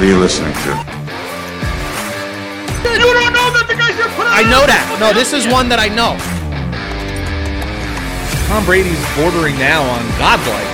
What 0.00 0.08
are 0.08 0.12
you 0.12 0.18
listening 0.18 0.54
to? 0.54 0.70
You 2.88 3.12
don't 3.12 3.34
know 3.36 3.52
that 3.52 3.68
the 3.68 3.76
guy 3.76 3.92
should 3.92 4.08
put 4.16 4.24
I 4.32 4.48
know 4.48 4.64
that. 4.64 4.96
No, 4.96 5.12
this 5.12 5.36
is 5.36 5.44
one 5.44 5.68
that 5.68 5.76
I 5.76 5.92
know. 5.92 6.16
Tom 8.48 8.64
Brady's 8.64 8.96
bordering 9.12 9.60
now 9.60 9.84
on 9.84 10.00
godlike. 10.16 10.72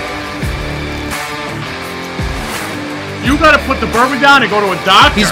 You 3.27 3.35
got 3.35 3.51
to 3.51 3.59
put 3.67 3.83
the 3.83 3.91
bourbon 3.91 4.23
down 4.23 4.47
and 4.47 4.49
go 4.49 4.63
to 4.63 4.71
a 4.71 4.79
doctor. 4.87 5.19
He's 5.19 5.27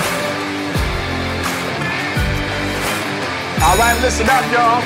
All 3.63 3.79
right, 3.79 3.95
listen 4.03 4.27
up, 4.27 4.43
y'all. 4.51 4.83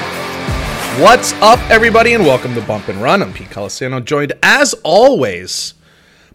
What's 1.02 1.34
up, 1.42 1.58
everybody, 1.72 2.14
and 2.14 2.30
welcome 2.30 2.54
to 2.54 2.62
Bump 2.62 2.90
and 2.90 3.02
Run. 3.02 3.24
I'm 3.24 3.34
Pete 3.34 3.50
Colasano, 3.50 4.06
joined 4.06 4.34
as 4.44 4.76
always 4.84 5.74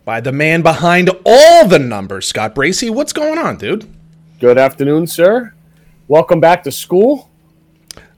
by 0.05 0.21
the 0.21 0.33
man 0.33 0.63
behind 0.63 1.11
all 1.25 1.67
the 1.67 1.79
numbers, 1.79 2.27
Scott 2.27 2.55
Bracey. 2.55 2.91
What's 2.91 3.13
going 3.13 3.39
on, 3.39 3.57
dude? 3.57 3.89
Good 4.41 4.59
afternoon, 4.59 5.07
sir. 5.07 5.55
Welcome 6.09 6.41
back 6.41 6.65
to 6.65 6.73
school. 6.73 7.31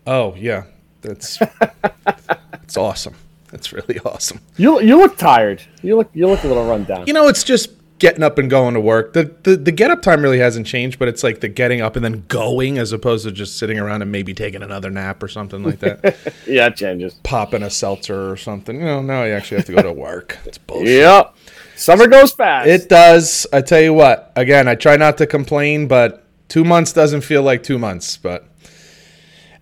Oh 0.07 0.35
yeah, 0.37 0.65
that's 1.03 1.39
it's 2.63 2.77
awesome. 2.77 3.15
That's 3.51 3.73
really 3.73 3.99
awesome. 4.01 4.41
You 4.57 4.80
you 4.80 4.99
look 4.99 5.17
tired. 5.17 5.63
You 5.83 5.97
look 5.97 6.11
you 6.13 6.27
look 6.27 6.43
a 6.45 6.49
little 6.49 6.67
run 6.67 6.85
down. 6.85 7.07
You 7.07 7.13
know, 7.13 7.29
it's 7.29 7.45
just 7.45 7.71
getting 7.99 8.23
up 8.23 8.39
and 8.39 8.51
going 8.51 8.75
to 8.75 8.80
work. 8.80 9.13
The, 9.13 9.35
the 9.45 9.57
the 9.57 9.73
get 9.73 9.91
up 9.91 10.03
time 10.03 10.23
really 10.23 10.39
hasn't 10.39 10.66
changed, 10.66 10.99
but 10.99 11.09
it's 11.09 11.23
like 11.23 11.41
the 11.41 11.49
getting 11.49 11.80
up 11.80 11.95
and 11.97 12.05
then 12.05 12.25
going 12.29 12.79
as 12.79 12.93
opposed 12.93 13.25
to 13.25 13.33
just 13.33 13.57
sitting 13.57 13.79
around 13.79 14.03
and 14.03 14.11
maybe 14.11 14.35
taking 14.35 14.63
another 14.63 14.91
nap 14.91 15.23
or 15.23 15.29
something 15.29 15.63
like 15.63 15.79
that. 15.80 16.16
Yeah, 16.47 16.66
it 16.66 16.77
changes. 16.77 17.15
Popping 17.23 17.63
a 17.63 17.71
seltzer 17.71 18.30
or 18.30 18.37
something. 18.37 18.79
You 18.79 18.85
know, 18.85 19.03
now 19.03 19.25
you 19.25 19.33
actually 19.33 19.59
have 19.59 19.66
to 19.66 19.73
go 19.75 19.83
to 19.83 19.93
work. 19.93 20.39
It's 20.45 20.59
bullshit. 20.59 20.89
Yep. 21.01 21.35
Summer 21.77 22.07
goes 22.07 22.33
fast. 22.33 22.69
It 22.69 22.89
does. 22.89 23.47
I 23.53 23.61
tell 23.61 23.80
you 23.80 23.93
what. 23.93 24.33
Again, 24.35 24.66
I 24.66 24.75
try 24.75 24.97
not 24.97 25.19
to 25.19 25.27
complain, 25.27 25.87
but 25.88 26.24
two 26.49 26.65
months 26.65 26.93
doesn't 26.93 27.21
feel 27.21 27.43
like 27.43 27.63
two 27.63 27.79
months. 27.79 28.16
But 28.16 28.49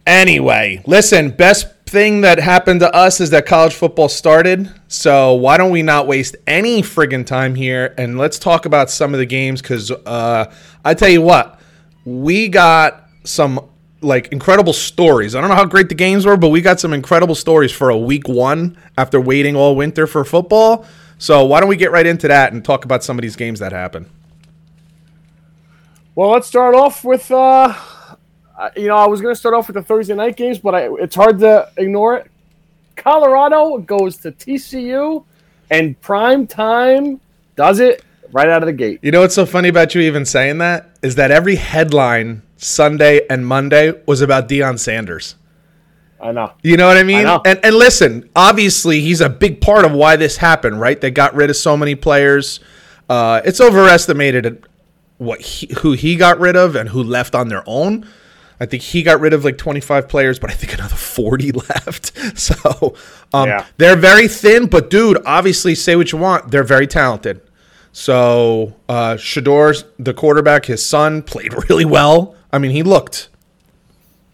anyway, 0.07 0.83
listen. 0.87 1.31
Best 1.31 1.67
thing 1.87 2.23
that 2.23 2.39
happened 2.39 2.81
to 2.81 2.95
us 2.95 3.20
is 3.20 3.31
that 3.31 3.47
college 3.47 3.75
football 3.75 4.09
started. 4.09 4.70
So 4.87 5.35
why 5.35 5.57
don't 5.57 5.73
we 5.73 5.83
not 5.83 6.07
waste 6.07 6.37
any 6.47 6.83
friggin' 6.83 7.27
time 7.27 7.57
here 7.57 7.95
and 7.98 8.17
let's 8.17 8.39
talk 8.39 8.65
about 8.65 8.91
some 8.91 9.12
of 9.12 9.19
the 9.19 9.27
games? 9.27 9.61
Because 9.61 9.91
uh, 9.91 10.53
I 10.85 10.95
tell 10.95 11.11
you 11.11 11.20
what, 11.20 11.61
we 12.05 12.48
got 12.48 13.09
some 13.25 13.61
like 14.01 14.29
incredible 14.29 14.73
stories. 14.73 15.35
I 15.35 15.41
don't 15.41 15.51
know 15.51 15.57
how 15.57 15.65
great 15.65 15.89
the 15.89 15.95
games 15.95 16.27
were, 16.27 16.37
but 16.37 16.51
we 16.51 16.61
got 16.61 16.79
some 16.79 16.92
incredible 16.92 17.35
stories 17.35 17.73
for 17.73 17.91
a 17.91 17.98
week 17.98 18.29
one 18.29 18.77
after 18.97 19.20
waiting 19.20 19.57
all 19.57 19.75
winter 19.75 20.07
for 20.07 20.25
football. 20.25 20.87
So 21.19 21.45
why 21.45 21.61
don't 21.61 21.69
we 21.69 21.77
get 21.77 21.91
right 21.91 22.07
into 22.07 22.29
that 22.29 22.53
and 22.53 22.65
talk 22.65 22.84
about 22.84 23.05
some 23.05 23.19
of 23.19 23.23
these 23.23 23.37
games 23.37 23.61
that 23.61 23.73
happen? 23.73 24.11
well, 26.15 26.31
let's 26.31 26.47
start 26.47 26.75
off 26.75 27.05
with 27.05 27.31
uh 27.31 27.75
you 28.77 28.87
know, 28.87 28.97
I 28.97 29.07
was 29.07 29.20
going 29.20 29.35
to 29.35 29.39
start 29.39 29.55
off 29.55 29.67
with 29.67 29.75
the 29.75 29.83
Thursday 29.83 30.15
night 30.15 30.37
games, 30.37 30.61
but 30.61 30.77
I, 30.77 30.89
it's 31.01 31.17
hard 31.17 31.41
to 31.41 31.69
ignore 31.77 32.17
it. 32.17 32.31
Colorado 32.95 33.79
goes 33.79 34.17
to 34.19 34.31
TCU 34.31 35.25
and 35.70 36.01
prime 36.01 36.47
time 36.47 37.20
does 37.57 37.81
it 37.81 38.05
right 38.31 38.48
out 38.48 38.62
of 38.62 38.67
the 38.69 38.73
gate. 38.73 39.01
You 39.03 39.11
know 39.11 39.23
what's 39.23 39.35
so 39.35 39.45
funny 39.45 39.69
about 39.69 39.97
you 39.97 40.03
even 40.03 40.25
saying 40.25 40.59
that 40.59 40.97
is 41.03 41.17
that 41.17 41.33
every 41.33 41.57
headline 41.57 42.42
Sunday 42.57 43.27
and 43.29 43.45
Monday 43.45 44.01
was 44.07 44.20
about 44.20 44.48
Deion 44.48 44.79
Sanders. 44.79 45.35
I 46.25 46.33
know. 46.33 46.53
You 46.62 46.77
know 46.77 46.89
what 46.89 46.97
I 46.97 47.03
mean? 47.05 47.25
know. 47.25 47.42
And 47.44 47.61
and 47.64 47.75
listen, 47.77 48.28
obviously 48.34 49.00
he's 49.00 49.20
a 49.20 49.28
big 49.28 49.61
part 49.61 49.84
of 49.84 49.92
why 49.92 50.17
this 50.17 50.36
happened, 50.39 50.80
right? 50.80 51.00
They 51.00 51.11
got 51.11 51.34
rid 51.34 51.50
of 51.50 51.56
so 51.56 51.77
many 51.77 51.94
players. 51.94 52.61
Uh, 53.08 53.41
it's 53.44 53.61
overestimated 53.61 54.64
what 55.19 55.41
he, 55.41 55.72
who 55.80 55.92
he 55.92 56.17
got 56.17 56.41
rid 56.41 56.56
of 56.56 56.75
and 56.75 56.89
who 56.89 57.02
left 57.02 57.34
on 57.34 57.48
their 57.48 57.62
own. 57.67 58.08
I 58.58 58.67
think 58.67 58.83
he 58.83 59.02
got 59.02 59.20
rid 59.20 59.33
of 59.34 59.45
like 59.45 59.58
25 59.58 60.08
players, 60.08 60.39
but 60.39 60.51
I 60.51 60.55
think 60.55 60.73
another 60.74 60.95
40 60.96 61.52
left. 61.70 62.13
So 62.39 62.95
um, 63.34 63.48
Yeah. 63.48 63.67
they're 63.77 63.96
very 63.96 64.27
thin, 64.29 64.67
but 64.67 64.89
dude, 64.90 65.18
obviously, 65.27 65.74
say 65.74 65.95
what 65.96 66.11
you 66.13 66.18
want, 66.18 66.51
they're 66.51 66.64
very 66.64 66.86
talented. 66.86 67.40
So 67.92 68.74
uh, 68.89 69.17
Shedeur's 69.17 69.84
the 69.98 70.14
quarterback, 70.14 70.67
his 70.67 70.84
son 70.84 71.23
played 71.23 71.52
really 71.68 71.84
well. 71.84 72.34
I 72.52 72.58
mean, 72.58 72.70
he 72.70 72.83
looked. 72.83 73.29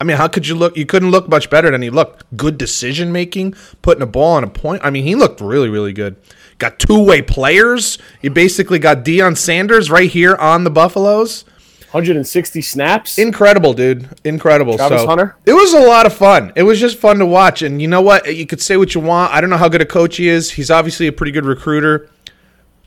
I 0.00 0.04
mean, 0.04 0.16
how 0.16 0.28
could 0.28 0.46
you 0.48 0.54
look? 0.54 0.76
You 0.76 0.86
couldn't 0.86 1.10
look 1.10 1.28
much 1.28 1.50
better 1.50 1.70
than 1.70 1.82
he 1.82 1.90
looked. 1.90 2.24
Good 2.36 2.56
decision 2.56 3.12
making, 3.12 3.54
putting 3.82 4.02
a 4.02 4.06
ball 4.06 4.32
on 4.32 4.44
a 4.44 4.48
point. 4.48 4.80
I 4.82 4.90
mean, 4.90 5.04
he 5.04 5.14
looked 5.14 5.40
really, 5.40 5.68
really 5.68 5.92
good. 5.92 6.16
Got 6.56 6.78
two 6.78 7.04
way 7.04 7.20
players. 7.20 7.98
You 8.22 8.30
basically 8.30 8.78
got 8.78 9.04
Deion 9.04 9.36
Sanders 9.36 9.90
right 9.90 10.10
here 10.10 10.36
on 10.36 10.64
the 10.64 10.70
Buffaloes. 10.70 11.44
160 11.90 12.62
snaps. 12.62 13.18
Incredible, 13.18 13.72
dude. 13.72 14.08
Incredible. 14.24 14.76
Travis 14.76 15.00
so 15.00 15.06
Hunter? 15.08 15.36
it 15.44 15.54
was 15.54 15.72
a 15.72 15.80
lot 15.80 16.06
of 16.06 16.12
fun. 16.12 16.52
It 16.54 16.62
was 16.62 16.78
just 16.78 16.98
fun 16.98 17.18
to 17.18 17.26
watch. 17.26 17.62
And 17.62 17.82
you 17.82 17.88
know 17.88 18.00
what? 18.00 18.32
You 18.34 18.46
could 18.46 18.62
say 18.62 18.76
what 18.76 18.94
you 18.94 19.00
want. 19.00 19.32
I 19.32 19.40
don't 19.40 19.50
know 19.50 19.56
how 19.56 19.68
good 19.68 19.82
a 19.82 19.86
coach 19.86 20.16
he 20.16 20.28
is. 20.28 20.52
He's 20.52 20.70
obviously 20.70 21.08
a 21.08 21.12
pretty 21.12 21.32
good 21.32 21.44
recruiter. 21.44 22.08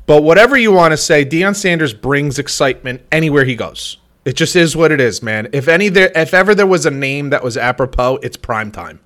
But 0.06 0.24
whatever 0.24 0.58
you 0.58 0.72
want 0.72 0.94
to 0.94 0.98
say, 0.98 1.26
Deion 1.26 1.56
Sanders 1.56 1.94
brings 1.94 2.40
excitement 2.40 3.02
anywhere 3.12 3.44
he 3.44 3.56
goes. 3.56 3.98
It 4.26 4.34
just 4.38 4.56
is 4.56 4.76
what 4.76 4.92
it 4.92 5.02
is, 5.02 5.22
man. 5.22 5.50
If 5.52 5.68
any 5.68 5.90
there, 5.90 6.12
if 6.16 6.34
ever 6.34 6.56
there 6.56 6.66
was 6.68 6.86
a 6.86 6.92
name 6.92 7.30
that 7.32 7.44
was 7.44 7.58
apropos, 7.58 8.18
it's 8.24 8.38
prime 8.38 8.72
time. 8.72 9.00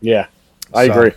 yeah, 0.00 0.26
I 0.74 0.86
So- 0.86 0.92
agree. 0.92 1.12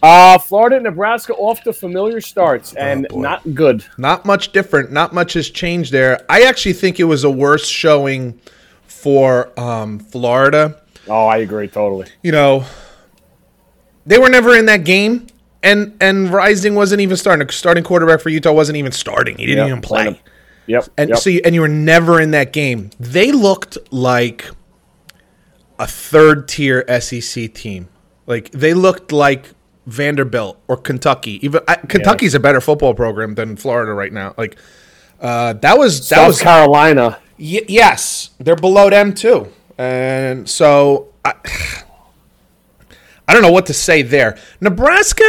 Uh, 0.00 0.38
Florida 0.38 0.76
and 0.76 0.84
Nebraska 0.84 1.34
off 1.34 1.62
to 1.64 1.72
familiar 1.72 2.20
starts 2.20 2.72
and 2.74 3.08
boy. 3.08 3.20
not 3.20 3.54
good. 3.54 3.84
Not 3.98 4.24
much 4.24 4.52
different. 4.52 4.92
Not 4.92 5.12
much 5.12 5.32
has 5.32 5.50
changed 5.50 5.90
there. 5.92 6.20
I 6.28 6.42
actually 6.42 6.74
think 6.74 7.00
it 7.00 7.04
was 7.04 7.24
a 7.24 7.30
worse 7.30 7.66
showing 7.66 8.38
for 8.86 9.50
um, 9.58 9.98
Florida. 9.98 10.80
Oh, 11.08 11.26
I 11.26 11.38
agree 11.38 11.66
totally. 11.66 12.06
you 12.22 12.30
know, 12.30 12.64
they 14.06 14.18
were 14.18 14.28
never 14.28 14.54
in 14.54 14.66
that 14.66 14.84
game, 14.84 15.26
and 15.64 15.96
and 16.00 16.30
Rising 16.32 16.76
wasn't 16.76 17.00
even 17.00 17.16
starting. 17.16 17.48
Starting 17.48 17.82
quarterback 17.82 18.20
for 18.20 18.28
Utah 18.28 18.52
wasn't 18.52 18.76
even 18.76 18.92
starting. 18.92 19.36
He 19.36 19.46
didn't 19.46 19.66
Yep, 19.66 19.68
even 19.68 19.80
play. 19.82 20.20
Yep. 20.68 20.88
And 20.96 21.10
yep. 21.10 21.18
so, 21.18 21.30
you, 21.30 21.40
and 21.44 21.54
you 21.54 21.62
were 21.62 21.68
never 21.68 22.20
in 22.20 22.30
that 22.32 22.52
game. 22.52 22.90
They 23.00 23.32
looked 23.32 23.78
like 23.90 24.48
a 25.78 25.86
third 25.86 26.46
tier 26.46 26.84
SEC 27.00 27.52
team. 27.54 27.88
Like 28.26 28.50
they 28.50 28.74
looked 28.74 29.10
like 29.10 29.54
Vanderbilt 29.86 30.60
or 30.68 30.76
Kentucky. 30.76 31.44
Even 31.44 31.62
I, 31.66 31.76
Kentucky's 31.76 32.34
a 32.34 32.40
better 32.40 32.60
football 32.60 32.94
program 32.94 33.34
than 33.34 33.56
Florida 33.56 33.92
right 33.92 34.12
now. 34.12 34.34
Like 34.36 34.58
uh, 35.20 35.54
that 35.54 35.78
was 35.78 36.00
that 36.10 36.16
South 36.16 36.26
was 36.28 36.42
Carolina. 36.42 37.18
Y- 37.38 37.64
yes, 37.68 38.30
they're 38.38 38.56
below 38.56 38.90
them 38.90 39.14
too, 39.14 39.50
and 39.78 40.48
so 40.48 41.14
I, 41.24 41.32
I 43.28 43.32
don't 43.32 43.42
know 43.42 43.52
what 43.52 43.66
to 43.66 43.74
say 43.74 44.02
there. 44.02 44.36
Nebraska, 44.60 45.24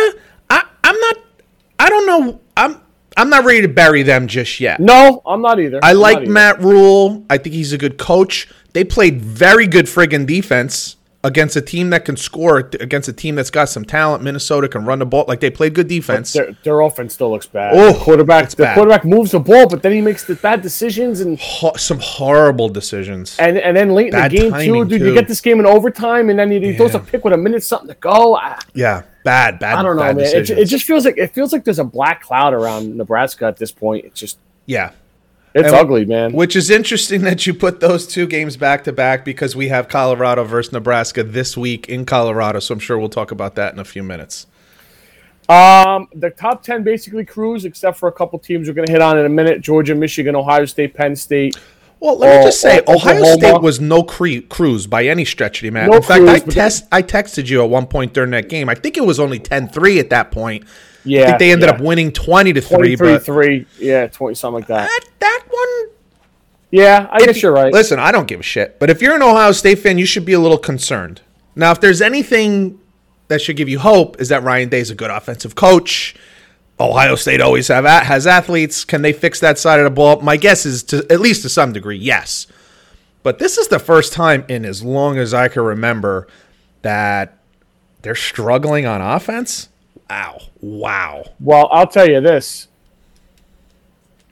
I, 0.50 0.66
I'm 0.84 1.00
not. 1.00 1.18
I 1.80 1.90
don't 1.90 2.06
know. 2.06 2.42
I'm. 2.58 2.82
I'm 3.19 3.30
not 3.30 3.44
ready 3.44 3.62
to 3.63 3.68
bury 3.68 4.03
them 4.03 4.28
just 4.28 4.62
yet. 4.62 4.80
No, 4.80 5.22
I'm 5.25 5.41
not 5.41 5.59
either. 5.59 5.81
I 5.84 5.91
I'm 5.91 5.97
like 5.97 6.19
either. 6.19 6.31
Matt 6.31 6.62
Rhule. 6.62 7.25
I 7.30 7.38
think 7.38 7.53
he's 7.53 7.74
a 7.74 7.78
good 7.78 7.97
coach. 7.97 8.47
They 8.72 8.85
played 8.85 9.22
very 9.22 9.68
good 9.68 9.88
friggin' 9.88 10.25
defense 10.25 10.96
against 11.24 11.56
a 11.56 11.62
team 11.62 11.90
that 11.90 12.06
can 12.06 12.16
score, 12.16 12.57
against 12.59 13.09
a 13.09 13.13
team 13.13 13.35
that's 13.35 13.50
got 13.50 13.68
some 13.68 13.84
talent. 13.84 14.24
Minnesota 14.24 14.69
can 14.69 14.85
run 14.85 15.00
the 15.00 15.06
ball. 15.06 15.25
Like 15.28 15.41
they 15.41 15.50
played 15.50 15.74
good 15.74 15.88
defense. 15.88 16.34
Their, 16.34 16.56
their 16.63 16.80
offense 16.81 17.13
still 17.13 17.31
looks 17.31 17.46
bad. 17.46 17.74
Oh, 17.75 17.91
the 17.91 18.00
quarterback, 18.00 18.50
the 18.50 18.63
bad. 18.63 18.75
quarterback 18.75 19.03
moves 19.03 19.31
the 19.31 19.40
ball, 19.40 19.68
but 19.68 19.81
then 19.81 19.91
he 19.91 20.02
makes 20.02 20.24
the 20.24 20.35
bad 20.35 20.62
decisions, 20.62 21.19
and 21.19 21.38
Ho- 21.40 21.75
some 21.75 22.00
horrible 22.00 22.69
decisions. 22.69 23.38
and, 23.38 23.57
and 23.57 23.75
then 23.75 23.90
late 23.94 24.13
in 24.13 24.22
the 24.22 24.30
game 24.30 24.53
too, 24.53 24.85
dude. 24.85 25.00
too. 25.00 25.07
You 25.07 25.13
get 25.13 25.28
this 25.28 25.41
game 25.41 25.59
in 25.59 25.66
overtime, 25.66 26.30
and 26.30 26.40
then 26.40 26.52
he, 26.52 26.59
he 26.59 26.78
throws 26.78 26.96
a 26.96 27.00
pick 27.00 27.24
with 27.24 27.34
a 27.34 27.38
minute 27.38 27.63
something 27.63 27.90
to 27.90 27.96
go. 27.96 28.36
I, 28.36 28.59
yeah, 28.74 29.03
bad, 29.24 29.59
bad. 29.59 29.78
I 29.78 29.84
don't 29.84 29.97
know, 29.97 30.13
man. 30.13 30.19
It, 30.19 30.50
it 30.50 30.66
just 30.66 30.86
feels 30.86 31.06
like 31.06 31.18
it 31.18 31.34
feels 31.34 31.51
like 31.51 31.65
there's 31.65 31.80
a 31.80 31.83
black 31.83 32.22
cloud 32.22 32.54
around 32.54 32.95
Nebraska 32.95 33.45
at 33.45 33.57
this 33.57 33.72
point. 33.72 34.06
It's 34.06 34.19
just 34.19 34.38
yeah. 34.65 34.92
It's 35.56 35.68
And- 35.68 35.75
ugly, 35.75 36.06
man. 36.06 36.34
Which 36.34 36.56
is 36.56 36.69
interesting 36.69 37.22
that 37.30 37.46
you 37.48 37.54
put 37.54 37.80
those 37.80 38.06
two 38.07 38.28
games 38.28 38.57
back 38.57 38.84
to 38.86 38.92
back 38.94 39.24
because 39.25 39.56
we 39.56 39.68
have 39.69 39.88
Colorado 39.88 40.44
versus 40.44 40.72
Nebraska 40.74 41.24
this 41.24 41.56
week 41.57 41.88
in 41.90 42.06
Colorado. 42.06 42.60
So 42.60 42.74
I'm 42.74 42.80
sure 42.80 42.98
we'll 42.98 43.10
talk 43.10 43.31
about 43.31 43.56
that 43.56 43.74
in 43.74 43.80
a 43.80 43.86
few 43.86 44.04
minutes. 44.04 44.48
Um, 45.48 46.07
the 46.13 46.30
top 46.30 46.62
ten 46.62 46.84
basically 46.84 47.25
cruise, 47.25 47.66
except 47.66 47.98
for 47.98 48.07
a 48.07 48.12
couple 48.12 48.38
teams 48.38 48.68
we're 48.68 48.75
going 48.75 48.86
to 48.86 48.92
hit 48.92 49.01
on 49.01 49.18
in 49.18 49.25
a 49.25 49.30
minute: 49.30 49.62
Georgia, 49.62 49.96
Michigan, 49.96 50.36
Ohio 50.36 50.66
State, 50.66 50.94
Penn 50.94 51.16
State. 51.16 51.56
Well, 52.00 52.18
let 52.18 52.30
me 52.36 52.42
Oh, 52.44 52.46
just 52.46 52.62
say, 52.62 52.81
oh, 52.88 52.94
Ohio 52.96 53.16
Oklahoma. 53.18 53.40
State 53.42 53.62
was 53.62 53.80
no 53.81 54.04
cre- 54.04 54.40
cruise 54.48 54.86
by 54.88 55.06
any 55.07 55.25
stretch 55.25 55.57
of 55.57 55.62
the 55.63 55.68
imagination. 55.69 55.92
No 55.92 55.98
in 55.98 56.04
fact, 56.04 56.44
cruise, 56.46 56.56
I 56.56 56.60
test 56.60 56.86
I 56.92 57.01
texted 57.01 57.48
you 57.50 57.63
at 57.63 57.69
one 57.69 57.88
point 57.88 58.13
during 58.13 58.30
that 58.31 58.48
game. 58.48 58.69
I 58.69 58.75
think 58.75 58.96
it 58.96 59.06
was 59.06 59.19
only 59.19 59.40
10-3 59.40 60.00
at 60.00 60.10
that 60.12 60.31
point. 60.31 60.63
I 61.00 61.10
Yeah, 61.10 61.25
think 61.28 61.40
they 61.40 61.51
ended 61.51 61.69
yeah. 61.69 61.75
up 61.75 61.81
winning 61.81 62.12
twenty 62.12 62.54
to 62.54 62.62
three. 62.62 62.96
23 62.96 63.13
But 63.13 63.24
3. 63.24 63.66
Yeah, 63.80 64.07
20, 64.07 64.36
something 64.36 64.60
like 64.62 64.68
that. 64.68 64.88
that, 64.90 65.06
that 65.19 65.44
one 65.50 65.96
Yeah, 66.72 67.07
I 67.12 67.19
guess 67.25 67.42
you're 67.42 67.51
right. 67.54 67.72
Listen, 67.74 68.00
I 68.00 68.12
don't 68.12 68.28
give 68.28 68.40
a 68.40 68.44
shit. 68.44 68.80
But 68.80 68.90
if 68.90 69.01
you're 69.01 69.16
an 69.16 69.22
Ohio 69.24 69.51
State 69.54 69.80
fan, 69.80 69.98
you 69.98 70.06
should 70.06 70.25
be 70.25 70.34
a 70.34 70.40
little 70.40 70.57
concerned. 70.57 71.22
Now, 71.56 71.72
if 71.72 71.81
there's 71.81 72.01
anything 72.01 72.80
that 73.28 73.42
should 73.42 73.56
give 73.57 73.69
you 73.69 73.80
hope, 73.80 74.19
is 74.22 74.30
that 74.30 74.44
Ryan 74.44 74.69
Day's 74.69 74.90
a 74.90 74.96
good 74.96 75.10
offensive 75.12 75.56
coach. 75.56 76.16
Ohio 76.80 77.16
State 77.16 77.42
always 77.42 77.68
have 77.69 77.86
has 77.86 78.25
athletes. 78.28 78.86
Can 78.86 79.01
they 79.01 79.12
fix 79.13 79.40
that 79.40 79.57
side 79.57 79.80
of 79.80 79.84
the 79.86 79.90
ball? 79.90 80.22
My 80.22 80.38
guess 80.38 80.66
is 80.66 80.84
to 80.84 81.06
at 81.10 81.19
least 81.19 81.42
to 81.44 81.50
some 81.50 81.74
degree, 81.74 81.98
yes. 81.98 82.48
But 83.24 83.40
this 83.40 83.57
is 83.57 83.68
the 83.68 83.80
first 83.80 84.13
time 84.13 84.46
in 84.48 84.63
as 84.66 84.81
long 84.84 85.18
as 85.18 85.34
I 85.34 85.48
can 85.50 85.63
remember 85.63 86.28
that 86.81 87.38
they're 88.01 88.16
struggling 88.16 88.86
on 88.86 89.01
offense. 89.01 89.69
Wow. 90.10 90.40
Wow. 90.62 91.24
Well, 91.40 91.70
I'll 91.72 91.88
tell 91.88 92.10
you 92.10 92.20
this. 92.22 92.68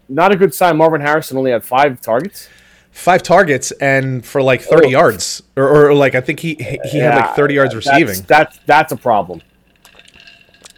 Not 0.09 0.31
a 0.31 0.35
good 0.35 0.53
sign. 0.53 0.77
Marvin 0.77 1.01
Harrison 1.01 1.37
only 1.37 1.51
had 1.51 1.63
five 1.63 2.01
targets. 2.01 2.49
Five 2.91 3.21
targets 3.21 3.71
and 3.73 4.25
for 4.25 4.41
like 4.41 4.61
30 4.61 4.87
Oh. 4.87 4.89
yards. 4.89 5.43
Or, 5.55 5.67
or 5.89 5.93
like 5.93 6.15
I 6.15 6.21
think 6.21 6.39
he 6.39 6.55
he 6.85 6.97
had 6.97 7.15
like 7.15 7.35
30 7.35 7.53
yards 7.53 7.73
that's- 7.75 8.01
receiving. 8.01 8.25
That's 8.27 8.57
that's 8.65 8.91
a 8.91 8.97
problem. 8.97 9.41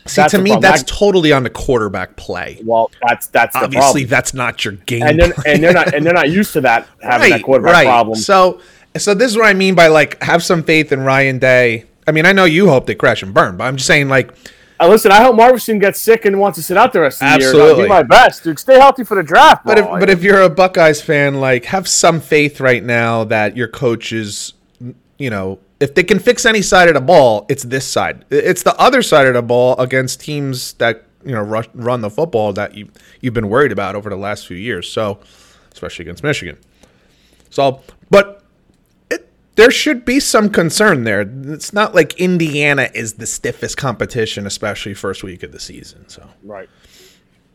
See, 0.05 0.21
that's 0.21 0.31
to 0.31 0.39
me, 0.39 0.49
problem. 0.51 0.61
that's 0.63 0.81
I- 0.81 0.85
totally 0.97 1.31
on 1.31 1.43
the 1.43 1.49
quarterback 1.51 2.15
play. 2.17 2.59
Well, 2.65 2.91
that's 3.07 3.27
that's 3.27 3.53
the 3.53 3.63
Obviously, 3.65 4.01
problem. 4.01 4.07
that's 4.09 4.33
not 4.33 4.65
your 4.65 4.73
game. 4.73 5.03
And 5.03 5.19
then 5.19 5.31
plan. 5.33 5.55
and 5.55 5.63
they're 5.63 5.73
not 5.73 5.93
and 5.93 6.05
they're 6.05 6.13
not 6.13 6.29
used 6.29 6.51
to 6.53 6.61
that 6.61 6.87
having 7.01 7.29
that 7.29 7.43
quarterback 7.43 7.85
problem. 7.85 8.17
So, 8.17 8.59
so 8.97 9.13
this 9.13 9.31
is 9.31 9.37
what 9.37 9.45
I 9.45 9.53
mean 9.53 9.75
by 9.75 9.87
like 9.87 10.21
have 10.23 10.43
some 10.43 10.63
faith 10.63 10.91
in 10.91 11.01
Ryan 11.01 11.37
Day. 11.39 11.85
I 12.07 12.11
mean, 12.11 12.25
I 12.25 12.31
know 12.33 12.45
you 12.45 12.67
hope 12.69 12.87
they 12.87 12.95
crash 12.95 13.21
and 13.21 13.33
burn, 13.33 13.55
but 13.55 13.65
I'm 13.65 13.75
just 13.77 13.85
saying 13.87 14.09
like 14.09 14.33
Uh, 14.79 14.87
listen, 14.87 15.11
I 15.11 15.21
hope 15.21 15.35
Marvin 15.35 15.79
gets 15.79 15.99
sick 15.99 16.23
and 16.23 16.39
wants 16.39 16.57
to 16.57 16.63
sit 16.63 16.77
out 16.77 16.93
the 16.93 17.01
rest 17.01 17.21
of 17.21 17.33
the 17.33 17.45
year. 17.45 17.61
I'll 17.61 17.75
do 17.75 17.87
my 17.87 18.03
best, 18.03 18.43
dude. 18.43 18.59
Stay 18.59 18.79
healthy 18.79 19.03
for 19.03 19.15
the 19.15 19.23
draft. 19.23 19.65
But 19.65 19.77
if, 19.77 19.85
but 19.85 20.09
if 20.09 20.23
you're 20.23 20.41
a 20.41 20.49
Buckeyes 20.49 21.01
fan, 21.01 21.41
like 21.41 21.65
have 21.65 21.87
some 21.87 22.21
faith 22.21 22.61
right 22.61 22.83
now 22.83 23.25
that 23.25 23.57
your 23.57 23.67
coach 23.67 24.13
is, 24.13 24.53
you 25.17 25.29
know, 25.29 25.59
if 25.81 25.95
they 25.95 26.03
can 26.03 26.19
fix 26.19 26.45
any 26.45 26.61
side 26.61 26.87
of 26.87 26.93
the 26.93 27.01
ball, 27.01 27.45
it's 27.49 27.63
this 27.63 27.85
side. 27.85 28.23
It's 28.29 28.63
the 28.63 28.75
other 28.77 29.01
side 29.01 29.27
of 29.27 29.33
the 29.33 29.41
ball 29.41 29.77
against 29.79 30.21
teams 30.21 30.73
that 30.73 31.05
you 31.25 31.33
know 31.33 31.41
rush, 31.41 31.67
run 31.73 31.99
the 32.01 32.09
football 32.09 32.53
that 32.53 32.75
you 32.75 32.89
you've 33.19 33.33
been 33.33 33.49
worried 33.49 33.73
about 33.73 33.95
over 33.95 34.09
the 34.09 34.17
last 34.17 34.47
few 34.47 34.57
years. 34.57 34.89
So, 34.89 35.19
especially 35.71 36.03
against 36.03 36.23
Michigan. 36.23 36.57
So, 37.49 37.81
but 38.09 38.38
there 39.59 39.71
should 39.71 40.05
be 40.05 40.21
some 40.21 40.49
concern 40.49 41.03
there. 41.03 41.21
It's 41.21 41.73
not 41.73 41.93
like 41.93 42.17
Indiana 42.17 42.89
is 42.93 43.15
the 43.15 43.25
stiffest 43.25 43.75
competition, 43.75 44.47
especially 44.47 44.93
first 44.93 45.21
week 45.21 45.43
of 45.43 45.51
the 45.51 45.59
season. 45.59 46.07
So. 46.07 46.27
right. 46.43 46.69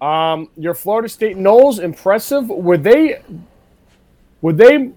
Um, 0.03 0.51
your 0.59 0.75
Florida 0.75 1.09
State 1.09 1.39
Noles 1.39 1.79
impressive. 1.79 2.49
Were 2.49 2.77
they 2.77 3.23
were 4.43 4.53
they 4.53 4.91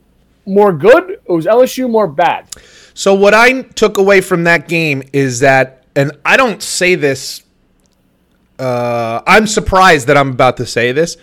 more 0.46 0.74
good 0.74 1.22
or 1.26 1.38
was 1.38 1.46
LSU 1.46 1.90
more 1.90 2.08
bad? 2.08 2.48
So 2.94 3.14
what 3.14 3.34
I 3.34 3.62
took 3.62 3.98
away 3.98 4.20
from 4.20 4.44
that 4.44 4.68
game 4.68 5.04
is 5.14 5.40
that, 5.40 5.86
and 5.96 6.12
I 6.26 6.36
don't 6.36 6.62
say 6.62 6.96
this. 6.96 7.44
Uh, 8.60 9.22
I'm 9.26 9.48
surprised 9.48 10.08
that 10.08 10.18
I'm 10.18 10.32
about 10.32 10.58
to 10.58 10.66
say 10.66 10.92
this. 10.92 11.16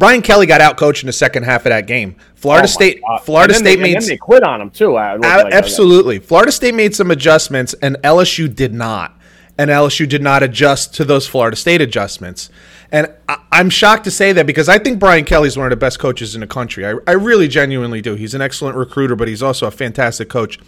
Brian 0.00 0.22
Kelly 0.22 0.46
got 0.46 0.60
out 0.60 0.76
coached 0.76 1.02
in 1.04 1.06
the 1.06 1.12
second 1.12 1.44
half 1.44 1.64
of 1.66 1.70
that 1.70 1.86
game. 1.86 2.16
Florida 2.34 2.64
Oh 2.64 2.66
State, 2.66 3.00
God. 3.06 3.18
Florida 3.18 3.54
State 3.54 3.76
they, 3.76 3.82
made 3.82 3.96
and 3.98 4.04
they 4.06 4.16
quit 4.16 4.42
on 4.42 4.60
him 4.60 4.70
too. 4.70 4.96
it 4.98 5.12
looked 5.20 5.24
a- 5.26 5.44
like. 5.44 5.52
absolutely. 5.52 6.18
Florida 6.18 6.50
State 6.50 6.74
made 6.74 6.94
some 6.96 7.10
adjustments, 7.12 7.74
and 7.82 7.96
LSU 8.02 8.52
did 8.52 8.74
not. 8.74 9.16
And 9.58 9.70
LSU 9.70 10.08
did 10.08 10.22
not 10.22 10.42
adjust 10.42 10.94
to 10.94 11.04
those 11.04 11.28
Florida 11.28 11.54
State 11.56 11.82
adjustments. 11.82 12.48
And 12.90 13.12
I, 13.28 13.36
I'm 13.52 13.68
shocked 13.68 14.04
to 14.04 14.10
say 14.10 14.32
that 14.32 14.46
because 14.46 14.70
I 14.70 14.78
think 14.78 14.98
Brian 14.98 15.24
Kelly's 15.26 15.56
one 15.58 15.66
of 15.66 15.70
the 15.70 15.76
best 15.76 15.98
coaches 15.98 16.34
in 16.34 16.40
the 16.40 16.46
country. 16.46 16.86
I, 16.86 16.94
I 17.06 17.12
really 17.12 17.46
genuinely 17.46 18.00
do. 18.00 18.14
He's 18.14 18.34
an 18.34 18.40
excellent 18.40 18.76
recruiter, 18.76 19.14
but 19.16 19.28
he's 19.28 19.42
also 19.42 19.66
a 19.66 19.70
fantastic 19.70 20.30
coach. 20.30 20.58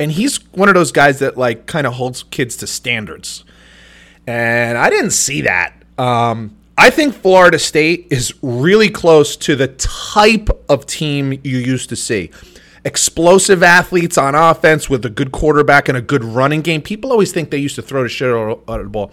And 0.00 0.10
he's 0.10 0.38
one 0.52 0.68
of 0.68 0.74
those 0.74 0.90
guys 0.90 1.20
that 1.20 1.38
like 1.38 1.66
kind 1.66 1.86
of 1.86 1.92
holds 1.94 2.24
kids 2.24 2.56
to 2.56 2.66
standards. 2.66 3.44
And 4.26 4.76
I 4.76 4.90
didn't 4.90 5.12
see 5.12 5.42
that. 5.42 5.74
Um, 5.98 6.56
I 6.82 6.90
think 6.90 7.14
Florida 7.14 7.60
State 7.60 8.08
is 8.10 8.34
really 8.42 8.90
close 8.90 9.36
to 9.36 9.54
the 9.54 9.68
type 9.68 10.50
of 10.68 10.84
team 10.84 11.32
you 11.44 11.58
used 11.58 11.88
to 11.90 11.96
see. 11.96 12.32
Explosive 12.84 13.62
athletes 13.62 14.18
on 14.18 14.34
offense 14.34 14.90
with 14.90 15.04
a 15.04 15.08
good 15.08 15.30
quarterback 15.30 15.88
and 15.88 15.96
a 15.96 16.00
good 16.00 16.24
running 16.24 16.60
game. 16.60 16.82
People 16.82 17.12
always 17.12 17.30
think 17.30 17.50
they 17.50 17.58
used 17.58 17.76
to 17.76 17.82
throw 17.82 18.02
the 18.02 18.08
shit 18.08 18.28
out 18.34 18.64
of 18.66 18.82
the 18.82 18.88
ball. 18.88 19.12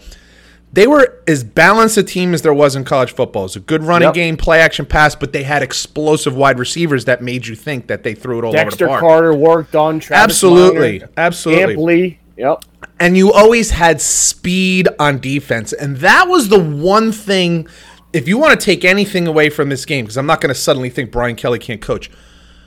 They 0.72 0.88
were 0.88 1.22
as 1.28 1.44
balanced 1.44 1.96
a 1.96 2.02
team 2.02 2.34
as 2.34 2.42
there 2.42 2.54
was 2.54 2.74
in 2.74 2.84
college 2.84 3.12
football. 3.14 3.42
It 3.42 3.46
was 3.46 3.56
a 3.56 3.60
good 3.60 3.84
running 3.84 4.06
Yep. 4.06 4.14
game, 4.14 4.36
play 4.36 4.60
action 4.60 4.86
pass, 4.86 5.14
but 5.14 5.32
they 5.32 5.42
had 5.44 5.62
explosive 5.62 6.36
wide 6.36 6.58
receivers 6.58 7.04
that 7.06 7.22
made 7.22 7.46
you 7.46 7.54
think 7.54 7.86
that 7.88 8.02
they 8.02 8.14
threw 8.14 8.38
it 8.38 8.44
all 8.44 8.52
Dexter 8.52 8.86
over 8.86 8.94
the 8.94 9.00
park. 9.00 9.00
Carter 9.00 9.34
worked 9.34 9.76
on 9.76 9.98
Travis 10.00 10.24
Absolutely. 10.24 10.98
Minor, 11.00 11.10
Absolutely. 11.16 11.76
Lee. 11.76 12.19
Yep. 12.40 12.64
and 12.98 13.16
you 13.16 13.32
always 13.32 13.70
had 13.70 14.00
speed 14.00 14.88
on 14.98 15.20
defense. 15.20 15.72
And 15.72 15.96
that 15.98 16.26
was 16.28 16.48
the 16.48 16.58
one 16.58 17.12
thing, 17.12 17.68
if 18.12 18.26
you 18.26 18.38
want 18.38 18.58
to 18.58 18.64
take 18.64 18.84
anything 18.84 19.26
away 19.26 19.50
from 19.50 19.68
this 19.68 19.84
game, 19.84 20.04
because 20.06 20.16
I'm 20.16 20.26
not 20.26 20.40
going 20.40 20.52
to 20.54 20.58
suddenly 20.60 20.90
think 20.90 21.10
Brian 21.12 21.36
Kelly 21.36 21.58
can't 21.58 21.80
coach. 21.80 22.10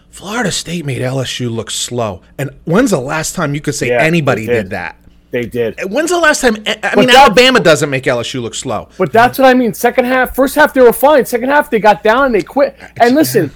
Florida 0.09 0.51
State 0.51 0.85
made 0.85 1.01
LSU 1.01 1.49
look 1.51 1.71
slow. 1.71 2.21
And 2.37 2.51
when's 2.65 2.91
the 2.91 2.99
last 2.99 3.33
time 3.35 3.55
you 3.55 3.61
could 3.61 3.73
say 3.75 3.87
Yeah, 3.89 4.01
anybody 4.03 4.45
did 4.45 4.53
did. 4.53 4.69
that? 4.69 4.97
They 5.31 5.45
did. 5.47 5.79
When's 5.89 6.11
the 6.11 6.19
last 6.19 6.41
time? 6.41 6.57
I 6.83 6.95
mean, 6.95 7.07
that- 7.07 7.15
Alabama 7.25 7.59
doesn't 7.59 7.89
make 7.89 8.03
LSU 8.03 8.39
look 8.39 8.53
slow. 8.53 8.89
But 8.99 9.11
that's 9.11 9.39
what 9.39 9.47
I 9.47 9.55
mean. 9.55 9.73
Second 9.73 10.05
half, 10.05 10.35
first 10.35 10.53
half 10.53 10.75
they 10.75 10.81
were 10.81 10.93
fine. 10.93 11.25
Second 11.25 11.49
half 11.49 11.71
they 11.71 11.79
got 11.79 12.03
down 12.03 12.27
and 12.27 12.35
they 12.35 12.43
quit. 12.43 12.77
And 13.01 13.15
listen, 13.15 13.49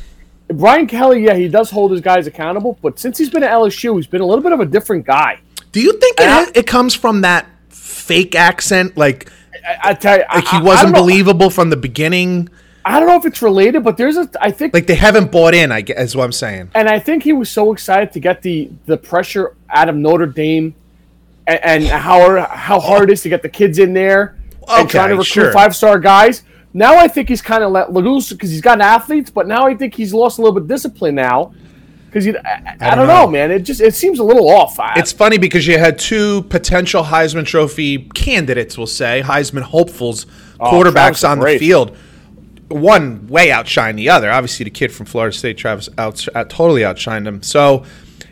Brian 0.48 0.88
Kelly, 0.88 1.24
yeah, 1.26 1.36
he 1.36 1.48
does 1.48 1.70
hold 1.70 1.92
his 1.92 2.02
guys 2.02 2.26
accountable. 2.26 2.80
But 2.82 2.98
since 2.98 3.20
he's 3.20 3.30
been 3.30 3.44
at 3.44 3.52
LSU, 3.52 3.96
he's 3.98 4.08
been 4.08 4.22
a 4.22 4.26
little 4.26 4.42
bit 4.44 4.54
of 4.54 4.60
a 4.60 4.66
different 4.66 5.06
guy. 5.06 5.40
Do 5.78 5.84
you 5.84 5.94
think 5.94 6.20
it, 6.20 6.28
I- 6.28 6.52
it 6.56 6.66
comes 6.66 6.96
from 6.96 7.22
that 7.22 7.46
fake 7.70 8.34
accent? 8.34 8.98
Like, 8.98 9.32
I, 9.64 9.90
I 9.90 9.94
tell 9.94 10.18
you, 10.18 10.24
like 10.34 10.48
he 10.48 10.60
wasn't 10.60 10.96
believable 10.96 11.52
from 11.52 11.70
the 11.70 11.78
beginning? 11.78 12.50
I 12.84 13.00
don't 13.00 13.08
know 13.08 13.16
if 13.16 13.28
it's 13.28 13.44
related, 13.44 13.84
but 13.84 13.96
there's 13.96 14.18
a. 14.18 14.28
I 14.42 14.50
think 14.50 14.74
Like, 14.74 14.88
they 14.88 14.96
haven't 14.96 15.32
bought 15.32 15.54
in, 15.54 15.72
I 15.72 15.82
guess, 15.82 16.00
is 16.00 16.16
what 16.16 16.24
I'm 16.24 16.32
saying. 16.32 16.72
and 16.74 16.90
I 16.90 16.98
think 16.98 17.22
he 17.22 17.32
was 17.32 17.52
so 17.52 17.72
excited 17.74 18.12
to 18.14 18.20
get 18.20 18.42
the 18.42 18.72
the 18.88 18.98
pressure 18.98 19.56
out 19.70 19.88
of 19.88 19.96
Notre 19.96 20.26
Dame, 20.26 20.74
and, 21.46 21.60
and 21.64 21.84
how 21.84 22.42
how 22.48 22.80
hard 22.80 23.12
it 23.12 23.14
is 23.14 23.22
to 23.22 23.30
get 23.30 23.44
the 23.44 23.50
kids 23.50 23.78
in 23.78 23.94
there 23.94 24.36
and 24.68 24.90
trying 24.90 25.10
to 25.10 25.14
recruit 25.14 25.26
sure. 25.28 25.54
five 25.54 25.76
star 25.76 26.00
guys. 26.00 26.42
Now 26.74 26.96
I 26.96 27.08
think 27.08 27.30
he's 27.30 27.44
kind 27.44 27.64
of 27.64 27.72
let 27.72 27.94
loose 27.94 28.32
because 28.32 28.50
he's 28.50 28.62
got 28.62 28.82
athletes, 28.82 29.30
but 29.30 29.46
now 29.46 29.68
I 29.68 29.76
think 29.76 29.94
he's 29.94 30.12
lost 30.12 30.40
a 30.40 30.42
little 30.42 30.56
bit 30.56 30.64
of 30.64 30.70
discipline 30.70 31.14
now. 31.14 31.54
Because 32.26 32.42
I, 32.46 32.76
I, 32.82 32.92
I 32.92 32.96
don't 32.96 33.08
know. 33.08 33.26
know. 33.26 33.28
man. 33.28 33.52
It 33.52 33.60
just 33.60 33.82
it 33.82 33.94
seems 33.96 34.20
a 34.20 34.24
little 34.24 34.50
off. 34.50 34.80
I- 34.80 34.96
It's 34.98 35.12
funny 35.12 35.38
because 35.38 35.66
you 35.68 35.78
had 35.78 35.98
two 36.00 36.44
potential 36.44 37.04
Heisman 37.04 37.46
Trophy 37.46 38.00
candidates, 38.14 38.78
we'll 38.78 38.88
say, 38.88 39.22
Heisman 39.24 39.62
hopefuls, 39.64 40.26
quarterbacks 40.60 40.92
Travis 41.22 41.24
on 41.24 41.40
the 41.40 41.58
field. 41.60 41.96
One 42.70 43.28
way 43.28 43.48
outshined 43.48 43.96
the 43.96 44.10
other. 44.10 44.30
Obviously, 44.30 44.66
the 44.66 44.70
kid 44.70 44.92
from 44.92 45.06
Florida 45.06 45.36
State, 45.36 45.58
Travis, 45.58 45.88
out, 45.98 46.28
out, 46.36 46.50
totally 46.50 46.82
outshined 46.82 47.26
him. 47.26 47.42
So 47.42 47.86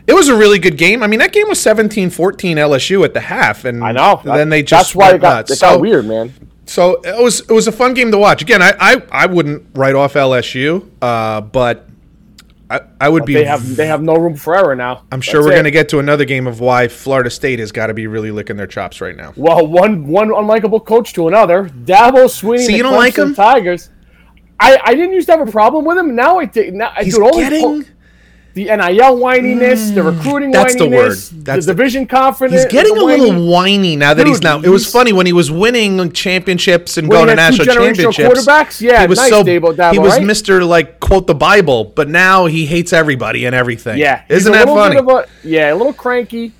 it 0.07 0.13
was 0.13 0.27
a 0.27 0.35
really 0.35 0.59
good 0.59 0.77
game. 0.77 1.01
I 1.03 1.07
mean, 1.07 1.19
that 1.19 1.31
game 1.31 1.47
was 1.47 1.61
17 1.61 2.09
14 2.09 2.57
LSU 2.57 3.05
at 3.05 3.13
the 3.13 3.21
half. 3.21 3.63
And 3.63 3.81
I 3.81 3.93
know. 3.93 4.19
then 4.25 4.49
they 4.49 4.61
just. 4.61 4.93
that's 4.93 4.95
why 4.95 5.13
it 5.15 5.21
got 5.21 5.45
it 5.45 5.47
got 5.47 5.57
So- 5.57 5.79
weird, 5.79 6.05
man. 6.05 6.33
So 6.67 6.99
it 7.03 7.23
was 7.23 7.41
it 7.41 7.51
was 7.51 7.67
a 7.67 7.71
fun 7.71 7.93
game 7.93 8.09
to 8.11 8.17
watch. 8.17 8.41
Again, 8.41 8.59
I 8.61 8.73
I, 8.79 9.01
I 9.11 9.25
wouldn't 9.27 9.67
write 9.75 9.93
off 9.93 10.15
LSU, 10.15 10.85
uh, 10.99 11.39
but 11.41 11.87
I, 12.69 12.81
I 12.99 13.09
would 13.09 13.25
be 13.25 13.35
They 13.35 13.45
have 13.45 13.75
they 13.75 13.87
have 13.87 14.01
no 14.01 14.15
room 14.15 14.35
for 14.35 14.55
error 14.55 14.75
now. 14.75 15.05
I'm 15.11 15.21
sure 15.21 15.41
That's 15.41 15.45
we're 15.45 15.51
going 15.51 15.65
to 15.65 15.71
get 15.71 15.89
to 15.89 15.99
another 15.99 16.25
game 16.25 16.47
of 16.47 16.59
why 16.59 16.87
Florida 16.87 17.29
State 17.29 17.59
has 17.59 17.71
got 17.71 17.87
to 17.87 17.93
be 17.93 18.07
really 18.07 18.31
licking 18.31 18.57
their 18.57 18.67
chops 18.67 19.01
right 19.01 19.15
now. 19.15 19.33
Well, 19.35 19.67
one 19.67 20.07
one 20.07 20.29
unlikable 20.29 20.83
coach 20.85 21.13
to 21.13 21.27
another. 21.27 21.69
Dabo 21.69 22.25
Swinney. 22.25 22.59
See, 22.59 22.67
the 22.67 22.77
you 22.77 22.83
don't 22.83 22.95
like 22.95 23.17
him? 23.17 23.35
Tigers. 23.35 23.91
I, 24.59 24.79
I 24.83 24.95
didn't 24.95 25.13
used 25.13 25.27
to 25.27 25.37
have 25.37 25.47
a 25.47 25.51
problem 25.51 25.85
with 25.85 25.97
him. 25.97 26.15
Now 26.15 26.39
I 26.39 26.45
think 26.45 26.73
now 26.73 26.91
He's 26.99 27.15
dude, 27.15 27.23
all 27.23 27.37
these 27.37 27.49
getting 27.49 27.83
po- 27.83 27.89
the 28.55 28.63
NIL 28.65 29.17
whininess, 29.19 29.93
the 29.93 30.01
recruiting 30.01 30.49
that's 30.49 30.75
the 30.75 30.85
whininess, 30.85 31.31
word. 31.33 31.43
That's 31.45 31.65
the- 31.65 31.73
the 31.73 31.77
division 31.77 32.07
confidence. 32.07 32.63
He's 32.63 32.71
getting 32.71 32.95
the 32.95 33.01
a 33.01 33.03
little 33.03 33.45
whiny 33.51 33.95
now 33.97 34.13
that 34.13 34.25
he's 34.25 34.41
now. 34.41 34.61
It 34.61 34.69
was 34.69 34.89
funny 34.89 35.13
when 35.13 35.25
he 35.27 35.33
was 35.33 35.51
winning 35.51 36.11
championships 36.13 36.97
and 36.97 37.09
going 37.09 37.27
to 37.27 37.35
national 37.35 37.65
championships. 37.67 38.17
quarterbacks? 38.17 38.81
Yeah, 38.81 39.01
he 39.01 39.07
was 39.07 39.19
nice, 39.19 39.29
so 39.29 39.43
Dabo- 39.43 39.75
Dabo, 39.75 39.91
he 39.91 39.99
was 39.99 40.13
right? 40.13 40.23
Mister 40.23 40.63
like 40.63 40.99
quote 41.01 41.27
the 41.27 41.35
Bible, 41.35 41.83
but 41.83 42.07
now 42.09 42.45
he 42.47 42.65
hates 42.65 42.93
everybody 42.93 43.45
and 43.45 43.53
everything. 43.53 43.97
Yeah, 43.99 44.21
isn't 44.29 44.51
a 44.51 44.57
that 44.57 44.67
little 44.67 44.75
funny? 44.81 44.95
bit 44.95 45.03
of 45.03 45.09
a- 45.09 45.47
yeah, 45.47 45.73
a 45.73 45.75
little 45.75 45.93
cranky. 45.93 46.53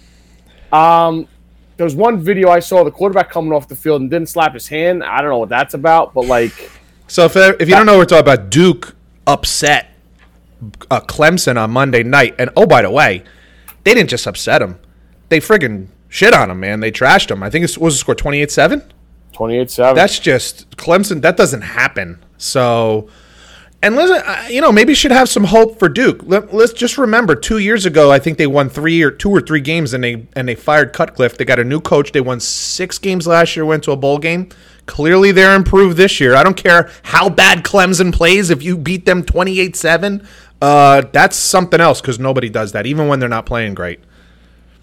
Um, 0.73 1.27
there 1.77 1.85
was 1.85 1.95
one 1.95 2.19
video 2.19 2.49
I 2.49 2.59
saw 2.59 2.83
the 2.83 2.91
quarterback 2.91 3.29
coming 3.29 3.53
off 3.53 3.67
the 3.67 3.75
field 3.75 4.01
and 4.01 4.09
didn't 4.11 4.29
slap 4.29 4.53
his 4.53 4.67
hand. 4.67 5.03
I 5.03 5.21
don't 5.21 5.29
know 5.29 5.37
what 5.37 5.49
that's 5.49 5.73
about, 5.73 6.13
but 6.13 6.25
like, 6.25 6.71
So 7.07 7.25
if, 7.25 7.35
if 7.37 7.69
you 7.69 7.75
don't 7.75 7.85
know, 7.85 7.93
what 7.93 7.99
we're 7.99 8.05
talking 8.05 8.33
about 8.33 8.49
Duke 8.49 8.95
upset 9.27 9.94
uh, 10.91 11.01
Clemson 11.01 11.57
on 11.61 11.71
Monday 11.71 12.03
night, 12.03 12.35
and 12.39 12.49
oh 12.55 12.65
by 12.65 12.81
the 12.81 12.91
way, 12.91 13.23
they 13.83 13.93
didn't 13.93 14.09
just 14.09 14.27
upset 14.27 14.59
them; 14.59 14.79
they 15.29 15.39
friggin' 15.39 15.87
shit 16.09 16.33
on 16.33 16.49
them, 16.49 16.59
man. 16.59 16.79
They 16.79 16.91
trashed 16.91 17.27
them. 17.27 17.43
I 17.43 17.49
think 17.49 17.63
it 17.63 17.77
was 17.77 17.95
the 17.95 17.99
score 17.99 18.15
twenty 18.15 18.41
eight 18.41 18.51
seven. 18.51 18.81
twenty-eight 19.33 19.69
seven. 19.71 19.95
That's 19.95 20.19
just 20.19 20.77
Clemson. 20.77 21.21
That 21.21 21.37
doesn't 21.37 21.61
happen. 21.61 22.23
So, 22.37 23.09
And 23.81 23.95
listen, 23.95 24.21
uh, 24.25 24.47
you 24.49 24.61
know, 24.61 24.71
maybe 24.71 24.91
you 24.91 24.95
should 24.95 25.11
have 25.11 25.29
some 25.29 25.43
hope 25.43 25.77
for 25.77 25.87
Duke. 25.87 26.21
Let, 26.23 26.51
us 26.53 26.73
just 26.73 26.97
remember, 26.97 27.35
two 27.35 27.59
years 27.59 27.85
ago, 27.85 28.11
I 28.11 28.17
think 28.19 28.37
they 28.37 28.47
won 28.47 28.67
three 28.69 29.03
or 29.03 29.11
two 29.11 29.29
or 29.29 29.41
three 29.41 29.61
games, 29.61 29.93
and 29.93 30.03
they 30.03 30.27
and 30.35 30.47
they 30.47 30.55
fired 30.55 30.91
Cutcliffe. 30.91 31.37
They 31.37 31.45
got 31.45 31.59
a 31.59 31.63
new 31.63 31.79
coach. 31.79 32.11
They 32.11 32.21
won 32.21 32.39
six 32.39 32.97
games 32.97 33.27
last 33.27 33.55
year. 33.55 33.65
Went 33.65 33.83
to 33.83 33.91
a 33.91 33.95
bowl 33.95 34.17
game. 34.17 34.49
Clearly, 34.87 35.31
they're 35.31 35.55
improved 35.55 35.97
this 35.97 36.19
year. 36.19 36.35
I 36.35 36.43
don't 36.43 36.57
care 36.57 36.89
how 37.03 37.29
bad 37.29 37.63
Clemson 37.63 38.13
plays. 38.13 38.49
If 38.49 38.63
you 38.63 38.77
beat 38.77 39.05
them 39.05 39.23
twenty 39.23 39.59
eight 39.59 39.75
seven, 39.75 40.27
uh, 40.65 41.01
that's 41.11 41.35
something 41.35 41.79
else 41.79 42.01
because 42.01 42.17
nobody 42.19 42.49
does 42.49 42.71
that, 42.71 42.85
even 42.87 43.07
when 43.07 43.19
they're 43.19 43.29
not 43.29 43.45
playing 43.45 43.75
great. 43.75 43.99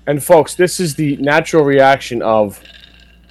And 0.06 0.22
folks, 0.22 0.54
this 0.54 0.78
is 0.78 0.94
the 0.94 1.16
natural 1.16 1.64
reaction 1.64 2.22
of 2.22 2.60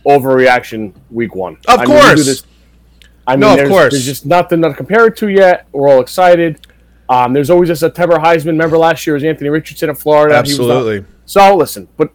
overreaction 0.06 0.94
week 1.10 1.34
one. 1.36 1.58
Of 1.68 1.80
I 1.80 1.86
mean, 1.86 1.88
course. 1.88 2.26
this- 2.26 2.44
I 3.28 3.34
mean, 3.36 3.42
No, 3.42 3.52
of 3.52 3.58
there's, 3.58 3.70
course. 3.70 3.92
there's 3.94 4.06
just 4.06 4.26
nothing 4.26 4.62
to 4.64 4.74
compare 4.74 5.06
it 5.08 5.16
to 5.18 5.28
yet. 5.30 5.68
We're 5.72 5.88
all 5.90 6.02
excited. 6.02 6.66
Um, 7.08 7.34
there's 7.34 7.50
always 7.50 7.70
a 7.70 7.76
September 7.76 8.18
Heisman. 8.18 8.48
Remember 8.48 8.78
last 8.78 9.06
year 9.06 9.14
was 9.14 9.24
Anthony 9.24 9.50
Richardson 9.50 9.90
in 9.90 9.96
Florida. 9.96 10.36
He 10.36 10.42
was 10.42 10.52
Absolutely. 10.60 11.06
so 11.26 11.56
listen, 11.56 11.88
but 11.98 12.10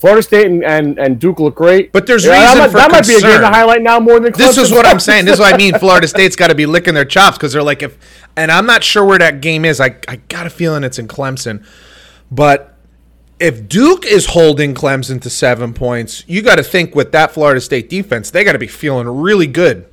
Florida 0.00 0.22
State 0.22 0.46
and, 0.46 0.64
and, 0.64 0.98
and 0.98 1.20
Duke 1.20 1.40
look 1.40 1.54
great. 1.54 1.92
But 1.92 2.06
there's 2.06 2.24
that 2.24 2.40
reason 2.40 2.58
might, 2.58 2.70
for 2.70 2.78
that 2.78 2.90
might 2.90 3.06
be 3.06 3.16
a 3.16 3.20
game 3.20 3.40
to 3.40 3.48
highlight 3.48 3.82
now 3.82 4.00
more 4.00 4.18
than 4.18 4.32
Clemson. 4.32 4.38
This 4.38 4.56
is 4.56 4.72
what 4.72 4.86
I'm 4.86 4.98
saying. 4.98 5.26
This 5.26 5.34
is 5.34 5.40
what 5.40 5.52
I 5.52 5.58
mean. 5.58 5.74
Florida 5.78 6.08
State's 6.08 6.36
got 6.36 6.48
to 6.48 6.54
be 6.54 6.64
licking 6.64 6.94
their 6.94 7.04
chops 7.04 7.36
because 7.36 7.52
they're 7.52 7.62
like, 7.62 7.82
if, 7.82 7.98
and 8.34 8.50
I'm 8.50 8.64
not 8.64 8.82
sure 8.82 9.04
where 9.04 9.18
that 9.18 9.42
game 9.42 9.66
is. 9.66 9.78
I, 9.78 9.96
I 10.08 10.16
got 10.28 10.46
a 10.46 10.50
feeling 10.50 10.84
it's 10.84 10.98
in 10.98 11.06
Clemson. 11.06 11.66
But 12.30 12.78
if 13.38 13.68
Duke 13.68 14.06
is 14.06 14.24
holding 14.26 14.74
Clemson 14.74 15.20
to 15.20 15.28
seven 15.28 15.74
points, 15.74 16.24
you 16.26 16.40
got 16.40 16.56
to 16.56 16.62
think 16.62 16.94
with 16.94 17.12
that 17.12 17.32
Florida 17.32 17.60
State 17.60 17.90
defense, 17.90 18.30
they 18.30 18.42
got 18.42 18.52
to 18.52 18.58
be 18.58 18.68
feeling 18.68 19.06
really 19.06 19.46
good. 19.46 19.86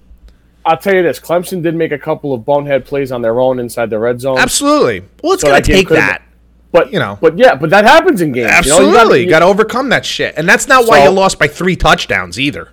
I'll 0.66 0.78
tell 0.78 0.96
you 0.96 1.04
this: 1.04 1.20
Clemson 1.20 1.62
did 1.62 1.76
make 1.76 1.92
a 1.92 2.00
couple 2.00 2.34
of 2.34 2.46
bonehead 2.46 2.86
plays 2.86 3.12
on 3.12 3.22
their 3.22 3.42
own 3.42 3.60
inside 3.60 3.90
the 3.90 4.00
red 4.00 4.22
zone. 4.22 4.38
Absolutely. 4.38 5.02
Well, 5.22 5.34
it's 5.34 5.42
So 5.42 5.50
going 5.50 5.64
to 5.64 5.72
take 5.72 5.90
that. 5.90 6.24
But 6.71 6.91
you 6.91 7.00
know. 7.00 7.17
but 7.21 7.38
yeah, 7.38 7.55
but 7.55 7.69
that 7.69 7.86
happens 7.86 8.21
in 8.21 8.31
games. 8.33 8.65
you 8.65 8.71
know? 8.71 9.13
You 9.13 9.29
gotta- 9.29 9.45
overcome 9.45 9.89
that 9.89 10.05
shit. 10.05 10.36
And 10.38 10.47
that's 10.47 10.67
not 10.67 10.88
why 10.88 11.03
you 11.03 11.09
lost 11.09 11.39
by 11.39 11.47
three 11.47 11.75
touchdowns 11.75 12.39
either. 12.39 12.69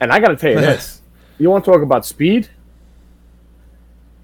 And 0.00 0.12
I 0.12 0.20
got 0.20 0.28
to 0.28 0.36
tell 0.36 0.50
you 0.50 0.60
this: 0.60 1.00
you 1.38 1.50
want 1.50 1.64
to 1.64 1.70
talk 1.70 1.82
about 1.82 2.04
speed? 2.04 2.48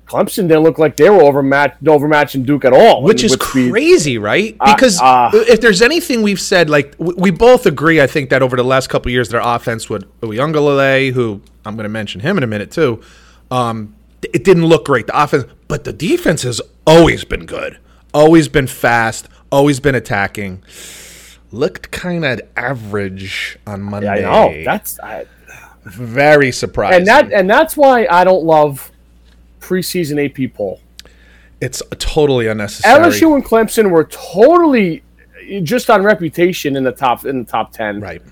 Clemson 0.06 0.48
didn't 0.48 0.64
look 0.64 0.76
like 0.78 0.96
they 0.96 1.08
were 1.08 1.22
overmatched, 1.22 1.84
overmatching 1.84 2.44
Duke 2.44 2.64
at 2.64 2.72
all. 2.72 3.04
which 3.04 3.22
is 3.22 3.36
crazy, 3.36 4.18
right? 4.18 4.56
Uh, 4.58 4.74
Because 4.74 5.00
uh, 5.00 5.30
if 5.32 5.60
there's 5.60 5.80
anything 5.80 6.22
we've 6.22 6.40
said, 6.40 6.68
like 6.68 6.96
we 6.98 7.30
both 7.30 7.64
agree, 7.64 8.00
I 8.00 8.08
think 8.08 8.30
that 8.30 8.42
over 8.42 8.56
the 8.56 8.64
last 8.64 8.88
couple 8.88 9.08
of 9.08 9.12
years, 9.12 9.28
their 9.28 9.40
offense 9.40 9.88
with 9.88 10.02
Uiagalelei, 10.20 11.12
who 11.12 11.40
I'm 11.64 11.76
going 11.76 11.84
to 11.84 11.88
mention 11.90 12.20
him 12.22 12.36
in 12.36 12.42
a 12.42 12.48
minute 12.48 12.72
too, 12.72 13.00
um, 13.52 13.94
it 14.22 14.42
didn't 14.42 14.66
look 14.66 14.84
great. 14.84 15.06
The 15.06 15.22
offense, 15.22 15.44
but 15.68 15.84
the 15.84 15.92
defense 15.92 16.42
has 16.42 16.60
always 16.88 17.22
been 17.22 17.46
good, 17.46 17.78
always 18.12 18.48
been 18.48 18.66
fast, 18.66 19.28
always 19.50 19.80
been 19.80 19.94
attacking. 19.94 20.62
Looked 21.52 21.90
kind 21.90 22.24
of 22.24 22.40
average 22.56 23.58
on 23.66 23.82
Monday. 23.82 24.08
I 24.08 24.20
know 24.20 24.64
that's 24.64 25.00
I, 25.00 25.26
very 25.84 26.52
surprising. 26.52 26.98
and 26.98 27.06
that 27.08 27.32
and 27.32 27.50
that's 27.50 27.76
why 27.76 28.06
I 28.10 28.22
don't 28.24 28.44
love 28.44 28.90
preseason 29.60 30.24
AP 30.24 30.54
poll. 30.54 30.80
it's 31.60 31.82
totally 31.98 32.46
unnecessary. 32.46 33.00
LSU 33.04 33.34
and 33.34 33.44
Clemson 33.44 33.90
were 33.90 34.04
totally 34.04 35.02
just 35.62 35.90
on 35.90 36.04
reputation 36.04 36.76
in 36.76 36.84
the 36.84 36.92
top 36.92 37.24
in 37.26 37.40
the 37.40 37.44
top 37.50 37.72
ten. 37.72 38.00
right? 38.00 38.22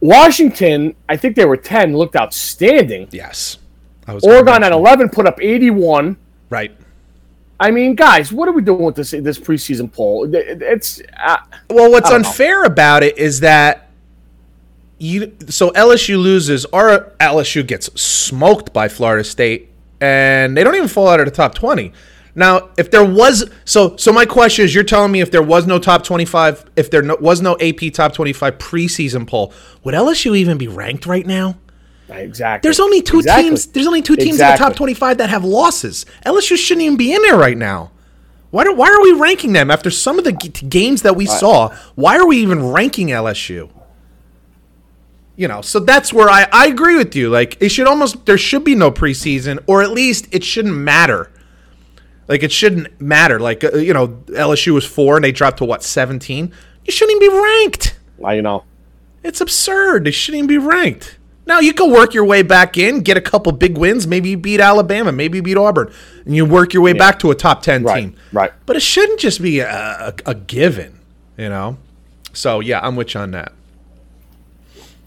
Washington, 0.00 0.94
I 1.08 1.16
think 1.16 1.36
they 1.36 1.44
were 1.44 1.56
ten, 1.56 1.96
looked 1.96 2.16
outstanding. 2.16 3.08
Yes. 3.10 3.58
I 4.06 4.12
was 4.14 4.24
Oregon 4.24 4.62
at 4.62 4.72
eleven 4.72 5.08
put 5.08 5.26
up 5.26 5.40
eighty 5.42 5.70
one. 5.70 6.16
right. 6.50 6.74
I 7.60 7.70
mean, 7.70 7.94
guys, 7.94 8.32
what 8.32 8.48
are 8.48 8.52
we 8.52 8.62
doing 8.62 8.82
with 8.82 8.96
this 8.96 9.12
this 9.12 9.38
preseason 9.38 9.92
poll? 9.92 10.28
It's 10.32 11.00
uh, 11.22 11.36
Well, 11.70 11.90
what's 11.90 12.10
don't 12.10 12.22
know. 12.22 12.28
unfair 12.28 12.64
about 12.64 13.02
it 13.02 13.16
is 13.16 13.40
that 13.40 13.90
you 14.98 15.36
so 15.48 15.70
LSU 15.70 16.20
loses 16.20 16.64
or 16.66 17.12
LSU 17.20 17.66
gets 17.66 17.86
smoked 18.00 18.72
by 18.72 18.88
Florida 18.88 19.24
State 19.24 19.70
and 20.00 20.56
they 20.56 20.64
don't 20.64 20.74
even 20.74 20.88
fall 20.88 21.08
out 21.08 21.20
of 21.20 21.26
the 21.26 21.32
top 21.32 21.54
20. 21.54 21.92
Now, 22.34 22.70
if 22.76 22.90
there 22.90 23.04
was 23.04 23.48
so 23.64 23.96
so 23.96 24.12
my 24.12 24.24
question 24.26 24.64
is 24.64 24.74
you're 24.74 24.82
telling 24.82 25.12
me 25.12 25.20
if 25.20 25.30
there 25.30 25.42
was 25.42 25.66
no 25.66 25.78
top 25.78 26.02
25 26.02 26.64
if 26.76 26.90
there 26.90 27.02
no, 27.02 27.16
was 27.20 27.40
no 27.40 27.56
AP 27.60 27.92
top 27.92 28.12
25 28.12 28.58
preseason 28.58 29.26
poll, 29.26 29.52
would 29.84 29.94
LSU 29.94 30.36
even 30.36 30.58
be 30.58 30.66
ranked 30.66 31.06
right 31.06 31.26
now? 31.26 31.56
Exactly. 32.08 32.66
There's 32.66 32.80
only 32.80 33.02
two 33.02 33.18
Exactly. 33.18 33.44
teams. 33.50 33.66
There's 33.66 33.86
only 33.86 34.02
two 34.02 34.16
teams 34.16 34.40
in 34.40 34.46
the 34.50 34.56
top 34.56 34.74
25 34.76 35.18
that 35.18 35.30
have 35.30 35.44
losses. 35.44 36.04
LSU 36.26 36.56
shouldn't 36.56 36.84
even 36.84 36.96
be 36.96 37.14
in 37.14 37.22
there 37.22 37.36
right 37.36 37.56
now. 37.56 37.90
Why, 38.50 38.64
do, 38.64 38.72
why 38.74 38.88
are 38.88 39.02
we 39.02 39.12
ranking 39.12 39.52
them 39.52 39.70
after 39.70 39.90
some 39.90 40.16
of 40.18 40.24
the 40.24 40.32
g- 40.32 40.48
games 40.66 41.02
that 41.02 41.16
we 41.16 41.26
saw? 41.26 41.74
Why 41.96 42.16
are 42.18 42.26
we 42.26 42.36
even 42.38 42.70
ranking 42.70 43.08
LSU? 43.08 43.68
You 45.36 45.48
know, 45.48 45.60
so 45.62 45.80
that's 45.80 46.12
where 46.12 46.30
I, 46.30 46.46
I 46.52 46.66
agree 46.68 46.96
with 46.96 47.16
you. 47.16 47.28
Like, 47.30 47.56
it 47.60 47.70
should 47.70 47.88
almost, 47.88 48.24
there 48.26 48.38
should 48.38 48.62
be 48.62 48.76
no 48.76 48.92
preseason, 48.92 49.58
or 49.66 49.82
at 49.82 49.90
least 49.90 50.28
it 50.30 50.44
shouldn't 50.44 50.76
matter. 50.76 51.32
Like, 52.28 52.44
it 52.44 52.52
shouldn't 52.52 53.00
matter. 53.00 53.40
Like, 53.40 53.64
uh, 53.64 53.72
you 53.78 53.92
know, 53.92 54.08
LSU 54.28 54.72
was 54.72 54.84
four 54.84 55.16
and 55.16 55.24
they 55.24 55.32
dropped 55.32 55.58
to 55.58 55.64
what, 55.64 55.82
17? 55.82 56.52
You 56.84 56.92
shouldn't 56.92 57.20
even 57.20 57.36
be 57.36 57.42
ranked. 57.42 57.98
I, 58.24 58.34
you 58.34 58.42
know, 58.42 58.62
It's 59.24 59.40
absurd. 59.40 60.04
They 60.04 60.12
shouldn't 60.12 60.44
even 60.44 60.46
be 60.46 60.58
ranked. 60.58 61.18
Now 61.46 61.60
you 61.60 61.74
can 61.74 61.90
work 61.90 62.14
your 62.14 62.24
way 62.24 62.42
back 62.42 62.78
in, 62.78 63.00
get 63.00 63.16
a 63.16 63.20
couple 63.20 63.52
big 63.52 63.76
wins. 63.76 64.06
Maybe 64.06 64.30
you 64.30 64.36
beat 64.38 64.60
Alabama, 64.60 65.12
maybe 65.12 65.38
you 65.38 65.42
beat 65.42 65.56
Auburn, 65.58 65.92
and 66.24 66.34
you 66.34 66.46
work 66.46 66.72
your 66.72 66.82
way 66.82 66.94
back 66.94 67.18
to 67.20 67.30
a 67.30 67.34
top 67.34 67.60
ten 67.62 67.82
Right, 67.82 68.00
team. 68.00 68.16
right. 68.32 68.52
But 68.66 68.76
it 68.76 68.80
shouldn't 68.82 69.20
just 69.20 69.42
be 69.42 69.60
a, 69.60 69.68
a, 69.68 70.14
a 70.26 70.34
given, 70.34 70.98
you 71.36 71.48
know. 71.50 71.76
So 72.32 72.60
yeah, 72.60 72.80
I'm 72.82 72.96
with 72.96 73.14
you 73.14 73.20
on 73.20 73.32
that. 73.32 73.52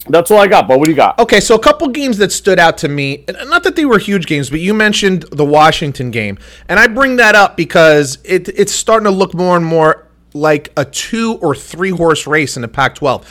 that's 0.10 0.32
all 0.32 0.38
I 0.40 0.48
got. 0.48 0.68
But 0.68 0.80
what 0.80 0.86
do 0.86 0.92
you 0.92 0.96
got? 0.96 1.20
Okay, 1.20 1.40
so 1.40 1.56
a 1.56 1.60
couple 1.60 1.88
games 1.90 2.18
that 2.20 2.32
stood 2.32 2.60
out 2.60 2.78
to 2.80 2.88
me. 2.88 3.26
Not 3.48 3.64
that 3.64 3.76
they 3.76 3.86
were 3.86 3.98
huge 4.00 4.26
games, 4.28 4.50
but 4.50 4.60
you 4.60 4.74
mentioned 4.74 5.24
the 5.32 5.44
Washington 5.46 6.12
game, 6.12 6.38
and 6.70 6.80
I 6.80 6.88
bring 6.88 7.16
that 7.18 7.36
up 7.36 7.58
because 7.58 8.20
it, 8.24 8.48
it's 8.50 8.72
starting 8.72 9.06
to 9.06 9.12
look 9.12 9.34
more 9.34 9.58
and 9.58 9.66
more 9.66 10.06
like 10.34 10.72
a 10.78 10.86
two 10.86 11.40
or 11.42 11.56
three 11.56 11.90
horse 11.90 12.28
race 12.28 12.56
in 12.56 12.62
the 12.62 12.68
Pac-12. 12.68 13.26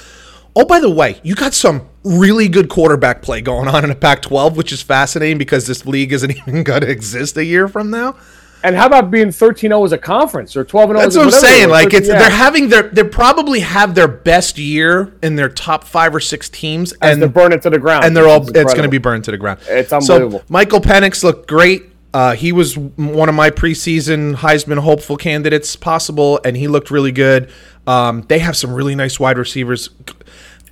Oh, 0.58 0.64
by 0.64 0.80
the 0.80 0.90
way, 0.90 1.20
you 1.22 1.34
got 1.34 1.52
some 1.52 1.86
really 2.02 2.48
good 2.48 2.70
quarterback 2.70 3.20
play 3.20 3.42
going 3.42 3.68
on 3.68 3.84
in 3.84 3.90
the 3.90 3.94
Pac-12, 3.94 4.56
which 4.56 4.72
is 4.72 4.80
fascinating 4.80 5.36
because 5.36 5.66
this 5.66 5.84
league 5.84 6.14
isn't 6.14 6.30
even 6.48 6.64
going 6.64 6.80
to 6.80 6.90
exist 6.90 7.36
a 7.36 7.44
year 7.44 7.68
from 7.68 7.90
now. 7.90 8.16
And 8.64 8.75
how 8.75 8.86
about 8.86 9.10
being 9.10 9.28
13-0 9.28 9.84
as 9.84 9.92
a 9.92 9.98
conference 9.98 10.56
or 10.56 10.64
12-0? 10.64 10.96
That's 10.96 11.14
what 11.14 11.26
I'm 11.26 11.30
saying. 11.30 11.68
Like 11.68 11.92
it's 11.92 12.08
13 12.08 12.08
they're 12.08 12.30
yeah. 12.30 12.36
having 12.36 12.68
their 12.70 12.84
they 12.84 13.04
probably 13.04 13.60
have 13.60 13.94
their 13.94 14.08
best 14.08 14.58
year 14.58 15.14
in 15.22 15.36
their 15.36 15.50
top 15.50 15.84
five 15.84 16.14
or 16.14 16.20
six 16.20 16.48
teams, 16.48 16.92
As 16.94 17.12
and 17.12 17.22
they're 17.22 17.28
burning 17.28 17.60
to 17.60 17.70
the 17.70 17.78
ground, 17.78 18.06
and 18.06 18.16
they're 18.16 18.26
all 18.26 18.42
it's 18.48 18.72
going 18.72 18.82
to 18.82 18.88
be 18.88 18.98
burned 18.98 19.25
to 19.25 19.30
the 19.30 19.36
ground. 19.36 19.60
It's 19.68 19.90
So 19.90 19.98
unbelievable. 19.98 20.42
Michael 20.48 20.80
Penix 20.80 21.22
looked 21.22 21.46
great. 21.46 21.84
Uh, 22.12 22.34
he 22.34 22.50
was 22.50 22.78
one 22.78 23.28
of 23.28 23.34
my 23.34 23.50
preseason 23.50 24.34
Heisman 24.34 24.78
hopeful 24.78 25.18
candidates 25.18 25.76
possible, 25.76 26.40
and 26.44 26.56
he 26.56 26.66
looked 26.66 26.90
really 26.90 27.12
good. 27.12 27.52
Um, 27.86 28.22
they 28.22 28.38
have 28.38 28.56
some 28.56 28.72
really 28.72 28.94
nice 28.94 29.20
wide 29.20 29.38
receivers. 29.38 29.90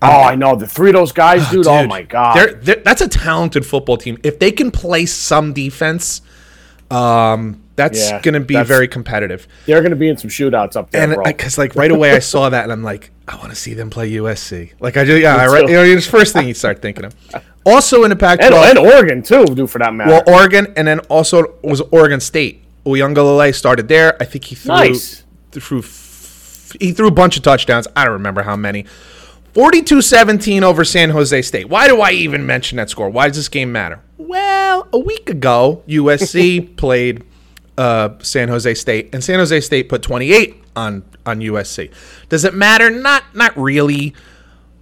Oh, 0.04 0.22
I 0.22 0.34
know 0.34 0.56
the 0.56 0.66
three 0.66 0.90
of 0.90 0.94
those 0.94 1.12
guys, 1.12 1.48
dude. 1.50 1.66
oh 1.66 1.80
Dude, 1.80 1.88
my 1.88 2.02
god, 2.02 2.36
they're, 2.36 2.54
they're, 2.54 2.76
that's 2.76 3.00
a 3.00 3.08
talented 3.08 3.64
football 3.66 3.96
team. 3.96 4.18
If 4.22 4.38
they 4.38 4.50
can 4.52 4.70
play 4.70 5.06
some 5.06 5.52
defense, 5.52 6.20
um, 6.90 7.60
that's 7.76 7.98
Yeah, 8.10 8.20
going 8.22 8.34
to 8.34 8.40
be 8.40 8.62
very 8.62 8.86
competitive. 8.86 9.48
they're 9.66 9.80
going 9.80 9.90
to 9.90 9.96
be 9.96 10.08
in 10.08 10.16
some 10.16 10.30
shootouts 10.30 10.76
up 10.76 10.90
there, 10.90 11.10
And 11.12 11.24
because 11.24 11.58
like 11.58 11.74
right 11.74 11.90
away 11.90 12.12
I 12.12 12.20
saw 12.20 12.48
that 12.48 12.62
and 12.64 12.72
I'm 12.72 12.82
like, 12.84 13.10
I 13.28 13.36
want 13.36 13.50
to 13.50 13.56
see 13.56 13.74
them 13.74 13.90
play 13.90 14.10
USC. 14.12 14.72
Like 14.80 14.96
I 14.96 15.04
just 15.04 15.20
yeah, 15.20 15.36
I 15.36 15.46
read, 15.46 15.68
you 15.68 15.74
know, 15.74 15.82
it's 15.82 16.06
first 16.06 16.32
thing 16.34 16.46
you 16.46 16.54
start 16.54 16.80
thinking 16.82 17.04
of. 17.06 17.14
Also 17.66 18.04
in 18.04 18.10
the 18.10 18.16
Pac-12, 18.16 18.44
and, 18.70 18.78
and 18.78 18.86
Oregon 18.86 19.22
too, 19.22 19.46
dude, 19.46 19.70
for 19.70 19.78
that 19.78 19.92
matter. 19.94 20.10
well, 20.10 20.22
Oregon, 20.26 20.72
and 20.76 20.86
then 20.86 21.00
also 21.08 21.54
was 21.62 21.80
Oregon 21.80 22.20
State. 22.20 22.62
Uiagalelei 22.84 23.54
started 23.54 23.88
there. 23.88 24.14
I 24.20 24.26
think 24.26 24.44
he 24.44 24.54
threw 24.54 24.74
Nice. 24.74 25.24
threw 25.52 25.80
he 26.80 26.92
threw 26.92 27.06
a 27.08 27.10
bunch 27.10 27.36
of 27.38 27.42
touchdowns. 27.42 27.88
I 27.96 28.04
don't 28.04 28.12
remember 28.14 28.42
how 28.42 28.56
many. 28.56 28.84
42-17 29.54 30.62
over 30.62 30.84
San 30.84 31.10
Jose 31.10 31.42
State. 31.42 31.68
Why 31.68 31.86
do 31.86 32.00
I 32.00 32.10
even 32.10 32.44
mention 32.44 32.76
that 32.76 32.90
score? 32.90 33.08
Why 33.08 33.28
does 33.28 33.36
this 33.36 33.48
game 33.48 33.70
matter? 33.70 34.00
Well, 34.18 34.88
a 34.92 34.98
week 34.98 35.30
ago, 35.30 35.82
USC 35.86 36.76
played 36.76 37.24
uh, 37.78 38.10
San 38.20 38.48
Jose 38.48 38.74
State, 38.74 39.14
and 39.14 39.22
San 39.22 39.38
Jose 39.38 39.60
State 39.60 39.88
put 39.88 40.02
28 40.02 40.62
on 40.76 41.04
on 41.26 41.40
USC. 41.40 41.92
Does 42.28 42.44
it 42.44 42.54
matter? 42.54 42.90
Not 42.90 43.24
not 43.34 43.56
really. 43.56 44.14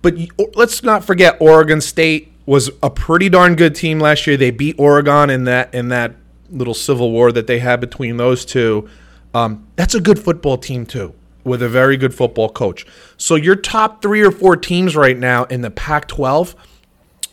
But 0.01 0.17
let's 0.57 0.83
not 0.83 1.05
forget 1.05 1.37
Oregon 1.41 1.81
State 1.81 2.33
was 2.45 2.71
a 2.83 2.91
pretty 2.91 3.29
darn 3.29 3.55
good 3.55 3.75
team 3.75 4.01
last 4.01 4.27
year. 4.27 4.37
They 4.37 4.51
beat 4.51 4.75
Oregon 4.79 5.31
in 5.31 5.45
that 5.45 5.73
in 5.75 5.89
that 5.89 6.17
little 6.51 6.75
civil 6.75 7.13
war 7.13 7.31
that 7.33 7.47
they 7.47 7.61
had 7.61 7.81
between 7.81 8.17
those 8.17 8.45
two. 8.45 8.89
Um, 9.35 9.67
that's 9.77 9.95
a 9.95 10.01
good 10.01 10.19
football 10.19 10.59
team 10.59 10.85
too, 10.85 11.15
with 11.45 11.63
a 11.63 11.69
very 11.69 11.97
good 11.97 12.15
football 12.15 12.49
coach. 12.49 12.87
So 13.17 13.35
your 13.35 13.57
top 13.57 14.03
three 14.03 14.23
or 14.23 14.31
four 14.31 14.57
teams 14.57 14.95
right 14.97 15.19
now 15.19 15.45
in 15.45 15.63
the 15.63 15.71
Pac-12, 15.71 16.55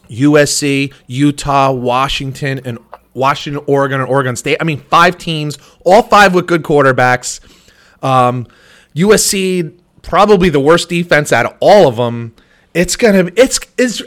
USC, 0.10 0.94
Utah, 1.08 1.72
Washington, 1.72 2.60
and 2.66 2.80
Washington, 3.14 3.64
Oregon, 3.68 4.02
and 4.02 4.10
Oregon 4.10 4.36
State. 4.36 4.58
I 4.60 4.64
mean, 4.64 4.80
five 4.80 5.18
teams, 5.18 5.58
all 5.86 6.02
five 6.02 6.34
with 6.34 6.48
good 6.48 6.64
quarterbacks. 6.64 7.40
Um, 8.04 8.48
USC 8.96 9.78
probably 10.02 10.50
the 10.50 10.60
worst 10.60 10.90
defense 10.90 11.32
out 11.32 11.46
of 11.46 11.56
all 11.60 11.88
of 11.88 11.98
them. 11.98 12.34
It's 12.74 12.96
gonna 12.96 13.32
it's 13.36 13.60
it's 13.78 14.02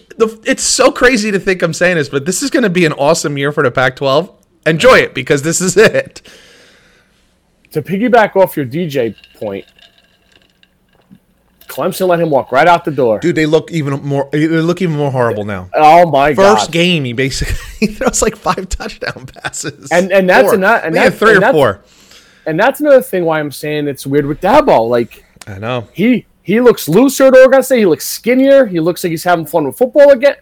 it's 0.44 0.62
so 0.62 0.92
crazy 0.92 1.30
to 1.30 1.38
think 1.38 1.62
I'm 1.62 1.72
saying 1.72 1.96
this, 1.96 2.08
but 2.08 2.26
this 2.26 2.42
is 2.42 2.50
gonna 2.50 2.70
be 2.70 2.84
an 2.84 2.92
awesome 2.92 3.36
year 3.36 3.52
for 3.52 3.62
the 3.62 3.70
Pac-12. 3.70 4.32
Enjoy 4.66 4.98
it 4.98 5.14
because 5.14 5.42
this 5.42 5.60
is 5.60 5.76
it. 5.76 6.22
To 7.72 7.82
piggyback 7.82 8.36
off 8.36 8.56
your 8.56 8.66
DJ 8.66 9.16
point, 9.34 9.64
Clemson 11.72 12.06
let 12.08 12.20
him 12.20 12.28
walk 12.30 12.52
right 12.52 12.68
out 12.68 12.84
the 12.84 12.90
door. 12.90 13.18
Dude, 13.18 13.34
they 13.34 13.46
look 13.46 13.70
even 13.72 13.94
more 14.02 14.28
they 14.32 14.46
look 14.46 14.82
even 14.82 14.96
more 14.96 15.10
horrible 15.10 15.44
now. 15.44 15.70
oh 15.74 16.10
my 16.10 16.34
First 16.34 16.66
god! 16.66 16.72
game, 16.72 17.04
he 17.04 17.12
basically 17.12 17.54
he 17.80 17.86
throws 17.94 18.20
like 18.20 18.36
five 18.36 18.68
touchdown 18.68 19.26
passes, 19.26 19.90
And- 19.90 20.12
and 20.12 20.28
that's 20.28 20.44
Four. 20.48 20.54
ano- 20.54 20.80
and 20.84 20.94
that's- 20.94 21.18
three 21.18 21.30
and 21.30 21.38
or 21.38 21.40
that's- 21.40 21.54
four. 21.54 21.80
And 22.44 22.58
that's 22.58 22.80
another 22.80 23.00
thing 23.02 23.24
why 23.24 23.38
I'm 23.40 23.52
saying 23.52 23.86
it's 23.88 24.04
weird 24.06 24.26
with 24.26 24.40
Dabo. 24.40 24.88
Like 24.88 25.24
I 25.46 25.58
know. 25.58 25.88
he 25.92 26.26
he 26.42 26.60
looks 26.60 26.88
looser 26.88 27.26
at 27.26 27.34
Oregon 27.36 27.62
State. 27.62 27.78
He 27.78 27.86
looks 27.86 28.06
skinnier. 28.08 28.66
He 28.66 28.80
looks 28.80 29.02
like 29.04 29.12
he's 29.12 29.22
having 29.24 29.46
fun 29.46 29.64
with 29.64 29.78
football 29.78 30.10
again. 30.10 30.34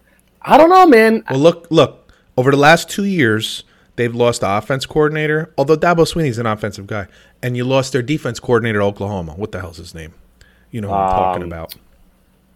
I 0.42 0.56
don't 0.56 0.70
know, 0.70 0.86
man. 0.86 1.22
Well, 1.30 1.38
look, 1.40 1.66
look. 1.70 2.10
Over 2.38 2.50
the 2.52 2.56
last 2.56 2.88
two 2.88 3.04
years, 3.04 3.64
they've 3.96 4.14
lost 4.14 4.40
the 4.40 4.50
offense 4.50 4.86
coordinator. 4.86 5.52
Although 5.58 5.76
Dabo 5.76 6.06
Swinney's 6.10 6.38
an 6.38 6.46
offensive 6.46 6.86
guy, 6.86 7.06
and 7.42 7.54
you 7.54 7.64
lost 7.64 7.92
their 7.92 8.00
defense 8.00 8.40
coordinator 8.40 8.80
Oklahoma. 8.80 9.32
What 9.34 9.52
the 9.52 9.60
hell's 9.60 9.76
his 9.76 9.94
name? 9.94 10.14
You 10.70 10.80
know 10.80 10.88
who 10.88 10.94
I'm 10.94 11.10
talking 11.10 11.42
about. 11.44 11.74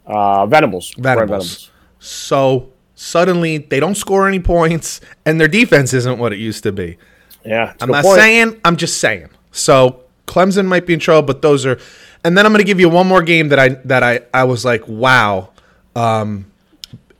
Uh, 0.06 0.46
Venables. 0.46 0.94
Brian 0.94 1.18
Venables. 1.18 1.70
So 1.98 2.70
suddenly 2.94 3.58
they 3.58 3.80
don't 3.80 3.94
score 3.96 4.28
any 4.28 4.40
points, 4.40 5.00
and 5.24 5.40
their 5.40 5.48
defense 5.48 5.92
isn't 5.94 6.18
what 6.18 6.32
it 6.32 6.38
used 6.38 6.62
to 6.64 6.72
be. 6.72 6.98
Yeah, 7.44 7.74
I'm 7.80 7.90
not 7.90 8.04
point. 8.04 8.18
saying. 8.18 8.60
I'm 8.64 8.76
just 8.76 8.98
saying. 8.98 9.30
So 9.52 10.04
Clemson 10.26 10.66
might 10.66 10.86
be 10.86 10.94
in 10.94 11.00
trouble, 11.00 11.26
but 11.26 11.42
those 11.42 11.66
are. 11.66 11.78
And 12.24 12.38
then 12.38 12.46
I'm 12.46 12.52
going 12.52 12.60
to 12.60 12.66
give 12.66 12.80
you 12.80 12.88
one 12.88 13.06
more 13.06 13.22
game 13.22 13.48
that 13.50 13.58
I 13.58 13.68
that 13.84 14.02
I 14.02 14.20
I 14.32 14.44
was 14.44 14.64
like, 14.64 14.86
wow. 14.88 15.50
Um, 15.94 16.50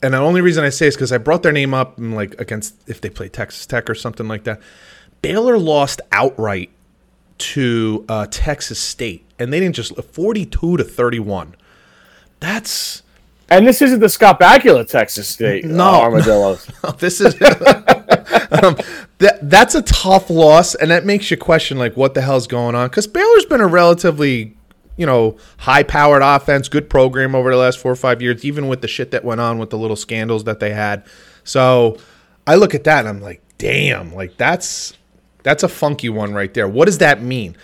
and 0.03 0.15
the 0.15 0.19
only 0.19 0.41
reason 0.41 0.65
I 0.65 0.71
say 0.71 0.87
is 0.87 0.97
because 0.97 1.13
I 1.13 1.19
brought 1.19 1.43
their 1.43 1.53
name 1.53 1.73
up 1.75 1.99
and 1.99 2.15
like 2.15 2.41
against 2.41 2.75
if 2.89 3.01
they 3.01 3.11
play 3.11 3.29
Texas 3.29 3.67
Tech 3.67 3.89
or 3.89 3.95
something 3.95 4.29
like 4.29 4.45
that. 4.45 4.61
Baylor 5.23 5.59
lost 5.59 6.03
outright 6.13 6.71
to 7.39 8.05
uh, 8.09 8.27
Texas 8.31 8.79
State, 8.79 9.25
and 9.45 9.53
they 9.53 9.61
didn't 9.61 9.77
just 9.77 9.95
42 10.03 10.79
to 10.79 10.83
31. 10.85 11.55
That's 12.41 13.03
And 13.49 13.67
this 13.67 13.81
isn't 13.81 14.01
the 14.01 14.09
Scott 14.09 14.41
Bakula 14.41 14.89
Texas 14.89 15.29
State 15.29 15.65
No. 15.65 15.85
uh, 15.85 16.01
armadillos. 16.01 16.67
this 16.99 17.21
is 17.21 17.35
um, 18.51 18.77
that 19.19 19.39
that's 19.43 19.75
a 19.75 19.83
tough 19.83 20.31
loss, 20.31 20.75
and 20.75 20.91
that 20.91 21.05
makes 21.07 21.31
you 21.31 21.37
question 21.37 21.79
like 21.79 21.97
what 21.97 22.15
the 22.15 22.21
hell's 22.23 22.47
going 22.47 22.75
on. 22.75 22.89
Because 22.89 23.07
Baylor's 23.07 23.45
been 23.47 23.61
a 23.61 23.67
relatively, 23.67 24.57
you 24.97 25.07
know, 25.07 25.37
high-powered 25.59 26.23
offense, 26.23 26.69
good 26.69 26.91
program 26.91 27.35
over 27.35 27.51
the 27.51 27.57
last 27.57 27.79
four 27.79 27.93
or 27.93 27.97
five 27.97 28.21
years, 28.21 28.45
even 28.45 28.69
with 28.69 28.81
the 28.81 28.89
shit 28.89 29.11
that 29.13 29.25
went 29.25 29.41
on 29.41 29.59
with 29.59 29.71
the 29.71 29.79
little 29.79 29.97
scandals 29.97 30.45
that 30.45 30.61
they 30.61 30.73
had. 30.73 31.05
So 31.45 31.99
I 32.47 32.57
look 32.57 32.75
at 32.75 32.85
that 32.85 33.01
and 33.01 33.09
I'm 33.09 33.21
like, 33.23 33.43
damn, 33.59 34.15
like 34.15 34.37
that's 34.37 34.95
that's 35.43 35.63
a 35.63 35.69
funky 35.69 36.09
one 36.09 36.33
right 36.33 36.53
there. 36.55 36.67
What 36.69 36.87
does 36.87 36.99
that 36.99 37.23
mean? 37.23 37.57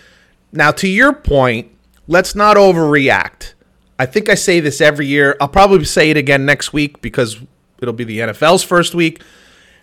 Now, 0.53 0.71
to 0.71 0.87
your 0.87 1.13
point, 1.13 1.71
let's 2.07 2.35
not 2.35 2.57
overreact. 2.57 3.53
I 3.97 4.05
think 4.05 4.29
I 4.29 4.35
say 4.35 4.59
this 4.59 4.81
every 4.81 5.05
year. 5.07 5.37
I'll 5.39 5.47
probably 5.47 5.85
say 5.85 6.09
it 6.09 6.17
again 6.17 6.45
next 6.45 6.73
week 6.73 7.01
because 7.01 7.39
it'll 7.81 7.93
be 7.93 8.03
the 8.03 8.19
NFL's 8.19 8.63
first 8.63 8.93
week. 8.95 9.21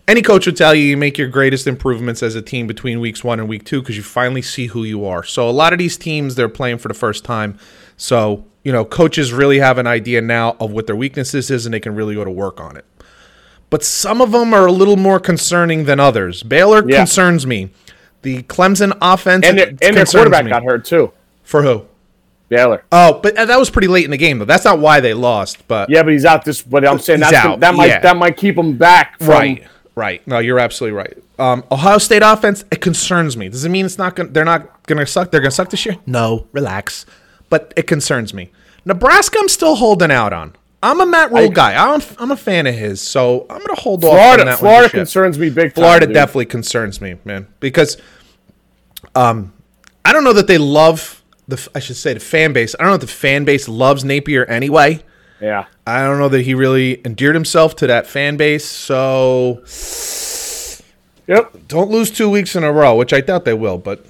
Any 0.07 0.23
coach 0.23 0.47
will 0.47 0.55
tell 0.55 0.75
you 0.75 0.83
you 0.85 0.97
make 0.97 1.19
your 1.19 1.29
greatest 1.29 1.67
improvements 1.67 2.23
as 2.23 2.35
a 2.35 2.43
team 2.43 2.67
between 2.67 2.99
weeks 3.01 3.23
one 3.23 3.39
and 3.41 3.49
week 3.49 3.65
two 3.65 3.81
because 3.83 3.97
you 3.97 4.03
finally 4.03 4.43
see 4.43 4.67
who 4.67 4.83
you 4.83 5.05
are. 5.05 5.23
So 5.23 5.49
a 5.49 5.53
lot 5.53 5.73
of 5.73 5.79
these 5.79 5.97
teams 5.99 6.35
they're 6.35 6.49
playing 6.49 6.79
for 6.79 6.89
the 6.89 6.95
first 6.95 7.25
time. 7.25 7.59
So 7.99 8.45
you 8.65 8.73
know 8.73 8.85
coaches 8.87 9.33
really 9.35 9.59
have 9.59 9.77
an 9.79 9.87
idea 9.87 10.23
now 10.23 10.57
of 10.61 10.73
what 10.73 10.87
their 10.87 10.97
weaknesses 10.97 11.51
is 11.51 11.67
and 11.67 11.75
they 11.75 11.81
can 11.81 11.95
really 11.95 12.15
go 12.15 12.25
to 12.25 12.31
work 12.31 12.59
on 12.59 12.77
it. 12.77 12.87
But 13.71 13.85
some 13.85 14.23
of 14.23 14.33
them 14.33 14.55
are 14.55 14.65
a 14.67 14.73
little 14.73 14.97
more 14.97 15.21
concerning 15.21 15.85
than 15.85 16.01
others. 16.01 16.43
Baylor 16.43 16.83
Yeah. 16.89 16.97
concerns 16.97 17.47
me. 17.47 17.71
The 18.23 18.43
Clemson 18.45 18.97
offense 19.01 19.47
And 19.47 19.59
their, 19.59 19.69
and 19.69 19.97
their 19.97 20.05
quarterback 20.05 20.45
me. 20.45 20.51
got 20.51 20.65
hurt 20.65 20.85
too. 20.85 21.13
for 21.43 21.63
who? 21.63 21.87
Baylor. 22.49 22.83
Oh, 22.91 23.21
but 23.23 23.37
uh, 23.37 23.45
that 23.45 23.59
was 23.59 23.69
pretty 23.71 23.89
late 23.89 24.05
in 24.05 24.11
the 24.11 24.17
game 24.17 24.39
though. 24.39 24.45
That's 24.45 24.65
not 24.65 24.79
why 24.79 25.01
they 25.01 25.15
lost. 25.15 25.69
But 25.69 25.91
Yeah, 25.91 26.03
but 26.03 26.13
he's 26.13 26.25
out 26.25 26.45
this. 26.45 26.63
But 26.63 26.87
I'm 26.87 26.99
saying 26.99 27.21
that's 27.21 27.35
out, 27.35 27.61
that 27.61 27.75
might 27.75 27.89
yeah. 27.89 28.01
that 28.01 28.17
might 28.17 28.37
keep 28.37 28.57
him 28.57 28.77
back. 28.77 29.19
From, 29.19 29.29
Right. 29.29 29.67
Right. 29.95 30.27
No, 30.29 30.39
you're 30.39 30.61
absolutely 30.61 30.97
right. 30.97 31.19
Um, 31.41 31.65
Ohio 31.73 31.99
State 31.99 32.23
offense, 32.23 32.65
it 32.71 32.81
concerns 32.81 33.37
me. 33.37 33.49
Does 33.49 33.65
it 33.65 33.69
mean 33.69 33.85
it's 33.85 33.99
not 33.99 34.15
going? 34.15 34.33
They're 34.33 34.45
not 34.45 34.87
going 34.87 34.99
to 34.99 35.07
suck. 35.07 35.33
They're 35.33 35.41
going 35.41 35.51
to 35.51 35.55
suck 35.55 35.71
this 35.71 35.85
year. 35.85 35.97
No, 36.07 36.47
relax. 36.53 37.05
But 37.51 37.73
it 37.77 37.89
concerns 37.89 38.33
me. 38.33 38.51
Nebraska, 38.85 39.39
I'm 39.41 39.49
still 39.49 39.75
holding 39.75 40.13
out 40.13 40.33
on. 40.33 40.55
I'm 40.83 41.01
a 41.01 41.07
Matt 41.07 41.33
Rhule 41.33 41.51
guy. 41.51 41.75
I'm, 41.75 42.01
I'm 42.19 42.31
a 42.31 42.37
fan 42.37 42.67
of 42.67 42.75
his, 42.75 43.01
so 43.01 43.47
I'm 43.51 43.59
going 43.59 43.75
to 43.75 43.81
hold 43.81 44.05
off. 44.05 44.13
on 44.13 44.17
Florida. 44.17 44.45
that 44.45 44.51
one 44.51 44.59
Florida 44.59 44.89
concerns 44.91 45.39
me 45.39 45.51
big 45.51 45.75
time. 45.75 45.83
Florida 45.83 46.07
dude. 46.07 46.15
definitely 46.15 46.47
concerns 46.47 47.01
me, 47.01 47.17
man, 47.25 47.49
because 47.59 47.97
um, 49.15 49.53
I 50.05 50.13
don't 50.13 50.23
know 50.25 50.33
that 50.35 50.47
they 50.47 50.59
love 50.59 51.23
the 51.49 51.69
I 51.75 51.81
should 51.81 51.97
say 51.97 52.15
the 52.15 52.21
fan 52.21 52.53
base. 52.53 52.75
I 52.79 52.83
don't 52.83 52.91
know 52.91 52.95
if 52.97 53.01
the 53.01 53.07
fan 53.09 53.45
base 53.45 53.69
loves 53.69 54.05
Napier 54.05 54.45
anyway. 54.45 55.03
Yeah. 55.41 55.67
I 55.87 56.03
don't 56.03 56.19
know 56.19 56.29
that 56.29 56.43
he 56.43 56.55
really 56.55 57.01
endeared 57.05 57.35
himself 57.35 57.75
to 57.77 57.87
that 57.87 58.07
fan 58.07 58.37
base. 58.37 58.65
So 58.65 59.63
Yep. 61.27 61.69
don't 61.69 61.91
lose 61.91 62.11
two 62.11 62.29
weeks 62.31 62.57
in 62.57 62.65
a 62.65 62.73
row, 62.73 62.97
which 62.97 63.13
I 63.13 63.21
doubt 63.21 63.45
they 63.45 63.55
will. 63.55 63.79
But 63.79 64.05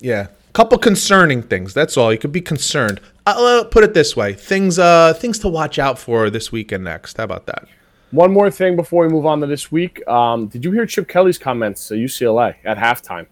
yeah, 0.00 0.28
couple 0.52 0.78
concerning 0.78 1.42
things. 1.42 1.74
That's 1.74 1.96
all. 1.96 2.12
You 2.12 2.18
could 2.18 2.32
be 2.32 2.40
concerned. 2.40 3.00
I'll 3.26 3.44
uh, 3.44 3.64
put 3.64 3.84
it 3.84 3.94
this 3.94 4.16
way: 4.16 4.32
things, 4.34 4.78
uh, 4.78 5.12
things 5.14 5.38
to 5.40 5.48
watch 5.48 5.78
out 5.78 5.98
for 5.98 6.30
this 6.30 6.50
week 6.50 6.72
and 6.72 6.84
next. 6.84 7.16
How 7.18 7.24
about 7.24 7.46
that? 7.46 7.66
One 8.10 8.32
more 8.32 8.50
thing 8.50 8.76
before 8.76 9.06
we 9.06 9.12
move 9.12 9.26
on 9.26 9.40
to 9.40 9.46
this 9.46 9.70
week. 9.72 10.06
Um, 10.08 10.48
did 10.48 10.64
you 10.64 10.70
hear 10.72 10.84
Chip 10.86 11.08
Kelly's 11.08 11.38
comments 11.38 11.90
at 11.90 11.98
UCLA 11.98 12.56
at 12.64 12.76
halftime? 12.76 13.26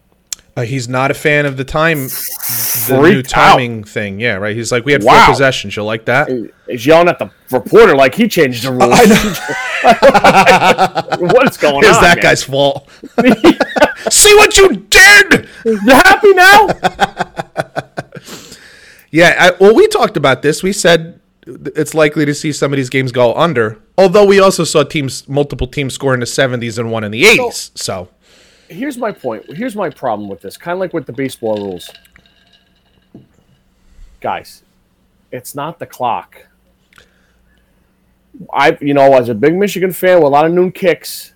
Uh, 0.57 0.63
he's 0.63 0.89
not 0.89 1.11
a 1.11 1.13
fan 1.13 1.45
of 1.45 1.55
the 1.55 1.63
time, 1.63 2.07
the 2.07 2.99
new 3.01 3.13
Freaked 3.13 3.37
out. 3.37 3.51
timing 3.53 3.83
thing. 3.85 4.19
Yeah, 4.19 4.33
right. 4.35 4.53
He's 4.55 4.69
like, 4.71 4.83
we 4.83 4.91
had 4.91 5.01
Wow. 5.03 5.25
four 5.25 5.33
possessions. 5.33 5.77
You 5.77 5.83
like 5.83 6.03
that? 6.05 6.27
He's 6.67 6.85
yelling 6.85 7.07
at 7.07 7.19
the 7.19 7.29
reporter 7.51 7.95
like 7.95 8.15
he 8.15 8.27
changed 8.27 8.63
the 8.65 8.71
rules. 8.71 8.81
what 11.31 11.49
is 11.49 11.55
going 11.57 11.77
It's 11.83 11.87
on? 11.87 11.95
Is 11.95 12.01
that 12.01 12.17
man? 12.17 12.23
guy's 12.23 12.43
fault. 12.43 12.89
See 14.11 14.33
what 14.35 14.57
you 14.57 14.75
did? 14.89 15.47
You 15.63 15.77
happy 15.87 16.33
now? 16.33 16.67
Yeah. 19.11 19.35
I, 19.37 19.51
well, 19.59 19.75
we 19.75 19.87
talked 19.87 20.17
about 20.17 20.41
this. 20.41 20.63
We 20.63 20.73
said 20.73 21.19
it's 21.45 21.93
likely 21.93 22.25
to 22.25 22.33
see 22.33 22.51
some 22.51 22.73
of 22.73 22.77
these 22.77 22.89
games 22.89 23.11
go 23.11 23.33
under. 23.35 23.79
Although 23.97 24.25
we 24.25 24.39
also 24.39 24.63
saw 24.63 24.83
teams, 24.83 25.27
multiple 25.27 25.67
teams, 25.67 25.93
score 25.93 26.13
in 26.13 26.19
the 26.19 26.25
seventies 26.25 26.79
and 26.79 26.91
one 26.91 27.03
in 27.03 27.11
the 27.11 27.25
eighties. 27.25 27.71
So 27.75 28.09
Here's 28.71 28.97
my 28.97 29.11
point. 29.11 29.45
Here's 29.53 29.75
my 29.75 29.89
problem 29.89 30.29
with 30.29 30.41
this. 30.41 30.55
Kind 30.55 30.75
of 30.75 30.79
like 30.79 30.93
with 30.93 31.05
the 31.05 31.11
baseball 31.11 31.57
rules. 31.57 31.89
Guys, 34.21 34.63
it's 35.29 35.53
not 35.53 35.77
the 35.77 35.85
clock. 35.85 36.47
I, 38.53 38.77
you 38.79 38.93
know, 38.93 39.17
as 39.17 39.27
a 39.27 39.35
big 39.35 39.55
Michigan 39.55 39.91
fan 39.91 40.19
with 40.19 40.27
a 40.27 40.29
lot 40.29 40.45
of 40.45 40.53
noon 40.53 40.71
kicks, 40.71 41.33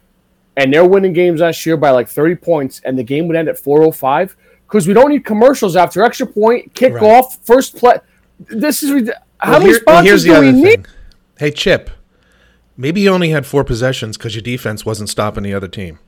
and 0.55 0.73
they're 0.73 0.88
winning 0.88 1.11
games 1.11 1.41
last 1.41 1.65
year 1.65 1.75
by 1.75 1.89
like 1.89 2.07
30 2.07 2.35
points, 2.35 2.81
and 2.85 2.97
the 2.97 3.03
game 3.03 3.27
would 3.27 3.35
end 3.35 3.49
at 3.49 3.57
4:05 3.57 4.35
because 4.67 4.88
we 4.88 4.93
don't 4.93 5.10
need 5.10 5.25
commercials 5.25 5.75
after 5.75 6.04
extra 6.04 6.25
point, 6.28 6.73
kickoff, 6.73 7.01
Right. 7.01 7.38
first 7.43 7.78
play. 7.78 7.97
This 8.49 8.84
is 8.84 9.10
how 9.39 9.51
Well, 9.51 9.60
many 9.62 9.71
here- 9.71 9.82
well, 9.88 10.04
do 10.04 10.39
we 10.41 10.51
need? 10.51 10.88
Hey, 11.39 11.51
Chip, 11.51 11.89
maybe 12.78 13.01
you 13.01 13.10
only 13.12 13.30
had 13.30 13.45
four 13.45 13.63
possessions 13.63 14.17
because 14.17 14.36
your 14.36 14.41
defense 14.41 14.86
wasn't 14.86 15.10
stopping 15.10 15.43
the 15.43 15.54
other 15.54 15.67
team. 15.67 15.99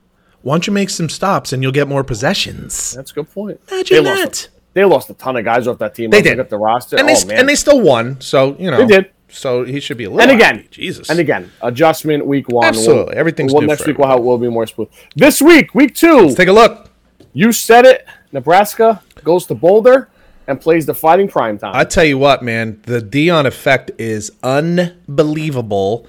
Why 0.42 0.54
don't 0.54 0.66
you 0.66 0.72
make 0.72 0.90
some 0.90 1.08
stops 1.08 1.52
and 1.52 1.62
you'll 1.62 1.72
get 1.72 1.88
more 1.88 2.04
possessions? 2.04 2.92
That's 2.94 3.10
a 3.10 3.14
good 3.14 3.32
point. 3.32 3.60
Imagine 3.70 4.04
they 4.04 4.10
that. 4.10 4.24
Lost, 4.26 4.48
they 4.74 4.84
lost 4.84 5.10
a 5.10 5.14
ton 5.14 5.36
of 5.36 5.44
guys 5.44 5.66
off 5.66 5.78
that 5.78 5.94
team. 5.94 6.10
They 6.10 6.22
did. 6.22 6.30
forget 6.30 6.50
the 6.50 6.58
roster. 6.58 6.96
And 6.96 7.08
oh, 7.08 7.14
they 7.14 7.24
man. 7.26 7.38
and 7.40 7.48
they 7.48 7.54
still 7.56 7.80
won. 7.80 8.20
So 8.20 8.56
you 8.58 8.70
know 8.70 8.78
They 8.78 8.86
did. 8.86 9.10
So 9.30 9.64
he 9.64 9.78
should 9.80 9.98
be 9.98 10.04
a 10.04 10.10
little. 10.10 10.22
and 10.22 10.30
again, 10.30 10.56
happy. 10.56 10.68
Jesus. 10.70 11.10
and 11.10 11.18
again, 11.18 11.50
adjustment 11.60 12.24
week 12.24 12.48
one. 12.48 12.64
Absolutely. 12.66 13.14
Everything's 13.14 13.52
well, 13.52 13.62
next 13.62 13.86
week. 13.86 13.98
We'll, 13.98 14.08
have, 14.08 14.20
we'll 14.20 14.38
be 14.38 14.48
more 14.48 14.66
smooth. 14.66 14.88
This 15.16 15.42
week, 15.42 15.74
week 15.74 15.94
2 15.94 16.20
Let's 16.20 16.34
take 16.34 16.48
a 16.48 16.52
look. 16.52 16.88
you 17.34 17.52
said 17.52 17.84
it. 17.84 18.06
Nebraska 18.32 19.02
goes 19.24 19.46
to 19.46 19.54
Boulder 19.54 20.08
and 20.46 20.60
plays 20.60 20.86
the 20.86 20.94
Fighting 20.94 21.28
Prime 21.28 21.58
Time. 21.58 21.72
I 21.74 21.84
tell 21.84 22.04
you 22.04 22.18
what, 22.18 22.42
man, 22.42 22.80
the 22.84 23.00
Deion 23.00 23.44
effect 23.44 23.90
is 23.98 24.32
unbelievable. 24.42 26.06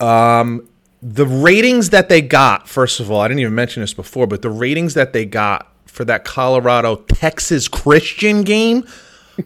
Um, 0.00 0.68
the 1.02 1.26
ratings 1.26 1.90
that 1.90 2.08
they 2.08 2.20
got, 2.20 2.68
first 2.68 3.00
of 3.00 3.10
all, 3.10 3.20
I 3.20 3.28
didn't 3.28 3.40
even 3.40 3.54
mention 3.54 3.82
this 3.82 3.94
before, 3.94 4.26
but 4.26 4.42
the 4.42 4.50
ratings 4.50 4.94
that 4.94 5.12
they 5.12 5.24
got 5.24 5.72
for 5.86 6.04
that 6.04 6.24
Colorado 6.24 6.96
Texas 6.96 7.68
Christian 7.68 8.42
game 8.42 8.86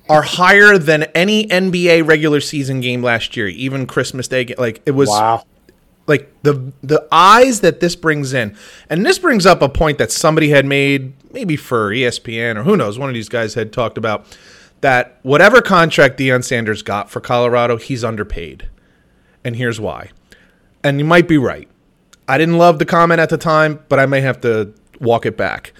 are 0.09 0.23
higher 0.23 0.79
than 0.79 1.05
any 1.15 1.47
NBA 1.47 2.07
regular 2.07 2.41
season 2.41 2.81
game 2.81 3.03
last 3.03 3.37
year, 3.37 3.49
even 3.49 3.87
Christmas 3.87 4.29
Day. 4.29 4.55
Like 4.57 4.83
it 4.87 4.93
was 4.93 5.09
wow. 5.09 5.45
Like 6.11 6.31
the 6.43 6.73
the 6.83 7.07
eyes 7.13 7.61
that 7.61 7.79
this 7.79 7.95
brings 7.95 8.33
in, 8.33 8.57
and 8.89 9.07
this 9.07 9.21
brings 9.21 9.47
up 9.47 9.63
a 9.63 9.69
point 9.69 9.99
that 9.99 10.11
somebody 10.11 10.51
had 10.51 10.67
made, 10.67 11.13
maybe 11.33 11.55
for 11.55 11.91
ESPN 11.91 12.57
or 12.57 12.65
who 12.65 12.77
knows, 12.77 12.99
one 12.99 13.09
of 13.09 13.15
these 13.15 13.29
guys 13.29 13.55
had 13.55 13.73
talked 13.73 13.97
about 13.97 14.27
that 14.81 15.21
whatever 15.23 15.63
contract 15.63 16.19
Deion 16.19 16.43
Sanders 16.43 16.83
got 16.83 17.11
for 17.11 17.21
Colorado, 17.21 17.77
he's 17.77 18.03
underpaid, 18.03 18.69
and 19.45 19.55
here's 19.55 19.79
why. 19.79 20.11
And 20.83 20.99
you 20.99 21.05
might 21.05 21.29
be 21.29 21.39
right. 21.39 21.69
I 22.27 22.39
didn't 22.39 22.59
love 22.59 22.81
the 22.81 22.87
comment 22.87 23.21
at 23.21 23.29
the 23.29 23.39
time, 23.39 23.85
but 23.89 24.01
I 24.01 24.07
may 24.07 24.21
have 24.21 24.41
to 24.41 24.75
walk 25.01 25.27
it 25.27 25.37
back. 25.37 25.73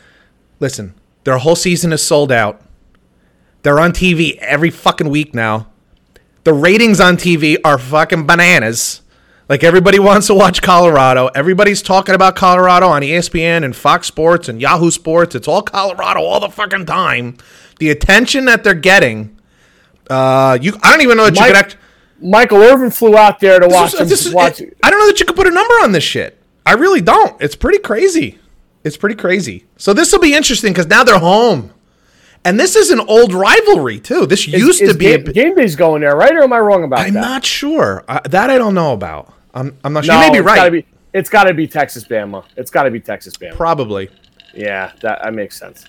Listen, 0.61 0.95
their 1.25 1.39
whole 1.39 1.57
season 1.57 1.93
is 1.93 2.03
sold 2.05 2.31
out. 2.31 2.61
They're 3.63 3.81
on 3.81 3.93
TV 3.93 4.37
every 4.37 4.71
fucking 4.71 5.09
week 5.09 5.35
now. 5.35 5.67
The 6.45 6.53
ratings 6.53 7.01
on 7.01 7.17
TV 7.17 7.57
are 7.65 7.79
fucking 7.79 8.27
bananas. 8.27 9.03
Like 9.51 9.65
everybody 9.65 9.99
wants 9.99 10.29
to 10.29 10.35
watch 10.35 10.63
Colorado. 10.63 11.27
Everybody's 11.35 11.83
talking 11.83 12.15
about 12.15 12.37
Colorado 12.37 12.87
on 12.87 13.03
ESPN 13.03 13.65
and 13.65 13.75
Fox 13.75 14.07
Sports 14.07 14.49
and 14.49 14.61
Yahoo 14.61 14.93
Sports. 14.93 15.35
It's 15.35 15.49
all 15.49 15.61
Colorado 15.63 16.21
all 16.21 16.39
the 16.39 16.49
fucking 16.51 16.87
time. 16.87 17.37
The 17.81 17.91
attention 17.91 18.45
that 18.45 18.63
they're 18.63 18.75
getting, 18.75 19.37
uh, 20.09 20.57
you 20.63 20.75
I 20.85 20.93
don't 20.93 21.01
even 21.03 21.17
know 21.17 21.25
that 21.25 21.35
you 21.35 21.41
Mike- 21.41 21.49
could 21.49 21.57
act. 21.57 21.77
Michael 22.23 22.59
Irvin 22.63 22.91
flew 22.93 23.17
out 23.17 23.41
there 23.41 23.59
to 23.59 23.67
watch 23.67 23.91
This 23.91 24.01
him. 24.01 24.05
is- 24.05 24.11
this 24.11 24.27
is- 24.27 24.33
watch, 24.33 24.61
it- 24.61 24.77
I 24.85 24.91
don't 24.91 25.01
know 25.01 25.09
that 25.09 25.19
you 25.19 25.27
could 25.27 25.35
put 25.35 25.49
a 25.49 25.51
number 25.51 25.75
on 25.83 25.91
this 25.91 26.05
shit. 26.05 26.39
I 26.65 26.75
really 26.75 27.01
don't. 27.01 27.35
It's 27.41 27.57
pretty 27.57 27.79
crazy. 27.79 28.39
It's 28.85 28.97
pretty 28.97 29.17
crazy. 29.17 29.65
So 29.79 29.93
this 29.93 30.13
will 30.13 30.21
be 30.21 30.33
interesting 30.35 30.73
because 30.73 30.87
now 30.87 31.03
they're 31.03 31.19
home, 31.19 31.71
and 32.45 32.61
this 32.61 32.77
is 32.77 32.91
an 32.93 33.01
old 33.01 33.33
rivalry 33.35 33.99
too. 33.99 34.27
This 34.27 34.47
used 34.47 34.81
is 34.81 34.93
to 34.93 34.97
be. 34.97 35.07
game, 35.07 35.25
bi- 35.25 35.33
game 35.33 35.55
day's 35.57 35.75
going 35.75 36.03
there, 36.03 36.15
right? 36.15 36.37
Or 36.37 36.45
am 36.45 36.53
I 36.53 36.61
wrong 36.61 36.85
about 36.85 36.99
that? 37.01 37.07
I'm 37.09 37.15
not 37.15 37.45
sure. 37.45 38.05
I, 38.09 38.21
that 38.29 38.49
I 38.49 38.57
don't 38.59 38.75
know 38.75 38.93
about. 38.93 39.33
I'm, 39.55 39.77
I'm 39.85 39.93
not 39.93 40.05
sure. 40.05 40.15
No, 40.15 40.21
you 40.23 40.33
may 40.33 40.39
be 40.39 40.41
right. 40.41 40.57
Gotta 40.57 40.71
be, 40.71 40.87
it's 41.13 41.29
got 41.29 41.45
to 41.45 41.55
be 41.55 41.67
Texas 41.67 42.05
Bama. 42.05 42.45
It's 42.57 42.71
got 42.71 42.85
to 42.85 42.91
be 42.91 43.01
Texas 43.01 43.35
Bama. 43.37 43.55
Probably. 43.57 44.09
yeah, 44.55 44.93
that, 45.03 45.21
that 45.23 45.35
makes 45.35 45.59
sense. 45.59 45.85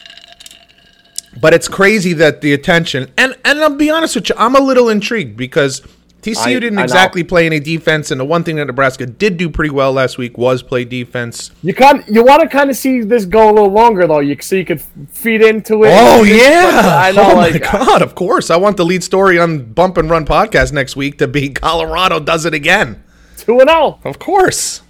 But 1.40 1.54
it's 1.54 1.68
crazy 1.68 2.14
that 2.14 2.42
the 2.42 2.54
attention 2.54 3.10
and 3.18 3.38
and 3.46 3.60
I'll 3.60 3.76
be 3.76 3.90
honest 3.90 4.16
with 4.16 4.30
you, 4.30 4.36
I'm 4.38 4.56
a 4.56 4.60
little 4.60 4.90
intrigued 4.90 5.38
because 5.38 5.82
TCU 6.22 6.38
I- 6.38 6.54
didn't 6.60 6.78
I 6.78 6.82
know. 6.82 6.84
exactly 6.84 7.24
play 7.24 7.46
any 7.46 7.62
defense, 7.62 8.12
and 8.12 8.20
the 8.20 8.26
one 8.26 8.44
thing 8.44 8.58
that 8.58 8.66
Nebraska 8.66 9.06
did 9.06 9.38
do 9.38 9.50
pretty 9.50 9.70
well 9.70 9.94
last 9.94 10.18
week 10.18 10.38
was 10.38 10.62
play 10.62 10.84
defense. 10.84 11.52
You 11.64 11.74
can 11.74 12.04
you 12.08 12.24
want 12.26 12.42
to 12.42 12.50
kind 12.50 12.70
of 12.70 12.76
see 12.76 13.02
this 13.02 13.24
go 13.26 13.50
a 13.50 13.54
little 13.54 13.72
longer 13.72 14.06
though, 14.08 14.20
you 14.20 14.36
so 14.42 14.58
you 14.58 14.66
could 14.66 14.82
feed 15.10 15.42
into 15.42 15.86
it. 15.86 15.92
Oh 15.94 16.24
yeah! 16.24 16.82
I 17.02 17.12
know. 17.14 17.32
Oh 17.32 17.36
like, 17.36 17.54
my 17.54 17.60
god! 17.72 18.02
Of 18.02 18.14
course, 18.14 18.50
I 18.50 18.58
want 18.58 18.76
the 18.76 18.86
lead 18.86 19.02
story 19.04 19.40
on 19.40 19.72
Bump 19.72 19.98
and 19.98 20.10
Run 20.10 20.26
podcast 20.26 20.74
next 20.74 20.98
week 20.98 21.18
to 21.20 21.30
be 21.30 21.50
Colorado 21.50 22.20
does 22.20 22.46
it 22.46 22.54
again. 22.54 23.04
Two 23.52 23.60
and 23.60 23.70
zero. 23.70 24.00
Of 24.06 24.18
course. 24.18 24.82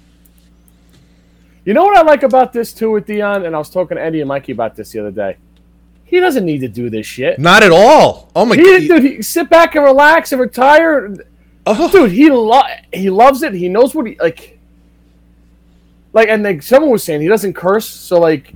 You 1.66 1.74
know 1.74 1.84
what 1.84 1.98
I 1.98 2.04
like 2.04 2.22
about 2.22 2.54
this 2.54 2.74
too 2.74 2.92
with 2.92 3.08
Deion, 3.08 3.46
and 3.48 3.56
I 3.56 3.58
was 3.58 3.72
talking 3.72 3.98
to 3.98 4.04
Eddie 4.04 4.22
and 4.22 4.28
Mikey 4.28 4.52
about 4.52 4.76
this 4.76 4.92
the 4.92 5.00
other 5.00 5.10
day. 5.10 5.38
He 6.06 6.20
doesn't 6.20 6.46
need 6.46 6.60
to 6.60 6.68
do 6.68 6.90
this 6.92 7.08
shit. 7.08 7.40
Not 7.40 7.64
at 7.64 7.72
all. 7.72 8.30
Oh 8.36 8.46
my 8.46 8.56
He, 8.56 8.88
god! 8.88 9.02
dude, 9.02 9.04
he 9.04 9.22
sit 9.24 9.50
back 9.50 9.74
and 9.74 9.84
relax 9.84 10.32
and 10.32 10.40
retire. 10.40 11.16
Oh. 11.66 11.92
Dude, 11.92 12.12
he 12.12 12.30
lo- 12.30 12.62
he 12.94 13.10
loves 13.10 13.42
it. 13.42 13.54
He 13.56 13.68
knows 13.68 13.96
what 13.96 14.06
he 14.06 14.16
like. 14.20 14.60
Like, 16.14 16.28
and 16.28 16.44
like 16.44 16.62
someone 16.62 16.92
was 16.92 17.04
saying, 17.04 17.22
he 17.22 17.28
doesn't 17.28 17.54
curse. 17.54 17.88
So 17.88 18.20
like, 18.20 18.54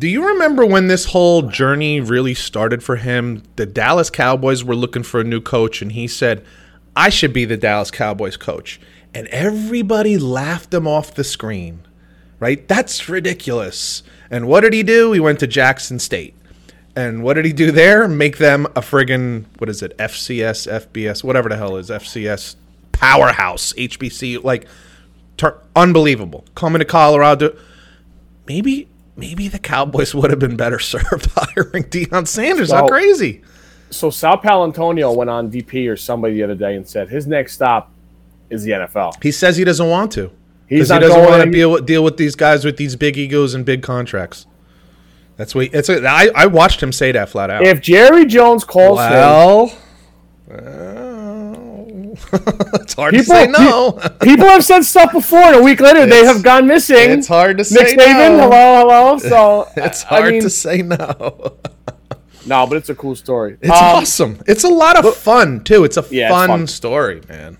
Do 0.00 0.08
you 0.08 0.26
remember 0.26 0.66
when 0.66 0.88
this 0.88 1.04
whole 1.04 1.42
journey 1.42 2.00
really 2.00 2.34
started 2.34 2.82
for 2.82 2.96
him? 2.96 3.44
The 3.54 3.66
Dallas 3.66 4.10
Cowboys 4.10 4.64
were 4.64 4.74
looking 4.74 5.02
for 5.04 5.20
a 5.20 5.24
new 5.24 5.40
coach, 5.40 5.80
and 5.80 5.92
he 5.92 6.08
said, 6.08 6.44
I 6.96 7.08
should 7.08 7.32
be 7.32 7.44
the 7.44 7.56
Dallas 7.56 7.90
Cowboys 7.90 8.36
coach. 8.36 8.80
And 9.14 9.26
everybody 9.28 10.18
laughed 10.18 10.72
him 10.72 10.86
off 10.86 11.14
the 11.14 11.24
screen, 11.24 11.82
right? 12.40 12.66
That's 12.66 13.08
ridiculous. 13.08 14.02
And 14.30 14.46
what 14.48 14.60
did 14.60 14.72
he 14.72 14.82
do? 14.82 15.12
He 15.12 15.20
went 15.20 15.40
to 15.40 15.46
Jackson 15.46 15.98
State. 15.98 16.34
And 16.96 17.22
what 17.22 17.34
did 17.34 17.44
he 17.44 17.52
do 17.52 17.70
there? 17.70 18.08
Make 18.08 18.38
them 18.38 18.66
a 18.66 18.80
friggin', 18.80 19.44
what 19.58 19.68
is 19.68 19.82
it, 19.82 19.96
FCS, 19.98 20.86
FBS, 20.86 21.24
whatever 21.24 21.48
the 21.48 21.56
hell 21.56 21.76
is 21.76 21.90
FCS 21.90 22.56
powerhouse, 22.92 23.72
HBC, 23.74 24.42
like, 24.44 24.66
tur- 25.36 25.58
unbelievable. 25.74 26.44
Coming 26.54 26.80
to 26.80 26.84
Colorado 26.84 27.56
maybe 28.46 28.88
maybe 29.16 29.48
the 29.48 29.58
Cowboys 29.58 30.14
would 30.14 30.30
have 30.30 30.38
been 30.38 30.56
better 30.56 30.78
served 30.92 31.30
hiring 31.34 31.84
Deion 31.84 32.26
Sanders. 32.26 32.70
How 32.70 32.88
crazy! 32.88 33.42
so 33.90 34.08
Sal 34.08 34.38
Paolantonio 34.38 35.14
went 35.14 35.28
on 35.28 35.50
DP 35.50 35.90
or 35.90 35.96
somebody 35.96 36.34
the 36.34 36.42
other 36.42 36.54
day 36.54 36.76
and 36.76 36.88
said 36.88 37.10
his 37.10 37.26
next 37.26 37.52
stop 37.52 37.91
is 38.52 38.62
the 38.64 38.70
NFL. 38.72 39.22
He 39.22 39.32
says 39.32 39.56
he 39.56 39.64
doesn't 39.64 39.88
want 39.88 40.12
to 40.12 40.30
He's 40.68 40.88
he 40.90 40.98
doesn't 40.98 41.20
want 41.24 41.42
to 41.44 41.50
deal 41.50 41.70
with 41.72 41.86
deal 41.86 42.02
with 42.04 42.16
these 42.16 42.34
guys 42.34 42.64
with 42.64 42.76
these 42.76 42.96
big 42.96 43.18
egos 43.18 43.54
and 43.54 43.64
big 43.64 43.82
contracts. 43.82 44.46
That's 45.36 45.54
what 45.54 45.68
it's. 45.74 45.88
A, 45.88 46.06
I, 46.06 46.30
I 46.34 46.46
watched 46.46 46.82
him 46.82 46.92
say 46.92 47.12
that 47.12 47.28
flat 47.28 47.50
out. 47.50 47.62
If 47.64 47.80
Jerry 47.80 48.24
Jones 48.26 48.64
calls 48.64 48.98
him, 49.00 49.10
well, 49.10 49.72
well, 50.48 52.16
it's 52.74 52.94
hard 52.94 53.14
to 53.14 53.22
say 53.24 53.46
no. 53.48 53.92
people 54.22 54.46
have 54.46 54.64
said 54.64 54.82
stuff 54.82 55.12
before, 55.12 55.40
and 55.40 55.56
a 55.56 55.62
week 55.62 55.80
later 55.80 56.06
they 56.06 56.24
have 56.24 56.42
gone 56.42 56.66
missing. 56.66 57.10
it's 57.10 57.26
hard 57.28 57.58
to 57.58 57.62
Nick 57.74 57.88
say 57.88 57.96
Saban, 57.96 58.36
no. 58.38 58.50
hello, 58.50 58.78
hello. 58.80 59.18
So 59.18 59.68
It's 59.76 60.04
I 60.04 60.08
hard 60.08 60.32
mean, 60.32 60.42
to 60.42 60.50
say 60.50 60.82
no. 60.82 61.56
no, 62.46 62.66
but 62.66 62.76
it's 62.76 62.88
a 62.90 62.94
cool 62.94 63.14
story. 63.16 63.56
It's 63.60 63.70
Um, 63.70 63.76
awesome. 63.78 64.42
It's 64.46 64.64
a 64.64 64.68
lot 64.68 65.02
of 65.02 65.14
fun 65.16 65.64
too. 65.64 65.84
It's 65.84 65.96
a 65.96 66.04
Yeah, 66.10 66.26
it's 66.26 66.34
fun, 66.34 66.48
fun. 66.48 66.66
story, 66.66 67.22
man. 67.28 67.58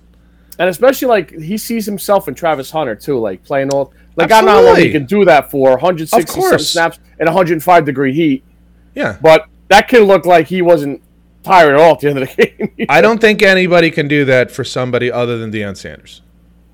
And 0.58 0.68
especially 0.68 1.08
like 1.08 1.30
he 1.38 1.56
sees 1.58 1.86
himself 1.86 2.28
in 2.28 2.34
Travis 2.34 2.70
Hunter 2.70 2.94
too, 2.94 3.18
like 3.18 3.42
playing 3.44 3.70
all. 3.70 3.92
Like 4.16 4.30
I 4.30 4.40
don't 4.42 4.46
know 4.46 4.52
how 4.52 4.62
long 4.66 4.76
he 4.76 4.90
can 4.92 5.06
do 5.06 5.24
that 5.24 5.50
for 5.50 5.70
160 5.70 6.58
snaps 6.58 6.98
in 7.18 7.24
105 7.26 7.84
degree 7.86 8.12
heat, 8.12 8.44
Yeah. 8.94 9.16
but 9.22 9.46
that 9.68 9.88
kid 9.88 10.00
looked 10.02 10.26
like 10.26 10.46
he 10.48 10.60
wasn't 10.60 11.02
tired 11.42 11.74
at 11.74 11.80
all 11.80 11.94
at 11.94 12.00
the 12.00 12.08
end 12.10 12.18
of 12.18 12.28
the 12.36 12.46
game. 12.76 12.86
I 12.90 13.00
don't 13.00 13.20
think 13.20 13.42
anybody 13.42 13.90
can 13.90 14.08
do 14.08 14.26
that 14.26 14.50
for 14.50 14.64
somebody 14.64 15.10
other 15.10 15.38
than 15.38 15.50
Deion 15.50 15.76
Sanders. 15.78 16.20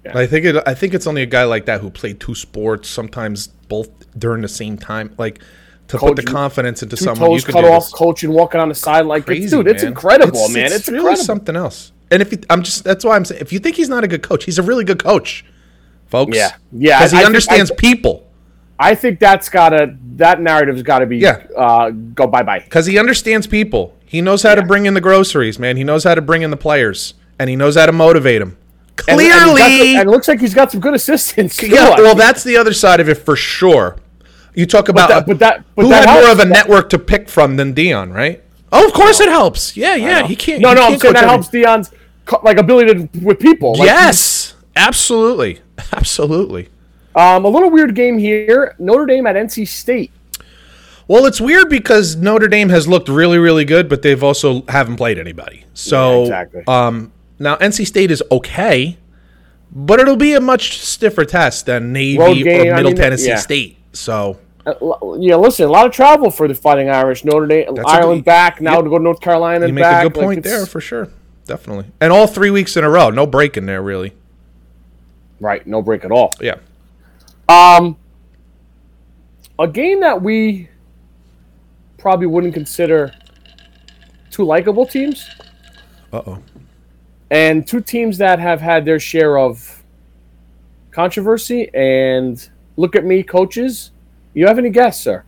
Yeah. 0.05 0.19
I 0.19 0.27
think 0.27 0.47
it. 0.47 0.57
I 0.67 0.75
think 0.75 0.95
it's 0.95 1.07
only 1.07 1.23
a 1.23 1.27
guy 1.27 1.45
like 1.45 1.67
that 1.67 1.81
who 1.81 1.91
played 1.91 2.19
two 2.19 2.35
sports, 2.35 2.89
sometimes 2.89 3.47
both 3.47 3.89
during 4.19 4.43
the 4.43 4.49
same 4.49 4.77
time, 4.77 5.15
like 5.19 5.41
to 5.89 5.99
put 5.99 6.17
the 6.17 6.23
confidence 6.23 6.83
into 6.83 6.97
Two 6.97 7.05
someone. 7.05 7.31
You 7.31 7.37
toes 7.37 7.45
could 7.45 7.53
cut 7.55 7.65
off, 7.65 7.85
this. 7.85 7.93
coaching, 7.93 8.31
walking 8.33 8.61
on 8.61 8.69
the 8.69 8.75
side 8.75 9.07
like 9.07 9.27
Crazy, 9.27 9.49
dude. 9.49 9.69
It's 9.69 9.83
man. 9.83 9.93
incredible, 9.93 10.49
man. 10.49 10.73
It's, 10.73 10.89
really 10.89 10.99
incredible. 10.99 11.25
something 11.25 11.57
else. 11.57 11.93
And 12.11 12.23
if 12.23 12.33
you, 12.33 12.39
I'm 12.49 12.63
just, 12.63 12.85
that's 12.85 13.05
why 13.05 13.17
I'm 13.17 13.25
saying, 13.25 13.41
if 13.41 13.53
you 13.53 13.59
think 13.59 13.77
he's 13.77 13.89
not 13.89 14.05
a 14.05 14.09
good 14.09 14.23
coach, 14.23 14.45
he's 14.45 14.59
a 14.59 14.63
really 14.63 14.85
good 14.85 15.03
coach, 15.03 15.45
folks. 16.07 16.37
Yeah. 16.37 16.53
Yeah, 16.73 16.99
because 16.99 17.13
he 17.13 17.19
I 17.19 17.25
understands 17.25 17.71
I- 17.71 17.75
people. 17.75 18.25
I 18.81 18.95
think 18.95 19.19
that's 19.19 19.49
gotta 19.49 19.97
that 20.19 20.41
narrative's 20.41 20.83
got 20.85 21.01
to 21.01 21.07
be 21.07 21.17
Yeah. 21.19 21.43
uh, 21.57 21.91
go 21.91 22.29
bye 22.29 22.45
bye. 22.45 22.61
Because 22.61 22.87
he 22.87 22.97
understands 22.97 23.47
people. 23.49 23.97
He 24.07 24.21
knows 24.21 24.45
how 24.45 24.55
to 24.55 24.63
bring 24.63 24.87
in 24.87 24.95
the 24.95 25.01
groceries, 25.01 25.59
man. 25.59 25.77
He 25.77 25.83
knows 25.83 26.05
how 26.05 26.15
to 26.15 26.23
bring 26.23 26.43
in 26.43 26.51
the 26.53 26.57
players, 26.57 27.15
and 27.41 27.51
he 27.51 27.57
knows 27.57 27.75
how 27.77 27.87
to 27.87 27.93
motivate 27.93 28.39
them. 28.41 28.57
And- 29.09 29.21
and 29.21 29.21
Clearly, 29.21 29.59
got 29.61 29.71
and, 29.71 30.09
it 30.09 30.11
looks 30.11 30.29
like 30.29 30.39
he's 30.41 30.55
got 30.55 30.71
some 30.71 30.81
good 30.81 30.95
assistants. 30.95 31.61
Yeah, 31.63 31.91
well, 31.99 32.15
that's 32.15 32.45
the 32.45 32.57
other 32.57 32.73
side 32.73 33.01
of 33.01 33.09
it 33.09 33.17
for 33.17 33.35
sure. 33.35 33.97
You 34.55 34.65
talk 34.65 34.89
about 34.89 35.09
that- 35.09 35.27
but 35.27 35.41
that- 35.41 35.65
but 35.75 35.83
who 35.83 35.89
that 35.91 36.09
had 36.09 36.21
more 36.23 36.31
of 36.31 36.39
a 36.39 36.45
network 36.45 36.89
to 36.91 36.99
pick 37.01 37.29
from 37.29 37.57
than 37.57 37.75
Deion, 37.75 38.15
right? 38.15 38.43
Oh, 38.71 38.87
of 38.87 38.93
course 38.93 39.19
it 39.21 39.29
helps. 39.29 39.77
Yeah, 39.77 39.97
yeah. 39.97 40.25
He 40.27 40.37
can't. 40.37 40.61
no, 40.61 40.69
he 40.69 40.75
no. 40.77 40.83
I'm 40.87 40.99
saying 40.99 41.15
that 41.15 41.25
helps 41.25 41.49
Deion's 41.49 41.91
like 42.43 42.57
ability 42.59 42.95
to 43.09 43.21
with 43.25 43.39
people. 43.41 43.73
Like, 43.75 43.87
yes, 43.87 44.55
absolutely, 44.77 45.61
absolutely. 45.93 46.69
Um, 47.15 47.45
a 47.45 47.49
little 47.49 47.71
weird 47.71 47.95
game 47.95 48.19
here. 48.19 48.75
Notre 48.79 49.07
Dame 49.07 49.27
at 49.27 49.35
NC 49.37 49.67
State. 49.67 50.11
Well, 51.09 51.25
it's 51.25 51.41
weird 51.41 51.69
because 51.71 52.17
Notre 52.17 52.49
Dame 52.49 52.69
has 52.69 52.87
looked 52.87 53.09
really, 53.09 53.39
really 53.39 53.65
good, 53.65 53.89
but 53.89 54.03
they've 54.03 54.23
also 54.23 54.63
haven't 54.69 54.97
played 54.97 55.19
anybody. 55.19 55.65
So, 55.73 56.27
Yeah, 56.27 56.43
exactly. 56.43 56.63
um, 56.69 57.13
now 57.39 57.57
NC 57.57 57.87
State 57.87 58.11
is 58.11 58.23
okay, 58.31 58.99
but 59.73 60.01
it'll 60.01 60.17
be 60.17 60.35
a 60.35 60.41
much 60.41 60.81
stiffer 60.81 61.25
test 61.25 61.65
than 61.67 61.93
Navy 61.95 62.43
game, 62.43 62.69
or 62.69 62.73
I 62.75 62.77
Middle 62.77 62.91
mean, 62.91 62.97
Tennessee 63.01 63.29
yeah. 63.29 63.37
State. 63.37 63.79
So, 63.95 64.39
Uh, 64.67 64.75
yeah, 65.19 65.37
listen, 65.37 65.65
a 65.67 65.71
lot 65.71 65.87
of 65.87 65.93
travel 65.93 66.31
for 66.31 66.47
the 66.47 66.55
Fighting 66.55 66.91
Irish. 66.91 67.25
Notre 67.25 67.47
Dame, 67.47 67.75
That's 67.75 67.89
Ireland 67.89 68.21
good- 68.21 68.25
back 68.27 68.61
now 68.61 68.75
yep. 68.75 68.85
to 68.85 68.91
go 68.91 68.99
to 68.99 69.03
North 69.05 69.21
Carolina 69.23 69.61
you 69.61 69.65
and 69.67 69.75
make 69.75 69.83
back. 69.83 70.05
a 70.05 70.11
good 70.11 70.17
Like, 70.19 70.27
point 70.27 70.45
there 70.45 70.67
for 70.67 70.81
sure. 70.83 71.09
Definitely, 71.49 71.87
and 72.01 72.13
all 72.13 72.27
three 72.29 72.51
weeks 72.51 72.77
in 72.77 72.85
a 72.85 72.91
row, 72.91 73.09
no 73.11 73.27
break 73.27 73.57
in 73.57 73.67
there 73.67 73.83
really. 73.83 74.13
Right, 75.41 75.67
no 75.67 75.81
break 75.83 76.05
at 76.05 76.13
all. 76.13 76.33
Yeah. 76.41 76.57
Um, 77.49 77.97
a 79.59 79.67
game 79.67 80.01
that 80.01 80.21
we 80.23 80.69
probably 81.97 82.27
wouldn't 82.27 82.53
consider 82.55 83.13
two 84.31 84.45
likable 84.45 84.85
teams, 84.85 85.27
Uh 86.13 86.23
oh. 86.27 86.39
and 87.31 87.67
two 87.67 87.81
teams 87.81 88.19
that 88.19 88.39
have 88.39 88.61
had 88.61 88.85
their 88.85 89.01
share 89.01 89.39
of 89.39 89.83
controversy. 90.91 91.71
And 91.73 92.47
look 92.77 92.95
at 92.95 93.05
me, 93.07 93.23
coaches. 93.23 93.91
You 94.35 94.47
have 94.47 94.59
any 94.59 94.71
guess, 94.71 95.01
sir? 95.01 95.25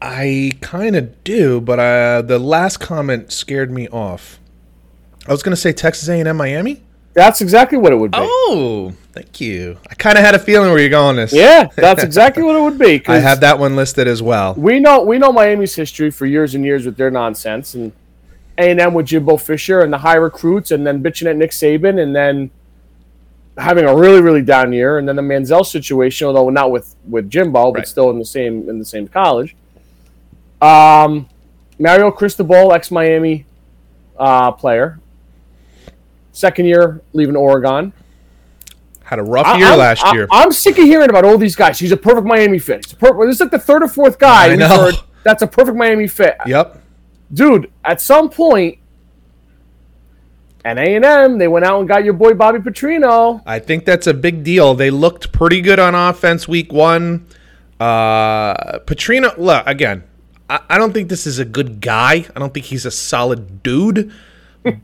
I 0.00 0.52
kind 0.60 0.94
of 0.94 1.24
do, 1.24 1.60
but 1.60 1.78
uh, 1.80 2.22
the 2.22 2.38
last 2.38 2.76
comment 2.78 3.32
scared 3.32 3.70
me 3.72 3.88
off. 3.88 4.38
I 5.30 5.32
was 5.32 5.44
going 5.44 5.52
to 5.52 5.56
say 5.60 5.72
Texas 5.72 6.08
A&M 6.08 6.36
Miami. 6.36 6.82
That's 7.14 7.40
exactly 7.40 7.78
what 7.78 7.92
it 7.92 7.96
would 7.96 8.10
be. 8.10 8.18
Oh, 8.20 8.92
thank 9.12 9.40
you. 9.40 9.78
I 9.88 9.94
kind 9.94 10.18
of 10.18 10.24
had 10.24 10.34
a 10.34 10.40
feeling 10.40 10.70
where 10.70 10.80
you're 10.80 10.88
going 10.88 11.14
this. 11.14 11.32
Yeah, 11.32 11.68
that's 11.76 12.02
exactly 12.10 12.42
what 12.42 12.56
it 12.56 12.60
would 12.60 12.80
be. 12.80 13.00
I 13.06 13.18
have 13.20 13.38
that 13.40 13.56
one 13.56 13.76
listed 13.76 14.08
as 14.08 14.20
well. 14.20 14.54
We 14.54 14.80
know 14.80 15.04
we 15.04 15.18
know 15.18 15.32
Miami's 15.32 15.76
history 15.76 16.10
for 16.10 16.26
years 16.26 16.56
and 16.56 16.64
years 16.64 16.84
with 16.84 16.96
their 16.96 17.12
nonsense, 17.12 17.74
and 17.74 17.92
A 18.58 18.72
and 18.72 18.80
M 18.80 18.92
with 18.92 19.06
Jimbo 19.06 19.36
Fisher 19.36 19.82
and 19.82 19.92
the 19.92 19.98
high 19.98 20.16
recruits, 20.16 20.72
and 20.72 20.84
then 20.84 21.00
bitching 21.00 21.30
at 21.30 21.36
Nick 21.36 21.52
Saban, 21.52 22.02
and 22.02 22.14
then 22.14 22.50
having 23.56 23.84
a 23.84 23.94
really 23.96 24.20
really 24.20 24.42
down 24.42 24.72
year, 24.72 24.98
and 24.98 25.08
then 25.08 25.14
the 25.14 25.22
Manziel 25.22 25.64
situation, 25.64 26.26
although 26.26 26.50
not 26.50 26.72
with 26.72 26.96
with 27.08 27.30
Jimbo, 27.30 27.70
but 27.70 27.78
Right. 27.78 27.88
still 27.88 28.10
in 28.10 28.18
the 28.18 28.24
same 28.24 28.68
in 28.68 28.80
the 28.80 28.84
same 28.84 29.06
college. 29.06 29.54
Um, 30.60 31.28
Mario 31.78 32.10
Cristobal, 32.10 32.72
ex 32.72 32.90
Miami 32.90 33.46
uh, 34.18 34.50
player, 34.52 34.98
second 36.32 36.66
year 36.66 37.00
leaving 37.12 37.36
Oregon. 37.36 37.92
Had 39.04 39.18
a 39.18 39.22
rough 39.24 39.46
I- 39.46 39.58
year 39.58 39.66
I'm- 39.68 39.78
last 39.78 40.04
I- 40.04 40.12
year. 40.12 40.28
I'm 40.30 40.52
sick 40.52 40.78
of 40.78 40.84
hearing 40.84 41.10
about 41.10 41.24
all 41.24 41.36
these 41.38 41.56
guys. 41.56 41.78
He's 41.78 41.92
a 41.92 41.96
perfect 41.96 42.26
Miami 42.26 42.58
fit. 42.58 42.84
He's 42.86 42.92
a 42.92 42.96
per- 42.96 43.26
this 43.26 43.36
is 43.36 43.40
like 43.40 43.50
the 43.50 43.58
third 43.58 43.82
or 43.82 43.88
fourth 43.88 44.18
guy 44.18 44.52
I 44.52 44.56
know. 44.56 44.68
heard 44.68 44.94
that's 45.24 45.42
a 45.42 45.46
perfect 45.46 45.76
Miami 45.76 46.06
fit. 46.06 46.36
yep. 46.46 46.80
Dude, 47.32 47.70
at 47.84 48.00
some 48.00 48.28
point, 48.30 48.78
and 50.64 50.78
A 50.78 50.94
and 50.96 51.04
M, 51.04 51.38
they 51.38 51.48
went 51.48 51.64
out 51.64 51.80
and 51.80 51.88
got 51.88 52.04
your 52.04 52.12
boy 52.12 52.34
Bobby 52.34 52.58
Petrino. 52.58 53.42
I 53.46 53.58
think 53.58 53.84
that's 53.84 54.06
a 54.06 54.14
big 54.14 54.44
deal. 54.44 54.74
They 54.74 54.90
looked 54.90 55.32
pretty 55.32 55.60
good 55.60 55.78
on 55.78 55.94
offense 55.94 56.46
week 56.46 56.72
one. 56.72 57.26
Uh, 57.78 58.78
Petrino, 58.80 59.36
look, 59.38 59.66
again, 59.66 60.04
I, 60.50 60.60
I 60.68 60.78
don't 60.78 60.92
think 60.92 61.08
this 61.08 61.26
is 61.26 61.38
a 61.38 61.44
good 61.46 61.80
guy. 61.80 62.26
I 62.36 62.38
don't 62.38 62.52
think 62.52 62.66
he's 62.66 62.84
a 62.84 62.90
solid 62.90 63.62
dude, 63.62 64.12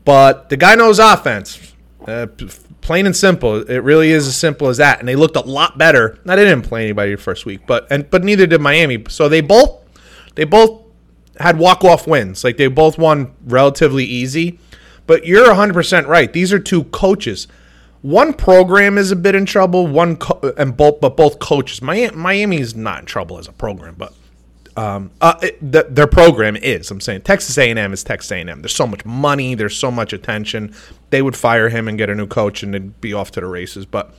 but 0.05 0.49
the 0.49 0.57
guy 0.57 0.75
knows 0.75 0.99
offense. 0.99 1.73
Uh, 2.07 2.27
plain 2.81 3.05
and 3.05 3.15
simple. 3.15 3.69
It 3.69 3.79
really 3.79 4.11
is 4.11 4.27
as 4.27 4.37
simple 4.37 4.67
as 4.69 4.77
that. 4.77 4.99
And 4.99 5.07
they 5.07 5.15
looked 5.15 5.35
a 5.35 5.41
lot 5.41 5.77
better. 5.77 6.19
Now, 6.23 6.35
they 6.35 6.45
didn't 6.45 6.63
play 6.63 6.83
anybody 6.85 7.15
the 7.15 7.21
first 7.21 7.45
week, 7.45 7.61
but 7.67 7.87
and 7.91 8.09
but 8.09 8.23
neither 8.23 8.47
did 8.47 8.61
Miami. 8.61 9.03
So 9.09 9.27
they 9.29 9.41
both 9.41 9.83
they 10.35 10.45
both 10.45 10.83
had 11.39 11.57
walk 11.59 11.83
off 11.83 12.07
wins. 12.07 12.43
Like 12.43 12.57
they 12.57 12.67
both 12.67 12.97
won 12.97 13.33
relatively 13.45 14.05
easy. 14.05 14.59
But 15.05 15.25
you're 15.25 15.47
100% 15.47 16.07
right. 16.07 16.31
These 16.31 16.51
are 16.51 16.59
two 16.59 16.83
coaches. 16.85 17.47
One 18.01 18.33
program 18.33 18.97
is 18.97 19.09
a 19.11 19.15
bit 19.15 19.35
in 19.35 19.45
trouble. 19.45 19.87
One 19.87 20.17
co- 20.17 20.53
and 20.57 20.75
both, 20.75 20.99
but 20.99 21.15
both 21.15 21.39
coaches. 21.39 21.81
Miami, 21.81 22.15
Miami 22.15 22.59
is 22.59 22.75
not 22.75 22.99
in 22.99 23.05
trouble 23.05 23.37
as 23.37 23.47
a 23.47 23.53
program, 23.53 23.95
but 23.97 24.13
um, 24.77 25.09
uh, 25.19 25.33
it, 25.41 25.71
the, 25.71 25.87
their 25.89 26.05
program 26.05 26.55
is. 26.55 26.91
I'm 26.91 27.01
saying 27.01 27.21
Texas 27.21 27.57
A&M 27.57 27.91
is 27.91 28.03
Texas 28.03 28.31
A&M. 28.31 28.61
There's 28.61 28.75
so 28.75 28.85
much 28.85 29.03
money. 29.05 29.55
There's 29.55 29.75
so 29.75 29.89
much 29.89 30.13
attention. 30.13 30.73
They 31.09 31.23
would 31.23 31.35
fire 31.35 31.69
him 31.69 31.87
and 31.87 31.97
get 31.97 32.11
a 32.11 32.15
new 32.15 32.27
coach, 32.27 32.61
and 32.61 32.75
it'd 32.75 33.01
be 33.01 33.11
off 33.11 33.31
to 33.31 33.41
the 33.41 33.47
races. 33.47 33.87
But 33.87 34.13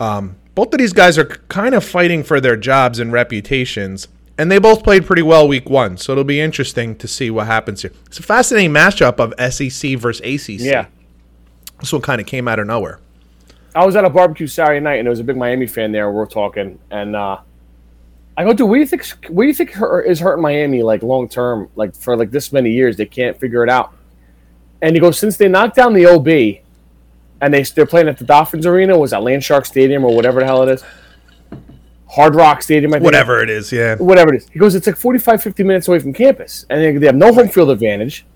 um, 0.00 0.36
both 0.56 0.74
of 0.74 0.78
these 0.78 0.92
guys 0.92 1.16
are 1.18 1.24
kind 1.24 1.76
of 1.76 1.84
fighting 1.84 2.24
for 2.24 2.40
their 2.40 2.56
jobs 2.56 2.98
and 2.98 3.12
reputations, 3.12 4.08
and 4.36 4.50
they 4.50 4.58
both 4.58 4.82
played 4.82 5.06
pretty 5.06 5.22
well 5.22 5.46
week 5.46 5.70
one. 5.70 5.96
So 5.96 6.12
it'll 6.12 6.24
be 6.24 6.40
interesting 6.40 6.96
to 6.96 7.06
see 7.06 7.30
what 7.30 7.46
happens 7.46 7.82
here. 7.82 7.92
It's 8.06 8.18
a 8.18 8.24
fascinating 8.24 8.72
matchup 8.72 9.20
of 9.20 9.32
SEC 9.52 9.96
versus 9.98 10.20
ACC. 10.20 10.60
Yeah. 10.66 10.86
This 11.78 11.92
one 11.92 12.02
kind 12.02 12.20
of 12.20 12.26
came 12.26 12.48
out 12.48 12.58
of 12.58 12.66
nowhere. 12.66 12.98
I 13.72 13.86
was 13.86 13.94
at 13.94 14.04
a 14.04 14.10
barbecue 14.10 14.48
Saturday 14.48 14.80
night, 14.80 14.96
and 14.96 15.06
there 15.06 15.10
was 15.10 15.20
a 15.20 15.24
big 15.24 15.36
Miami 15.36 15.68
fan 15.68 15.92
there. 15.92 16.10
We're 16.10 16.26
talking, 16.26 16.80
and 16.90 17.14
uh, 17.14 17.38
I 18.36 18.44
go, 18.44 18.52
"Dude, 18.52 18.68
what 18.68 18.76
do 18.76 18.80
you 18.80 18.86
think? 18.86 19.06
What 19.28 19.42
do 19.42 19.48
you 19.48 19.54
think 19.54 19.72
hurt, 19.72 20.06
is 20.06 20.20
hurting 20.20 20.42
Miami 20.42 20.82
like 20.82 21.02
long 21.02 21.28
term? 21.28 21.68
Like 21.76 21.94
for 21.94 22.16
like 22.16 22.30
this 22.30 22.52
many 22.52 22.70
years, 22.70 22.96
they 22.96 23.06
can't 23.06 23.38
figure 23.38 23.62
it 23.62 23.70
out." 23.70 23.92
And 24.82 24.94
he 24.94 25.00
goes, 25.00 25.18
"Since 25.18 25.36
they 25.36 25.48
knocked 25.48 25.76
down 25.76 25.92
the 25.92 26.06
OB, 26.06 26.62
and 27.40 27.52
they 27.52 27.62
they're 27.62 27.86
playing 27.86 28.08
at 28.08 28.18
the 28.18 28.24
Dolphins 28.24 28.66
Arena, 28.66 28.98
was 28.98 29.10
that 29.10 29.20
Landshark 29.20 29.66
Stadium 29.66 30.04
or 30.04 30.14
whatever 30.14 30.40
the 30.40 30.46
hell 30.46 30.62
it 30.62 30.72
is, 30.72 30.84
Hard 32.10 32.34
Rock 32.34 32.62
Stadium, 32.62 32.92
I 32.92 32.96
think. 32.96 33.04
Whatever 33.04 33.40
it 33.42 33.48
is, 33.48 33.70
yeah. 33.70 33.94
whatever 33.96 34.34
it 34.34 34.38
is. 34.38 34.48
He 34.50 34.58
goes, 34.58 34.74
it's 34.74 34.86
like 34.86 34.96
45, 34.96 35.42
50 35.42 35.62
minutes 35.62 35.86
away 35.86 36.00
from 36.00 36.12
campus, 36.12 36.66
and 36.68 37.00
they, 37.00 37.06
have 37.06 37.14
no 37.14 37.32
home 37.32 37.48
field 37.48 37.70
advantage. 37.70 38.26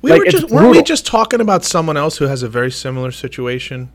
We 0.00 0.12
Like, 0.12 0.20
were 0.20 0.26
just 0.26 0.50
weren't 0.50 0.70
we 0.70 0.82
just 0.82 1.06
talking 1.06 1.40
about 1.40 1.64
someone 1.64 1.96
else 1.96 2.18
who 2.18 2.26
has 2.26 2.44
a 2.44 2.48
very 2.48 2.70
similar 2.70 3.10
situation? 3.10 3.90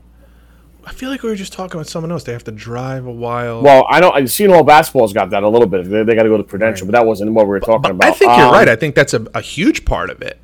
I 0.84 0.92
feel 0.92 1.10
like 1.10 1.22
we 1.22 1.28
were 1.28 1.36
just 1.36 1.52
talking 1.52 1.74
about 1.76 1.86
someone 1.86 2.10
else. 2.10 2.24
They 2.24 2.32
have 2.32 2.44
to 2.44 2.50
drive 2.52 3.06
a 3.06 3.10
while. 3.12 3.62
Well, 3.62 3.86
I 3.88 4.00
know 4.00 4.10
I've 4.10 4.30
seen 4.30 4.50
all 4.50 4.64
basketball's 4.64 5.12
got 5.12 5.30
that 5.30 5.42
a 5.42 5.48
little 5.48 5.68
bit. 5.68 5.88
They, 5.88 6.02
they 6.02 6.14
got 6.14 6.24
to 6.24 6.28
go 6.28 6.36
to 6.36 6.42
Prudential, 6.44 6.86
but 6.86 6.92
that 6.92 7.06
wasn't 7.06 7.32
what 7.32 7.44
we 7.46 7.50
were 7.50 7.60
talking 7.60 7.92
about. 7.92 8.08
I 8.08 8.12
think 8.12 8.30
you're 8.36 8.46
Um, 8.46 8.52
right. 8.52 8.68
I 8.68 8.76
think 8.76 8.94
that's 8.94 9.14
a, 9.14 9.24
a 9.34 9.40
huge 9.40 9.84
part 9.84 10.10
of 10.10 10.22
it. 10.22 10.38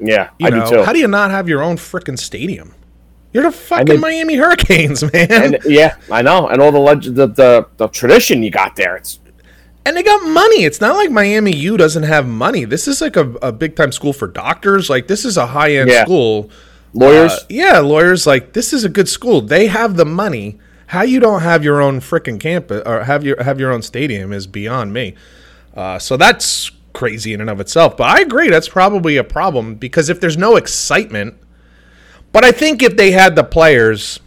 Yeah, 0.00 0.30
You 0.38 0.46
I 0.46 0.50
know, 0.50 0.64
do 0.64 0.76
too. 0.76 0.82
how 0.82 0.92
do 0.92 0.98
you 0.98 1.06
not 1.08 1.30
have 1.30 1.48
your 1.48 1.62
own 1.62 1.76
freaking 1.76 2.18
stadium? 2.18 2.74
You're 3.32 3.44
the 3.44 3.52
fucking 3.52 4.00
Miami 4.00 4.34
Hurricanes, 4.36 5.02
man. 5.12 5.26
and 5.30 5.58
yeah, 5.64 5.96
I 6.10 6.22
know, 6.22 6.48
and 6.48 6.60
all 6.60 6.72
the 6.72 6.78
legend, 6.78 7.16
the, 7.16 7.26
the 7.28 7.66
the 7.76 7.88
tradition 7.88 8.42
you 8.42 8.50
got 8.50 8.76
there. 8.76 8.96
It's 8.96 9.20
And 9.86 9.96
they 9.96 10.02
got 10.02 10.26
money. 10.26 10.64
It's 10.64 10.80
not 10.80 10.96
like 10.96 11.10
Miami 11.10 11.54
U 11.56 11.76
doesn't 11.76 12.02
have 12.02 12.26
money. 12.26 12.64
This 12.64 12.86
is 12.88 13.00
like 13.00 13.16
a, 13.16 13.30
a 13.42 13.52
big 13.52 13.74
time 13.76 13.92
school 13.92 14.12
for 14.12 14.26
doctors. 14.26 14.90
Like 14.90 15.06
this 15.06 15.24
is 15.24 15.36
a 15.36 15.46
high 15.46 15.76
end 15.76 15.88
Yeah. 15.90 16.04
school. 16.04 16.50
Lawyers. 16.94 17.32
Uh, 17.32 17.44
yeah, 17.48 17.78
lawyers. 17.78 18.26
Like 18.26 18.52
this 18.52 18.72
is 18.72 18.84
a 18.84 18.88
good 18.88 19.08
school. 19.08 19.40
They 19.40 19.66
have 19.66 19.96
the 19.96 20.04
money. 20.06 20.58
How 20.86 21.02
you 21.02 21.20
don't 21.20 21.40
have 21.40 21.64
your 21.64 21.80
own 21.80 22.00
freaking 22.00 22.38
campus 22.38 22.82
or 22.84 23.04
have 23.04 23.24
your 23.24 23.42
have 23.42 23.58
your 23.58 23.72
own 23.72 23.82
stadium 23.82 24.32
is 24.32 24.46
beyond 24.46 24.92
me. 24.92 25.14
Uh, 25.74 25.98
so 25.98 26.16
that's 26.18 26.70
crazy 26.92 27.32
in 27.32 27.40
and 27.40 27.48
of 27.48 27.60
itself. 27.60 27.96
But 27.96 28.10
I 28.16 28.20
agree, 28.20 28.50
that's 28.50 28.68
probably 28.68 29.16
a 29.16 29.24
problem 29.24 29.76
because 29.76 30.10
if 30.10 30.20
there's 30.20 30.36
no 30.36 30.56
excitement, 30.56 31.34
but 32.32 32.44
I 32.44 32.52
think 32.52 32.82
if 32.82 32.96
they 32.96 33.12
had 33.12 33.36
the 33.36 33.44
players 33.44 34.20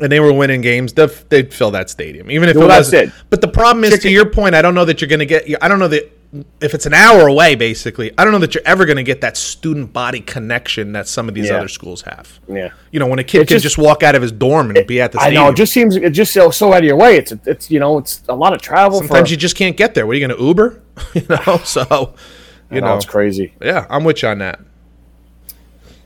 and 0.00 0.12
they 0.12 0.20
were 0.20 0.32
winning 0.32 0.60
games, 0.60 0.92
they'd, 0.92 1.10
they'd 1.28 1.52
fill 1.52 1.72
that 1.72 1.90
stadium, 1.90 2.30
even 2.30 2.48
if 2.48 2.54
Well, 2.56 2.66
it 2.66 2.68
wasn't. 2.68 3.08
it. 3.08 3.14
But 3.30 3.40
the 3.40 3.48
problem 3.48 3.82
is, 3.84 3.98
to 4.00 4.10
your 4.10 4.26
point, 4.26 4.54
I 4.54 4.62
don't 4.62 4.74
know 4.76 4.84
that 4.84 5.00
you're 5.00 5.08
going 5.08 5.20
to 5.20 5.26
get. 5.26 5.44
I 5.62 5.66
don't 5.68 5.78
know 5.80 5.88
that 5.88 6.13
if 6.60 6.74
it's 6.74 6.86
an 6.86 6.94
hour 6.94 7.28
away, 7.28 7.54
basically, 7.54 8.12
I 8.18 8.24
don't 8.24 8.32
know 8.32 8.38
that 8.40 8.54
you're 8.54 8.64
ever 8.66 8.84
going 8.86 8.96
to 8.96 9.02
get 9.02 9.20
that 9.20 9.36
student 9.36 9.92
body 9.92 10.20
connection 10.20 10.92
that 10.92 11.06
some 11.06 11.28
of 11.28 11.34
these 11.34 11.48
Yeah. 11.48 11.56
other 11.58 11.68
schools 11.68 12.02
have. 12.02 12.40
yeah, 12.48 12.70
You 12.90 12.98
know, 13.00 13.06
when 13.06 13.18
a 13.18 13.24
kid 13.24 13.42
It 13.42 13.48
can 13.48 13.54
just- 13.56 13.62
just, 13.62 13.78
walk 13.78 14.02
out 14.02 14.14
of 14.14 14.22
his 14.22 14.32
dorm 14.32 14.70
and 14.74 14.86
be 14.86 15.00
at 15.00 15.12
the 15.12 15.18
I 15.18 15.24
stadium. 15.24 15.44
know. 15.44 15.50
It 15.50 15.56
just 15.56 15.72
seems 15.72 15.96
it 15.96 16.10
just 16.10 16.32
so, 16.32 16.50
so 16.50 16.72
out 16.72 16.78
of 16.78 16.84
your 16.84 16.96
way. 16.96 17.16
It's 17.16 17.32
it's 17.46 17.70
you 17.70 17.78
know 17.80 17.98
it's 17.98 18.22
a 18.28 18.34
lot 18.34 18.52
of 18.52 18.60
travel. 18.60 18.98
Sometimes 18.98 19.28
for, 19.28 19.32
you 19.32 19.36
just 19.36 19.56
can't 19.56 19.76
get 19.76 19.94
there. 19.94 20.06
What 20.06 20.16
are 20.16 20.18
you 20.18 20.26
going 20.26 20.38
to 20.38 20.44
Uber? 20.44 20.80
you 21.14 21.22
know, 21.28 21.58
so 21.64 22.14
you 22.70 22.80
know, 22.80 22.88
know, 22.88 22.96
it's 22.96 23.04
crazy. 23.06 23.54
yeah, 23.62 23.86
I'm 23.90 24.04
with 24.04 24.22
you 24.22 24.28
on 24.28 24.38
that. 24.38 24.60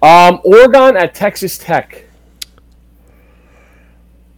Um, 0.03 0.41
Oregon 0.45 0.97
at 0.97 1.15
Texas 1.15 1.59
Tech. 1.59 2.05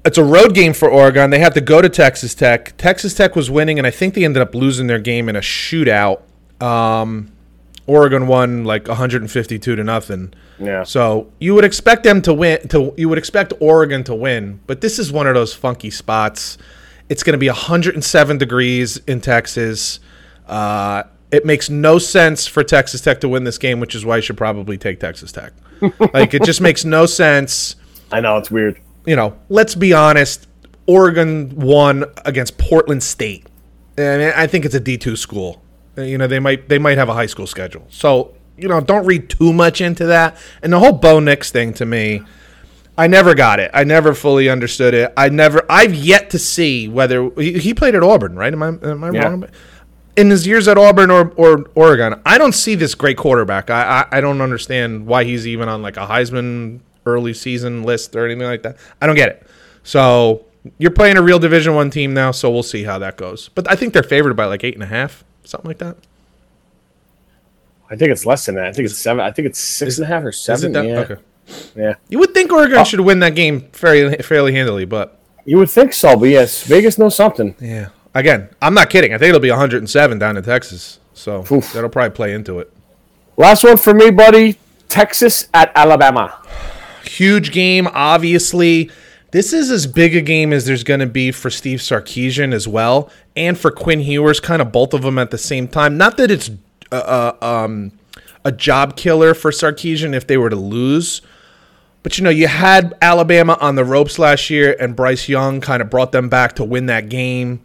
It's 0.04 0.16
a 0.16 0.24
road 0.24 0.54
game 0.54 0.72
for 0.72 0.88
Oregon. 0.88 1.30
They 1.30 1.40
have 1.40 1.54
to 1.54 1.60
go 1.60 1.82
to 1.82 1.88
Texas 1.88 2.34
Tech. 2.34 2.76
Texas 2.78 3.14
Tech 3.14 3.36
was 3.36 3.50
winning, 3.50 3.78
and 3.78 3.86
I 3.86 3.90
think 3.90 4.14
they 4.14 4.24
ended 4.24 4.42
up 4.42 4.54
losing 4.54 4.86
their 4.86 4.98
game 4.98 5.28
in 5.28 5.36
a 5.36 5.40
shootout. 5.40 6.22
Um, 6.62 7.30
Oregon 7.86 8.26
won 8.26 8.64
like 8.64 8.88
152 8.88 9.76
to 9.76 9.84
nothing. 9.84 10.32
Yeah. 10.58 10.84
So 10.84 11.30
you 11.38 11.54
would 11.54 11.64
expect 11.64 12.04
them 12.04 12.22
to 12.22 12.32
win. 12.32 12.66
To 12.68 12.94
you 12.96 13.08
would 13.08 13.18
expect 13.18 13.52
Oregon 13.60 14.02
to 14.04 14.14
win, 14.14 14.60
but 14.66 14.80
this 14.80 14.98
is 14.98 15.12
one 15.12 15.26
of 15.26 15.34
those 15.34 15.52
funky 15.54 15.90
spots. 15.90 16.56
It's 17.08 17.22
going 17.22 17.32
to 17.32 17.38
be 17.38 17.48
107 17.48 18.38
degrees 18.38 18.96
in 19.06 19.20
Texas. 19.20 20.00
Uh, 20.46 21.02
it 21.30 21.44
makes 21.44 21.68
no 21.68 21.98
sense 21.98 22.46
for 22.46 22.62
Texas 22.62 23.00
Tech 23.00 23.20
to 23.20 23.28
win 23.28 23.44
this 23.44 23.58
game, 23.58 23.80
which 23.80 23.94
is 23.94 24.04
why 24.04 24.16
you 24.16 24.22
should 24.22 24.36
probably 24.36 24.78
take 24.78 25.00
Texas 25.00 25.32
Tech. 25.32 25.52
like 26.14 26.34
it 26.34 26.44
just 26.44 26.60
makes 26.60 26.84
no 26.84 27.06
sense 27.06 27.76
I 28.12 28.20
know 28.20 28.36
it's 28.38 28.50
weird. 28.50 28.80
You 29.06 29.16
know, 29.16 29.36
let's 29.48 29.74
be 29.74 29.92
honest. 29.92 30.46
Oregon 30.86 31.54
won 31.54 32.04
against 32.24 32.58
Portland 32.58 33.02
State, 33.02 33.46
and 33.96 34.22
I 34.22 34.46
think 34.48 34.64
it's 34.64 34.74
a 34.74 34.80
D 34.80 34.96
two 34.98 35.14
school. 35.16 35.62
You 35.96 36.18
know, 36.18 36.26
they 36.26 36.40
might 36.40 36.68
they 36.68 36.78
might 36.78 36.98
have 36.98 37.08
a 37.08 37.14
high 37.14 37.26
school 37.26 37.46
schedule, 37.46 37.86
so 37.90 38.34
you 38.56 38.68
know, 38.68 38.80
don't 38.80 39.06
read 39.06 39.30
too 39.30 39.52
much 39.52 39.80
into 39.80 40.06
that. 40.06 40.36
And 40.62 40.72
the 40.72 40.78
whole 40.78 40.92
Bo 40.92 41.20
Nix 41.20 41.50
thing 41.52 41.72
to 41.74 41.86
me, 41.86 42.22
I 42.98 43.06
never 43.06 43.34
got 43.34 43.60
it. 43.60 43.70
I 43.72 43.84
never 43.84 44.14
fully 44.14 44.48
understood 44.48 44.92
it. 44.94 45.12
I 45.16 45.28
never. 45.28 45.64
I've 45.70 45.94
yet 45.94 46.30
to 46.30 46.38
see 46.38 46.88
whether 46.88 47.30
he, 47.36 47.58
he 47.58 47.72
played 47.74 47.94
at 47.94 48.02
Auburn, 48.02 48.34
right? 48.36 48.52
Am 48.52 48.62
I 48.62 48.68
am 48.68 49.04
I 49.04 49.10
Yeah. 49.12 49.28
wrong? 49.28 49.44
In 50.16 50.28
his 50.30 50.44
years 50.46 50.66
at 50.66 50.76
Auburn 50.76 51.10
or, 51.10 51.32
or 51.36 51.66
Oregon, 51.76 52.20
I 52.26 52.36
don't 52.36 52.52
see 52.54 52.74
this 52.74 52.94
great 52.96 53.16
quarterback. 53.16 53.70
I, 53.70 54.00
I 54.10 54.18
I 54.18 54.20
don't 54.20 54.40
understand 54.40 55.06
why 55.06 55.22
he's 55.24 55.46
even 55.46 55.68
on 55.68 55.82
like 55.82 55.96
a 55.96 56.06
Heisman 56.06 56.80
early 57.06 57.34
season 57.34 57.82
list 57.82 58.14
or 58.16 58.24
anything 58.24 58.46
like 58.46 58.62
that. 58.62 58.76
I 59.00 59.06
don't 59.06 59.16
get 59.16 59.28
it. 59.28 59.46
So 59.82 60.46
you're 60.78 60.90
playing 60.90 61.16
a 61.16 61.22
real 61.22 61.38
Division 61.38 61.74
One 61.74 61.90
team 61.90 62.14
now, 62.14 62.30
so 62.30 62.50
we'll 62.50 62.62
see 62.62 62.84
how 62.84 62.98
that 62.98 63.16
goes. 63.16 63.48
But 63.48 63.70
I 63.70 63.76
think 63.76 63.92
they're 63.92 64.02
favored 64.02 64.34
by 64.34 64.46
like 64.46 64.64
eight 64.64 64.74
and 64.74 64.82
a 64.82 64.86
half, 64.86 65.24
something 65.44 65.68
like 65.68 65.78
that. 65.78 65.96
I 67.90 67.96
think 67.96 68.12
it's 68.12 68.24
less 68.24 68.46
than 68.46 68.54
that. 68.54 68.66
I 68.66 68.72
think 68.72 68.86
it's 68.86 68.98
seven. 68.98 69.24
I 69.24 69.32
think 69.32 69.46
it's 69.46 69.58
six 69.58 69.98
and 69.98 70.04
a 70.04 70.08
half 70.08 70.22
or 70.22 70.32
seven. 70.32 70.72
Yeah. 70.74 70.80
Okay. 71.00 71.16
Yeah. 71.74 71.94
You 72.08 72.18
would 72.20 72.32
think 72.32 72.52
Oregon 72.52 72.78
oh. 72.78 72.84
should 72.84 73.00
win 73.00 73.18
that 73.20 73.34
game 73.34 73.62
fairly 73.72 74.16
fairly 74.18 74.52
handily, 74.52 74.84
but 74.84 75.18
You 75.44 75.58
would 75.58 75.70
think 75.70 75.92
so, 75.92 76.16
but 76.16 76.28
yes, 76.28 76.62
Vegas 76.64 76.98
knows 76.98 77.16
something. 77.16 77.56
yeah. 77.60 77.88
Again, 78.14 78.48
I'm 78.60 78.74
not 78.74 78.90
kidding. 78.90 79.14
I 79.14 79.18
think 79.18 79.28
it'll 79.28 79.40
be 79.40 79.50
107 79.50 80.18
down 80.18 80.36
in 80.36 80.42
Texas, 80.42 80.98
so 81.14 81.44
Oof. 81.50 81.72
that'll 81.72 81.90
probably 81.90 82.14
play 82.14 82.32
into 82.32 82.58
it. 82.58 82.72
Last 83.36 83.62
one 83.62 83.76
for 83.76 83.94
me, 83.94 84.10
buddy. 84.10 84.58
Texas 84.88 85.48
at 85.54 85.70
Alabama. 85.76 86.39
Huge 87.10 87.50
game, 87.50 87.88
obviously. 87.92 88.88
This 89.32 89.52
is 89.52 89.68
as 89.68 89.88
big 89.88 90.14
a 90.14 90.20
game 90.20 90.52
as 90.52 90.64
there's 90.64 90.84
going 90.84 91.00
to 91.00 91.06
be 91.06 91.32
for 91.32 91.50
Steve 91.50 91.80
Sarkisian 91.80 92.54
as 92.54 92.68
well, 92.68 93.10
and 93.34 93.58
for 93.58 93.72
Quinn 93.72 94.00
Ewers, 94.00 94.38
kind 94.38 94.62
of 94.62 94.70
both 94.70 94.94
of 94.94 95.02
them 95.02 95.18
at 95.18 95.32
the 95.32 95.38
same 95.38 95.66
time. 95.66 95.96
Not 95.96 96.16
that 96.18 96.30
it's 96.30 96.50
uh, 96.92 97.34
uh, 97.42 97.44
um, 97.44 97.90
a 98.44 98.52
job 98.52 98.96
killer 98.96 99.34
for 99.34 99.50
Sarkeesian 99.50 100.14
if 100.14 100.28
they 100.28 100.36
were 100.36 100.50
to 100.50 100.56
lose, 100.56 101.20
but 102.04 102.16
you 102.16 102.22
know, 102.22 102.30
you 102.30 102.46
had 102.46 102.96
Alabama 103.02 103.58
on 103.60 103.74
the 103.74 103.84
ropes 103.84 104.16
last 104.16 104.48
year, 104.48 104.76
and 104.78 104.94
Bryce 104.94 105.28
Young 105.28 105.60
kind 105.60 105.82
of 105.82 105.90
brought 105.90 106.12
them 106.12 106.28
back 106.28 106.54
to 106.54 106.64
win 106.64 106.86
that 106.86 107.08
game. 107.08 107.60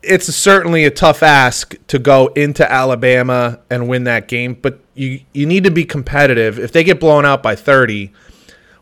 It's 0.00 0.32
certainly 0.32 0.84
a 0.84 0.92
tough 0.92 1.24
ask 1.24 1.74
to 1.88 1.98
go 1.98 2.28
into 2.28 2.70
Alabama 2.70 3.58
and 3.68 3.88
win 3.88 4.04
that 4.04 4.28
game, 4.28 4.54
but 4.54 4.78
you 4.94 5.22
you 5.32 5.44
need 5.44 5.64
to 5.64 5.72
be 5.72 5.84
competitive. 5.84 6.60
If 6.60 6.70
they 6.70 6.84
get 6.84 7.00
blown 7.00 7.24
out 7.24 7.42
by 7.42 7.56
30, 7.56 8.12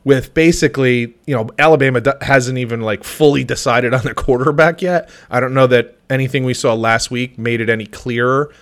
with 0.05 0.35
basically, 0.35 1.15
you 1.27 1.35
know, 1.35 1.49
Alabama 1.59 2.03
hasn't 2.21 2.59
even 2.59 2.81
like 2.81 3.05
fully 3.05 3.45
decided 3.45 3.95
on 3.95 4.03
their 4.03 4.15
quarterback 4.15 4.83
yet. 4.83 5.09
I 5.31 5.41
don't 5.41 5.55
know 5.55 5.67
that 5.69 5.97
anything 6.11 6.45
we 6.45 6.55
saw 6.55 6.75
last 6.75 7.11
week 7.11 7.39
made 7.39 7.61
it 7.61 7.71
any 7.71 7.87
clearer. 7.87 8.53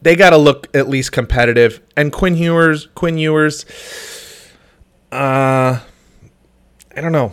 They 0.00 0.14
got 0.14 0.30
to 0.30 0.36
look 0.36 0.68
at 0.76 0.88
least 0.88 1.10
competitive. 1.10 1.80
And 1.96 2.12
Quinn 2.12 2.36
Ewers, 2.36 2.86
Quinn 2.94 3.18
Ewers, 3.18 3.66
uh, 5.10 5.80
I 6.96 7.00
don't 7.00 7.12
know. 7.12 7.32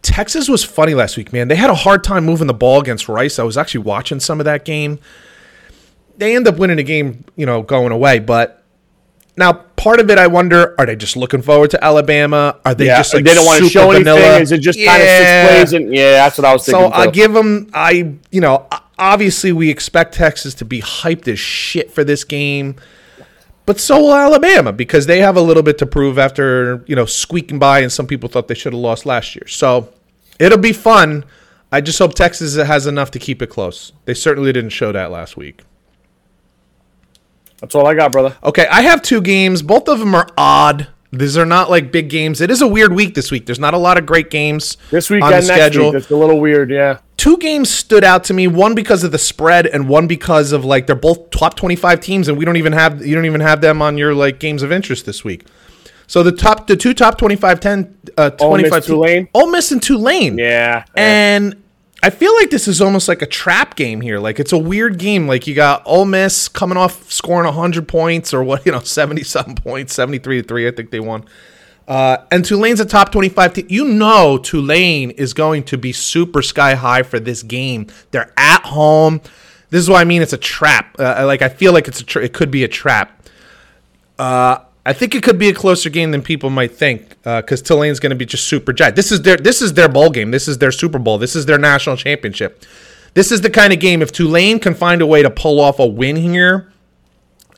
Texas 0.00 0.48
was 0.48 0.64
funny 0.64 0.94
last 0.94 1.16
week, 1.16 1.32
man. 1.32 1.48
They 1.48 1.56
had 1.56 1.68
a 1.68 1.74
hard 1.74 2.04
time 2.04 2.24
moving 2.24 2.46
the 2.46 2.54
ball 2.54 2.80
against 2.80 3.08
Rice. 3.08 3.38
I 3.38 3.42
was 3.42 3.58
actually 3.58 3.82
watching 3.82 4.20
some 4.20 4.40
of 4.40 4.44
that 4.44 4.64
game. 4.64 4.98
They 6.16 6.34
end 6.34 6.48
up 6.48 6.56
winning 6.56 6.78
the 6.78 6.82
game, 6.82 7.24
you 7.34 7.44
know, 7.44 7.60
going 7.62 7.92
away, 7.92 8.20
but 8.20 8.62
now, 9.36 9.65
part 9.76 10.00
of 10.00 10.10
it, 10.10 10.18
I 10.18 10.26
wonder, 10.26 10.74
are 10.78 10.86
they 10.86 10.96
just 10.96 11.16
looking 11.16 11.42
forward 11.42 11.70
to 11.70 11.84
Alabama? 11.84 12.58
Are 12.64 12.74
they 12.74 12.86
yeah, 12.86 12.98
just 12.98 13.14
like 13.14 13.24
they 13.24 13.34
don't 13.34 13.46
want 13.46 13.62
to 13.62 13.68
show 13.68 13.92
vanilla? 13.92 14.20
anything? 14.20 14.42
Is 14.42 14.52
it 14.52 14.58
just 14.58 14.78
yeah. 14.78 14.90
kind 14.90 15.02
of 15.02 15.08
six 15.08 15.48
plays? 15.48 15.72
And 15.72 15.94
yeah, 15.94 16.12
that's 16.12 16.38
what 16.38 16.44
I 16.44 16.52
was 16.52 16.64
thinking. 16.64 16.90
So 16.90 16.92
I 16.92 17.08
give 17.08 17.32
them, 17.32 17.70
I 17.72 18.14
you 18.30 18.40
know, 18.40 18.66
obviously 18.98 19.52
we 19.52 19.70
expect 19.70 20.14
Texas 20.14 20.54
to 20.54 20.64
be 20.64 20.80
hyped 20.80 21.28
as 21.28 21.38
shit 21.38 21.90
for 21.92 22.04
this 22.04 22.24
game, 22.24 22.76
but 23.64 23.80
so 23.80 24.00
will 24.00 24.14
Alabama 24.14 24.72
because 24.72 25.06
they 25.06 25.20
have 25.20 25.36
a 25.36 25.40
little 25.40 25.62
bit 25.62 25.78
to 25.78 25.86
prove 25.86 26.18
after 26.18 26.84
you 26.86 26.96
know 26.96 27.06
squeaking 27.06 27.58
by, 27.58 27.80
and 27.80 27.92
some 27.92 28.06
people 28.06 28.28
thought 28.28 28.48
they 28.48 28.54
should 28.54 28.72
have 28.72 28.80
lost 28.80 29.06
last 29.06 29.34
year. 29.34 29.46
So 29.48 29.92
it'll 30.38 30.58
be 30.58 30.72
fun. 30.72 31.24
I 31.72 31.80
just 31.80 31.98
hope 31.98 32.14
Texas 32.14 32.54
has 32.56 32.86
enough 32.86 33.10
to 33.12 33.18
keep 33.18 33.42
it 33.42 33.48
close. 33.48 33.92
They 34.04 34.14
certainly 34.14 34.52
didn't 34.52 34.70
show 34.70 34.92
that 34.92 35.10
last 35.10 35.36
week. 35.36 35.62
That's 37.66 37.74
all 37.74 37.86
I 37.88 37.94
got, 37.94 38.12
brother. 38.12 38.36
Okay, 38.44 38.64
I 38.68 38.82
have 38.82 39.02
two 39.02 39.20
games. 39.20 39.60
Both 39.60 39.88
of 39.88 39.98
them 39.98 40.14
are 40.14 40.28
odd. 40.38 40.86
These 41.10 41.36
are 41.36 41.44
not 41.44 41.68
like 41.68 41.90
big 41.90 42.08
games. 42.08 42.40
It 42.40 42.48
is 42.48 42.62
a 42.62 42.66
weird 42.68 42.92
week 42.92 43.14
this 43.14 43.32
week. 43.32 43.44
There's 43.44 43.58
not 43.58 43.74
a 43.74 43.78
lot 43.78 43.98
of 43.98 44.06
great 44.06 44.30
games 44.30 44.76
this 44.92 45.10
week 45.10 45.20
on 45.20 45.30
the 45.30 45.36
next 45.38 45.48
schedule. 45.48 45.86
Week, 45.86 45.94
it's 45.94 46.10
a 46.10 46.16
little 46.16 46.38
weird, 46.38 46.70
yeah. 46.70 46.98
Two 47.16 47.38
games 47.38 47.68
stood 47.68 48.04
out 48.04 48.22
to 48.24 48.34
me. 48.34 48.46
One 48.46 48.76
because 48.76 49.02
of 49.02 49.10
the 49.10 49.18
spread, 49.18 49.66
and 49.66 49.88
one 49.88 50.06
because 50.06 50.52
of 50.52 50.64
like 50.64 50.86
they're 50.86 50.94
both 50.94 51.30
top 51.30 51.56
25 51.56 51.98
teams, 51.98 52.28
and 52.28 52.38
we 52.38 52.44
don't 52.44 52.56
even 52.56 52.72
have 52.72 53.04
you 53.04 53.16
don't 53.16 53.24
even 53.24 53.40
have 53.40 53.60
them 53.60 53.82
on 53.82 53.98
your 53.98 54.14
like 54.14 54.38
games 54.38 54.62
of 54.62 54.70
interest 54.70 55.06
this 55.06 55.24
week. 55.24 55.44
So 56.06 56.22
the 56.22 56.30
top, 56.30 56.68
the 56.68 56.76
two 56.76 56.94
top 56.94 57.18
25, 57.18 57.58
10, 57.58 57.98
uh, 58.16 58.30
25 58.30 58.40
Ole 58.40 58.56
Miss, 58.56 58.86
Tulane, 58.86 59.28
Ole 59.34 59.46
Miss 59.48 59.72
and 59.72 59.82
Tulane, 59.82 60.38
yeah, 60.38 60.84
and 60.94 61.60
I 62.06 62.10
feel 62.10 62.32
like 62.36 62.50
this 62.50 62.68
is 62.68 62.80
almost 62.80 63.08
like 63.08 63.20
a 63.20 63.26
trap 63.26 63.74
game 63.74 64.00
here. 64.00 64.20
Like 64.20 64.38
it's 64.38 64.52
a 64.52 64.58
weird 64.58 64.96
game. 64.96 65.26
Like 65.26 65.48
you 65.48 65.56
got 65.56 65.82
Ole 65.84 66.04
Miss 66.04 66.46
coming 66.46 66.78
off 66.78 67.10
scoring 67.10 67.46
100 67.46 67.88
points 67.88 68.32
or 68.32 68.44
what, 68.44 68.64
you 68.66 68.70
know, 68.70 68.78
70 68.78 69.24
something 69.24 69.56
points, 69.56 69.92
73 69.94 70.42
to 70.42 70.46
3, 70.46 70.68
I 70.68 70.70
think 70.70 70.92
they 70.92 71.00
won. 71.00 71.24
Uh, 71.88 72.18
and 72.30 72.44
Tulane's 72.44 72.78
a 72.78 72.84
top 72.84 73.10
25 73.10 73.54
team. 73.54 73.66
You 73.68 73.86
know 73.86 74.38
Tulane 74.38 75.10
is 75.10 75.34
going 75.34 75.64
to 75.64 75.76
be 75.76 75.90
super 75.90 76.42
sky 76.42 76.76
high 76.76 77.02
for 77.02 77.18
this 77.18 77.42
game. 77.42 77.88
They're 78.12 78.32
at 78.36 78.62
home. 78.62 79.20
This 79.70 79.80
is 79.80 79.90
what 79.90 80.00
I 80.00 80.04
mean. 80.04 80.22
It's 80.22 80.32
a 80.32 80.38
trap. 80.38 80.94
Uh, 81.00 81.26
like 81.26 81.42
I 81.42 81.48
feel 81.48 81.72
like 81.72 81.88
it's 81.88 82.02
a 82.02 82.04
tra- 82.04 82.22
it 82.22 82.32
could 82.32 82.52
be 82.52 82.62
a 82.62 82.68
trap. 82.68 83.28
Uh, 84.16 84.58
I 84.86 84.92
think 84.92 85.16
it 85.16 85.24
could 85.24 85.36
be 85.36 85.48
a 85.48 85.54
closer 85.54 85.90
game 85.90 86.12
than 86.12 86.22
people 86.22 86.48
might 86.48 86.70
think 86.70 87.08
because 87.24 87.60
uh, 87.60 87.64
Tulane's 87.64 87.98
going 87.98 88.10
to 88.10 88.16
be 88.16 88.24
just 88.24 88.46
super 88.46 88.72
jacked. 88.72 88.94
This 88.94 89.10
is 89.10 89.22
their 89.22 89.36
this 89.36 89.60
is 89.60 89.74
their 89.74 89.88
bowl 89.88 90.10
game. 90.10 90.30
This 90.30 90.46
is 90.46 90.58
their 90.58 90.70
Super 90.70 91.00
Bowl. 91.00 91.18
This 91.18 91.34
is 91.34 91.44
their 91.46 91.58
national 91.58 91.96
championship. 91.96 92.64
This 93.14 93.32
is 93.32 93.40
the 93.40 93.50
kind 93.50 93.72
of 93.72 93.80
game 93.80 94.00
if 94.00 94.12
Tulane 94.12 94.60
can 94.60 94.74
find 94.74 95.02
a 95.02 95.06
way 95.06 95.22
to 95.22 95.30
pull 95.30 95.58
off 95.58 95.80
a 95.80 95.86
win 95.86 96.14
here, 96.14 96.72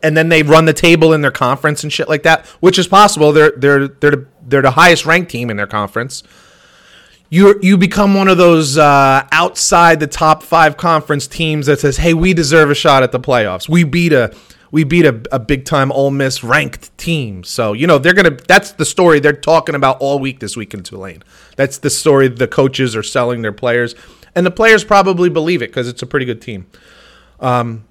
and 0.03 0.17
then 0.17 0.31
they 0.31 0.43
run 0.43 0.65
the 0.65 0.73
table 0.73 1.13
in 1.13 1.21
their 1.21 1.31
conference 1.31 1.83
and 1.83 1.93
shit 1.93 2.09
like 2.09 2.23
that, 2.23 2.47
which 2.61 2.79
is 2.79 2.89
possible. 2.89 3.31
They're 3.33 3.51
they're 3.51 3.89
they're 3.89 4.27
they're 4.47 4.63
the 4.63 4.71
highest 4.71 5.05
ranked 5.05 5.31
team 5.31 5.51
in 5.51 5.59
their 5.59 5.67
conference. 5.67 6.23
You 7.29 7.59
you 7.61 7.77
become 7.77 8.15
one 8.15 8.29
of 8.29 8.39
those 8.39 8.79
uh, 8.79 9.29
outside 9.33 10.01
the 10.01 10.07
top 10.07 10.43
five 10.43 10.79
conference 10.79 11.27
teams 11.27 11.67
that 11.67 11.81
says, 11.81 11.99
"Hey, 11.99 12.15
we 12.15 12.33
deserve 12.33 12.71
a 12.71 12.75
shot 12.75 13.03
at 13.03 13.13
the 13.13 13.21
playoffs. 13.21 13.69
We 13.69 13.85
beat 13.85 14.15
a." 14.15 14.35
we 14.71 14.85
beat 14.85 15.07
a, 15.07 15.23
a 15.33 15.39
big 15.39 15.65
time 15.65 15.91
Ole 15.93 16.11
Miss 16.11 16.45
ranked 16.45 16.97
team. 16.99 17.45
So, 17.45 17.73
you 17.73 17.87
know, 17.87 17.99
they're 17.99 18.15
to, 18.15 18.45
that's 18.47 18.73
the 18.73 18.85
story 18.85 19.21
they're 19.21 19.33
talking 19.33 19.75
about 19.75 19.99
all 20.01 20.19
week 20.19 20.41
this 20.41 20.57
week 20.57 20.75
in 20.75 20.83
Tulane. 20.83 21.23
That's 21.57 21.79
the 21.79 21.91
story 21.91 22.29
the 22.29 22.49
coaches 22.49 22.95
are 22.95 23.03
selling 23.03 23.43
their 23.43 23.53
players. 23.53 23.95
And 24.35 24.45
the 24.45 24.51
players 24.51 24.85
probably 24.85 25.31
believe 25.31 25.63
it 25.63 25.71
because 25.71 25.89
it's 25.89 26.03
a 26.03 26.07
pretty 26.07 26.27
good 26.27 26.43
team. 26.43 26.67
Um, 27.41 27.85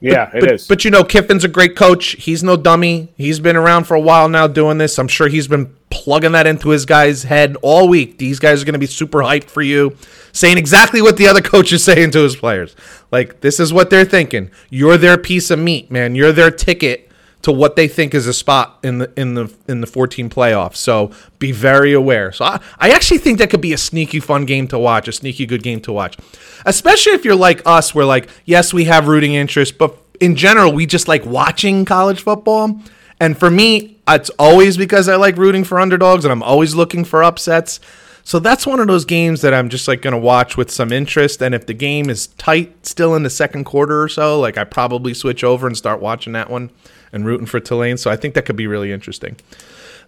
yeah, 0.00 0.26
but, 0.26 0.34
it 0.36 0.40
but, 0.40 0.52
is. 0.54 0.68
but, 0.68 0.84
you 0.84 0.90
know, 0.90 1.04
Kiffin's 1.04 1.44
a 1.44 1.48
great 1.48 1.76
coach. 1.76 2.12
He's 2.12 2.42
no 2.42 2.56
dummy. 2.56 3.12
He's 3.16 3.40
been 3.40 3.56
around 3.56 3.84
for 3.84 3.94
a 3.94 4.00
while 4.00 4.28
now 4.28 4.46
doing 4.46 4.78
this. 4.78 4.98
I'm 4.98 5.08
sure 5.08 5.28
he's 5.28 5.48
been 5.48 5.74
plugging 5.90 6.32
that 6.32 6.46
into 6.46 6.70
his 6.70 6.86
guys' 6.86 7.24
head 7.24 7.56
all 7.62 7.88
week. 7.88 8.18
These 8.18 8.38
guys 8.38 8.62
are 8.62 8.64
going 8.64 8.74
to 8.74 8.78
be 8.78 8.86
super 8.86 9.18
hyped 9.18 9.50
for 9.50 9.62
you, 9.62 9.96
saying 10.32 10.56
exactly 10.56 11.02
what 11.02 11.16
the 11.16 11.28
other 11.28 11.42
coach 11.42 11.72
is 11.72 11.84
saying 11.84 12.12
to 12.12 12.20
his 12.20 12.36
players. 12.36 12.74
Like, 13.10 13.40
this 13.40 13.60
is 13.60 13.72
what 13.72 13.90
they're 13.90 14.04
thinking. 14.04 14.50
You're 14.70 14.96
their 14.96 15.18
piece 15.18 15.50
of 15.50 15.58
meat, 15.58 15.90
man. 15.90 16.14
You're 16.14 16.32
their 16.32 16.50
ticket 16.50 17.09
to 17.42 17.52
what 17.52 17.76
they 17.76 17.88
think 17.88 18.14
is 18.14 18.26
a 18.26 18.34
spot 18.34 18.78
in 18.82 18.98
the 18.98 19.12
in 19.16 19.34
the 19.34 19.52
in 19.66 19.80
the 19.80 19.86
14 19.86 20.28
playoffs. 20.28 20.76
So 20.76 21.10
be 21.38 21.52
very 21.52 21.92
aware. 21.92 22.32
So 22.32 22.44
I, 22.44 22.60
I 22.78 22.90
actually 22.90 23.18
think 23.18 23.38
that 23.38 23.50
could 23.50 23.60
be 23.60 23.72
a 23.72 23.78
sneaky 23.78 24.20
fun 24.20 24.44
game 24.44 24.68
to 24.68 24.78
watch, 24.78 25.08
a 25.08 25.12
sneaky 25.12 25.46
good 25.46 25.62
game 25.62 25.80
to 25.82 25.92
watch. 25.92 26.18
Especially 26.66 27.12
if 27.12 27.24
you're 27.24 27.34
like 27.34 27.62
us, 27.64 27.94
where 27.94 28.04
like, 28.04 28.28
yes, 28.44 28.74
we 28.74 28.84
have 28.84 29.08
rooting 29.08 29.34
interest, 29.34 29.78
but 29.78 29.96
in 30.20 30.36
general, 30.36 30.72
we 30.72 30.84
just 30.84 31.08
like 31.08 31.24
watching 31.24 31.84
college 31.84 32.22
football. 32.22 32.78
And 33.18 33.38
for 33.38 33.50
me, 33.50 33.98
it's 34.08 34.30
always 34.38 34.76
because 34.76 35.08
I 35.08 35.16
like 35.16 35.36
rooting 35.36 35.64
for 35.64 35.80
underdogs 35.80 36.24
and 36.24 36.32
I'm 36.32 36.42
always 36.42 36.74
looking 36.74 37.04
for 37.04 37.22
upsets. 37.22 37.80
So 38.22 38.38
that's 38.38 38.66
one 38.66 38.80
of 38.80 38.86
those 38.86 39.06
games 39.06 39.40
that 39.40 39.54
I'm 39.54 39.70
just 39.70 39.88
like 39.88 40.02
going 40.02 40.12
to 40.12 40.18
watch 40.18 40.56
with 40.56 40.70
some 40.70 40.92
interest. 40.92 41.42
And 41.42 41.54
if 41.54 41.66
the 41.66 41.74
game 41.74 42.10
is 42.10 42.28
tight 42.28 42.86
still 42.86 43.14
in 43.14 43.22
the 43.22 43.30
second 43.30 43.64
quarter 43.64 44.02
or 44.02 44.08
so, 44.08 44.38
like 44.38 44.58
I 44.58 44.64
probably 44.64 45.14
switch 45.14 45.42
over 45.42 45.66
and 45.66 45.76
start 45.76 46.00
watching 46.00 46.34
that 46.34 46.50
one 46.50 46.70
and 47.12 47.26
rooting 47.26 47.46
for 47.46 47.60
Tulane. 47.60 47.96
So 47.96 48.10
I 48.10 48.16
think 48.16 48.34
that 48.34 48.44
could 48.44 48.56
be 48.56 48.66
really 48.66 48.92
interesting. 48.92 49.36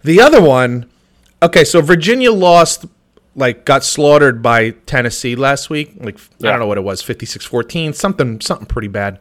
The 0.03 0.21
other 0.21 0.41
one, 0.41 0.89
okay, 1.41 1.63
so 1.63 1.81
Virginia 1.81 2.31
lost, 2.31 2.85
like 3.35 3.65
got 3.65 3.83
slaughtered 3.83 4.41
by 4.41 4.71
Tennessee 4.85 5.35
last 5.35 5.69
week. 5.69 5.93
Like 5.97 6.17
yeah. 6.39 6.49
I 6.49 6.51
don't 6.51 6.59
know 6.59 6.67
what 6.67 6.77
it 6.77 6.83
was, 6.83 7.01
56-14, 7.01 7.95
something 7.95 8.41
something 8.41 8.67
pretty 8.67 8.87
bad. 8.87 9.19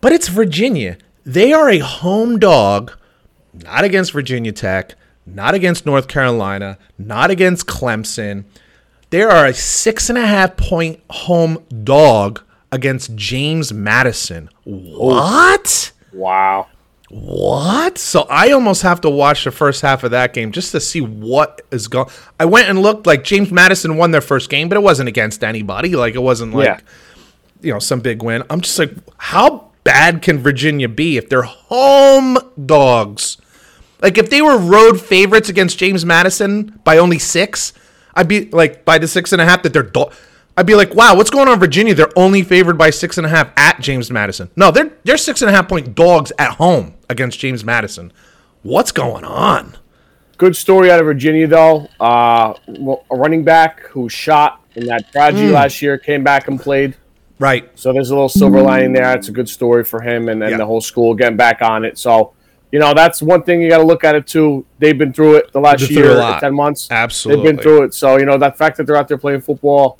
But 0.00 0.12
it's 0.12 0.28
Virginia. 0.28 0.98
They 1.24 1.52
are 1.52 1.68
a 1.68 1.78
home 1.78 2.38
dog, 2.38 2.92
not 3.52 3.84
against 3.84 4.12
Virginia 4.12 4.52
Tech 4.52 4.94
not 5.26 5.54
against 5.54 5.84
North 5.84 6.08
Carolina, 6.08 6.78
not 6.96 7.30
against 7.30 7.66
Clemson. 7.66 8.44
They 9.10 9.22
are 9.22 9.46
a 9.46 9.54
six 9.54 10.08
and 10.08 10.16
a 10.16 10.26
half 10.26 10.56
point 10.56 11.00
home 11.10 11.64
dog 11.82 12.42
against 12.70 13.14
James 13.16 13.72
Madison. 13.72 14.48
What? 14.64 15.92
Wow. 16.12 16.68
What? 17.08 17.98
So 17.98 18.26
I 18.28 18.50
almost 18.50 18.82
have 18.82 19.00
to 19.02 19.10
watch 19.10 19.44
the 19.44 19.52
first 19.52 19.82
half 19.82 20.02
of 20.02 20.10
that 20.10 20.32
game 20.32 20.50
just 20.50 20.72
to 20.72 20.80
see 20.80 21.00
what 21.00 21.62
is 21.70 21.86
going. 21.86 22.08
I 22.40 22.46
went 22.46 22.68
and 22.68 22.82
looked 22.82 23.06
like 23.06 23.22
James 23.22 23.52
Madison 23.52 23.96
won 23.96 24.10
their 24.10 24.20
first 24.20 24.50
game, 24.50 24.68
but 24.68 24.76
it 24.76 24.82
wasn't 24.82 25.08
against 25.08 25.44
anybody. 25.44 25.94
Like 25.94 26.14
it 26.14 26.22
wasn't 26.22 26.54
like 26.54 26.66
yeah. 26.66 26.80
you 27.60 27.72
know 27.72 27.78
some 27.78 28.00
big 28.00 28.22
win. 28.22 28.42
I'm 28.50 28.60
just 28.60 28.78
like, 28.78 28.92
how 29.18 29.70
bad 29.84 30.20
can 30.20 30.38
Virginia 30.38 30.88
be 30.88 31.16
if 31.16 31.28
they're 31.28 31.42
home 31.42 32.38
dogs? 32.64 33.36
Like 34.02 34.18
if 34.18 34.28
they 34.28 34.42
were 34.42 34.58
road 34.58 35.00
favorites 35.00 35.48
against 35.48 35.78
James 35.78 36.04
Madison 36.04 36.80
by 36.82 36.98
only 36.98 37.20
six, 37.20 37.72
I'd 38.14 38.28
be 38.28 38.50
like 38.50 38.84
by 38.84 38.98
the 38.98 39.06
six 39.06 39.32
and 39.32 39.40
a 39.40 39.44
half 39.44 39.62
that 39.62 39.72
they're. 39.72 39.84
Do- 39.84 40.10
I'd 40.58 40.66
be 40.66 40.74
like, 40.74 40.94
wow, 40.94 41.14
what's 41.14 41.28
going 41.28 41.48
on, 41.48 41.60
Virginia? 41.60 41.94
They're 41.94 42.18
only 42.18 42.42
favored 42.42 42.78
by 42.78 42.88
six 42.88 43.18
and 43.18 43.26
a 43.26 43.28
half 43.28 43.52
at 43.58 43.78
James 43.78 44.10
Madison. 44.10 44.50
No, 44.56 44.72
they're 44.72 44.90
they're 45.04 45.18
six 45.18 45.40
and 45.40 45.50
a 45.50 45.52
half 45.52 45.68
point 45.68 45.94
dogs 45.94 46.32
at 46.38 46.52
home 46.54 46.95
against 47.08 47.38
James 47.38 47.64
Madison. 47.64 48.12
What's 48.62 48.92
going 48.92 49.24
on? 49.24 49.76
Good 50.38 50.56
story 50.56 50.90
out 50.90 51.00
of 51.00 51.06
Virginia, 51.06 51.46
though. 51.46 51.88
Uh, 51.98 52.54
a 53.10 53.16
running 53.16 53.44
back 53.44 53.80
who 53.86 54.08
shot 54.08 54.62
in 54.74 54.86
that 54.86 55.10
tragedy 55.10 55.48
mm. 55.48 55.52
last 55.52 55.80
year 55.80 55.98
came 55.98 56.22
back 56.22 56.48
and 56.48 56.60
played. 56.60 56.96
Right. 57.38 57.70
So 57.78 57.92
there's 57.92 58.10
a 58.10 58.14
little 58.14 58.28
silver 58.28 58.62
lining 58.62 58.92
there. 58.92 59.14
It's 59.14 59.28
a 59.28 59.32
good 59.32 59.48
story 59.48 59.84
for 59.84 60.00
him 60.00 60.28
and, 60.28 60.42
and 60.42 60.52
yeah. 60.52 60.56
the 60.56 60.66
whole 60.66 60.80
school 60.80 61.14
getting 61.14 61.36
back 61.36 61.62
on 61.62 61.84
it. 61.84 61.98
So 61.98 62.32
you 62.72 62.80
know 62.80 62.94
that's 62.94 63.22
one 63.22 63.42
thing 63.42 63.62
you 63.62 63.68
got 63.68 63.78
to 63.78 63.84
look 63.84 64.04
at 64.04 64.14
it 64.14 64.26
too. 64.26 64.66
They've 64.78 64.96
been 64.96 65.12
through 65.12 65.36
it 65.36 65.52
the 65.52 65.60
last 65.60 65.80
They've 65.80 65.88
been 65.90 65.96
through 65.98 66.04
a 66.04 66.14
year, 66.14 66.18
lot. 66.18 66.40
ten 66.40 66.54
months. 66.54 66.88
Absolutely. 66.90 67.44
They've 67.44 67.56
been 67.56 67.62
through 67.62 67.82
it. 67.84 67.94
So 67.94 68.16
you 68.16 68.24
know 68.24 68.38
that 68.38 68.58
fact 68.58 68.76
that 68.78 68.86
they're 68.86 68.96
out 68.96 69.08
there 69.08 69.18
playing 69.18 69.42
football 69.42 69.98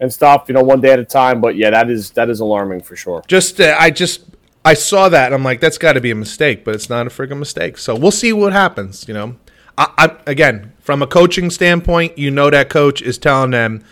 and 0.00 0.12
stuff, 0.12 0.44
you 0.48 0.54
know, 0.54 0.62
one 0.62 0.80
day 0.80 0.92
at 0.92 0.98
a 0.98 1.04
time. 1.04 1.40
But 1.40 1.56
yeah, 1.56 1.70
that 1.70 1.90
is 1.90 2.10
that 2.12 2.28
is 2.28 2.40
alarming 2.40 2.82
for 2.82 2.96
sure. 2.96 3.22
Just 3.26 3.60
uh, 3.60 3.76
I 3.78 3.90
just 3.90 4.24
I 4.68 4.74
saw 4.74 5.08
that 5.08 5.26
and 5.26 5.34
I'm 5.34 5.42
like, 5.44 5.60
that's 5.60 5.78
got 5.78 5.94
to 5.94 6.00
be 6.00 6.10
a 6.10 6.14
mistake, 6.14 6.64
but 6.64 6.74
it's 6.74 6.90
not 6.90 7.06
a 7.06 7.10
freaking 7.10 7.38
mistake. 7.38 7.78
So 7.78 7.94
we'll 7.96 8.10
see 8.10 8.32
what 8.32 8.52
happens. 8.52 9.06
You 9.08 9.14
know, 9.14 9.36
I, 9.78 9.86
I 9.96 10.16
again 10.30 10.72
from 10.80 11.02
a 11.02 11.06
coaching 11.06 11.48
standpoint, 11.50 12.18
you 12.18 12.30
know 12.30 12.50
that 12.50 12.68
coach 12.68 13.00
is 13.00 13.16
telling 13.18 13.50
them 13.52 13.82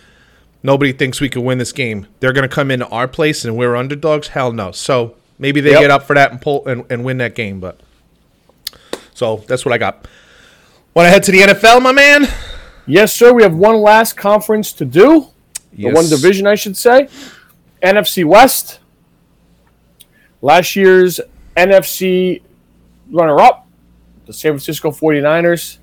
nobody 0.62 0.92
thinks 0.92 1.20
we 1.20 1.28
can 1.30 1.44
win 1.44 1.56
this 1.58 1.72
game. 1.72 2.06
They're 2.20 2.32
going 2.34 2.48
to 2.48 2.54
come 2.54 2.70
into 2.70 2.86
our 2.88 3.08
place 3.08 3.44
and 3.44 3.56
we're 3.56 3.74
underdogs. 3.74 4.28
Hell 4.28 4.52
no. 4.52 4.70
So 4.72 5.14
maybe 5.38 5.60
they 5.62 5.70
Yep. 5.72 5.80
get 5.80 5.90
up 5.90 6.02
for 6.02 6.14
that 6.14 6.30
and 6.30 6.40
pull 6.42 6.66
and, 6.66 6.84
and 6.90 7.04
win 7.04 7.16
that 7.18 7.34
game. 7.34 7.58
But 7.60 7.80
so 9.14 9.44
that's 9.48 9.64
what 9.64 9.72
I 9.72 9.78
got. 9.78 10.06
Want 10.94 11.06
to 11.06 11.10
head 11.10 11.22
to 11.24 11.32
the 11.32 11.40
NFL, 11.40 11.80
my 11.82 11.92
man? 11.92 12.26
Yes, 12.86 13.12
sir. 13.14 13.32
We 13.32 13.42
have 13.42 13.54
one 13.54 13.76
last 13.76 14.16
conference 14.16 14.72
to 14.74 14.84
do. 14.84 15.28
The 15.72 15.82
Yes. 15.84 15.94
one 15.94 16.08
division, 16.08 16.46
I 16.46 16.54
should 16.54 16.76
say. 16.76 17.08
NFC 17.82 18.24
West. 18.24 18.78
Last 20.42 20.76
year's 20.76 21.20
NFC 21.56 22.42
runner 23.10 23.40
up, 23.40 23.66
the 24.26 24.32
San 24.32 24.52
Francisco 24.52 24.90
49ers. 24.90 25.78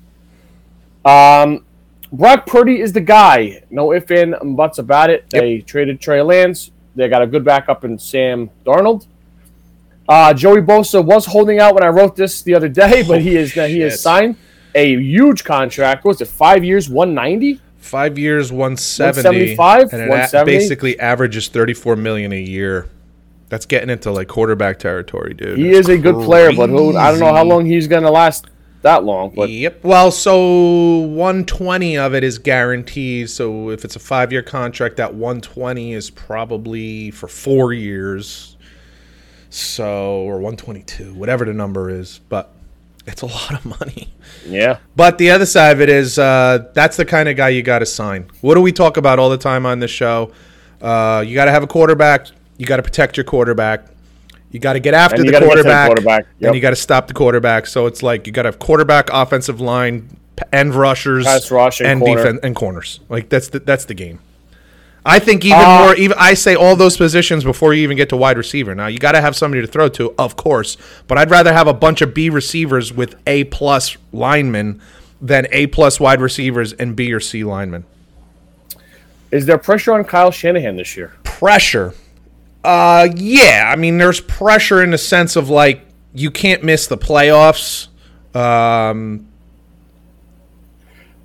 Um, 1.04 1.64
Brock 2.12 2.46
Purdy 2.46 2.80
is 2.80 2.92
the 2.92 3.00
guy. 3.00 3.62
No 3.70 3.92
ifs 3.92 4.10
and 4.10 4.56
buts 4.56 4.78
about 4.78 5.10
it. 5.10 5.28
They 5.30 5.60
traded 5.60 6.00
Trey 6.00 6.22
Lance. 6.22 6.70
They 6.94 7.08
got 7.08 7.22
a 7.22 7.26
good 7.26 7.44
backup 7.44 7.84
in 7.84 7.98
Sam 7.98 8.50
Darnold. 8.64 9.06
Uh, 10.08 10.32
Joey 10.34 10.60
Bosa 10.60 11.04
was 11.04 11.26
holding 11.26 11.58
out 11.58 11.74
when 11.74 11.82
I 11.82 11.88
wrote 11.88 12.14
this 12.14 12.42
the 12.42 12.54
other 12.54 12.68
day, 12.68 13.02
but 13.08 13.20
he 13.20 13.36
is 13.36 13.52
he 13.52 13.80
has 13.80 14.00
signed 14.02 14.36
a 14.74 14.96
huge 14.96 15.44
contract. 15.44 16.04
What 16.04 16.10
was 16.10 16.20
it 16.20 16.28
five 16.28 16.62
years, 16.62 16.88
one 16.88 17.14
ninety? 17.14 17.60
Five 17.78 18.18
years, 18.18 18.50
170. 18.50 19.56
175, 19.56 19.92
and 19.92 20.02
it 20.02 20.06
a- 20.06 20.08
170. 20.08 20.52
basically 20.58 20.98
averages 20.98 21.48
34 21.48 21.96
million 21.96 22.32
a 22.32 22.40
year. 22.40 22.88
That's 23.48 23.66
getting 23.66 23.90
into 23.90 24.10
like 24.10 24.28
quarterback 24.28 24.78
territory, 24.78 25.34
dude. 25.34 25.58
He 25.58 25.70
is 25.70 25.88
a 25.88 25.98
good 25.98 26.16
player, 26.24 26.52
but 26.54 26.70
who 26.70 26.96
I 26.96 27.10
don't 27.10 27.20
know 27.20 27.34
how 27.34 27.44
long 27.44 27.66
he's 27.66 27.86
gonna 27.86 28.10
last 28.10 28.46
that 28.84 29.02
long. 29.02 29.32
But 29.34 29.50
Yep. 29.50 29.82
Well, 29.82 30.10
so 30.10 30.98
120 30.98 31.98
of 31.98 32.14
it 32.14 32.22
is 32.22 32.38
guaranteed. 32.38 33.28
So 33.30 33.70
if 33.70 33.84
it's 33.84 33.96
a 33.96 33.98
five 33.98 34.30
year 34.30 34.42
contract, 34.42 34.96
that 34.96 35.14
120 35.14 35.92
is 35.92 36.10
probably 36.10 37.10
for 37.10 37.26
four 37.26 37.72
years. 37.72 38.56
So, 39.50 40.22
or 40.22 40.34
122, 40.34 41.14
whatever 41.14 41.44
the 41.44 41.52
number 41.52 41.88
is. 41.90 42.20
But 42.28 42.52
it's 43.06 43.22
a 43.22 43.26
lot 43.26 43.52
of 43.52 43.64
money. 43.80 44.12
yeah, 44.46 44.78
But 44.96 45.18
the 45.18 45.30
other 45.30 45.46
side 45.46 45.72
of 45.72 45.80
it 45.80 45.88
is 45.88 46.18
uh, 46.18 46.70
that's 46.74 46.96
the 46.96 47.04
kind 47.04 47.28
of 47.28 47.36
guy 47.36 47.50
you 47.50 47.62
got 47.62 47.80
to 47.80 47.86
sign. 47.86 48.30
What 48.40 48.54
do 48.54 48.60
we 48.60 48.72
talk 48.72 48.96
about 48.96 49.18
all 49.18 49.30
the 49.30 49.38
time 49.38 49.66
on 49.66 49.78
this 49.78 49.90
show? 49.90 50.32
Uh, 50.80 51.24
you 51.26 51.34
got 51.34 51.46
to 51.46 51.50
have 51.50 51.62
a 51.62 51.66
quarterback. 51.66 52.26
You 52.56 52.66
got 52.66 52.76
to 52.76 52.82
protect 52.82 53.16
your 53.16 53.24
quarterback. 53.24 53.86
You 54.50 54.60
got 54.60 54.74
to 54.74 54.80
get 54.80 54.94
after 54.94 55.16
And 55.16 55.26
the 55.28 55.32
to 55.32 55.40
the 55.40 55.44
quarterback, 55.46 55.86
quarterback. 55.88 56.26
Yep. 56.38 56.48
and 56.48 56.54
you 56.54 56.60
got 56.62 56.70
to 56.70 56.76
stop 56.76 57.08
the 57.08 57.14
quarterback. 57.14 57.66
So 57.66 57.86
it's 57.86 58.02
like 58.02 58.26
you 58.26 58.32
got 58.32 58.42
to 58.42 58.48
have 58.48 58.58
quarterback, 58.60 59.08
offensive 59.12 59.60
line, 59.60 60.16
and 60.52 60.72
rushers, 60.74 61.24
Pass 61.24 61.50
rush 61.50 61.80
and 61.80 62.00
corner. 62.00 62.22
defense 62.22 62.40
and 62.44 62.54
corners. 62.54 63.00
Like 63.08 63.28
that's 63.28 63.48
the, 63.48 63.58
that's 63.60 63.84
the 63.86 63.94
game. 63.94 64.20
I 65.06 65.18
think 65.18 65.44
even 65.44 65.58
Uh, 65.60 65.78
more. 65.80 65.94
Even 65.96 66.16
I 66.18 66.34
say 66.34 66.54
all 66.54 66.76
those 66.76 66.96
positions 66.96 67.42
before 67.44 67.74
you 67.74 67.82
even 67.82 67.96
get 67.96 68.08
to 68.10 68.16
wide 68.16 68.38
receiver. 68.38 68.74
Now 68.74 68.86
you 68.86 68.98
got 68.98 69.12
to 69.12 69.20
have 69.20 69.34
somebody 69.36 69.60
to 69.60 69.66
throw 69.66 69.88
to, 69.90 70.14
of 70.18 70.36
course. 70.36 70.76
But 71.08 71.18
I'd 71.18 71.30
rather 71.30 71.52
have 71.52 71.66
a 71.66 71.74
bunch 71.74 72.00
of 72.00 72.14
B 72.14 72.30
receivers 72.30 72.92
with 72.92 73.16
A 73.26 73.44
plus 73.44 73.96
linemen 74.12 74.80
than 75.20 75.46
A 75.52 75.66
plus 75.66 75.98
wide 76.00 76.20
receivers 76.20 76.72
and 76.74 76.94
B 76.96 77.12
or 77.12 77.20
C 77.20 77.42
linemen. 77.44 77.84
is 79.30 79.46
there 79.46 79.58
pressure 79.58 79.92
on 79.92 80.04
Kyle 80.04 80.30
Shanahan 80.30 80.76
this 80.76 80.96
year? 80.96 81.12
Pressure. 81.24 81.92
Uh, 82.64 83.08
yeah. 83.14 83.70
I 83.72 83.76
mean, 83.76 83.98
there's 83.98 84.20
pressure 84.20 84.82
in 84.82 84.90
the 84.90 84.98
sense 84.98 85.36
of 85.36 85.48
like 85.50 85.82
you 86.14 86.30
can't 86.30 86.62
miss 86.64 86.86
the 86.86 86.96
playoffs. 86.98 87.88
Um, 88.34 89.28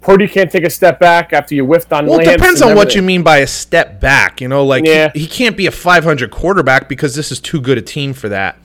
Purdy 0.02 0.28
can't 0.28 0.52
take 0.52 0.64
a 0.64 0.70
step 0.70 1.00
back 1.00 1.34
after 1.34 1.56
you 1.56 1.66
whiffed 1.66 1.92
on. 1.92 2.06
Well, 2.08 2.20
it 2.20 2.26
depends 2.26 2.62
on 2.62 2.76
what 2.76 2.96
you 2.96 3.02
mean 3.02 3.22
by 3.22 3.38
a 3.40 3.48
step 3.48 4.00
back. 4.00 4.40
You 4.42 4.48
know, 4.48 4.66
like 4.66 4.86
Yeah. 4.86 5.12
he, 5.14 5.22
he 5.22 5.28
can't 5.28 5.58
be 5.58 5.66
a 5.68 5.72
500 5.72 6.32
quarterback 6.32 6.88
because 6.88 7.16
this 7.16 7.32
is 7.32 7.40
too 7.40 7.60
good 7.60 7.78
a 7.78 7.82
team 7.82 8.14
for 8.14 8.30
that. 8.30 8.58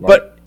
But 0.00 0.38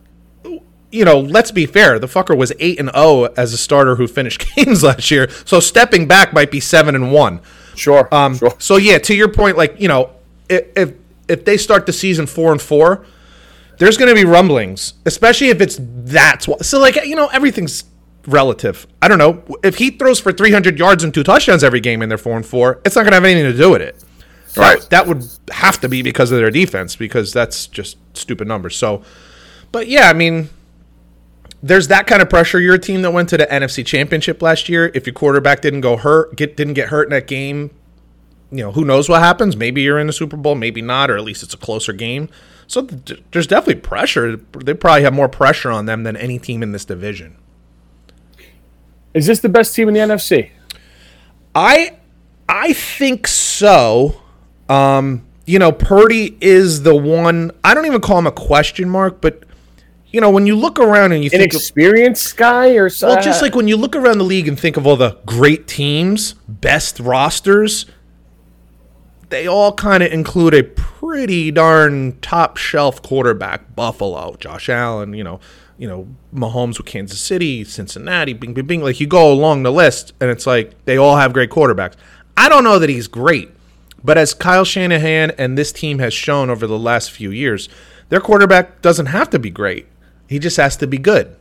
you 0.92 1.04
know, 1.04 1.20
let's 1.20 1.52
be 1.52 1.66
fair. 1.66 2.00
The 2.00 2.08
fucker 2.08 2.38
was 2.38 2.54
eight 2.60 2.80
and 2.80 2.90
zero 2.94 3.26
as 3.38 3.54
a 3.54 3.58
starter 3.58 3.96
who 3.96 4.08
finished 4.08 4.46
games 4.56 4.84
last 4.84 5.12
year. 5.12 5.30
So 5.46 5.60
stepping 5.60 6.08
back 6.08 6.32
might 6.34 6.52
be 6.52 6.60
seven 6.60 6.96
and 6.96 7.12
one. 7.12 7.42
Sure. 7.76 8.08
Um, 8.14 8.38
sure. 8.38 8.54
So 8.60 8.78
yeah, 8.78 8.98
to 9.00 9.14
your 9.16 9.28
point, 9.30 9.58
like 9.58 9.80
you 9.82 9.88
know, 9.88 10.12
if 10.48 10.66
if, 10.78 10.94
if 11.28 11.46
they 11.46 11.58
start 11.58 11.86
the 11.86 11.94
season 11.94 12.26
four 12.28 12.52
and 12.52 12.62
four, 12.62 13.06
there's 13.78 13.98
going 13.98 14.10
to 14.10 14.16
be 14.16 14.26
rumblings, 14.26 14.94
especially 15.06 15.50
if 15.50 15.62
it's 15.62 15.80
that's 15.82 16.48
what. 16.48 16.66
So 16.66 16.80
like 16.80 16.96
you 17.06 17.16
know, 17.16 17.28
everything's 17.28 17.84
relative. 18.28 18.88
I 19.02 19.08
don't 19.08 19.18
know 19.18 19.44
if 19.64 19.78
he 19.78 19.92
throws 19.92 20.20
for 20.20 20.32
300 20.32 20.80
yards 20.80 21.04
and 21.04 21.14
two 21.14 21.24
touchdowns 21.24 21.64
every 21.64 21.80
game 21.80 22.02
and 22.02 22.10
they're 22.10 22.18
four 22.18 22.36
and 22.36 22.46
four. 22.46 22.82
It's 22.86 22.96
not 22.96 23.04
going 23.04 23.12
to 23.12 23.16
have 23.16 23.26
anything 23.26 23.52
to 23.52 23.58
do 23.58 23.72
with 23.72 23.82
it. 23.82 24.04
Right. 24.58 24.80
That, 24.82 24.90
that 24.90 25.08
would 25.08 25.28
have 25.52 25.82
to 25.82 25.90
be 25.90 26.02
because 26.02 26.32
of 26.32 26.40
their 26.40 26.50
defense 26.52 26.96
because 26.96 27.34
that's 27.34 27.68
just 27.68 27.98
stupid 28.14 28.48
numbers. 28.48 28.76
So, 28.76 29.04
but 29.72 29.88
yeah, 29.88 30.10
I 30.10 30.14
mean. 30.14 30.50
There's 31.64 31.88
that 31.88 32.06
kind 32.06 32.22
of 32.22 32.30
pressure. 32.30 32.60
You're 32.60 32.76
a 32.76 32.80
team 32.80 33.02
that 33.02 33.12
went 33.12 33.30
to 33.30 33.38
the 33.38 33.48
NFC 33.48 33.84
Championship 33.84 34.44
last 34.44 34.70
year. 34.70 34.92
If 34.94 35.08
your 35.08 35.16
quarterback 35.16 35.62
didn't 35.62 35.82
go 35.82 35.98
hurt, 35.98 36.36
get 36.36 36.56
didn't 36.56 36.76
get 36.76 36.90
hurt 36.90 37.06
in 37.06 37.10
that 37.10 37.26
game, 37.26 37.72
you 38.58 38.64
know, 38.64 38.72
who 38.72 38.86
knows 38.86 39.10
what 39.10 39.22
happens? 39.22 39.56
Maybe 39.56 39.82
you're 39.82 40.00
in 40.00 40.08
the 40.08 40.14
Super 40.14 40.38
Bowl, 40.38 40.56
maybe 40.56 40.82
not, 40.82 41.10
or 41.12 41.18
at 41.18 41.24
least 41.24 41.44
it's 41.44 41.54
a 41.54 41.58
closer 41.58 41.94
game. 41.94 42.30
So 42.68 42.86
th- 42.86 43.22
there's 43.32 43.48
definitely 43.48 43.82
pressure. 43.82 44.38
They 44.38 44.74
probably 44.74 45.04
have 45.04 45.14
more 45.14 45.30
pressure 45.30 45.72
on 45.72 45.86
them 45.86 46.04
than 46.04 46.16
any 46.18 46.40
team 46.40 46.64
in 46.64 46.72
this 46.72 46.86
division. 46.86 47.38
Is 49.14 49.28
this 49.28 49.40
the 49.40 49.50
best 49.50 49.76
team 49.76 49.88
in 49.88 49.94
the 49.94 50.00
NFC? 50.02 50.52
I 51.54 51.98
I 52.50 52.74
think 52.74 53.28
so. 53.28 54.22
Um, 54.68 55.26
you 55.46 55.60
know, 55.60 55.72
Purdy 55.72 56.38
is 56.42 56.84
the 56.84 56.96
one. 56.96 57.52
I 57.64 57.74
don't 57.74 57.86
even 57.86 58.02
call 58.02 58.20
him 58.20 58.28
a 58.28 58.32
question 58.32 58.90
mark, 58.90 59.22
but 59.22 59.44
you 60.08 60.22
know, 60.22 60.30
when 60.30 60.46
you 60.46 60.56
look 60.56 60.80
around 60.80 61.12
and 61.12 61.24
you 61.24 61.30
An 61.34 61.40
think 61.40 61.54
of, 61.54 61.58
experienced 61.58 62.36
guy 62.38 62.70
or 62.72 62.90
so? 62.90 63.10
well, 63.10 63.22
just 63.22 63.42
like 63.42 63.54
when 63.56 63.68
you 63.68 63.78
look 63.78 63.96
around 63.96 64.18
the 64.18 64.24
league 64.24 64.48
and 64.48 64.60
think 64.60 64.78
of 64.78 64.88
all 64.88 64.96
the 64.96 65.18
great 65.26 65.68
teams, 65.68 66.34
best 66.48 67.00
rosters, 67.00 67.86
they 69.30 69.48
all 69.48 69.72
kind 69.74 70.04
of 70.04 70.12
include 70.12 70.54
a 70.54 70.64
pretty 70.64 71.52
darn 71.52 72.18
top 72.20 72.58
shelf 72.58 73.02
quarterback. 73.02 73.76
Buffalo, 73.76 74.36
Josh 74.40 74.70
Allen, 74.70 75.14
you 75.14 75.24
know, 75.24 75.40
you 75.78 75.88
know, 75.88 76.08
Mahomes 76.34 76.78
with 76.78 76.88
Kansas 76.88 77.20
City, 77.20 77.64
Cincinnati, 77.64 78.34
bing, 78.34 78.54
bing, 78.54 78.66
bing. 78.66 78.82
Like 78.82 79.00
you 79.00 79.08
go 79.08 79.32
along 79.32 79.64
the 79.64 79.72
list, 79.72 80.14
and 80.20 80.30
it's 80.30 80.48
like 80.48 80.74
they 80.86 80.98
all 80.98 81.18
have 81.18 81.34
great 81.34 81.50
quarterbacks. 81.50 81.94
I 82.38 82.50
don't 82.50 82.64
know 82.64 82.80
that 82.80 82.90
he's 82.90 83.08
great, 83.08 83.52
but 84.04 84.18
as 84.18 84.34
Kyle 84.34 84.66
Shanahan 84.66 85.32
and 85.32 85.58
this 85.58 85.72
team 85.72 86.00
has 86.00 86.14
shown 86.14 86.50
over 86.50 86.68
the 86.68 86.80
last 86.80 87.12
few 87.12 87.32
years, 87.32 87.70
their 88.10 88.22
quarterback 88.22 88.82
doesn't 88.82 89.08
have 89.08 89.30
to 89.32 89.40
be 89.40 89.50
great. 89.50 89.88
He 90.28 90.40
just 90.40 90.58
has 90.58 90.76
to 90.78 90.88
be 90.88 90.98
good, 90.98 91.36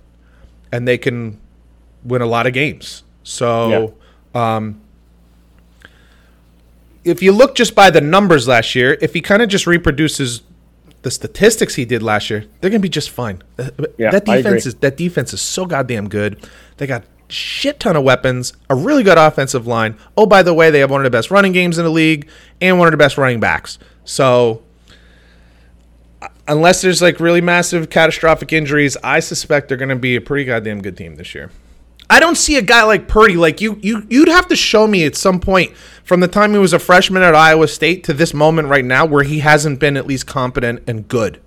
and 0.73 0.87
they 0.87 0.99
can 0.99 1.41
win 2.05 2.23
a 2.23 2.27
lot 2.27 2.47
of 2.47 2.53
games. 2.53 3.03
So, 3.23 3.95
um, 4.35 4.81
if 7.05 7.23
you 7.23 7.33
look 7.33 7.55
just 7.55 7.75
by 7.75 7.91
the 7.91 8.01
numbers 8.01 8.49
last 8.49 8.75
year, 8.75 8.97
if 9.01 9.15
he 9.15 9.21
kind 9.21 9.43
of 9.43 9.49
just 9.49 9.67
reproduces 9.67 10.43
the 11.03 11.11
statistics 11.11 11.75
he 11.75 11.85
did 11.85 12.03
last 12.03 12.31
year, 12.31 12.47
they're 12.61 12.71
gonna 12.71 12.81
be 12.81 12.89
just 12.89 13.11
fine. 13.11 13.43
Uh, 13.59 13.71
Yeah, 13.99 14.11
that 14.11 14.25
defense 14.25 14.65
is 14.67 14.75
that 14.77 14.97
defense 14.97 15.33
is 15.35 15.41
so 15.41 15.67
goddamn 15.67 16.09
good. 16.09 16.39
They 16.79 16.87
got 16.87 17.05
shit 17.29 17.81
ton 17.81 17.97
of 17.97 18.05
weapons, 18.05 18.53
a 18.71 18.75
really 18.75 19.03
good 19.03 19.19
offensive 19.19 19.67
line. 19.67 19.97
Oh, 20.17 20.27
by 20.27 20.43
the 20.43 20.55
way, 20.55 20.71
they 20.71 20.81
have 20.81 20.91
one 20.91 21.01
of 21.01 21.05
the 21.05 21.11
best 21.17 21.31
running 21.31 21.53
games 21.53 21.79
in 21.79 21.85
the 21.85 21.91
league 21.91 22.29
and 22.61 22.79
one 22.79 22.89
of 22.89 22.93
the 22.93 22.99
best 22.99 23.19
running 23.19 23.41
backs. 23.41 23.79
So 24.05 24.63
uh, 26.23 26.29
unless 26.49 26.81
there's 26.83 27.03
like 27.03 27.21
really 27.21 27.41
massive 27.41 27.91
catastrophic 27.91 28.53
injuries, 28.53 28.97
I 29.03 29.21
suspect 29.21 29.69
they're 29.69 29.77
going 29.79 29.89
to 29.91 29.97
be 29.97 30.17
a 30.17 30.21
pretty 30.21 30.45
goddamn 30.45 30.81
good 30.83 30.97
team 30.97 31.17
this 31.17 31.35
year. 31.35 31.51
I 32.11 32.21
don't 32.21 32.37
see 32.37 32.57
a 32.57 32.63
guy 32.63 32.83
like 32.85 33.09
Purdy 33.09 33.37
like 33.37 33.61
you 33.61 33.79
you 33.83 34.07
you'd 34.11 34.29
have 34.29 34.47
to 34.49 34.57
show 34.57 34.87
me 34.87 35.05
at 35.05 35.17
some 35.17 35.41
point 35.41 35.75
from 36.05 36.21
the 36.21 36.29
time 36.29 36.53
he 36.53 36.59
was 36.59 36.73
a 36.73 36.79
freshman 36.79 37.23
at 37.23 37.35
Iowa 37.35 37.67
State 37.67 38.05
to 38.05 38.13
this 38.13 38.35
moment 38.35 38.69
right 38.69 38.85
now 38.85 39.07
where 39.07 39.25
he 39.25 39.41
hasn't 39.41 39.81
been 39.81 39.97
at 39.97 40.07
least 40.07 40.27
competent 40.27 40.83
and 40.87 41.09
good. 41.09 41.41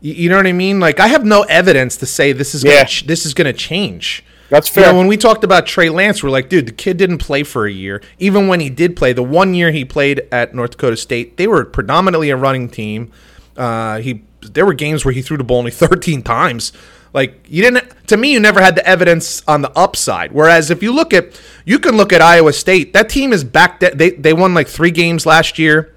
You, 0.00 0.14
you 0.14 0.28
know 0.28 0.36
what 0.36 0.46
I 0.46 0.52
mean? 0.52 0.80
Like 0.80 1.00
I 1.00 1.08
have 1.08 1.24
no 1.24 1.42
evidence 1.42 1.96
to 1.98 2.06
say 2.06 2.32
this 2.32 2.54
is 2.54 2.62
gonna 2.62 2.84
ch- 2.86 3.06
this 3.06 3.26
is 3.26 3.34
going 3.34 3.46
to 3.46 3.52
change. 3.52 4.24
That's 4.50 4.68
You 4.68 4.82
fair. 4.82 4.92
know, 4.92 4.98
when 4.98 5.06
we 5.06 5.16
talked 5.16 5.42
about 5.42 5.66
Trey 5.66 5.88
Lance, 5.88 6.22
we're 6.22 6.28
like, 6.30 6.48
dude, 6.50 6.66
the 6.66 6.72
kid 6.72 6.98
didn't 6.98 7.18
play 7.18 7.42
for 7.42 7.66
a 7.66 7.72
year. 7.72 8.02
Even 8.18 8.46
when 8.46 8.60
he 8.60 8.68
did 8.70 8.94
play, 8.94 9.12
the 9.14 9.22
one 9.22 9.54
year 9.54 9.72
he 9.72 9.84
played 9.86 10.28
at 10.30 10.54
North 10.54 10.72
Dakota 10.72 10.96
State, 10.98 11.38
they 11.38 11.46
were 11.46 11.64
predominantly 11.64 12.28
a 12.30 12.36
running 12.36 12.68
team. 12.68 13.10
Uh, 13.56 13.98
he 13.98 14.22
there 14.42 14.66
were 14.66 14.74
games 14.74 15.04
where 15.04 15.14
he 15.14 15.22
threw 15.22 15.36
the 15.38 15.44
ball 15.44 15.58
only 15.58 15.70
13 15.72 16.22
times. 16.22 16.72
Like 17.14 17.46
you 17.48 17.62
didn't 17.62 18.08
to 18.08 18.16
me 18.16 18.32
you 18.32 18.40
never 18.40 18.60
had 18.60 18.74
the 18.74 18.86
evidence 18.86 19.42
on 19.46 19.62
the 19.62 19.70
upside. 19.78 20.32
Whereas 20.32 20.70
if 20.70 20.82
you 20.82 20.92
look 20.92 21.14
at 21.14 21.40
you 21.64 21.78
can 21.78 21.96
look 21.96 22.12
at 22.12 22.20
Iowa 22.20 22.52
State, 22.52 22.92
that 22.92 23.08
team 23.08 23.32
is 23.32 23.44
back 23.44 23.78
de- 23.80 23.94
they 23.94 24.10
they 24.10 24.32
won 24.32 24.52
like 24.52 24.66
3 24.66 24.90
games 24.90 25.24
last 25.24 25.56
year. 25.58 25.94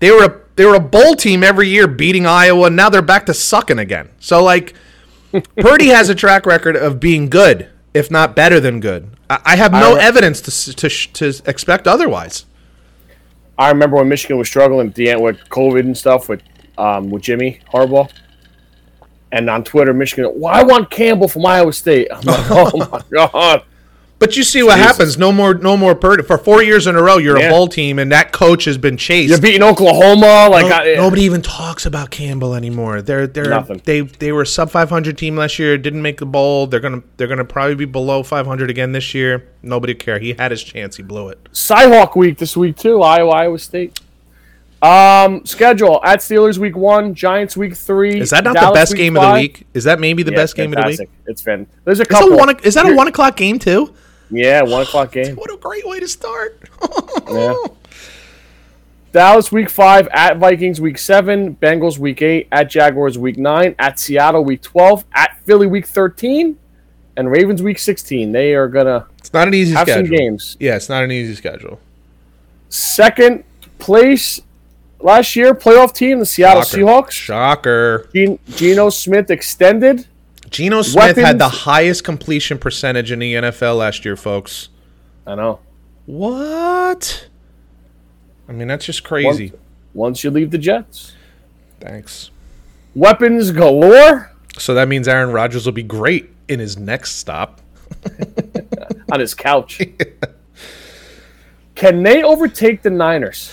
They 0.00 0.10
were 0.10 0.24
a 0.24 0.40
they 0.56 0.64
were 0.64 0.74
a 0.74 0.80
bowl 0.80 1.14
team 1.14 1.44
every 1.44 1.68
year 1.68 1.86
beating 1.86 2.26
Iowa 2.26 2.68
and 2.68 2.76
now 2.76 2.88
they're 2.88 3.02
back 3.02 3.26
to 3.26 3.34
sucking 3.34 3.78
again. 3.78 4.08
So 4.20 4.42
like 4.42 4.74
Purdy 5.58 5.88
has 5.88 6.08
a 6.08 6.14
track 6.14 6.46
record 6.46 6.76
of 6.76 6.98
being 6.98 7.28
good, 7.28 7.68
if 7.92 8.10
not 8.10 8.34
better 8.34 8.58
than 8.58 8.80
good. 8.80 9.10
I, 9.28 9.40
I 9.44 9.56
have 9.56 9.72
no 9.72 9.96
I- 9.96 10.02
evidence 10.02 10.40
to, 10.40 10.74
to 10.74 10.88
to 10.88 11.42
expect 11.44 11.86
otherwise. 11.86 12.46
I 13.58 13.68
remember 13.68 13.96
when 13.96 14.08
Michigan 14.08 14.38
was 14.38 14.48
struggling 14.48 14.86
at 14.88 14.94
the 14.94 15.10
end 15.10 15.20
with 15.20 15.36
COVID 15.50 15.80
and 15.80 15.98
stuff 15.98 16.28
with 16.30 16.42
um, 16.78 17.10
with 17.10 17.22
Jimmy 17.22 17.60
Harbaugh. 17.70 18.08
And 19.30 19.50
on 19.50 19.62
Twitter, 19.64 19.92
Michigan, 19.92 20.30
well, 20.36 20.54
I 20.54 20.62
want 20.62 20.90
Campbell 20.90 21.28
from 21.28 21.44
Iowa 21.44 21.72
State. 21.72 22.08
I'm 22.10 22.22
like, 22.22 22.46
oh 22.50 22.88
my 22.90 23.02
god. 23.10 23.62
But 24.20 24.36
you 24.36 24.42
see 24.42 24.64
what 24.64 24.74
Jesus. 24.76 24.90
happens. 24.90 25.16
No 25.18 25.30
more, 25.30 25.54
no 25.54 25.76
more 25.76 25.94
Purdy 25.94 26.24
for 26.24 26.38
four 26.38 26.60
years 26.60 26.88
in 26.88 26.96
a 26.96 27.02
row. 27.02 27.18
You're 27.18 27.38
Yeah. 27.38 27.46
a 27.46 27.50
bowl 27.50 27.68
team, 27.68 28.00
and 28.00 28.10
that 28.10 28.32
coach 28.32 28.64
has 28.64 28.76
been 28.76 28.96
chased. 28.96 29.28
You're 29.30 29.40
beating 29.40 29.62
Oklahoma. 29.62 30.48
Like 30.50 30.66
No- 30.66 30.72
I, 30.74 30.94
nobody 30.96 31.22
even 31.22 31.40
talks 31.40 31.86
about 31.86 32.10
Campbell 32.10 32.54
anymore. 32.56 33.00
They're 33.00 33.28
they're 33.28 33.48
Nothing. 33.50 33.80
they 33.84 34.00
they 34.00 34.32
were 34.32 34.42
a 34.42 34.46
sub 34.46 34.70
500 34.70 35.16
team 35.16 35.36
last 35.36 35.60
year. 35.60 35.78
Didn't 35.78 36.02
make 36.02 36.16
the 36.18 36.26
bowl. 36.26 36.66
They're 36.66 36.80
gonna 36.80 37.02
they're 37.16 37.28
gonna 37.28 37.44
probably 37.44 37.76
be 37.76 37.84
below 37.84 38.24
500 38.24 38.70
again 38.70 38.90
this 38.90 39.14
year. 39.14 39.46
Nobody 39.62 39.94
care. 39.94 40.18
He 40.18 40.32
had 40.32 40.50
his 40.50 40.64
chance. 40.64 40.96
He 40.96 41.04
blew 41.04 41.28
it. 41.28 41.38
Cyhawk 41.52 42.16
week 42.16 42.38
this 42.38 42.56
week 42.56 42.76
too. 42.76 43.02
Iowa, 43.02 43.30
Iowa 43.30 43.58
State. 43.60 44.00
Um, 44.80 45.44
schedule 45.44 46.00
at 46.04 46.20
Steelers 46.20 46.58
week 46.58 46.76
one, 46.76 47.14
Giants 47.14 47.56
week 47.56 47.74
three. 47.74 48.20
Is 48.20 48.30
that 48.30 48.44
not 48.44 48.54
the 48.54 48.70
best 48.72 48.94
game 48.94 49.16
of 49.16 49.22
the 49.22 49.32
week? 49.32 49.66
Is 49.74 49.84
that 49.84 49.98
maybe 49.98 50.22
the 50.22 50.30
Yeah, 50.30 50.36
best 50.36 50.54
game 50.54 50.72
of 50.72 50.76
the 50.82 50.86
week? 50.88 50.98
fantastic. 50.98 51.10
It's 51.26 51.42
been 51.42 51.66
there's 51.84 51.98
a 51.98 52.02
Is, 52.02 52.08
couple. 52.08 52.32
a 52.34 52.36
one, 52.36 52.58
is 52.62 52.74
that 52.74 52.88
a 52.88 52.94
one 52.94 53.08
o'clock 53.08 53.36
game 53.36 53.58
too? 53.58 53.92
Yeah, 54.30 54.62
one 54.62 54.82
o'clock 54.82 55.10
game. 55.18 55.34
What 55.36 55.52
a 55.52 55.56
great 55.56 55.86
way 55.86 56.00
to 56.00 56.08
start. 56.08 56.60
Yeah. 57.30 57.54
Dallas 59.12 59.50
week 59.50 59.68
five 59.70 60.06
at 60.12 60.36
Vikings 60.38 60.80
week 60.80 60.98
seven, 60.98 61.56
Bengals 61.56 61.98
week 61.98 62.22
eight 62.22 62.46
at 62.52 62.70
Jaguars 62.70 63.18
week 63.18 63.36
nine, 63.38 63.74
at 63.78 63.98
Seattle 63.98 64.44
week 64.44 64.62
twelve, 64.62 65.04
at 65.12 65.38
Philly 65.44 65.66
week 65.66 65.86
thirteen, 65.86 66.58
and 67.16 67.30
Ravens 67.30 67.62
week 67.62 67.78
sixteen. 67.78 68.32
They 68.32 68.54
are 68.54 68.68
gonna 68.68 69.06
It's 69.18 69.32
not 69.32 69.48
an 69.48 69.54
easy 69.54 69.72
have 69.74 69.88
schedule. 69.88 70.06
some 70.06 70.14
games. 70.16 70.56
Yeah, 70.60 70.76
it's 70.76 70.88
not 70.88 71.02
an 71.04 71.10
easy 71.10 71.34
schedule. 71.34 71.80
Second 72.68 73.44
place 73.78 74.40
last 75.00 75.36
year, 75.36 75.54
playoff 75.54 75.92
team, 75.94 76.18
the 76.18 76.26
Seattle 76.26 76.62
Shocker. 76.62 76.82
Seahawks. 76.82 77.10
Shocker. 77.10 78.10
Gen- 78.14 78.38
Geno 78.50 78.90
Smith 78.90 79.30
extended. 79.30 80.06
Geno 80.50 80.82
Smith 80.82 81.16
had 81.16 81.38
the 81.38 81.48
highest 81.48 82.04
completion 82.04 82.58
percentage 82.58 83.12
in 83.12 83.18
the 83.18 83.34
NFL 83.34 83.76
last 83.78 84.04
year, 84.04 84.16
folks. 84.16 84.70
I 85.26 85.34
know. 85.34 85.60
What? 86.06 87.28
I 88.48 88.52
mean, 88.52 88.66
that's 88.68 88.86
just 88.86 89.04
crazy. 89.04 89.52
Once 89.92 90.24
you 90.24 90.30
leave 90.30 90.50
the 90.50 90.58
Jets, 90.58 91.12
Thanks. 91.80 92.30
weapons 92.94 93.50
galore 93.50 94.32
So 94.56 94.72
that 94.74 94.88
means 94.88 95.06
Aaron 95.06 95.32
Rodgers 95.32 95.66
will 95.66 95.72
be 95.72 95.82
great 95.82 96.30
in 96.48 96.58
his 96.60 96.78
next 96.78 97.16
stop. 97.16 97.60
on 99.12 99.20
his 99.20 99.34
couch. 99.34 99.80
Can 101.74 102.02
they 102.02 102.22
overtake 102.22 102.82
the 102.82 102.90
Niners? 102.90 103.50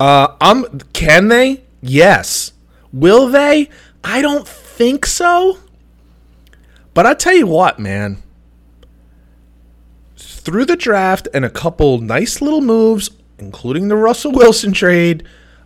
Uh, 0.00 0.34
um, 0.40 0.80
can 0.94 1.28
they? 1.28 1.62
Yes. 1.82 2.52
Will 2.92 3.28
they? 3.28 3.68
I 4.02 4.22
don't 4.22 4.48
think 4.48 5.04
so. 5.04 5.58
But 6.94 7.04
I 7.06 7.14
tell 7.14 7.34
you 7.34 7.46
what, 7.46 7.78
man. 7.78 8.22
Through 10.16 10.64
the 10.64 10.76
draft 10.76 11.28
and 11.34 11.44
a 11.44 11.50
couple 11.50 11.98
nice 11.98 12.40
little 12.40 12.62
moves, 12.62 13.10
including 13.38 13.88
the 13.88 13.96
Russell 13.96 14.32
Wilson 14.32 14.72
trade, 14.72 15.22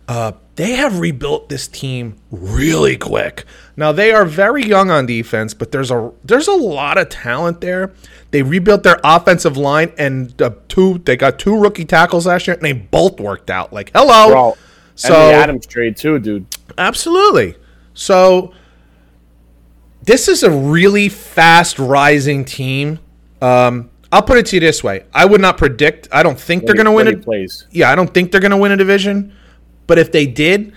uh, 0.07 0.33
they 0.55 0.73
have 0.73 0.99
rebuilt 0.99 1.47
this 1.47 1.67
team 1.67 2.17
really 2.29 2.97
quick. 2.97 3.45
Now 3.77 3.91
they 3.91 4.11
are 4.11 4.25
very 4.25 4.63
young 4.65 4.89
on 4.89 5.05
defense, 5.05 5.53
but 5.53 5.71
there's 5.71 5.91
a 5.91 6.11
there's 6.23 6.47
a 6.47 6.53
lot 6.53 6.97
of 6.97 7.09
talent 7.09 7.61
there. 7.61 7.93
They 8.31 8.41
rebuilt 8.41 8.83
their 8.83 8.99
offensive 9.03 9.57
line 9.57 9.91
and 9.97 10.41
uh, 10.41 10.51
two 10.67 10.99
they 10.99 11.17
got 11.17 11.39
two 11.39 11.59
rookie 11.59 11.85
tackles 11.85 12.25
last 12.25 12.47
year, 12.47 12.55
and 12.55 12.63
they 12.63 12.73
both 12.73 13.19
worked 13.19 13.49
out. 13.49 13.73
Like 13.73 13.91
hello, 13.93 14.29
Bro, 14.29 14.57
so 14.95 15.13
and 15.13 15.29
the 15.29 15.33
Adams 15.37 15.65
trade 15.65 15.97
too, 15.97 16.19
dude. 16.19 16.45
Absolutely. 16.77 17.55
So 17.93 18.53
this 20.03 20.27
is 20.27 20.43
a 20.43 20.51
really 20.51 21.09
fast 21.09 21.77
rising 21.77 22.45
team. 22.45 22.99
Um, 23.41 23.89
I'll 24.11 24.21
put 24.21 24.37
it 24.37 24.45
to 24.47 24.55
you 24.55 24.59
this 24.61 24.83
way: 24.83 25.05
I 25.13 25.25
would 25.25 25.41
not 25.41 25.57
predict. 25.57 26.07
I 26.13 26.23
don't 26.23 26.39
think 26.39 26.65
they're 26.65 26.75
going 26.75 26.85
to 26.85 26.91
win 26.91 27.07
it. 27.07 27.23
Plays. 27.23 27.67
Yeah, 27.71 27.91
I 27.91 27.95
don't 27.95 28.13
think 28.13 28.31
they're 28.31 28.41
going 28.41 28.51
to 28.51 28.57
win 28.57 28.71
a 28.71 28.77
division. 28.77 29.35
But 29.87 29.99
if 29.99 30.11
they 30.11 30.25
did, 30.25 30.73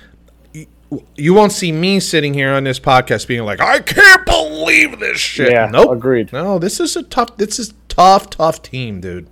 you 1.17 1.35
won't 1.35 1.53
see 1.53 1.73
me 1.73 2.01
sitting 2.01 2.35
here 2.35 2.53
on 2.53 2.65
this 2.65 2.81
podcast 2.81 3.27
being 3.27 3.45
like, 3.45 3.61
"I 3.61 3.81
can't 3.81 4.25
believe 4.25 4.99
this 4.99 5.19
shit." 5.19 5.53
Yeah, 5.53 5.69
nope. 5.71 5.91
agreed. 5.91 6.33
No, 6.33 6.59
this 6.59 6.81
is 6.81 6.97
a 6.97 7.03
tough. 7.03 7.37
This 7.37 7.59
is 7.59 7.75
tough, 7.89 8.31
tough 8.31 8.63
team, 8.63 9.01
dude. 9.01 9.29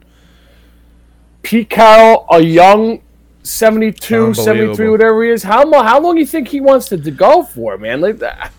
Pete 1.43 1.71
Carroll, 1.71 2.27
a 2.31 2.41
young 2.41 3.01
72, 3.43 4.35
73, 4.35 4.89
whatever 4.91 5.25
he 5.25 5.31
is. 5.31 5.43
How 5.43 5.71
how 5.83 6.01
long 6.01 6.17
do 6.17 6.21
you 6.21 6.27
think 6.27 6.49
he 6.49 6.61
wants 6.61 6.89
to, 6.89 6.99
to 6.99 7.11
go 7.11 7.43
for, 7.43 7.79
man? 7.79 8.01
Like 8.01 8.19
that. 8.19 8.53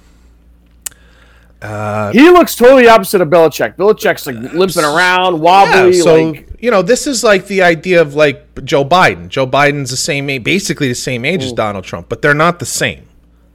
Uh, 1.61 2.11
he 2.11 2.29
looks 2.29 2.55
totally 2.55 2.87
opposite 2.87 3.19
of 3.19 3.29
Belichick. 3.29 3.75
Belichick's 3.75 4.25
like 4.25 4.35
limping 4.53 4.83
around, 4.83 5.39
wobbly. 5.39 5.97
Yeah, 5.97 6.03
so 6.03 6.23
like 6.23 6.46
you 6.59 6.71
know, 6.71 6.81
this 6.81 7.07
is 7.07 7.23
like 7.23 7.47
the 7.47 7.61
idea 7.61 8.01
of 8.01 8.15
like 8.15 8.63
Joe 8.65 8.83
Biden. 8.83 9.29
Joe 9.29 9.45
Biden's 9.47 9.91
the 9.91 9.97
same 9.97 10.29
age, 10.29 10.43
basically 10.43 10.87
the 10.87 10.95
same 10.95 11.25
age 11.25 11.43
as 11.43 11.53
Donald 11.53 11.85
Trump, 11.85 12.09
but 12.09 12.21
they're 12.21 12.33
not 12.33 12.59
the 12.59 12.65
same, 12.65 13.07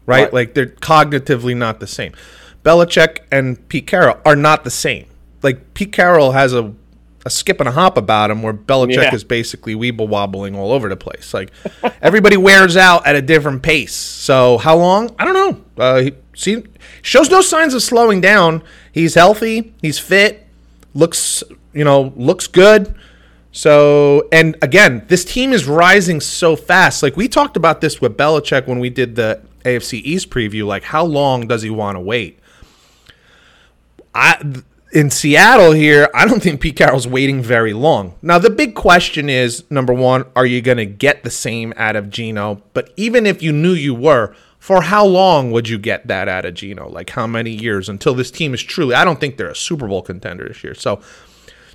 right? 0.07 0.25
Right. 0.25 0.33
Like 0.33 0.55
they're 0.55 0.67
cognitively 0.67 1.57
not 1.57 1.81
the 1.81 1.87
same. 1.87 2.13
Belichick 2.65 3.19
and 3.33 3.67
Pete 3.69 3.87
Carroll 3.87 4.19
are 4.25 4.37
not 4.37 4.63
the 4.65 4.71
same. 4.71 5.07
Like 5.43 5.75
Pete 5.75 5.93
Carroll 5.93 6.33
has 6.33 6.53
a 6.55 6.73
a 7.25 7.31
skip 7.31 7.61
and 7.61 7.69
a 7.69 7.73
hop 7.73 7.97
about 7.97 8.33
him, 8.33 8.43
where 8.43 8.53
Belichick 8.53 8.97
Yeah. 8.97 9.15
is 9.15 9.23
basically 9.23 9.77
weeble 9.77 10.09
wobbling 10.09 10.57
all 10.57 10.73
over 10.73 10.89
the 10.89 10.97
place. 10.97 11.33
Like 11.33 11.53
everybody 12.03 12.37
wears 12.37 12.77
out 12.77 13.07
at 13.07 13.15
a 13.15 13.23
different 13.23 13.63
pace. 13.63 13.95
So 13.95 14.59
how 14.59 14.77
long? 14.77 15.15
I 15.21 15.25
don't 15.25 15.35
know. 15.35 15.65
Uh, 15.85 16.01
he 16.01 16.13
see, 16.35 16.65
shows 17.01 17.31
no 17.31 17.41
signs 17.41 17.75
of 17.75 17.83
slowing 17.83 18.21
down. 18.21 18.63
He's 18.91 19.15
healthy. 19.15 19.73
He's 19.81 19.99
fit. 20.01 20.42
Looks 20.95 21.43
you 21.73 21.85
know 21.85 22.13
looks 22.17 22.47
good. 22.47 22.95
So 23.53 24.29
and 24.33 24.57
again, 24.63 25.05
this 25.09 25.25
team 25.25 25.53
is 25.53 25.67
rising 25.67 26.21
so 26.21 26.57
fast. 26.57 27.03
Like 27.03 27.17
we 27.17 27.29
talked 27.29 27.57
about 27.57 27.81
this 27.81 28.01
with 28.01 28.17
Belichick 28.17 28.67
when 28.67 28.79
we 28.79 28.91
did 28.91 29.17
the 29.17 29.43
AFC 29.65 30.01
East 30.03 30.31
preview. 30.31 30.67
Like 30.67 30.85
how 30.85 31.05
long 31.05 31.47
does 31.47 31.63
he 31.63 31.71
want 31.71 31.97
to 31.97 32.01
wait? 32.01 32.39
I 34.15 34.63
in 34.93 35.09
Seattle 35.09 35.73
here, 35.73 36.09
I 36.15 36.27
don't 36.27 36.43
think 36.43 36.61
Pete 36.61 36.77
Carroll's 36.77 37.09
waiting 37.09 37.43
very 37.43 37.73
long. 37.73 38.15
Now 38.21 38.39
the 38.39 38.51
big 38.51 38.75
question 38.75 39.31
is 39.31 39.65
number 39.71 39.93
one, 39.93 40.27
are 40.37 40.45
you 40.45 40.61
going 40.61 40.77
to 40.77 40.87
get 40.87 41.25
the 41.25 41.31
same 41.31 41.73
out 41.77 41.97
of 41.97 42.11
Geno? 42.11 42.63
But 42.75 42.93
even 42.97 43.25
if 43.25 43.43
you 43.43 43.53
knew 43.53 43.73
you 43.73 43.95
were, 43.95 44.35
for 44.63 44.81
how 44.83 45.05
long 45.05 45.51
would 45.51 45.69
you 45.69 45.77
get 45.77 46.07
that 46.07 46.29
out 46.29 46.45
of 46.45 46.55
Geno? 46.55 46.89
Like 46.89 47.11
how 47.11 47.27
many 47.27 47.51
years 47.51 47.89
until 47.89 48.15
this 48.15 48.31
team 48.31 48.55
is 48.55 48.63
truly? 48.63 48.95
I 48.95 49.05
don't 49.05 49.19
think 49.19 49.37
they're 49.37 49.49
a 49.49 49.57
Super 49.57 49.89
Bowl 49.89 50.03
contender 50.03 50.47
this 50.47 50.63
year. 50.63 50.73
So 50.73 51.01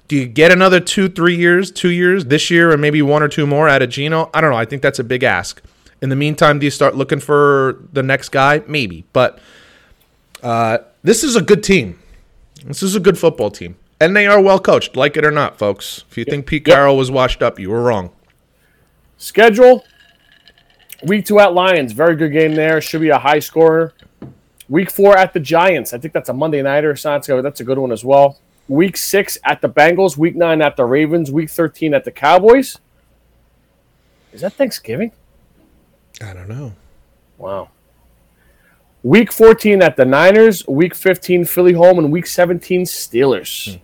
do 0.08 0.16
you 0.16 0.26
get 0.26 0.54
another 0.54 0.80
two, 0.80 1.10
three 1.10 1.36
years, 1.36 1.70
two 1.70 1.90
years 1.90 2.24
this 2.24 2.50
year, 2.50 2.72
and 2.72 2.80
maybe 2.80 3.02
one 3.02 3.22
or 3.22 3.28
two 3.28 3.46
more 3.46 3.68
out 3.68 3.82
of 3.82 3.90
Geno? 3.90 4.30
I 4.34 4.40
don't 4.40 4.52
know. 4.52 4.56
I 4.56 4.64
think 4.64 4.82
that's 4.82 5.00
a 5.00 5.04
big 5.04 5.24
ask. 5.24 5.62
In 6.02 6.08
the 6.08 6.16
meantime, 6.16 6.60
do 6.60 6.66
you 6.66 6.72
start 6.72 6.96
looking 6.96 7.20
for 7.20 7.84
the 7.92 8.02
next 8.02 8.30
guy? 8.30 8.64
Maybe, 8.70 9.04
but 9.12 9.38
uh, 10.42 10.78
this 11.04 11.26
is 11.26 11.36
a 11.36 11.42
good 11.42 11.66
team. 11.66 12.00
This 12.64 12.82
is 12.82 12.96
a 12.96 13.02
good 13.02 13.18
football 13.20 13.52
team, 13.52 13.76
and 14.00 14.16
they 14.16 14.28
are 14.28 14.42
well 14.42 14.60
coached. 14.60 14.96
Like 14.96 15.18
it 15.18 15.26
or 15.26 15.32
not, 15.32 15.60
folks. 15.60 16.06
If 16.10 16.18
you 16.18 16.24
think 16.24 16.46
Pete 16.46 16.66
Yep. 16.66 16.74
Carroll 16.74 16.96
was 16.96 17.12
washed 17.12 17.44
up, 17.44 17.60
you 17.60 17.70
were 17.70 17.84
wrong. 17.84 18.12
schedule. 19.18 19.84
Week 21.04 21.26
two 21.26 21.40
at 21.40 21.54
Lions, 21.54 21.92
very 21.94 22.16
good 22.16 22.32
game 22.32 22.56
there. 22.56 22.82
Should 22.82 23.02
be 23.02 23.10
a 23.10 23.20
high 23.20 23.40
scorer. 23.40 23.94
Week 24.70 24.90
four 24.92 25.18
at 25.18 25.34
the 25.34 25.40
Giants. 25.40 25.94
I 25.94 25.98
think 25.98 26.14
that's 26.14 26.30
a 26.30 26.34
Monday 26.34 26.62
nighter. 26.62 26.96
So 26.96 27.10
that's 27.12 27.30
a- 27.30 27.42
that's 27.42 27.60
a 27.62 27.64
good 27.64 27.78
one 27.78 27.92
as 27.92 28.04
well. 28.04 28.40
Week 28.68 28.98
six 28.98 29.38
at 29.46 29.62
the 29.62 29.70
Bengals. 29.70 30.18
Week 30.18 30.36
nine 30.36 30.62
at 30.62 30.76
the 30.76 30.84
Ravens. 30.86 31.32
Week 31.32 31.50
thirteen 31.50 31.94
at 31.94 32.04
the 32.04 32.12
Cowboys. 32.12 32.78
Is 34.34 34.42
that 34.42 34.54
Thanksgiving? 34.54 35.12
I 36.22 36.34
don't 36.34 36.50
know. 36.50 36.74
Wow. 37.38 37.70
Week 39.04 39.32
14 39.32 39.82
at 39.82 39.96
the 39.96 40.04
Niners, 40.04 40.68
week 40.68 40.94
15 40.96 41.46
Philly 41.46 41.74
home, 41.74 41.98
and 42.00 42.12
week 42.12 42.26
17 42.26 42.82
Steelers. 42.84 43.80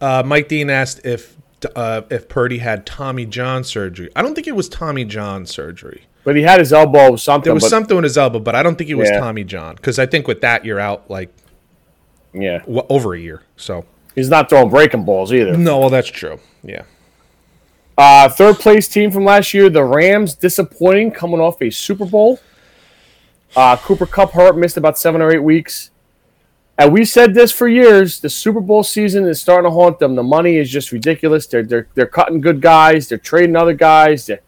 Uh, 0.00 0.22
Mike 0.24 0.46
Dean 0.48 0.70
asked 0.70 1.00
if 1.04 1.36
uh, 1.74 2.02
if 2.10 2.28
Purdy 2.28 2.58
had 2.58 2.86
Tommy 2.86 3.26
John 3.26 3.64
surgery. 3.64 4.08
I 4.14 4.22
don't 4.22 4.34
think 4.34 4.46
it 4.46 4.54
was 4.54 4.68
Tommy 4.68 5.04
John 5.04 5.46
surgery. 5.46 6.02
But 6.24 6.36
he 6.36 6.42
had 6.42 6.60
his 6.60 6.72
elbow 6.72 7.16
something. 7.16 7.44
There 7.48 7.54
was 7.54 7.62
but, 7.64 7.70
something 7.70 7.96
with 7.96 8.04
his 8.04 8.18
elbow, 8.18 8.38
but 8.38 8.54
I 8.54 8.62
don't 8.62 8.76
think 8.76 8.90
it 8.90 8.94
was 8.96 9.08
Yeah. 9.08 9.20
Tommy 9.20 9.44
John 9.44 9.76
because 9.76 9.98
I 9.98 10.06
think 10.06 10.26
with 10.28 10.40
that 10.42 10.64
you're 10.64 10.80
out 10.80 11.10
like 11.10 11.30
Yeah, 12.34 12.58
w- 12.60 12.84
over 12.90 13.14
a 13.14 13.18
year. 13.18 13.42
So 13.56 13.84
he's 14.14 14.28
not 14.28 14.48
throwing 14.50 14.68
breaking 14.68 15.04
balls 15.04 15.32
either. 15.32 15.56
no, 15.56 15.78
well 15.78 15.90
that's 15.90 16.08
true. 16.08 16.38
Yeah. 16.62 16.82
Uh, 17.96 18.28
third 18.28 18.56
place 18.56 18.86
team 18.88 19.10
from 19.10 19.24
last 19.24 19.52
year, 19.54 19.68
the 19.68 19.82
Rams, 19.82 20.34
disappointing, 20.34 21.10
coming 21.10 21.40
off 21.40 21.60
a 21.62 21.70
Super 21.70 22.04
Bowl. 22.04 22.38
Uh, 23.56 23.76
Cooper 23.76 24.06
Kupp 24.06 24.32
hurt, 24.32 24.56
missed 24.56 24.76
about 24.76 24.98
seven 24.98 25.20
or 25.20 25.32
eight 25.32 25.42
weeks. 25.42 25.90
And 26.76 26.92
we 26.92 27.04
said 27.04 27.34
this 27.34 27.50
for 27.50 27.66
years. 27.66 28.20
The 28.20 28.28
Super 28.30 28.60
Bowl 28.60 28.84
season 28.84 29.24
is 29.26 29.40
starting 29.40 29.68
to 29.68 29.74
haunt 29.74 29.98
them. 29.98 30.14
The 30.14 30.22
money 30.22 30.58
is 30.58 30.70
just 30.70 30.92
ridiculous. 30.92 31.46
They're 31.48 31.64
they're 31.64 31.88
they're 31.94 32.06
cutting 32.06 32.40
good 32.40 32.60
guys. 32.60 33.08
They're 33.08 33.18
trading 33.18 33.56
other 33.56 33.72
guys. 33.74 34.26
The 34.26 34.38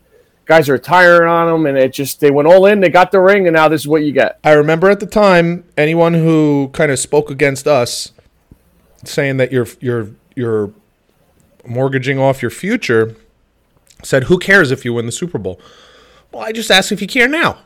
guys 0.51 0.68
are 0.68 0.72
retiring 0.74 1.28
on 1.28 1.46
them, 1.46 1.66
and 1.66 1.78
it 1.78 1.92
just 1.92 2.20
they 2.20 2.30
went 2.30 2.48
all 2.48 2.66
in. 2.66 2.80
They 2.80 2.88
got 2.90 3.11
the 3.12 3.20
ring, 3.20 3.46
and 3.46 3.55
now 3.55 3.68
this 3.68 3.82
is 3.82 3.88
what 3.88 4.03
you 4.03 4.12
get. 4.12 4.38
I 4.44 4.53
remember 4.53 4.90
at 4.90 5.01
the 5.01 5.07
time 5.07 5.64
anyone 5.78 6.12
who 6.14 6.68
kind 6.72 6.90
of 6.92 6.98
spoke 6.98 7.30
against 7.30 7.66
us, 7.66 8.12
saying 9.05 9.36
that 9.38 9.53
you're 9.53 9.68
you're 9.80 10.09
you're 10.34 10.72
mortgaging 11.66 12.18
off 12.18 12.42
your 12.42 12.51
future, 12.51 13.14
said, 14.03 14.24
"Who 14.24 14.38
cares 14.38 14.70
if 14.70 14.84
you 14.84 14.92
win 14.92 15.07
the 15.07 15.12
Super 15.12 15.38
Bowl?" 15.38 15.61
Well, 16.32 16.42
I 16.42 16.53
just 16.53 16.70
ask 16.70 16.92
if 16.92 17.01
you 17.01 17.07
care 17.09 17.28
now. 17.28 17.59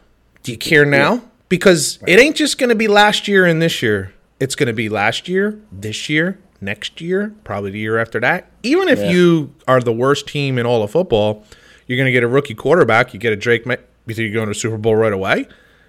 Do 0.43 0.53
you 0.53 0.59
care 0.59 0.85
now? 0.85 1.23
Because 1.49 1.99
it 2.07 2.19
ain't 2.19 2.37
just 2.37 2.59
going 2.59 2.69
to 2.71 2.75
be 2.75 2.89
last 2.89 3.29
year 3.29 3.45
and 3.47 3.61
this 3.61 3.83
year. 3.83 4.13
It's 4.41 4.55
going 4.55 4.67
to 4.67 4.73
be 4.73 4.89
last 4.89 5.29
year, 5.29 5.59
this 5.71 6.09
year, 6.09 6.39
next 6.61 7.01
year, 7.01 7.33
probably 7.45 7.71
the 7.71 7.79
year 7.79 7.99
after 7.99 8.19
that. 8.21 8.51
Even 8.63 8.89
if 8.89 8.99
Yeah. 8.99 9.11
you 9.11 9.55
are 9.69 9.81
the 9.81 9.93
worst 9.93 10.27
team 10.27 10.59
in 10.59 10.67
all 10.67 10.83
of 10.83 10.91
football, 10.91 11.45
you're 11.87 11.97
going 11.97 12.07
to 12.07 12.13
get 12.13 12.23
a 12.23 12.29
rookie 12.29 12.55
quarterback. 12.55 13.15
You 13.15 13.21
get 13.21 13.33
a 13.33 13.37
Drake. 13.37 13.67
Ma- 13.67 13.77
you 14.07 14.15
think 14.15 14.27
you're 14.27 14.35
going 14.35 14.47
to 14.47 14.51
the 14.51 14.59
Super 14.59 14.79
Bowl 14.79 14.97
right 14.97 15.13
away? 15.13 15.47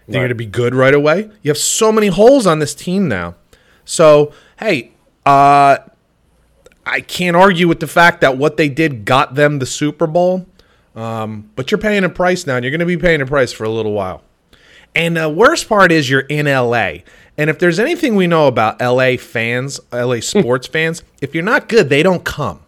You're 0.08 0.22
going 0.22 0.30
to 0.30 0.36
be 0.36 0.46
good 0.46 0.76
right 0.76 0.94
away. 0.94 1.30
You 1.42 1.50
have 1.50 1.58
so 1.58 1.92
many 1.92 2.08
holes 2.08 2.46
on 2.46 2.60
this 2.60 2.76
team 2.76 3.08
now. 3.08 3.36
So 3.86 4.32
hey, 4.60 4.92
uh, 5.26 5.78
I 6.86 7.02
can't 7.02 7.36
argue 7.36 7.68
with 7.68 7.80
the 7.80 7.88
fact 7.88 8.22
that 8.22 8.38
what 8.38 8.58
they 8.58 8.70
did 8.70 9.06
got 9.06 9.36
them 9.36 9.60
the 9.60 9.66
Super 9.66 10.08
Bowl. 10.08 10.46
Um, 10.96 11.50
but 11.56 11.72
you're 11.72 11.80
paying 11.80 12.04
a 12.04 12.10
price 12.10 12.48
now, 12.48 12.56
and 12.56 12.64
you're 12.64 12.72
going 12.72 12.80
to 12.80 12.86
be 12.86 12.98
paying 12.98 13.22
a 13.22 13.26
price 13.26 13.52
for 13.52 13.64
a 13.64 13.70
little 13.70 13.92
while. 13.92 14.24
And 14.96 15.18
the 15.18 15.28
worst 15.28 15.68
part 15.68 15.92
is 15.92 16.10
you're 16.10 16.22
in 16.22 16.46
LA. 16.46 17.00
And 17.38 17.50
if 17.50 17.60
there's 17.60 17.80
anything 17.80 18.16
we 18.16 18.28
know 18.28 18.48
about 18.48 18.80
LA 18.80 19.18
fans, 19.18 19.80
LA 19.92 20.22
sports 20.22 20.68
fans, 20.72 21.04
if 21.22 21.36
you're 21.36 21.44
not 21.44 21.68
good, 21.68 21.90
they 21.90 22.02
don't 22.02 22.24
come. 22.24 22.62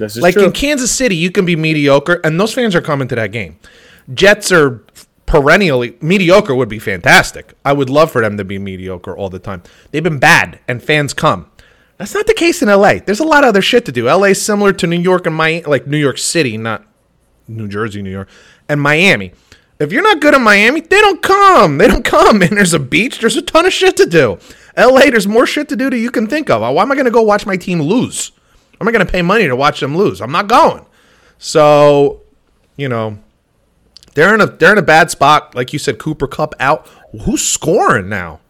This 0.00 0.16
is 0.16 0.22
Like 0.22 0.34
true. 0.34 0.44
in 0.44 0.52
Kansas 0.52 0.90
City, 0.90 1.14
you 1.16 1.30
can 1.30 1.44
be 1.44 1.56
mediocre, 1.56 2.20
and 2.24 2.38
those 2.40 2.52
fans 2.52 2.74
are 2.74 2.80
coming 2.80 3.08
to 3.08 3.14
that 3.14 3.32
game. 3.32 3.58
Jets 4.12 4.50
are 4.50 4.82
perennially 5.26 5.96
mediocre 6.00 6.54
would 6.54 6.68
be 6.68 6.80
fantastic. 6.80 7.54
I 7.64 7.72
would 7.72 7.88
love 7.88 8.10
for 8.10 8.20
them 8.20 8.36
to 8.36 8.44
be 8.44 8.58
mediocre 8.58 9.16
all 9.16 9.30
the 9.30 9.38
time. 9.38 9.62
They've 9.92 10.02
been 10.02 10.18
bad, 10.18 10.58
and 10.66 10.82
fans 10.82 11.14
come. 11.14 11.46
That's 11.98 12.14
not 12.14 12.26
the 12.26 12.34
case 12.34 12.62
in 12.62 12.68
LA. 12.68 12.94
There's 13.04 13.20
a 13.20 13.24
lot 13.24 13.44
of 13.44 13.48
other 13.50 13.62
shit 13.62 13.84
to 13.84 13.92
do. 13.92 14.06
LA 14.08 14.28
is 14.28 14.42
similar 14.42 14.72
to 14.72 14.86
New 14.86 14.98
York 14.98 15.26
and 15.26 15.36
Miami, 15.36 15.62
like 15.64 15.86
New 15.86 15.98
York 15.98 16.18
City, 16.18 16.56
not 16.56 16.84
New 17.46 17.68
Jersey, 17.68 18.00
New 18.02 18.10
York, 18.10 18.28
and 18.68 18.80
Miami. 18.80 19.32
If 19.78 19.92
you're 19.92 20.02
not 20.02 20.20
good 20.20 20.34
in 20.34 20.42
Miami, 20.42 20.80
they 20.80 21.00
don't 21.00 21.22
come. 21.22 21.78
They 21.78 21.86
don't 21.88 22.04
come. 22.04 22.42
And 22.42 22.56
there's 22.56 22.74
a 22.74 22.78
beach. 22.78 23.20
There's 23.20 23.36
a 23.36 23.42
ton 23.42 23.66
of 23.66 23.72
shit 23.72 23.96
to 23.98 24.06
do. 24.06 24.38
LA, 24.76 25.10
there's 25.10 25.26
more 25.26 25.46
shit 25.46 25.68
to 25.70 25.76
do 25.76 25.90
that 25.90 25.98
you 25.98 26.10
can 26.10 26.26
think 26.26 26.50
of. 26.50 26.60
Why 26.62 26.82
am 26.82 26.90
I 26.90 26.94
going 26.94 27.04
to 27.06 27.10
go 27.10 27.22
watch 27.22 27.46
my 27.46 27.56
team 27.56 27.80
lose? 27.80 28.32
I'm 28.80 28.86
not 28.86 28.92
going 28.92 29.04
to 29.04 29.12
pay 29.12 29.22
money 29.22 29.46
to 29.46 29.54
watch 29.54 29.80
them 29.80 29.96
lose. 29.96 30.22
I'm 30.22 30.32
not 30.32 30.48
going. 30.48 30.86
So, 31.38 32.22
you 32.76 32.88
know, 32.88 33.18
they're 34.14 34.34
in 34.34 34.40
a 34.40 34.46
they're 34.46 34.72
in 34.72 34.78
a 34.78 34.82
bad 34.82 35.10
spot. 35.10 35.54
Like 35.54 35.72
you 35.72 35.78
said, 35.78 35.98
Cooper 35.98 36.26
Kupp 36.26 36.54
out. 36.58 36.86
Who's 37.24 37.46
scoring 37.46 38.08
now? 38.08 38.40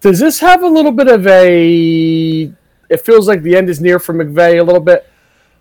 Does 0.00 0.18
this 0.18 0.40
have 0.40 0.62
a 0.62 0.68
little 0.68 0.92
bit 0.92 1.08
of 1.08 1.26
a? 1.26 2.52
It 2.90 3.00
feels 3.00 3.26
like 3.26 3.42
the 3.42 3.56
end 3.56 3.70
is 3.70 3.80
near 3.80 3.98
for 3.98 4.12
McVay 4.12 4.60
a 4.60 4.62
little 4.62 4.80
bit. 4.80 5.08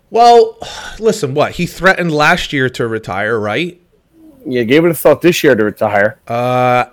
Well, 0.10 0.60
listen, 1.00 1.34
what 1.34 1.54
he 1.54 1.66
threatened 1.66 2.12
last 2.12 2.54
year 2.54 2.70
to 2.72 2.88
retire, 2.88 3.40
right? 3.40 3.82
Yeah, 4.46 4.64
gave 4.64 4.84
it 4.86 4.92
a 4.92 4.94
thought 4.94 5.22
this 5.22 5.44
year 5.44 5.56
to 5.56 5.64
retire. 5.64 6.20
Uh, 6.28 6.86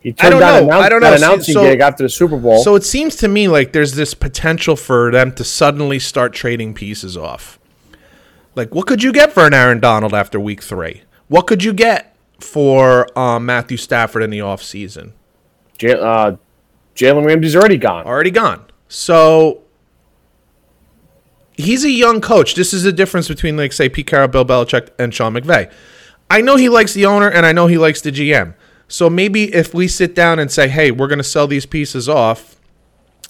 He 0.00 0.10
I 0.10 0.12
turned 0.12 0.30
don't 0.32 0.40
down 0.40 0.52
know. 0.62 0.66
announce- 0.68 0.84
I 0.84 0.88
don't 0.88 1.00
know. 1.02 1.14
announcing 1.14 1.54
so- 1.54 1.62
gig 1.62 1.80
after 1.80 2.02
the 2.02 2.08
Super 2.08 2.36
Bowl. 2.38 2.62
So 2.64 2.74
it 2.74 2.84
seems 2.84 3.16
to 3.16 3.28
me 3.28 3.48
like 3.48 3.72
there's 3.72 3.92
this 3.92 4.14
potential 4.14 4.74
for 4.76 5.10
them 5.12 5.32
to 5.34 5.44
suddenly 5.44 5.98
start 5.98 6.32
trading 6.32 6.72
pieces 6.74 7.16
off. 7.16 7.58
Like, 8.56 8.74
what 8.74 8.86
could 8.86 9.02
you 9.02 9.12
get 9.12 9.32
for 9.32 9.46
an 9.46 9.54
Aaron 9.54 9.78
Donald 9.78 10.12
after 10.14 10.40
week 10.40 10.62
three? 10.62 11.02
What 11.28 11.46
could 11.46 11.62
you 11.62 11.72
get 11.72 12.16
for 12.40 13.06
um, 13.18 13.46
Matthew 13.46 13.76
Stafford 13.76 14.22
in 14.22 14.30
the 14.30 14.38
offseason? 14.40 15.12
Ja- 15.80 15.92
uh, 15.98 16.36
Jalen 16.96 17.24
Ramsey's 17.26 17.54
already 17.54 17.76
gone. 17.76 18.04
Already 18.06 18.30
gone. 18.32 18.64
So 18.88 19.60
he's 21.56 21.84
a 21.84 21.90
young 21.90 22.20
coach. 22.20 22.54
This 22.54 22.72
is 22.72 22.82
the 22.82 22.92
difference 22.92 23.28
between, 23.28 23.56
like, 23.56 23.72
say, 23.72 23.88
Pete 23.88 24.06
Carroll, 24.06 24.28
Bill 24.28 24.44
Belichick, 24.44 24.88
and 24.98 25.14
Sean 25.14 25.34
McVay. 25.34 25.70
I 26.30 26.40
know 26.40 26.56
he 26.56 26.68
likes 26.68 26.94
the 26.94 27.06
owner 27.06 27.28
and 27.28 27.44
I 27.44 27.52
know 27.52 27.66
he 27.66 27.76
likes 27.78 28.00
the 28.00 28.10
GM. 28.12 28.54
So 28.90 29.08
maybe 29.08 29.54
if 29.54 29.72
we 29.72 29.86
sit 29.86 30.16
down 30.16 30.40
and 30.40 30.50
say, 30.50 30.68
hey, 30.68 30.90
we're 30.90 31.06
going 31.06 31.18
to 31.18 31.24
sell 31.24 31.46
these 31.46 31.64
pieces 31.64 32.08
off, 32.08 32.56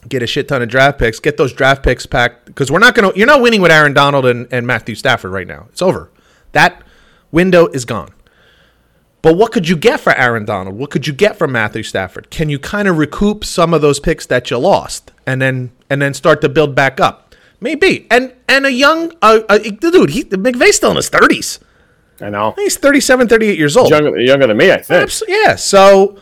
get 0.08 0.22
a 0.22 0.26
shit 0.26 0.48
ton 0.48 0.62
of 0.62 0.70
draft 0.70 0.98
picks, 0.98 1.20
get 1.20 1.36
those 1.36 1.52
draft 1.52 1.82
picks 1.82 2.06
packed, 2.06 2.46
because 2.46 2.72
we're 2.72 2.78
not 2.78 2.94
going 2.94 3.12
to, 3.12 3.18
you're 3.18 3.26
not 3.26 3.42
winning 3.42 3.60
with 3.60 3.70
Aaron 3.70 3.92
Donald 3.92 4.24
and, 4.24 4.48
and 4.50 4.66
Matthew 4.66 4.94
Stafford 4.94 5.32
right 5.32 5.46
now. 5.46 5.66
It's 5.68 5.82
over. 5.82 6.10
That 6.52 6.82
window 7.30 7.66
is 7.68 7.84
gone. 7.84 8.08
But 9.20 9.36
what 9.36 9.52
could 9.52 9.68
you 9.68 9.76
get 9.76 10.00
for 10.00 10.14
Aaron 10.14 10.46
Donald? 10.46 10.78
What 10.78 10.88
could 10.88 11.06
you 11.06 11.12
get 11.12 11.36
for 11.36 11.46
Matthew 11.46 11.82
Stafford? 11.82 12.30
Can 12.30 12.48
you 12.48 12.58
kind 12.58 12.88
of 12.88 12.96
recoup 12.96 13.44
some 13.44 13.74
of 13.74 13.82
those 13.82 14.00
picks 14.00 14.24
that 14.26 14.50
you 14.50 14.56
lost 14.56 15.12
and 15.26 15.42
then 15.42 15.72
and 15.90 16.00
then 16.00 16.14
start 16.14 16.40
to 16.40 16.48
build 16.48 16.74
back 16.74 16.98
up? 16.98 17.34
Maybe. 17.60 18.06
And 18.10 18.32
and 18.48 18.64
a 18.64 18.72
young 18.72 19.12
uh, 19.20 19.40
uh, 19.46 19.58
dude, 19.58 20.08
he 20.08 20.24
McVay's 20.24 20.76
still 20.76 20.90
in 20.90 20.96
his 20.96 21.10
30s. 21.10 21.58
I 22.20 22.30
know. 22.30 22.52
He's 22.56 22.76
37, 22.76 23.28
38 23.28 23.58
years 23.58 23.76
old. 23.76 23.90
Younger, 23.90 24.18
younger 24.20 24.46
than 24.46 24.56
me, 24.56 24.70
I 24.72 24.76
think. 24.78 25.02
Abs- 25.04 25.22
yeah. 25.26 25.56
So 25.56 26.18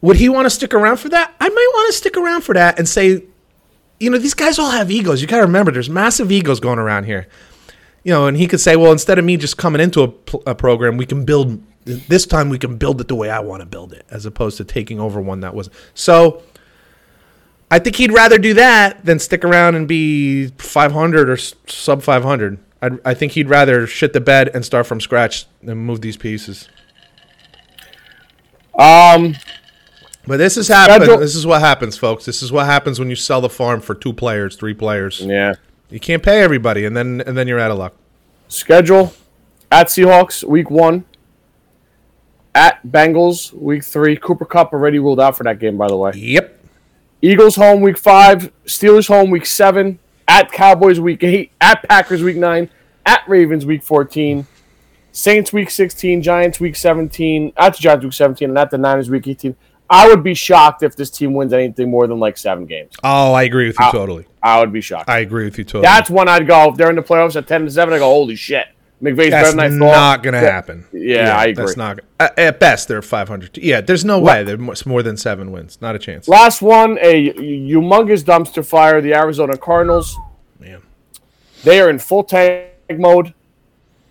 would 0.00 0.16
he 0.16 0.28
want 0.28 0.46
to 0.46 0.50
stick 0.50 0.72
around 0.74 0.96
for 0.98 1.08
that? 1.10 1.34
I 1.40 1.48
might 1.48 1.70
want 1.74 1.92
to 1.92 1.98
stick 1.98 2.16
around 2.16 2.42
for 2.42 2.54
that 2.54 2.78
and 2.78 2.88
say, 2.88 3.24
you 4.00 4.10
know, 4.10 4.18
these 4.18 4.34
guys 4.34 4.58
all 4.58 4.70
have 4.70 4.90
egos. 4.90 5.20
You 5.20 5.26
got 5.28 5.36
to 5.38 5.42
remember, 5.42 5.70
there's 5.72 5.90
massive 5.90 6.30
egos 6.32 6.60
going 6.60 6.78
around 6.78 7.04
here. 7.04 7.28
You 8.04 8.12
know, 8.12 8.26
and 8.26 8.36
he 8.36 8.46
could 8.46 8.60
say, 8.60 8.76
well, 8.76 8.92
instead 8.92 9.18
of 9.18 9.24
me 9.24 9.36
just 9.36 9.58
coming 9.58 9.80
into 9.80 10.02
a, 10.02 10.08
pl- 10.08 10.42
a 10.46 10.54
program, 10.54 10.96
we 10.96 11.04
can 11.04 11.24
build. 11.24 11.62
This 11.84 12.26
time, 12.26 12.48
we 12.48 12.58
can 12.58 12.76
build 12.76 13.00
it 13.00 13.08
the 13.08 13.14
way 13.14 13.28
I 13.30 13.40
want 13.40 13.60
to 13.60 13.66
build 13.66 13.92
it, 13.92 14.04
as 14.10 14.24
opposed 14.26 14.56
to 14.58 14.64
taking 14.64 15.00
over 15.00 15.20
one 15.20 15.40
that 15.40 15.54
was. 15.54 15.68
So, 15.94 16.42
I 17.70 17.78
think 17.78 17.96
he'd 17.96 18.12
rather 18.12 18.38
do 18.38 18.54
that 18.54 19.04
than 19.04 19.18
stick 19.18 19.44
around 19.44 19.74
and 19.74 19.88
be 19.88 20.48
500 20.58 21.28
or 21.28 21.32
s- 21.34 21.54
sub 21.66 22.02
500. 22.02 22.58
I, 22.80 22.90
I 23.04 23.14
think 23.14 23.32
he'd 23.32 23.48
rather 23.48 23.86
shit 23.86 24.12
the 24.12 24.20
bed 24.20 24.50
and 24.54 24.64
start 24.64 24.86
from 24.86 25.00
scratch 25.00 25.46
than 25.62 25.78
move 25.78 26.00
these 26.00 26.16
pieces. 26.16 26.68
Um, 28.78 29.34
But 30.26 30.36
this 30.36 30.56
is 30.56 30.68
happen. 30.68 31.02
Schedule- 31.02 31.18
This 31.18 31.34
is 31.34 31.46
what 31.46 31.60
happens, 31.60 31.96
folks. 31.96 32.24
This 32.24 32.42
is 32.42 32.52
what 32.52 32.66
happens 32.66 32.98
when 32.98 33.10
you 33.10 33.16
sell 33.16 33.40
the 33.40 33.48
farm 33.48 33.80
for 33.80 33.94
two 33.94 34.12
players, 34.12 34.56
three 34.56 34.74
players. 34.74 35.20
yeah. 35.20 35.54
You 35.90 35.98
can't 35.98 36.22
pay 36.22 36.42
everybody, 36.42 36.84
and 36.84 36.94
then 36.94 37.22
and 37.26 37.34
then 37.34 37.48
you're 37.48 37.58
out 37.58 37.70
of 37.70 37.78
luck. 37.78 37.94
Schedule 38.48 39.14
at 39.72 39.86
Seahawks 39.86 40.44
week 40.44 40.70
one. 40.70 41.06
At 42.54 42.86
Bengals 42.86 43.54
week 43.54 43.82
three. 43.82 44.14
Cooper 44.16 44.44
Kupp 44.44 44.74
already 44.74 44.98
ruled 44.98 45.18
out 45.18 45.34
for 45.38 45.44
that 45.44 45.58
game, 45.58 45.78
by 45.78 45.88
the 45.88 45.96
way. 45.96 46.12
Yep. 46.14 46.62
Eagles 47.22 47.56
home 47.56 47.80
week 47.80 47.96
five. 47.96 48.52
Steelers 48.66 49.08
home 49.08 49.30
week 49.30 49.46
seven. 49.46 49.98
At 50.28 50.52
Cowboys 50.52 51.00
week 51.00 51.24
eight. 51.24 51.50
At 51.60 51.88
Packers 51.88 52.22
week 52.22 52.36
nine. 52.36 52.70
At 53.06 53.22
Ravens 53.26 53.66
week 53.66 53.82
fourteen. 53.82 54.46
Saints 55.10 55.52
week 55.52 55.70
sixteen. 55.70 56.22
Giants 56.22 56.60
week 56.60 56.76
seventeen. 56.76 57.52
At 57.56 57.74
the 57.74 57.80
Giants 57.80 58.04
week 58.04 58.12
seventeen. 58.12 58.50
And 58.50 58.58
at 58.58 58.70
the 58.70 58.78
Niners 58.78 59.10
week 59.10 59.26
eighteen. 59.26 59.56
I 59.90 60.06
would 60.06 60.22
be 60.22 60.34
shocked 60.34 60.82
if 60.82 60.94
this 60.96 61.08
team 61.08 61.32
wins 61.32 61.54
anything 61.54 61.90
more 61.90 62.06
than 62.06 62.20
like 62.20 62.36
seven 62.36 62.66
games. 62.66 62.92
Oh, 63.02 63.32
I 63.32 63.44
agree 63.44 63.68
with 63.68 63.78
you 63.80 63.90
totally. 63.90 64.26
I 64.42 64.60
would 64.60 64.70
be 64.70 64.82
shocked. 64.82 65.08
I 65.08 65.20
agree 65.20 65.46
with 65.46 65.56
you 65.56 65.64
totally. 65.64 65.82
That's 65.82 66.10
when 66.10 66.28
I'd 66.28 66.46
go. 66.46 66.68
If 66.68 66.76
they're 66.76 66.90
in 66.90 66.96
the 66.96 67.02
playoffs 67.02 67.36
at 67.36 67.46
ten 67.46 67.64
to 67.64 67.70
seven, 67.70 67.94
I 67.94 67.98
go, 67.98 68.04
holy 68.04 68.36
shit. 68.36 68.66
McVay's 69.02 69.30
That's 69.30 69.54
better 69.54 69.68
than 69.70 69.82
I 69.82 69.86
thought. 69.86 69.92
not 69.92 70.22
going 70.24 70.34
to 70.34 70.40
happen. 70.40 70.84
Yeah, 70.92 71.36
I 71.36 71.46
agree. 71.46 71.64
That's 71.64 71.76
not. 71.76 72.00
At, 72.18 72.32
uh, 72.32 72.40
at 72.42 72.60
best, 72.60 72.88
they're 72.88 73.00
500. 73.00 73.56
Yeah, 73.58 73.80
there's 73.80 74.04
no 74.04 74.18
way. 74.18 74.42
They're 74.42 74.58
mo- 74.58 74.74
more 74.86 75.04
than 75.04 75.16
seven 75.16 75.52
wins. 75.52 75.78
Not 75.80 75.94
a 75.94 76.00
chance. 76.00 76.26
Last 76.26 76.62
one, 76.62 76.98
a 77.00 77.32
humongous 77.34 78.24
dumpster 78.24 78.66
fire. 78.66 79.00
The 79.00 79.14
Arizona 79.14 79.56
Cardinals. 79.56 80.16
Man. 80.58 80.82
They 81.62 81.80
are 81.80 81.88
in 81.88 82.00
full 82.00 82.24
tank 82.24 82.70
mode. 82.90 83.34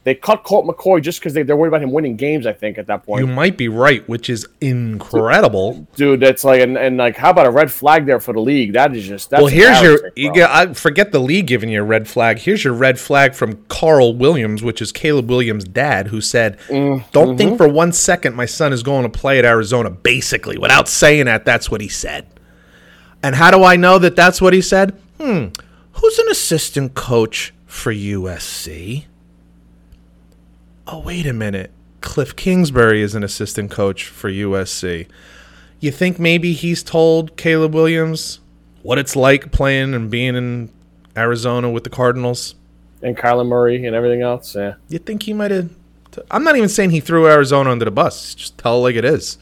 They 0.07 0.15
cut 0.15 0.45
Colt 0.45 0.65
McCoy 0.65 1.01
just 1.01 1.19
because 1.19 1.33
they, 1.33 1.43
they're 1.43 1.57
worried 1.57 1.67
about 1.67 1.83
him 1.83 1.91
winning 1.91 2.15
games. 2.15 2.47
I 2.47 2.53
think 2.53 2.77
at 2.77 2.87
that 2.87 3.05
point, 3.05 3.19
You 3.19 3.27
might 3.27 3.57
be 3.57 3.67
right, 3.67 4.07
which 4.07 4.29
is 4.29 4.47
incredible. 4.61 5.85
dude. 5.97 6.21
That's 6.21 6.45
like 6.45 6.61
and, 6.61 6.77
and 6.77 6.95
like 6.95 7.17
how 7.17 7.31
about 7.31 7.45
a 7.45 7.51
red 7.51 7.69
flag 7.69 8.05
there 8.05 8.21
for 8.21 8.31
the 8.33 8.39
league? 8.39 8.71
That 8.71 8.95
is 8.95 9.05
just 9.05 9.29
that's 9.29 9.41
well, 9.41 9.51
here's 9.51 9.81
your 9.81 10.13
you 10.15 10.31
get, 10.31 10.49
I 10.49 10.73
forget 10.73 11.11
the 11.11 11.19
league 11.19 11.47
giving 11.47 11.69
you 11.69 11.81
a 11.81 11.83
red 11.83 12.07
flag. 12.07 12.39
Here's 12.39 12.63
your 12.63 12.71
red 12.71 12.97
flag 12.97 13.35
from 13.35 13.65
Carl 13.67 14.15
Williams, 14.15 14.63
which 14.63 14.81
is 14.81 14.93
Caleb 14.93 15.29
Williams' 15.29 15.65
dad, 15.65 16.07
who 16.07 16.21
said, 16.21 16.57
Mm, 16.69 17.03
"Don't 17.11 17.27
mm-hmm. 17.27 17.37
think 17.37 17.57
for 17.57 17.67
one 17.67 17.91
second 17.91 18.33
my 18.33 18.45
son 18.45 18.71
is 18.71 18.83
going 18.83 19.03
to 19.03 19.09
play 19.09 19.39
at 19.39 19.43
Arizona." 19.43 19.89
Basically, 19.89 20.57
without 20.57 20.87
saying 20.87 21.25
that, 21.25 21.43
that's 21.43 21.69
what 21.69 21.81
he 21.81 21.89
said. 21.89 22.27
And 23.21 23.35
how 23.35 23.51
do 23.51 23.61
I 23.61 23.75
know 23.75 23.99
that 23.99 24.15
that's 24.15 24.41
what 24.41 24.53
he 24.53 24.61
said? 24.61 24.97
Hmm. 25.19 25.47
Who's 25.91 26.17
an 26.17 26.29
assistant 26.29 26.93
coach 26.93 27.53
for 27.65 27.93
USC? 27.93 29.03
Oh, 30.87 30.99
wait 30.99 31.25
a 31.25 31.33
minute. 31.33 31.71
Cliff 32.01 32.35
Kingsbury 32.35 33.01
is 33.01 33.15
an 33.15 33.23
assistant 33.23 33.71
coach 33.71 34.05
for 34.05 34.29
USC. 34.29 35.07
You 35.79 35.91
think 35.91 36.19
maybe 36.19 36.53
he's 36.53 36.81
told 36.83 37.35
Caleb 37.37 37.73
Williams 37.73 38.39
what 38.83 38.97
it's 38.97 39.15
like 39.15 39.51
playing 39.51 39.93
and 39.93 40.09
being 40.09 40.35
in 40.35 40.71
Arizona 41.15 41.69
with 41.69 41.83
the 41.83 41.89
Cardinals? 41.89 42.55
and 43.03 43.15
Kyler 43.15 43.45
Murray 43.45 43.85
and 43.85 43.95
everything 43.95 44.23
else. 44.23 44.55
Yeah, 44.55 44.73
You 44.89 44.97
think 44.97 45.23
he 45.23 45.33
might 45.33 45.51
have? 45.51 45.69
I'm 46.31 46.43
not 46.43 46.55
even 46.55 46.67
saying 46.67 46.89
he 46.89 46.99
threw 46.99 47.27
Arizona 47.27 47.69
under 47.69 47.85
the 47.85 47.91
bus. 47.91 48.33
Just 48.33 48.57
tell 48.57 48.77
it 48.77 48.81
like 48.81 48.95
it 48.95 49.05
is. 49.05 49.37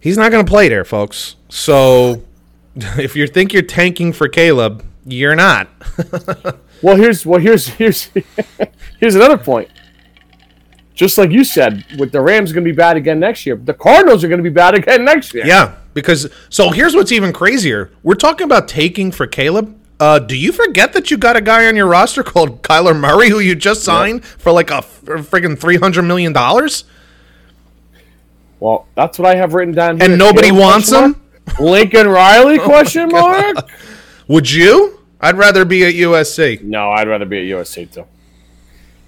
He's 0.00 0.18
not 0.18 0.30
going 0.30 0.44
to 0.44 0.50
play 0.50 0.68
there, 0.68 0.84
folks. 0.84 1.36
So 1.48 2.22
if 2.76 3.16
you 3.16 3.26
think 3.26 3.54
you're 3.54 3.62
tanking 3.62 4.12
for 4.12 4.28
Caleb, 4.28 4.84
you're 5.06 5.36
not. 5.36 5.68
Well, 6.82 6.96
here's 6.96 7.26
well 7.26 7.38
here's 7.38 7.66
here's 7.68 8.08
here's 9.00 9.14
another 9.14 9.36
point. 9.36 9.68
Just 11.00 11.16
like 11.16 11.30
you 11.30 11.44
said, 11.44 11.82
with 11.98 12.12
the 12.12 12.20
Rams 12.20 12.52
going 12.52 12.62
to 12.62 12.70
be 12.70 12.76
bad 12.76 12.98
again 12.98 13.18
next 13.18 13.46
year, 13.46 13.56
the 13.56 13.72
Cardinals 13.72 14.22
are 14.22 14.28
going 14.28 14.36
to 14.38 14.42
be 14.42 14.50
bad 14.50 14.74
again 14.74 15.02
next 15.02 15.32
year. 15.32 15.46
Yeah, 15.46 15.76
because 15.94 16.30
so 16.50 16.68
here's 16.68 16.94
what's 16.94 17.10
even 17.10 17.32
crazier. 17.32 17.90
We're 18.02 18.16
talking 18.16 18.44
about 18.44 18.68
taking 18.68 19.10
for 19.10 19.26
Caleb. 19.26 19.80
Uh, 19.98 20.18
do 20.18 20.36
you 20.36 20.52
forget 20.52 20.92
that 20.92 21.10
you 21.10 21.16
got 21.16 21.36
a 21.36 21.40
guy 21.40 21.66
on 21.68 21.74
your 21.74 21.86
roster 21.86 22.22
called 22.32 22.62
Kyler 22.62 22.94
Murray 22.94 23.30
who 23.30 23.38
you 23.38 23.54
just 23.54 23.82
signed 23.82 24.22
for 24.26 24.52
like 24.52 24.70
a 24.70 24.74
f- 24.76 25.00
friggin' 25.06 25.58
three 25.58 25.78
hundred 25.78 26.02
million 26.02 26.34
dollars, 26.34 26.84
Well, 28.58 28.86
that's 28.94 29.18
what 29.18 29.26
I 29.26 29.36
have 29.36 29.54
written 29.54 29.72
down 29.72 29.98
here. 30.00 30.10
and 30.10 30.18
nobody 30.18 30.52
wants 30.52 30.92
him? 30.92 31.18
Lincoln 31.58 32.08
Riley? 32.08 32.58
Question 32.72 33.08
mark. 33.08 33.56
Would 34.28 34.50
you? 34.50 35.00
I'd 35.18 35.38
rather 35.38 35.64
be 35.64 35.82
at 35.86 35.94
USC. 35.94 36.62
No, 36.62 36.90
I'd 36.90 37.08
rather 37.08 37.24
be 37.24 37.38
at 37.50 37.56
USC 37.58 37.90
too. 37.90 38.04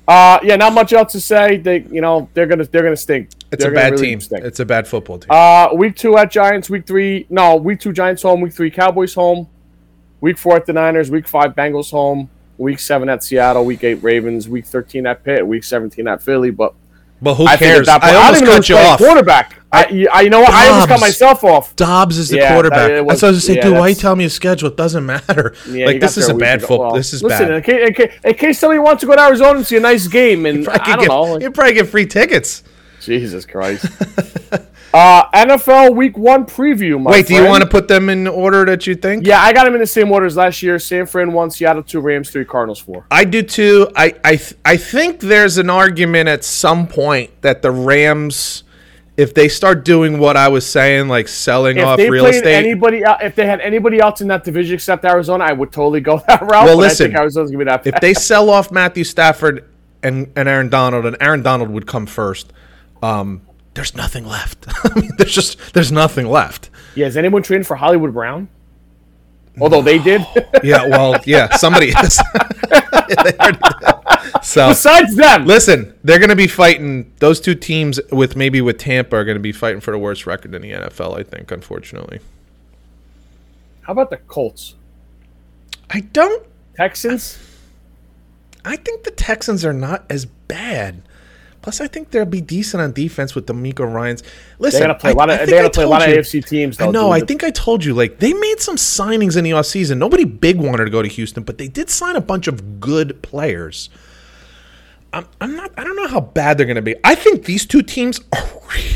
Uh, 0.08 0.38
yeah, 0.42 0.56
not 0.56 0.72
much 0.72 0.92
else 0.92 1.12
to 1.12 1.20
say. 1.20 1.58
They, 1.58 1.80
you 1.90 2.00
know, 2.00 2.28
they're 2.34 2.46
gonna 2.46 2.64
they're 2.64 2.82
gonna 2.82 2.96
stink. 2.96 3.30
It's 3.52 3.62
They're 3.62 3.72
a 3.72 3.74
bad 3.74 3.92
really 3.92 4.06
team. 4.08 4.20
stink. 4.20 4.44
It's 4.44 4.60
a 4.60 4.64
bad 4.64 4.88
football 4.88 5.18
team. 5.18 5.28
Uh, 5.30 5.68
week 5.74 5.94
two 5.96 6.16
at 6.16 6.30
Giants. 6.30 6.68
Week 6.70 6.86
three, 6.86 7.26
no, 7.30 7.56
week 7.56 7.80
two 7.80 7.92
Giants 7.92 8.22
home. 8.22 8.40
Week 8.40 8.52
three 8.52 8.70
Cowboys 8.70 9.14
home. 9.14 9.48
Week 10.20 10.38
four 10.38 10.56
at 10.56 10.66
the 10.66 10.72
Niners. 10.72 11.10
Week 11.10 11.28
five 11.28 11.54
Bengals 11.54 11.90
home. 11.90 12.30
Week 12.58 12.78
seven 12.78 13.08
at 13.08 13.22
Seattle. 13.22 13.64
Week 13.64 13.82
eight 13.84 14.02
Ravens. 14.02 14.48
Week 14.48 14.64
thirteen 14.66 15.06
at 15.06 15.22
Pitt. 15.24 15.46
Week 15.46 15.62
seventeen 15.64 16.08
at 16.08 16.20
Philly. 16.22 16.50
But 16.50 16.74
but 17.20 17.34
who 17.36 17.46
I 17.46 17.56
cares? 17.56 17.88
point, 17.88 18.02
I 18.02 18.12
I, 18.12 18.14
almost 18.26 18.42
know 18.44 18.50
cut 18.56 18.68
you 18.68 18.76
off. 18.76 18.98
quarterback. 18.98 19.56
I, 19.74 19.88
you, 19.88 20.08
I, 20.12 20.20
you 20.20 20.30
know 20.30 20.40
what? 20.40 20.50
I 20.52 20.68
almost 20.68 20.88
cut 20.88 21.00
myself 21.00 21.44
off. 21.44 21.74
Dobbs 21.76 22.18
is 22.18 22.28
the 22.28 22.36
Yeah, 22.36 22.52
quarterback. 22.52 22.90
it 22.90 23.04
was- 23.04 23.20
That's 23.20 23.22
what 23.22 23.28
I 23.28 23.30
was 23.32 23.46
gonna 23.46 23.54
say. 23.54 23.54
yeah, 23.56 23.62
Dude, 23.70 23.78
why 23.78 23.88
you 23.88 23.94
tell 23.94 24.14
me 24.16 24.24
a 24.24 24.30
schedule? 24.30 24.68
It 24.68 24.76
doesn't 24.76 25.06
matter. 25.06 25.54
Yeah, 25.68 25.86
like 25.86 26.00
this 26.00 26.18
is 26.18 26.28
a 26.28 26.34
bad 26.34 26.60
football. 26.60 26.88
Well, 26.88 26.94
this 26.96 27.12
is 27.14 27.22
listen, 27.22 27.48
bad. 27.48 27.56
In 27.56 27.62
case, 27.62 27.88
in, 27.88 27.94
case, 27.94 28.12
in 28.24 28.34
case 28.34 28.58
somebody 28.58 28.80
wants 28.80 29.00
to 29.00 29.06
go 29.06 29.16
to 29.16 29.22
Arizona 29.22 29.58
and 29.58 29.66
see 29.66 29.76
a 29.76 29.80
nice 29.80 30.06
game, 30.08 30.44
and 30.46 30.68
I 30.68 30.72
I, 30.74 30.76
don't 30.76 30.98
get, 31.00 31.08
know, 31.08 31.22
like- 31.22 31.42
you 31.42 31.50
probably 31.50 31.72
get 31.74 31.88
free 31.88 32.04
tickets. 32.06 32.62
Jesus 33.00 33.44
Christ. 33.46 33.86
uh, 34.94 35.28
NFL 35.30 35.96
Week 35.96 36.16
One 36.16 36.44
preview. 36.44 37.00
My 37.02 37.10
Wait, 37.12 37.26
do 37.26 37.34
you 37.34 37.44
want 37.46 37.62
to 37.64 37.68
put 37.68 37.88
them 37.88 38.08
in 38.08 38.28
order 38.28 38.64
that 38.66 38.86
you 38.86 38.94
think? 38.94 39.26
Yeah, 39.26 39.40
I 39.40 39.52
got 39.52 39.64
them 39.64 39.74
in 39.74 39.80
the 39.80 39.86
same 39.86 40.12
order 40.12 40.26
as 40.26 40.36
last 40.36 40.62
year. 40.62 40.78
San 40.78 41.06
Fran 41.06 41.32
one, 41.32 41.50
Seattle 41.50 41.82
two, 41.82 42.00
Rams 42.00 42.30
three, 42.30 42.44
Cardinals 42.44 42.78
four. 42.78 43.06
I 43.10 43.24
do 43.24 43.42
too. 43.42 43.88
I 43.96 44.14
I 44.24 44.36
th- 44.36 44.54
I 44.64 44.76
think 44.76 45.20
there's 45.20 45.58
an 45.58 45.70
argument 45.70 46.28
at 46.28 46.44
some 46.44 46.86
point 46.86 47.30
that 47.42 47.62
the 47.62 47.70
Rams, 47.72 48.62
if 49.16 49.34
they 49.34 49.48
start 49.48 49.84
doing 49.84 50.18
what 50.18 50.36
I 50.36 50.48
was 50.48 50.64
saying, 50.64 51.08
like 51.08 51.28
selling 51.28 51.76
If 51.78 51.84
off 51.84 51.98
real 51.98 52.26
estate. 52.26 52.54
anybody, 52.54 53.02
if 53.20 53.34
they 53.34 53.46
had 53.46 53.60
anybody 53.60 54.00
else 54.00 54.20
in 54.20 54.28
that 54.28 54.42
division 54.44 54.74
except 54.74 55.04
Arizona, 55.04 55.44
I 55.44 55.52
would 55.52 55.70
totally 55.72 56.00
go 56.00 56.22
that 56.28 56.40
route. 56.42 56.64
Well, 56.64 56.76
listen, 56.76 57.06
I 57.06 57.08
think 57.08 57.18
Arizona's 57.20 57.50
gonna 57.50 57.64
be 57.64 57.70
that. 57.70 57.86
if 57.86 58.00
they 58.00 58.14
sell 58.30 58.48
off 58.50 58.70
Matthew 58.70 59.04
Stafford 59.04 59.68
and, 60.02 60.32
and 60.34 60.48
Aaron 60.48 60.68
Donald, 60.70 61.04
and 61.06 61.16
Aaron 61.20 61.42
Donald 61.42 61.70
would 61.70 61.86
come 61.86 62.06
first, 62.06 62.52
um, 63.02 63.42
there's 63.74 63.94
nothing 63.94 64.26
left. 64.26 64.66
I 64.84 64.98
mean, 64.98 65.10
there's 65.18 65.34
just 65.34 65.74
there's 65.74 65.92
nothing 65.92 66.26
left. 66.26 66.70
yeah, 66.94 67.06
is 67.06 67.16
anyone 67.16 67.42
trading 67.42 67.64
for 67.64 67.76
Hollywood 67.76 68.12
Brown? 68.14 68.48
Although 69.60 69.82
they 69.82 69.98
did. 69.98 70.26
Yeah, 70.62 70.86
well, 70.86 71.16
yeah, 71.24 71.56
somebody 71.56 71.88
is. 71.88 72.20
They 73.08 73.32
already 73.38 73.58
did. 73.58 74.44
so 74.44 74.68
Besides 74.68 75.16
them, 75.16 75.44
listen, 75.44 75.92
they're 76.04 76.20
going 76.20 76.30
to 76.30 76.36
be 76.36 76.46
fighting. 76.46 77.12
Those 77.18 77.40
two 77.40 77.54
teams 77.56 78.00
with 78.12 78.36
maybe 78.36 78.60
with 78.60 78.78
Tampa 78.78 79.16
are 79.16 79.24
going 79.24 79.36
to 79.36 79.40
be 79.40 79.50
fighting 79.52 79.80
for 79.80 79.90
the 79.90 79.98
worst 79.98 80.24
record 80.26 80.54
in 80.54 80.62
the 80.62 80.70
NFL. 80.70 81.18
I 81.18 81.24
think, 81.24 81.50
unfortunately. 81.50 82.20
how 83.82 83.92
about 83.92 84.10
the 84.10 84.18
Colts, 84.18 84.76
I 85.90 86.00
don't. 86.00 86.46
Texans? 86.76 87.38
I 88.64 88.76
think 88.76 89.02
the 89.02 89.10
Texans 89.10 89.64
are 89.64 89.72
not 89.72 90.04
as 90.08 90.24
bad. 90.24 91.02
Plus, 91.62 91.80
I 91.80 91.86
think 91.86 92.10
they'll 92.10 92.24
be 92.24 92.40
decent 92.40 92.82
on 92.82 92.92
defense 92.92 93.34
with 93.36 93.46
DeMeco 93.46 93.90
Ryans. 93.90 94.22
Listen, 94.58 94.80
They 94.80 94.86
gotta 94.88 94.98
play 94.98 95.12
a 95.12 95.14
lot 95.14 95.30
I 95.30 95.34
of. 95.36 95.46
They 95.48 95.52
gotta 95.52 95.70
play 95.70 95.84
a 95.84 95.88
lot 95.88 96.02
of 96.02 96.08
AFC 96.14 96.44
teams. 96.44 96.76
Though, 96.76 96.88
I 96.88 96.90
know. 96.90 97.10
I 97.12 97.20
think 97.20 97.44
I 97.44 97.50
told 97.52 97.84
you. 97.84 97.94
Like 97.94 98.18
they 98.18 98.32
made 98.32 98.60
some 98.60 98.74
signings 98.76 99.36
in 99.36 99.44
the 99.44 99.52
offseason. 99.52 99.98
Nobody 99.98 100.24
big 100.24 100.60
wanted 100.60 100.84
to 100.86 100.90
go 100.90 101.02
to 101.02 101.08
Houston, 101.08 101.44
but 101.44 101.58
they 101.58 101.68
did 101.68 101.88
sign 101.88 102.16
a 102.16 102.20
bunch 102.20 102.48
of 102.48 102.80
good 102.80 103.22
players. 103.22 103.90
I'm, 105.12 105.26
I'm 105.40 105.54
not. 105.56 105.70
I 105.76 105.84
don't 105.84 105.94
know 105.96 106.08
how 106.08 106.20
bad 106.20 106.58
they're 106.58 106.66
going 106.66 106.76
to 106.76 106.82
be. 106.82 106.96
I 107.04 107.14
think 107.14 107.44
these 107.44 107.64
two 107.66 107.82
teams 107.82 108.20
are 108.32 108.44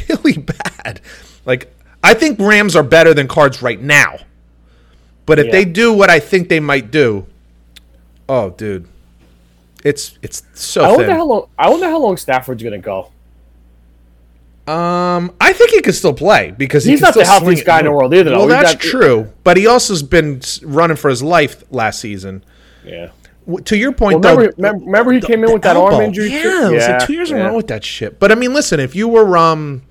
really 0.09 0.39
bad. 0.39 1.01
Like 1.45 1.73
I 2.03 2.15
think 2.15 2.39
Rams 2.41 2.75
are 2.75 2.83
better 2.83 3.15
than 3.15 3.29
Cards 3.29 3.63
right 3.63 3.81
now. 3.81 4.17
But 5.25 5.39
if 5.39 5.47
Yeah. 5.47 5.53
they 5.53 5.65
do 5.65 5.93
what 5.93 6.09
I 6.11 6.19
think 6.21 6.49
they 6.49 6.61
might 6.61 6.91
do, 6.91 7.27
oh, 8.29 8.51
dude, 8.51 8.89
it's 9.87 10.19
it's 10.23 10.43
so 10.55 10.83
I 10.85 10.89
wonder 10.89 11.07
thin. 11.07 11.17
how 11.17 11.25
long. 11.25 11.49
I 11.59 11.69
wonder 11.71 11.87
how 11.87 11.99
long 12.01 12.17
Stafford's 12.17 12.63
gonna 12.63 12.79
go. 12.79 13.11
Um, 14.67 15.33
I 15.41 15.53
think 15.53 15.71
he 15.71 15.81
could 15.81 15.95
still 15.95 16.13
play 16.13 16.51
because 16.51 16.85
He's 16.85 16.99
can 16.99 17.07
not 17.07 17.15
the 17.15 17.25
healthiest 17.25 17.65
guy 17.65 17.79
in 17.79 17.85
the 17.85 17.93
world 17.93 18.13
either, 18.13 18.31
though. 18.31 18.47
Well, 18.47 18.49
He's 18.49 18.73
that's 18.73 18.73
got- 18.75 18.81
true, 18.83 19.33
but 19.45 19.57
he 19.57 19.69
also 19.69 19.93
has 19.93 20.03
been 20.03 20.41
running 20.63 20.97
for 20.97 21.09
his 21.09 21.23
life 21.23 21.63
last 21.71 22.01
season. 22.01 22.43
Yeah. 22.85 23.11
To 23.67 23.77
your 23.77 23.93
point, 23.93 24.23
Well, 24.25 24.35
though, 24.35 24.41
remember, 24.41 24.55
remember, 24.57 24.85
remember 24.87 25.13
he 25.13 25.21
came 25.21 25.45
in 25.45 25.53
with 25.53 25.63
that 25.63 25.77
arm 25.77 26.01
injury. 26.03 26.31
Yeah, 26.33 26.43
too? 26.43 26.49
it 26.49 26.73
was 26.73 26.83
yeah, 26.83 26.97
like 26.99 27.07
two 27.07 27.13
years 27.13 27.31
in 27.31 27.37
a 27.37 27.41
yeah. 27.43 27.47
row 27.47 27.57
with 27.57 27.69
that 27.69 27.85
shit. 27.85 28.19
But 28.19 28.33
I 28.33 28.35
mean, 28.35 28.53
listen, 28.53 28.81
if 28.81 28.97
you 28.97 29.07
were, 29.07 29.37
um, 29.37 29.83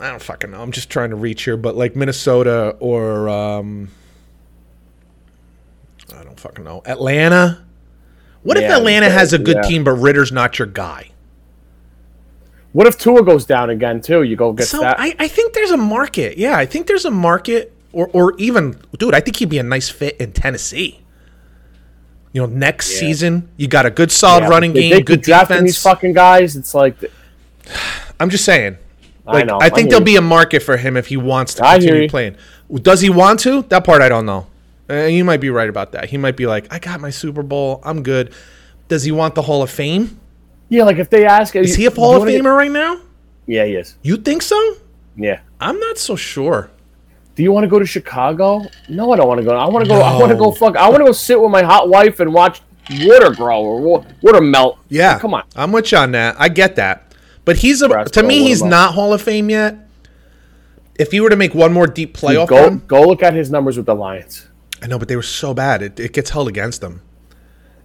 I 0.00 0.10
don't 0.10 0.20
fucking 0.20 0.50
know. 0.50 0.60
I'm 0.60 0.72
just 0.72 0.90
trying 0.90 1.10
to 1.10 1.16
reach 1.16 1.44
here, 1.44 1.56
but 1.56 1.76
like 1.76 1.94
Minnesota 1.94 2.74
or, 2.80 3.28
um, 3.28 3.88
I 6.12 6.24
don't 6.24 6.40
fucking 6.40 6.64
know, 6.64 6.82
Atlanta. 6.86 7.64
What 8.42 8.56
if 8.56 8.62
Yeah, 8.62 8.76
Atlanta 8.78 9.10
has 9.10 9.32
a 9.32 9.38
good 9.38 9.56
yeah. 9.62 9.68
team, 9.68 9.84
but 9.84 9.92
Ridder's 9.92 10.32
not 10.32 10.58
your 10.58 10.66
guy? 10.66 11.08
What 12.72 12.86
if 12.86 12.96
Tua 12.98 13.24
goes 13.24 13.44
down 13.44 13.68
again 13.70 14.00
too? 14.00 14.22
You 14.22 14.36
go 14.36 14.52
get 14.52 14.66
So 14.66 14.80
that. 14.80 14.96
I, 14.98 15.14
I 15.18 15.28
think 15.28 15.54
there's 15.54 15.72
a 15.72 15.76
market. 15.76 16.38
Yeah, 16.38 16.56
I 16.56 16.66
think 16.66 16.86
there's 16.86 17.04
a 17.04 17.10
market, 17.10 17.72
or 17.92 18.08
or 18.12 18.34
even, 18.38 18.76
dude, 18.96 19.14
I 19.14 19.20
think 19.20 19.36
he'd 19.36 19.48
be 19.48 19.58
a 19.58 19.62
nice 19.64 19.88
fit 19.88 20.16
in 20.18 20.32
Tennessee. 20.32 21.00
You 22.32 22.42
know, 22.42 22.46
next 22.46 22.92
Yeah. 22.92 23.00
season 23.00 23.48
you 23.56 23.66
got 23.66 23.86
a 23.86 23.90
good 23.90 24.12
solid 24.12 24.48
running 24.48 24.72
they- 24.72 24.82
game, 24.82 24.90
they 24.92 25.02
good 25.02 25.22
defense. 25.22 25.62
these 25.62 25.82
fucking 25.82 26.12
guys. 26.12 26.54
It's 26.56 26.72
like 26.74 26.94
I'm 28.20 28.30
just 28.30 28.44
saying. 28.44 28.78
I 29.26 29.42
know. 29.44 29.58
I 29.60 29.68
think 29.68 29.80
hear 29.80 29.88
there'll 29.90 30.00
you. 30.02 30.04
be 30.14 30.16
a 30.16 30.22
market 30.22 30.60
for 30.62 30.76
him 30.76 30.96
if 30.96 31.06
he 31.08 31.16
wants 31.16 31.54
to 31.54 31.64
I 31.66 31.78
continue 31.78 32.08
playing. 32.08 32.36
Does 32.82 33.00
he 33.00 33.10
want 33.10 33.40
to? 33.40 33.62
That 33.62 33.84
part 33.84 34.00
I 34.02 34.08
don't 34.08 34.26
know. 34.26 34.46
Uh, 34.90 35.04
you 35.06 35.24
might 35.24 35.40
be 35.40 35.50
right 35.50 35.68
about 35.68 35.92
that. 35.92 36.10
He 36.10 36.16
might 36.18 36.36
be 36.36 36.46
like, 36.46 36.72
I 36.72 36.78
got 36.80 37.00
my 37.00 37.10
Super 37.10 37.42
Bowl. 37.42 37.80
I'm 37.84 38.02
good. 38.02 38.32
Does 38.88 39.04
he 39.04 39.12
want 39.12 39.34
the 39.36 39.42
Hall 39.42 39.62
of 39.62 39.70
Fame? 39.70 40.18
yeah. 40.68 40.84
Like 40.84 40.96
if 40.98 41.08
they 41.10 41.24
ask, 41.24 41.54
Is 41.54 41.76
he 41.76 41.86
a 41.86 41.90
Hall 41.90 42.16
of 42.16 42.28
Famer 42.28 42.56
right 42.56 42.70
now? 42.70 43.00
yeah, 43.46 43.64
he 43.64 43.74
is. 43.74 43.96
You 44.02 44.16
think 44.16 44.42
so? 44.42 44.76
Yeah. 45.16 45.40
I'm 45.60 45.78
not 45.78 45.98
so 45.98 46.16
sure. 46.16 46.70
Do 47.36 47.42
you 47.44 47.52
want 47.52 47.64
to 47.64 47.68
go 47.68 47.78
to 47.78 47.86
Chicago? 47.86 48.62
No, 48.88 49.12
I 49.12 49.16
don't 49.16 49.28
want 49.28 49.38
to 49.38 49.44
go. 49.44 49.56
I 49.56 49.66
want 49.68 49.84
to 49.84 49.88
go. 49.88 50.00
I 50.00 50.18
want 50.18 50.30
to 50.30 50.36
go. 50.36 50.50
Fuck. 50.52 50.76
I 50.76 50.88
want 50.88 51.00
to 51.00 51.04
go 51.06 51.12
sit 51.12 51.40
with 51.40 51.50
my 51.50 51.62
hot 51.62 51.88
wife 51.88 52.20
and 52.20 52.32
watch 52.34 52.60
water 53.02 53.30
grow 53.30 53.60
or 53.62 54.04
water 54.20 54.40
melt. 54.40 54.78
Yeah, 54.88 55.18
Come 55.18 55.34
on. 55.34 55.44
I'm 55.54 55.70
with 55.72 55.92
you 55.92 55.98
on 55.98 56.12
that. 56.12 56.36
I 56.38 56.48
get 56.48 56.76
that, 56.76 57.14
but 57.44 57.56
he's 57.56 57.82
a 57.82 57.88
Nebraska, 57.88 58.20
to 58.20 58.26
me 58.26 58.42
he's 58.42 58.60
about- 58.60 58.70
not 58.70 58.94
Hall 58.94 59.12
of 59.14 59.22
Fame 59.22 59.48
yet. 59.48 59.76
If 60.98 61.12
he 61.12 61.20
were 61.20 61.30
to 61.30 61.36
make 61.36 61.54
one 61.54 61.72
more 61.72 61.86
deep 61.86 62.14
playoff 62.16 62.48
Go 62.48 62.62
run, 62.64 62.82
go 62.86 63.02
look 63.02 63.22
at 63.22 63.32
his 63.32 63.50
numbers 63.50 63.76
with 63.78 63.86
the 63.86 63.94
Lions. 63.94 64.46
I 64.82 64.86
know, 64.86 64.98
but 64.98 65.08
they 65.08 65.16
were 65.16 65.22
so 65.22 65.52
bad. 65.54 65.82
It, 65.82 66.00
it 66.00 66.12
gets 66.12 66.30
held 66.30 66.48
against 66.48 66.80
them. 66.80 67.02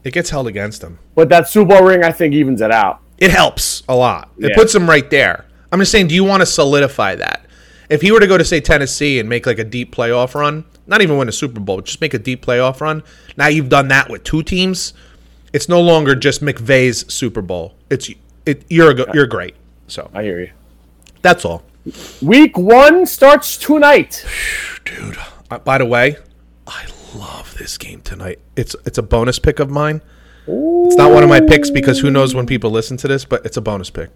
It 0.04 0.14
gets 0.14 0.30
held 0.30 0.48
against 0.48 0.82
them. 0.82 1.00
But 1.16 1.30
that 1.30 1.50
Super 1.50 1.76
Bowl 1.76 1.84
ring, 1.84 2.04
I 2.04 2.12
think, 2.12 2.34
evens 2.34 2.62
it 2.62 2.72
out. 2.72 3.00
It 3.18 3.32
helps 3.32 3.84
a 3.89 3.96
lot. 3.96 4.32
It 4.38 4.50
Yeah. 4.52 4.56
puts 4.56 4.72
them 4.74 4.88
right 4.88 5.10
there. 5.10 5.46
I'm 5.72 5.80
just 5.80 5.91
saying, 5.91 6.08
do 6.08 6.16
you 6.16 6.24
want 6.24 6.41
to 6.41 6.46
solidify 6.46 7.16
that? 7.16 7.46
If 7.89 8.02
he 8.02 8.12
were 8.12 8.20
to 8.20 8.28
go 8.28 8.38
to 8.38 8.46
say 8.46 8.60
Tennessee 8.62 9.20
and 9.20 9.28
make 9.30 9.46
like 9.46 9.60
a 9.60 9.64
deep 9.64 9.93
playoff 9.96 10.36
run, 10.36 10.66
not 10.88 11.02
even 11.02 11.18
win 11.18 11.28
a 11.30 11.32
Super 11.32 11.60
Bowl, 11.60 11.82
just 11.82 12.02
make 12.02 12.14
a 12.14 12.20
deep 12.20 12.46
playoff 12.46 12.82
run. 12.82 13.04
Now 13.38 13.48
you've 13.48 13.70
done 13.70 13.88
that 13.89 14.10
with 14.10 14.24
two 14.24 14.43
teams. 14.43 14.93
It's 15.54 15.70
no 15.70 15.82
longer 15.82 16.16
just 16.16 16.41
McVay's 16.41 17.12
Super 17.14 17.41
Bowl. 17.41 17.76
It's 17.89 18.10
it. 18.46 18.64
You're 18.70 18.91
a, 18.91 19.14
you're 19.14 19.28
great. 19.28 19.56
So 19.88 20.10
I 20.14 20.24
hear 20.24 20.39
you. 20.39 20.50
that's 21.22 21.46
all, 21.46 21.64
Week 22.22 22.58
one 22.58 23.06
starts 23.06 23.58
tonight. 23.58 24.26
dude. 24.86 25.18
By 25.64 25.78
the 25.78 25.86
way, 25.86 26.18
I 26.68 26.86
love 27.16 27.55
this 27.57 27.78
game 27.78 28.01
tonight. 28.01 28.39
It's 28.55 28.76
it's 28.86 28.97
a 28.97 29.03
bonus 29.03 29.39
pick 29.39 29.59
of 29.59 29.70
mine. 29.70 30.01
It's 30.47 30.95
not 30.95 31.11
one 31.11 31.24
of 31.24 31.30
my 31.30 31.41
picks 31.41 31.70
because 31.72 31.99
who 31.99 32.11
knows 32.11 32.36
when 32.36 32.45
people 32.45 32.70
listen 32.70 32.97
to 32.97 33.07
this, 33.07 33.26
but 33.26 33.45
it's 33.45 33.57
a 33.57 33.61
bonus 33.61 33.89
pick. 33.89 34.09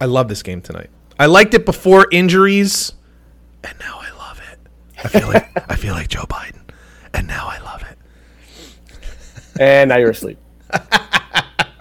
I 0.00 0.06
love 0.06 0.28
this 0.28 0.42
game 0.42 0.62
tonight. 0.62 0.88
I 1.18 1.26
liked 1.26 1.52
it 1.52 1.66
before 1.66 2.06
injuries, 2.10 2.92
and 3.62 3.74
now 3.80 3.98
I 4.00 4.10
love 4.16 4.40
it. 4.52 4.58
I 5.04 5.08
feel 5.08 5.28
like 5.28 5.70
I 5.70 5.76
feel 5.76 5.94
like 5.94 6.08
Joe 6.08 6.24
Biden, 6.24 6.60
and 7.12 7.26
now 7.26 7.46
I 7.48 7.58
love 7.60 7.82
it. 7.82 7.98
And 9.60 9.88
now 9.90 9.98
you're 9.98 10.10
asleep. 10.10 10.38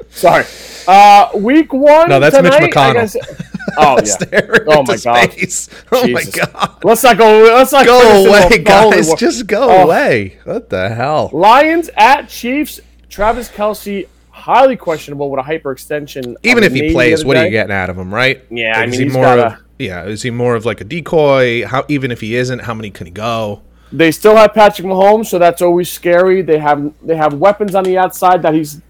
Sorry. 0.10 0.44
Uh, 0.88 1.30
week 1.36 1.72
one. 1.72 2.10
No, 2.10 2.20
that's 2.20 2.36
Mitch 2.42 2.52
tonight, 2.52 2.76
I 2.76 3.06
McConnell. 3.06 3.56
Oh 3.78 4.00
yeah. 4.04 4.42
Oh 4.68 4.80
into 4.82 4.84
my 4.92 4.98
God. 4.98 5.36
Oh 5.92 6.08
my 6.08 6.24
god. 6.24 6.84
Let's 6.84 7.04
not 7.04 7.18
go. 7.18 7.44
Let's 7.54 7.72
not 7.72 7.86
Go 7.86 8.26
away, 8.28 8.60
guys. 8.60 9.14
Just 9.16 9.48
go 9.48 9.68
Oh. 9.70 9.84
away. 9.84 10.38
What 10.46 10.70
the 10.70 10.90
hell? 10.90 11.30
Lions 11.34 11.90
at 11.96 12.30
Chiefs. 12.30 12.80
Travis 13.10 13.50
Kelce 13.50 14.08
highly 14.30 14.76
questionable 14.78 15.30
with 15.32 15.40
a 15.40 15.44
hyperextension. 15.44 16.36
Even 16.44 16.64
if 16.64 16.74
he 16.74 16.92
plays, 16.94 17.26
what 17.26 17.36
are 17.38 17.46
you 17.46 17.50
getting 17.52 17.74
out 17.74 17.90
of 17.90 17.98
him, 17.98 18.14
right? 18.14 18.44
Yeah, 18.50 18.78
I 18.80 18.84
Is 18.86 18.92
mean, 18.92 19.00
he 19.00 19.06
he's 19.06 19.14
more 19.14 19.24
gotta- 19.24 19.46
of 19.56 19.64
yeah, 19.80 20.04
is 20.06 20.22
he 20.24 20.30
more 20.30 20.56
of 20.56 20.66
like 20.66 20.82
a 20.82 20.84
decoy? 20.84 21.66
How 21.66 21.86
even 21.88 22.12
if 22.12 22.20
he 22.22 22.36
isn't, 22.36 22.60
how 22.60 22.74
many 22.74 22.90
can 22.92 23.08
he 23.08 23.12
go? 23.12 23.62
They 23.92 24.12
still 24.12 24.36
have 24.36 24.54
Patrick 24.54 24.86
Mahomes, 24.88 25.28
so 25.28 25.40
that's 25.40 25.62
always 25.62 25.90
scary. 25.92 26.42
They 26.42 26.60
have 26.60 26.92
they 27.02 27.16
have 27.16 27.34
weapons 27.34 27.74
on 27.76 27.84
the 27.86 27.98
outside 27.98 28.42
that 28.44 28.54
he's 28.54 28.82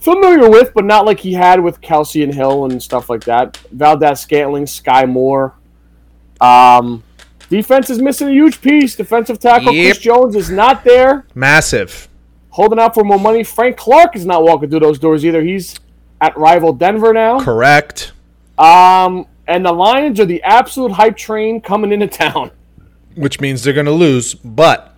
familiar 0.00 0.48
with, 0.50 0.72
but 0.74 0.84
not 0.84 1.04
like 1.04 1.20
he 1.20 1.32
had 1.32 1.60
with 1.60 1.80
Kelce 1.80 2.22
and 2.22 2.32
Hill 2.34 2.66
and 2.66 2.82
stuff 2.82 3.08
like 3.10 3.24
that. 3.24 3.56
Valdez 3.72 4.20
Scantling, 4.20 4.64
Skyy 4.64 5.08
Moore. 5.08 5.54
Um, 6.40 7.02
defense 7.48 7.90
is 7.90 8.00
missing 8.00 8.28
a 8.28 8.32
huge 8.32 8.60
piece. 8.60 8.96
Defensive 8.96 9.38
tackle 9.38 9.72
Yep. 9.72 9.86
Chris 9.94 9.98
Jones 9.98 10.36
is 10.36 10.50
not 10.50 10.84
there. 10.84 11.26
Massive. 11.34 12.08
Holding 12.50 12.78
out 12.78 12.94
for 12.94 13.04
more 13.04 13.18
money. 13.18 13.42
Frank 13.44 13.76
Clark 13.76 14.16
is 14.16 14.24
not 14.24 14.42
walking 14.42 14.70
through 14.70 14.80
those 14.80 14.98
doors 14.98 15.24
either. 15.24 15.42
He's 15.42 15.74
at 16.20 16.36
rival 16.38 16.72
Denver 16.72 17.12
now. 17.12 17.40
Correct. 17.40 18.12
Um, 18.58 19.26
and 19.46 19.64
the 19.64 19.72
Lions 19.72 20.18
are 20.20 20.24
the 20.24 20.42
absolute 20.42 20.92
hype 20.92 21.16
train 21.16 21.60
coming 21.60 21.92
into 21.92 22.06
town. 22.06 22.50
Which 23.14 23.40
means 23.40 23.62
they're 23.62 23.74
going 23.74 23.86
to 23.86 23.92
lose, 23.92 24.34
but 24.34 24.95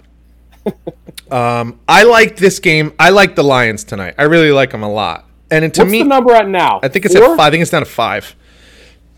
um, 1.31 1.81
I 1.89 2.05
like 2.05 2.37
this 2.37 2.59
game. 2.59 2.93
I 2.99 3.11
like 3.11 3.35
the 3.37 3.45
Lions 3.45 3.85
tonight. 3.85 4.15
I 4.19 4.25
really 4.25 4.53
like 4.53 4.71
them 4.71 4.83
a 4.83 4.91
lot. 4.91 5.27
And 5.51 5.73
to 5.75 5.81
What's 5.83 5.91
me, 5.93 6.03
the 6.03 6.09
number 6.09 6.33
at 6.35 6.49
now? 6.49 6.81
I 6.83 6.89
think 6.89 7.05
it's 7.07 7.15
Four? 7.15 7.25
at 7.33 7.37
five. 7.37 7.49
I 7.49 7.51
think 7.51 7.63
it's 7.63 7.71
down 7.71 7.83
to 7.83 7.87
five. 7.91 8.35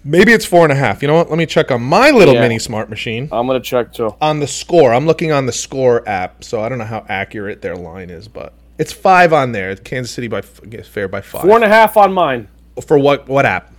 Maybe 0.05 0.33
it's 0.33 0.47
four 0.47 0.63
and 0.65 0.73
a 0.73 0.77
half. 0.77 1.03
You 1.03 1.09
know 1.09 1.15
what? 1.15 1.29
Let 1.29 1.37
me 1.39 1.45
check 1.45 1.71
on 1.71 1.83
my 1.83 2.11
little 2.11 2.35
Yeah. 2.35 2.41
mini 2.41 2.59
smart 2.59 2.89
machine. 2.89 3.29
I'm 3.33 3.47
gonna 3.47 3.61
check 3.61 3.93
too. 3.93 4.15
on 4.21 4.41
the 4.41 4.47
score. 4.47 4.95
I'm 4.95 5.07
looking 5.07 5.31
on 5.33 5.45
the 5.47 5.53
score 5.53 6.09
app, 6.09 6.43
so 6.43 6.63
I 6.63 6.69
don't 6.69 6.79
know 6.79 6.85
how 6.85 7.05
accurate 7.09 7.61
their 7.63 7.77
line 7.77 8.09
is, 8.11 8.27
but 8.29 8.55
it's 8.79 8.93
five 8.93 9.33
on 9.35 9.53
there. 9.53 9.77
Kansas 9.77 10.11
City 10.13 10.27
by 10.29 10.39
f- 10.39 10.61
gets 10.71 10.89
fair 10.89 11.07
by 11.09 11.21
five. 11.21 11.43
Four 11.43 11.57
and 11.57 11.65
a 11.65 11.69
half 11.69 11.97
on 11.99 12.13
mine. 12.15 12.49
For 12.87 12.97
what? 12.99 13.29
What 13.29 13.45
app? 13.45 13.73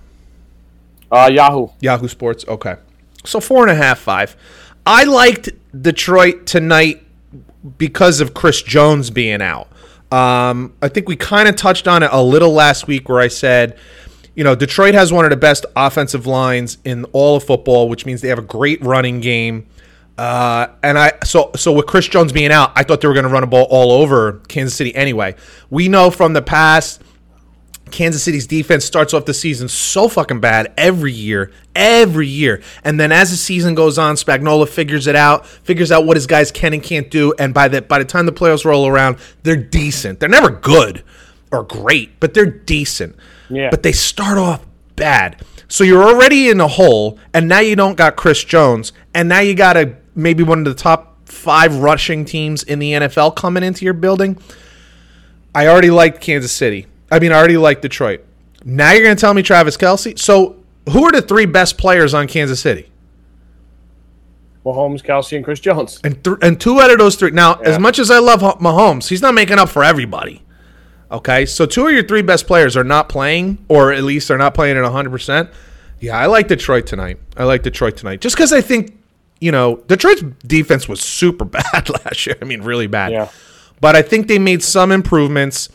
Uh, 1.11 1.29
Yahoo. 1.33 1.69
Yahoo 1.79 2.07
Sports. 2.07 2.45
Okay, 2.47 2.75
so 3.25 3.39
four 3.39 3.63
and 3.63 3.71
a 3.71 3.75
half, 3.75 3.97
five. 3.97 4.35
I 4.85 5.05
liked 5.05 5.49
Detroit 5.81 6.45
tonight 6.45 7.03
because 7.77 8.21
of 8.21 8.33
Chris 8.33 8.61
Jones 8.61 9.09
being 9.09 9.41
out. 9.41 9.67
Um, 10.11 10.73
I 10.81 10.89
think 10.89 11.07
we 11.07 11.15
kind 11.15 11.47
of 11.47 11.55
touched 11.55 11.87
on 11.87 12.03
it 12.03 12.09
a 12.11 12.21
little 12.21 12.51
last 12.51 12.87
week, 12.87 13.07
where 13.07 13.19
I 13.19 13.29
said, 13.29 13.77
you 14.35 14.43
know, 14.43 14.55
Detroit 14.55 14.93
has 14.93 15.13
one 15.13 15.25
of 15.25 15.31
the 15.31 15.37
best 15.37 15.65
offensive 15.75 16.25
lines 16.25 16.77
in 16.83 17.05
all 17.13 17.37
of 17.37 17.43
football, 17.43 17.89
which 17.89 18.05
means 18.05 18.21
they 18.21 18.29
have 18.29 18.39
a 18.39 18.43
great 18.43 18.81
running 18.83 19.19
game. 19.21 19.67
Uh, 20.17 20.67
and 20.83 20.99
I 20.99 21.13
so 21.23 21.51
so 21.55 21.71
with 21.71 21.87
Chris 21.87 22.07
Jones 22.07 22.31
being 22.31 22.51
out, 22.51 22.71
I 22.75 22.83
thought 22.83 23.01
they 23.01 23.07
were 23.07 23.13
going 23.13 23.25
to 23.25 23.31
run 23.31 23.43
a 23.43 23.47
ball 23.47 23.67
all 23.69 23.91
over 23.91 24.33
Kansas 24.47 24.75
City 24.75 24.93
anyway. 24.93 25.35
We 25.69 25.87
know 25.87 26.11
from 26.11 26.33
the 26.33 26.41
past 26.41 27.01
Kansas 27.91 28.23
City's 28.23 28.47
defense 28.47 28.85
starts 28.85 29.13
off 29.13 29.25
the 29.25 29.33
season 29.33 29.67
so 29.67 30.07
fucking 30.07 30.39
bad 30.39 30.73
every 30.77 31.11
year, 31.11 31.51
every 31.75 32.27
year. 32.27 32.61
And 32.83 32.99
then 32.99 33.11
as 33.11 33.31
the 33.31 33.37
season 33.37 33.75
goes 33.75 33.97
on, 33.97 34.15
Spagnuolo 34.15 34.67
figures 34.67 35.07
it 35.07 35.15
out, 35.15 35.45
figures 35.45 35.91
out 35.91 36.05
what 36.05 36.17
his 36.17 36.27
guys 36.27 36.51
can 36.51 36.73
and 36.73 36.81
can't 36.81 37.09
do, 37.11 37.33
and 37.37 37.53
by 37.53 37.67
the 37.67 37.81
by 37.81 37.99
the 37.99 38.05
time 38.05 38.25
the 38.25 38.31
playoffs 38.31 38.65
roll 38.65 38.87
around, 38.87 39.17
they're 39.43 39.55
decent. 39.55 40.19
They're 40.19 40.29
never 40.29 40.49
good 40.49 41.03
or 41.51 41.63
great, 41.63 42.19
but 42.19 42.33
they're 42.33 42.45
decent. 42.45 43.15
Yeah. 43.49 43.69
But 43.69 43.83
they 43.83 43.91
start 43.91 44.37
off 44.37 44.65
bad. 44.95 45.43
So 45.67 45.83
you're 45.83 46.03
already 46.03 46.49
in 46.49 46.59
a 46.59 46.67
hole, 46.67 47.19
and 47.33 47.47
now 47.47 47.59
you 47.59 47.75
don't 47.75 47.95
got 47.95 48.15
Chris 48.15 48.43
Jones, 48.43 48.93
and 49.13 49.29
now 49.29 49.39
you 49.39 49.53
got 49.53 49.77
a 49.77 49.95
maybe 50.15 50.43
one 50.43 50.59
of 50.59 50.65
the 50.65 50.73
top 50.73 51.27
five 51.27 51.77
rushing 51.77 52.25
teams 52.25 52.63
in 52.63 52.79
the 52.79 52.91
NFL 52.93 53.35
coming 53.35 53.63
into 53.63 53.85
your 53.85 53.93
building. 53.93 54.37
I 55.55 55.67
already 55.67 55.89
liked 55.89 56.21
Kansas 56.21 56.51
City. 56.51 56.87
I 57.11 57.19
mean, 57.19 57.31
I 57.31 57.35
already 57.35 57.57
like 57.57 57.81
Detroit. 57.81 58.25
Now 58.63 58.91
you're 58.93 59.03
going 59.03 59.15
to 59.15 59.19
tell 59.19 59.33
me 59.33 59.43
Travis 59.43 59.75
Kelce. 59.77 60.17
So 60.17 60.55
who 60.89 61.03
are 61.03 61.11
the 61.11 61.21
three 61.21 61.45
best 61.45 61.77
players 61.77 62.13
on 62.13 62.27
Kansas 62.27 62.59
City? 62.59 62.89
Mahomes, 64.65 65.01
Kelce, 65.03 65.35
and 65.35 65.43
Chris 65.43 65.59
Jones. 65.59 65.99
And 66.03 66.23
th- 66.23 66.37
and 66.41 66.59
two 66.61 66.79
out 66.79 66.91
of 66.91 66.99
those 66.99 67.15
three. 67.15 67.31
Now, 67.31 67.55
as 67.61 67.79
much 67.79 67.97
as 67.97 68.11
I 68.11 68.19
love 68.19 68.41
Ho- 68.41 68.57
Mahomes, 68.61 69.07
he's 69.09 69.21
not 69.21 69.33
making 69.33 69.57
up 69.57 69.69
for 69.69 69.83
everybody. 69.83 70.43
Okay, 71.11 71.45
so 71.45 71.65
two 71.65 71.87
of 71.87 71.91
your 71.93 72.03
three 72.03 72.21
best 72.21 72.47
players 72.47 72.77
are 72.77 72.83
not 72.83 73.09
playing, 73.09 73.65
or 73.67 73.91
at 73.91 74.03
least 74.03 74.27
they're 74.27 74.37
not 74.37 74.53
playing 74.53 74.77
at 74.77 74.83
100. 74.83 75.09
percent 75.09 75.49
Yeah, 75.99 76.15
I 76.17 76.27
like 76.27 76.47
Detroit 76.47 76.85
tonight. 76.87 77.19
I 77.35 77.43
like 77.43 77.63
Detroit 77.63 77.97
tonight, 77.97 78.21
just 78.21 78.35
because 78.35 78.53
I 78.53 78.61
think 78.61 78.95
you 79.41 79.51
know 79.51 79.77
Detroit's 79.87 80.21
defense 80.45 80.87
was 80.87 81.01
super 81.01 81.43
bad 81.45 81.89
last 82.05 82.25
year. 82.27 82.37
I 82.41 82.45
mean, 82.45 82.61
really 82.61 82.87
bad. 82.87 83.11
Yeah. 83.11 83.29
But 83.81 83.95
I 83.95 84.03
think 84.03 84.27
they 84.27 84.37
made 84.39 84.61
some 84.63 84.91
improvements. 84.91 85.69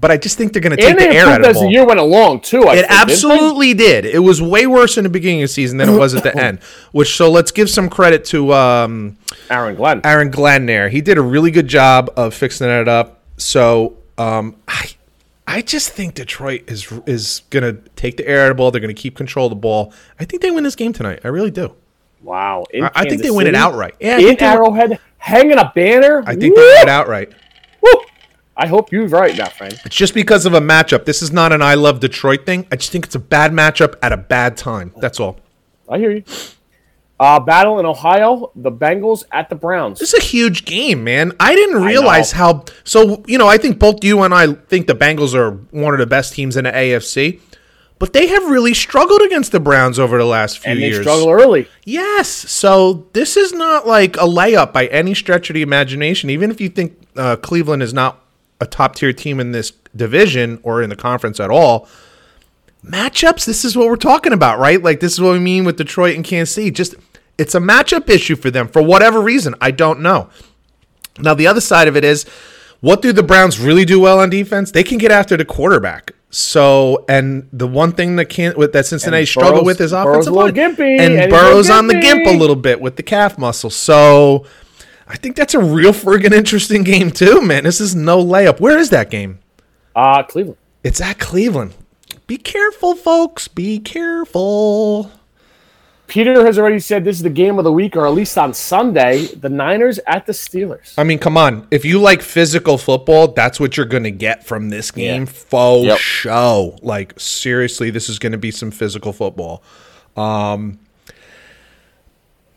But 0.00 0.10
I 0.10 0.16
just 0.16 0.38
think 0.38 0.52
they're 0.54 0.62
going 0.62 0.76
to 0.76 0.82
take 0.82 0.96
the 0.96 1.08
air 1.08 1.26
out 1.26 1.40
of 1.40 1.42
the 1.42 1.48
as 1.50 1.60
the 1.60 1.68
year 1.68 1.84
went 1.84 2.00
along 2.00 2.40
too. 2.40 2.64
I 2.66 2.76
It 2.76 2.86
think, 2.86 2.90
absolutely 2.90 3.74
did. 3.74 4.06
It 4.06 4.20
was 4.20 4.40
way 4.40 4.66
worse 4.66 4.96
in 4.96 5.04
the 5.04 5.10
beginning 5.10 5.42
of 5.42 5.48
the 5.48 5.52
season 5.52 5.76
than 5.76 5.90
it 5.90 5.98
was 5.98 6.14
at 6.14 6.22
the 6.22 6.34
end. 6.42 6.60
Which 6.92 7.14
so 7.14 7.30
let's 7.30 7.50
give 7.50 7.68
some 7.68 7.90
credit 7.90 8.24
to 8.26 8.52
um, 8.54 9.18
Aaron 9.50 9.76
Glenn. 9.76 10.00
Aaron 10.04 10.30
Glenn 10.30 10.64
there. 10.64 10.88
He 10.88 11.02
did 11.02 11.18
a 11.18 11.22
really 11.22 11.50
good 11.50 11.68
job 11.68 12.10
of 12.16 12.32
fixing 12.32 12.68
it 12.70 12.88
up. 12.88 13.20
So 13.36 13.98
um, 14.16 14.56
I 14.66 14.90
I 15.46 15.62
just 15.62 15.90
think 15.90 16.14
Detroit 16.14 16.64
is 16.68 16.90
is 17.06 17.42
gonna 17.50 17.74
take 17.96 18.16
the 18.16 18.26
air 18.26 18.44
out 18.44 18.50
of 18.50 18.56
the 18.56 18.58
ball. 18.58 18.70
They're 18.70 18.80
gonna 18.80 18.94
keep 18.94 19.16
control 19.16 19.46
of 19.46 19.50
the 19.50 19.56
ball. 19.56 19.92
I 20.18 20.24
think 20.24 20.40
they 20.40 20.50
win 20.50 20.64
this 20.64 20.76
game 20.76 20.92
tonight. 20.94 21.20
I 21.24 21.28
really 21.28 21.50
do. 21.50 21.74
Wow. 22.22 22.64
I, 22.74 22.90
I 22.94 23.04
think 23.08 23.22
they 23.22 23.30
win 23.30 23.46
it 23.46 23.54
outright. 23.54 23.96
Yeah, 24.00 24.18
In 24.18 24.24
think, 24.26 24.38
they, 24.40 24.46
win- 24.46 24.54
Arrowhead, 24.56 24.98
hanging 25.18 25.58
a 25.58 25.72
banner. 25.74 26.22
I 26.26 26.36
think 26.36 26.54
they 26.54 26.60
win 26.62 26.82
it 26.82 26.88
outright. 26.88 27.32
Woo! 27.82 27.90
I 28.60 28.66
hope 28.66 28.92
you're 28.92 29.08
right, 29.08 29.36
my 29.38 29.48
friend. 29.48 29.80
It's 29.86 29.96
just 29.96 30.12
because 30.12 30.44
of 30.44 30.52
a 30.52 30.60
matchup. 30.60 31.06
This 31.06 31.22
is 31.22 31.32
not 31.32 31.50
an 31.50 31.62
I 31.62 31.76
love 31.76 31.98
Detroit 32.00 32.44
thing. 32.44 32.66
I 32.70 32.76
just 32.76 32.92
think 32.92 33.06
it's 33.06 33.14
a 33.14 33.18
bad 33.18 33.52
matchup 33.52 33.94
at 34.02 34.12
a 34.12 34.18
bad 34.18 34.58
time. 34.58 34.92
That's 34.98 35.18
all. 35.18 35.40
I 35.88 35.96
hear 35.96 36.10
you. 36.10 36.24
Uh, 37.18 37.40
battle 37.40 37.78
in 37.80 37.86
Ohio, 37.86 38.52
the 38.54 38.70
Bengals 38.70 39.24
at 39.32 39.48
the 39.48 39.54
Browns. 39.54 39.98
This 39.98 40.12
is 40.12 40.22
a 40.22 40.26
huge 40.26 40.66
game, 40.66 41.02
man. 41.04 41.32
I 41.40 41.54
didn't 41.54 41.82
realize 41.82 42.32
how. 42.32 42.66
So 42.84 43.24
you 43.26 43.38
know, 43.38 43.48
I 43.48 43.56
think 43.56 43.78
both 43.78 44.04
you 44.04 44.20
and 44.22 44.34
I 44.34 44.52
think 44.52 44.86
the 44.86 44.94
Bengals 44.94 45.34
are 45.34 45.52
one 45.70 45.94
of 45.94 45.98
the 46.00 46.06
best 46.06 46.34
teams 46.34 46.54
in 46.58 46.64
the 46.64 46.70
AFC, 46.70 47.40
but 47.98 48.12
they 48.12 48.26
have 48.26 48.44
really 48.50 48.74
struggled 48.74 49.22
against 49.22 49.52
the 49.52 49.60
Browns 49.60 49.98
over 49.98 50.18
the 50.18 50.26
last 50.26 50.58
few 50.58 50.72
and 50.72 50.82
they 50.82 50.88
years. 50.88 51.00
struggle 51.00 51.30
early. 51.30 51.66
Yes, 51.84 52.28
so 52.28 53.06
this 53.14 53.38
is 53.38 53.54
not 53.54 53.86
like 53.86 54.16
a 54.18 54.26
layup 54.26 54.74
by 54.74 54.86
any 54.88 55.14
stretch 55.14 55.48
of 55.48 55.54
the 55.54 55.62
imagination. 55.62 56.28
Even 56.28 56.50
if 56.50 56.60
you 56.60 56.68
think 56.68 56.98
uh, 57.16 57.36
Cleveland 57.36 57.82
is 57.82 57.94
not 57.94 58.22
a 58.60 58.66
top 58.66 58.96
tier 58.96 59.12
team 59.12 59.40
in 59.40 59.52
this 59.52 59.72
division 59.94 60.60
or 60.62 60.82
in 60.82 60.90
the 60.90 60.96
conference 60.96 61.40
at 61.40 61.50
all, 61.50 61.88
matchups. 62.84 63.44
This 63.44 63.64
is 63.64 63.76
what 63.76 63.88
we're 63.88 63.96
talking 63.96 64.32
about, 64.32 64.58
right? 64.58 64.82
Like 64.82 65.00
this 65.00 65.12
is 65.12 65.20
what 65.20 65.32
we 65.32 65.38
mean 65.38 65.64
with 65.64 65.76
Detroit 65.76 66.16
and 66.16 66.24
Kansas 66.24 66.54
City. 66.54 66.70
Just 66.70 66.94
it's 67.38 67.54
a 67.54 67.60
matchup 67.60 68.08
issue 68.08 68.36
for 68.36 68.50
them 68.50 68.68
for 68.68 68.82
whatever 68.82 69.20
reason. 69.20 69.54
I 69.60 69.70
don't 69.70 70.00
know. 70.00 70.30
Now 71.18 71.34
the 71.34 71.46
other 71.46 71.60
side 71.60 71.88
of 71.88 71.96
it 71.96 72.04
is, 72.04 72.24
what 72.80 73.02
do 73.02 73.12
the 73.12 73.22
Browns 73.22 73.58
really 73.58 73.84
do 73.84 74.00
well 74.00 74.20
on 74.20 74.30
defense? 74.30 74.70
They 74.70 74.84
can 74.84 74.98
get 74.98 75.10
after 75.10 75.36
the 75.36 75.44
quarterback. 75.44 76.12
So, 76.30 77.04
and 77.08 77.48
the 77.52 77.66
one 77.66 77.92
thing 77.92 78.16
that 78.16 78.26
can't 78.26 78.56
with 78.56 78.72
that 78.72 78.86
Cincinnati 78.86 79.26
struggle 79.26 79.64
with 79.64 79.80
is 79.80 79.92
offensive 79.92 80.32
line, 80.32 80.54
gimpy, 80.54 80.98
and 81.00 81.14
and 81.14 81.30
Burrow's 81.30 81.68
on 81.68 81.88
the 81.88 81.94
gimp 81.94 82.24
a 82.24 82.36
little 82.36 82.56
bit 82.56 82.80
with 82.80 82.94
the 82.94 83.02
calf 83.02 83.36
muscle. 83.36 83.68
So, 83.68 84.46
I 85.10 85.16
think 85.16 85.34
that's 85.36 85.54
a 85.54 85.58
real 85.58 85.92
friggin' 85.92 86.32
interesting 86.32 86.84
game 86.84 87.10
too, 87.10 87.40
man. 87.42 87.64
This 87.64 87.80
is 87.80 87.94
no 87.96 88.24
layup. 88.24 88.60
Where 88.60 88.78
is 88.78 88.90
that 88.90 89.10
game? 89.10 89.40
Uh, 89.96 90.22
Cleveland. 90.22 90.56
It's 90.84 91.00
at 91.00 91.18
Cleveland. 91.18 91.74
Be 92.28 92.36
careful, 92.36 92.94
folks. 92.94 93.48
Be 93.48 93.80
careful. 93.80 95.10
Peter 96.06 96.44
has 96.46 96.58
already 96.58 96.78
said 96.80 97.04
this 97.04 97.16
is 97.16 97.22
the 97.22 97.30
game 97.30 97.58
of 97.58 97.64
the 97.64 97.72
week, 97.72 97.96
or 97.96 98.06
at 98.06 98.12
least 98.12 98.36
on 98.38 98.52
Sunday, 98.54 99.26
the 99.26 99.48
Niners 99.48 99.98
at 100.06 100.26
the 100.26 100.32
Steelers. 100.32 100.94
I 100.98 101.04
mean, 101.04 101.18
come 101.18 101.36
on. 101.36 101.66
If 101.70 101.84
you 101.84 102.00
like 102.00 102.20
physical 102.22 102.78
football, 102.78 103.28
that's 103.28 103.60
what 103.60 103.76
you're 103.76 103.86
going 103.86 104.02
to 104.04 104.10
get 104.10 104.44
from 104.46 104.70
this 104.70 104.90
game. 104.90 105.22
Yeah. 105.22 105.28
Faux 105.30 105.86
Yep. 105.86 105.98
show. 105.98 106.78
Like, 106.82 107.18
seriously, 107.18 107.90
this 107.90 108.08
is 108.08 108.18
going 108.18 108.32
to 108.32 108.38
be 108.38 108.50
some 108.50 108.70
physical 108.72 109.12
football. 109.12 109.62
Um, 110.16 110.78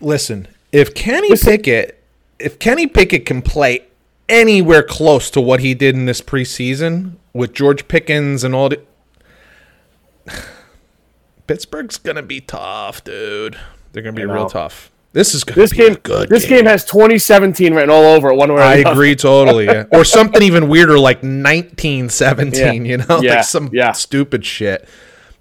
listen, 0.02 0.48
if 0.72 0.94
Kenny 0.96 1.30
Listen- 1.30 1.52
Pickett, 1.52 2.03
if 2.44 2.60
Kenny 2.60 2.88
Pickett 2.88 3.26
can 3.26 3.42
play 3.42 3.86
anywhere 4.30 4.84
close 4.84 5.30
to 5.32 5.42
what 5.42 5.60
he 5.62 5.74
did 5.74 5.96
in 5.96 6.06
this 6.06 6.22
preseason 6.22 7.14
with 7.34 7.54
George 7.54 7.88
Pickens 7.88 8.44
and 8.44 8.54
all 8.54 8.70
the. 8.70 8.82
Pittsburgh's 11.48 11.98
going 11.98 12.16
to 12.16 12.22
be 12.22 12.40
tough, 12.40 13.04
dude. 13.04 13.58
They're 13.92 14.04
going 14.04 14.16
to 14.16 14.22
be 14.22 14.26
real 14.26 14.50
tough. 14.50 14.92
This 15.12 15.36
is 15.36 15.44
going 15.44 15.60
This 15.60 15.72
game, 15.74 15.94
good 16.02 16.28
this 16.30 16.46
game. 16.46 16.60
game 16.60 16.66
has 16.66 16.84
2017 16.86 17.74
written 17.76 17.92
all 17.92 18.04
over 18.04 18.30
it, 18.32 18.36
one 18.36 18.50
way 18.52 18.56
or 18.60 18.64
I 18.64 18.76
agree 18.78 19.16
totally. 19.16 19.66
Yeah. 19.66 19.84
Or 19.92 20.04
something 20.04 20.42
even 20.42 20.70
weirder 20.70 20.98
like 20.98 21.18
1917, 21.18 22.86
Yeah. 22.86 22.92
you 22.92 22.98
know? 22.98 23.20
Yeah, 23.22 23.36
Like 23.36 23.44
some 23.44 23.70
stupid 23.94 24.44
shit. 24.44 24.88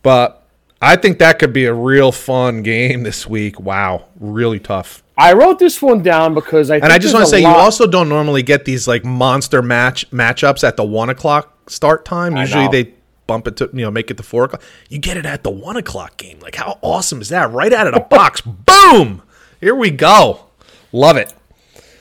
But 0.03 0.45
I 0.83 0.97
think 0.97 1.19
that 1.21 1.39
could 1.39 1.55
be 1.55 1.65
a 1.65 1.73
real 1.73 2.13
fun 2.13 2.63
game 2.63 3.03
this 3.05 3.27
week. 3.27 3.59
Wow. 3.61 4.07
Really 4.21 4.59
tough. 4.59 5.03
I 5.23 5.33
wrote 5.35 5.59
this 5.59 5.81
one 5.81 6.03
down 6.03 6.35
because 6.35 6.71
I. 6.71 6.77
And 6.77 6.93
I 6.93 6.99
just 6.99 7.15
want 7.15 7.25
to 7.27 7.31
say, 7.31 7.41
you 7.41 7.47
also 7.47 7.87
don't 7.87 8.09
normally 8.09 8.43
get 8.43 8.65
these 8.65 8.89
like 8.89 9.05
monster 9.05 9.63
match 9.63 10.11
matchups 10.11 10.67
at 10.67 10.77
the 10.77 10.85
one 10.85 11.11
o'clock 11.11 11.71
start 11.71 12.05
time. 12.05 12.37
Usually 12.37 12.69
they 12.69 12.95
bump 13.27 13.47
it 13.47 13.57
to, 13.59 13.71
you 13.73 13.83
know, 13.83 13.91
make 13.91 14.11
it 14.11 14.17
to 14.17 14.23
four 14.23 14.45
o'clock. 14.45 14.63
You 14.89 14.99
get 14.99 15.17
it 15.17 15.25
at 15.25 15.43
the 15.45 15.51
one 15.51 15.77
o'clock 15.77 16.17
game. 16.17 16.41
Like, 16.41 16.57
how 16.57 16.79
awesome 16.83 17.21
is 17.21 17.29
that? 17.29 17.51
Right 17.53 17.73
out 17.73 17.87
of 17.87 17.95
the 17.95 18.01
box. 18.11 18.41
Boom. 18.41 19.23
Here 19.61 19.75
we 19.77 19.91
go. 19.91 20.47
Love 20.91 21.17
it. 21.17 21.33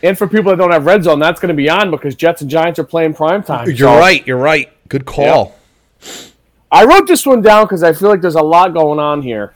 and 0.02 0.18
for 0.18 0.28
people 0.28 0.52
that 0.52 0.58
don't 0.58 0.72
have 0.72 0.86
red 0.86 1.04
zone, 1.04 1.20
that's 1.20 1.40
going 1.40 1.50
to 1.50 1.56
be 1.56 1.70
on 1.70 1.92
because 1.92 2.16
Jets 2.16 2.42
and 2.42 2.50
Giants 2.50 2.80
are 2.80 2.84
playing 2.84 3.14
prime 3.14 3.44
time. 3.44 3.68
You're 3.68 3.78
So 3.78 4.00
right. 4.00 4.26
You're 4.26 4.38
right. 4.38 4.72
Good 4.90 5.06
call. 5.06 5.56
I 6.72 6.86
wrote 6.86 7.06
this 7.06 7.26
one 7.26 7.42
down 7.42 7.66
because 7.66 7.84
I 7.84 7.94
feel 7.94 8.10
like 8.10 8.22
there's 8.22 8.36
a 8.36 8.42
lot 8.42 8.74
going 8.74 8.98
on 9.00 9.22
here. 9.22 9.54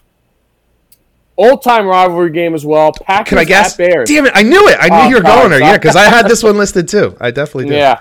Old 1.37 1.63
time 1.63 1.85
rivalry 1.85 2.29
game 2.31 2.53
as 2.55 2.65
well. 2.65 2.93
Packers 2.93 3.29
Can 3.29 3.37
I 3.39 3.43
guess? 3.43 3.75
Bears. 3.75 4.07
Damn 4.09 4.25
it! 4.25 4.31
I 4.35 4.41
knew 4.43 4.67
it. 4.69 4.77
I 4.79 4.87
knew 4.87 4.95
Oh, 4.95 5.09
you 5.09 5.15
were 5.15 5.21
going 5.21 5.49
there. 5.49 5.59
Yeah, 5.59 5.73
because 5.77 5.95
I 5.97 6.03
had 6.03 6.27
this 6.29 6.41
one 6.43 6.57
listed 6.57 6.87
too. 6.87 7.15
I 7.19 7.31
definitely 7.31 7.65
did. 7.69 7.77
Yeah. 7.77 7.99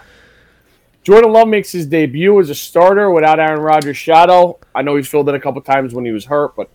Jordan 1.03 1.33
Love 1.33 1.49
makes 1.49 1.71
his 1.73 1.85
debut 1.87 2.39
as 2.41 2.49
a 2.49 2.55
starter 2.55 3.11
without 3.11 3.39
Aaron 3.39 3.61
Rodgers' 3.61 3.97
shadow. 3.97 4.59
I 4.75 4.83
know 4.83 4.97
he's 4.97 5.09
filled 5.09 5.29
in 5.29 5.35
a 5.35 5.41
couple 5.41 5.61
times 5.63 5.93
when 5.93 6.05
he 6.07 6.13
was 6.13 6.25
hurt, 6.25 6.55
but 6.57 6.71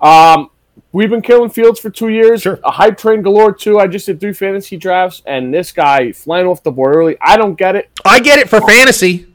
um, 0.00 0.50
we've 0.92 1.10
been 1.10 1.22
killing 1.22 1.50
Fields 1.50 1.80
for 1.80 1.90
two 1.90 2.08
years. 2.10 2.42
Sure. 2.42 2.60
A 2.62 2.70
hype 2.70 2.96
train 2.98 3.22
galore 3.22 3.52
too. 3.52 3.78
I 3.80 3.86
just 3.86 4.06
did 4.06 4.20
three 4.20 4.32
fantasy 4.34 4.76
drafts, 4.76 5.22
and 5.26 5.52
this 5.52 5.72
guy 5.72 6.12
flying 6.12 6.46
off 6.46 6.62
the 6.62 6.70
board 6.70 6.94
early. 6.94 7.16
I 7.20 7.36
don't 7.36 7.54
get 7.56 7.74
it. 7.74 7.90
I 8.04 8.20
get 8.20 8.38
it 8.38 8.48
for 8.48 8.60
fantasy. 8.60 9.26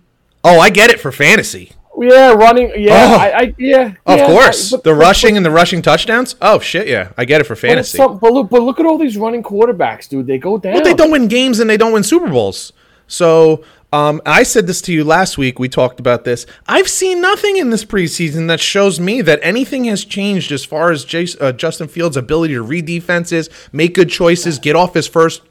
Oh, 0.43 0.59
I 0.59 0.69
get 0.69 0.91
it 0.91 0.99
for 1.01 1.11
fantasy. 1.11 1.71
Yeah, 1.99 2.33
running. 2.33 2.71
Yeah, 2.75 2.93
Oh. 2.93 3.15
I, 3.17 3.37
I 3.39 3.55
yeah. 3.57 3.93
Of 4.05 4.17
yeah, 4.19 4.27
course, 4.27 4.73
I- 4.73 4.77
but- 4.77 4.83
the 4.83 4.91
but- 4.91 4.99
rushing 4.99 5.37
and 5.37 5.45
the 5.45 5.51
rushing 5.51 5.81
touchdowns. 5.81 6.35
Oh 6.41 6.59
shit, 6.59 6.87
yeah, 6.87 7.09
I 7.17 7.25
get 7.25 7.41
it 7.41 7.45
for 7.45 7.55
fantasy. 7.55 7.97
some- 7.97 8.17
but 8.17 8.33
look, 8.33 8.49
but 8.49 8.61
look 8.61 8.79
at 8.79 8.85
all 8.85 8.97
these 8.97 9.17
running 9.17 9.43
quarterbacks, 9.43 10.09
dude. 10.09 10.27
They 10.27 10.37
go 10.37 10.57
down. 10.57 10.73
But 10.73 10.83
they 10.83 10.93
don't 10.93 11.11
win 11.11 11.27
games 11.27 11.59
and 11.59 11.69
they 11.69 11.77
don't 11.77 11.93
win 11.93 12.03
Super 12.03 12.27
Bowls. 12.29 12.73
So 13.07 13.63
um, 13.93 14.21
I 14.25 14.43
said 14.43 14.67
this 14.67 14.81
to 14.83 14.91
you 14.93 15.03
last 15.03 15.37
week. 15.37 15.59
We 15.59 15.69
talked 15.69 15.99
about 15.99 16.23
this. 16.25 16.45
I've 16.67 16.89
seen 16.89 17.21
nothing 17.21 17.55
in 17.57 17.69
this 17.69 17.85
preseason 17.85 18.47
that 18.47 18.59
shows 18.59 18.99
me 18.99 19.21
that 19.21 19.39
anything 19.43 19.85
has 19.85 20.03
changed 20.03 20.51
as 20.51 20.65
far 20.65 20.91
as 20.91 21.05
Jace, 21.05 21.39
uh, 21.39 21.51
Justin 21.53 21.87
Fields' 21.87 22.17
ability 22.17 22.55
to 22.55 22.61
read 22.63 22.85
defenses, 22.87 23.49
make 23.71 23.93
good 23.93 24.09
choices, 24.09 24.59
get 24.59 24.75
off 24.75 24.95
his 24.95 25.07
first. 25.07 25.41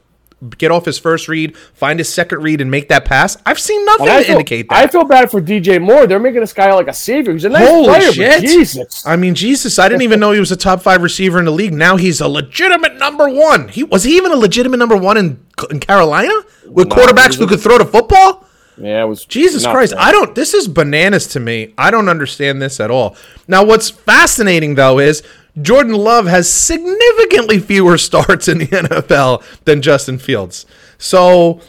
Get 0.57 0.69
off 0.69 0.85
his 0.85 0.99
first 0.99 1.27
read, 1.27 1.55
find 1.57 1.97
his 1.97 2.13
second 2.13 2.43
read, 2.43 2.59
and 2.61 2.69
make 2.69 2.89
that 2.89 3.05
pass. 3.05 3.37
I've 3.45 3.57
seen 3.59 3.83
nothing 3.85 4.09
I 4.09 4.17
to 4.19 4.23
feel, 4.25 4.31
indicate 4.33 4.69
that. 4.69 4.75
I 4.77 4.87
feel 4.87 5.05
bad 5.05 5.31
for 5.31 5.41
DJ 5.41 5.81
Moore. 5.81 6.05
They're 6.07 6.19
making 6.19 6.41
this 6.41 6.51
guy 6.53 6.71
like 6.73 6.87
a 6.87 6.93
savior. 6.93 7.33
He's 7.33 7.45
a 7.45 7.49
nice 7.49 7.67
Holy 7.67 7.85
player, 7.87 8.11
shit! 8.11 8.41
Jesus. 8.41 9.05
I 9.07 9.15
mean, 9.15 9.33
Jesus, 9.33 9.79
I 9.79 9.87
didn't 9.87 10.01
even 10.03 10.19
know 10.19 10.33
he 10.33 10.39
was 10.39 10.51
a 10.51 10.57
top 10.57 10.81
five 10.81 11.01
receiver 11.01 11.39
in 11.39 11.45
the 11.45 11.51
league. 11.51 11.73
Now 11.73 11.95
he's 11.95 12.19
a 12.21 12.27
legitimate 12.27 12.97
number 12.97 13.29
one. 13.29 13.69
He 13.69 13.83
was 13.83 14.03
he 14.03 14.17
even 14.17 14.31
a 14.33 14.35
legitimate 14.35 14.77
number 14.77 14.97
one 14.97 15.17
in 15.17 15.45
in 15.71 15.79
Carolina 15.79 16.33
with 16.67 16.89
No, 16.89 16.95
quarterbacks 16.95 17.37
who 17.37 17.47
could 17.47 17.61
throw 17.61 17.77
the 17.77 17.85
football? 17.85 18.45
yeah, 18.77 19.03
it 19.03 19.07
was 19.07 19.23
Jesus 19.23 19.65
Christ. 19.65 19.93
I 19.97 20.11
don't. 20.11 20.35
This 20.35 20.53
is 20.53 20.67
bananas 20.67 21.27
to 21.27 21.39
me. 21.39 21.73
I 21.77 21.91
don't 21.91 22.09
understand 22.09 22.61
this 22.61 22.81
at 22.81 22.91
all. 22.91 23.15
Now, 23.47 23.63
what's 23.63 23.89
fascinating 23.89 24.75
though 24.75 24.99
is 24.99 25.23
Jordan 25.61 25.95
Love 25.95 26.25
has 26.25 26.51
significantly 26.51 27.59
fewer 27.59 27.97
starts 27.99 28.47
in 28.47 28.57
the 28.57 28.67
NFL 28.67 29.43
than 29.65 29.81
Justin 29.81 30.17
Fields. 30.17 30.65
So, 30.97 31.61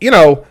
you 0.00 0.10
know, 0.10 0.46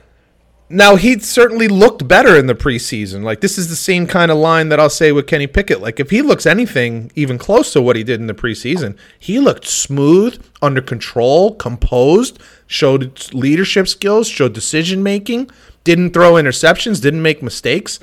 now 0.72 0.95
he 0.95 1.20
certainly 1.20 1.68
looked 1.68 2.07
better 2.07 2.38
in 2.38 2.47
the 2.47 2.55
preseason. 2.55 3.24
Like 3.24 3.41
this 3.41 3.57
is 3.57 3.70
the 3.70 3.76
same 3.76 4.07
kind 4.07 4.32
of 4.32 4.38
line 4.38 4.70
that 4.70 4.80
I'll 4.80 4.89
say 4.89 5.12
with 5.12 5.28
Kenny 5.28 5.47
Pickett. 5.47 5.82
Like 5.82 5.99
if 5.99 6.09
he 6.09 6.22
looks 6.22 6.45
anything 6.45 7.12
even 7.14 7.38
close 7.38 7.74
to 7.74 7.82
what 7.82 7.95
he 7.95 8.03
did 8.03 8.22
in 8.22 8.28
the 8.28 8.34
preseason, 8.34 8.97
he 9.20 9.39
looked 9.39 9.68
smooth, 9.68 10.41
under 10.62 10.82
control, 10.82 11.55
composed, 11.55 12.39
showed 12.68 13.34
leadership 13.34 13.88
skills, 13.88 14.28
showed 14.28 14.53
decision 14.53 15.03
making, 15.03 15.49
didn't 15.84 16.14
throw 16.14 16.34
interceptions, 16.34 17.01
didn't 17.01 17.22
make 17.22 17.43
mistakes. 17.43 17.99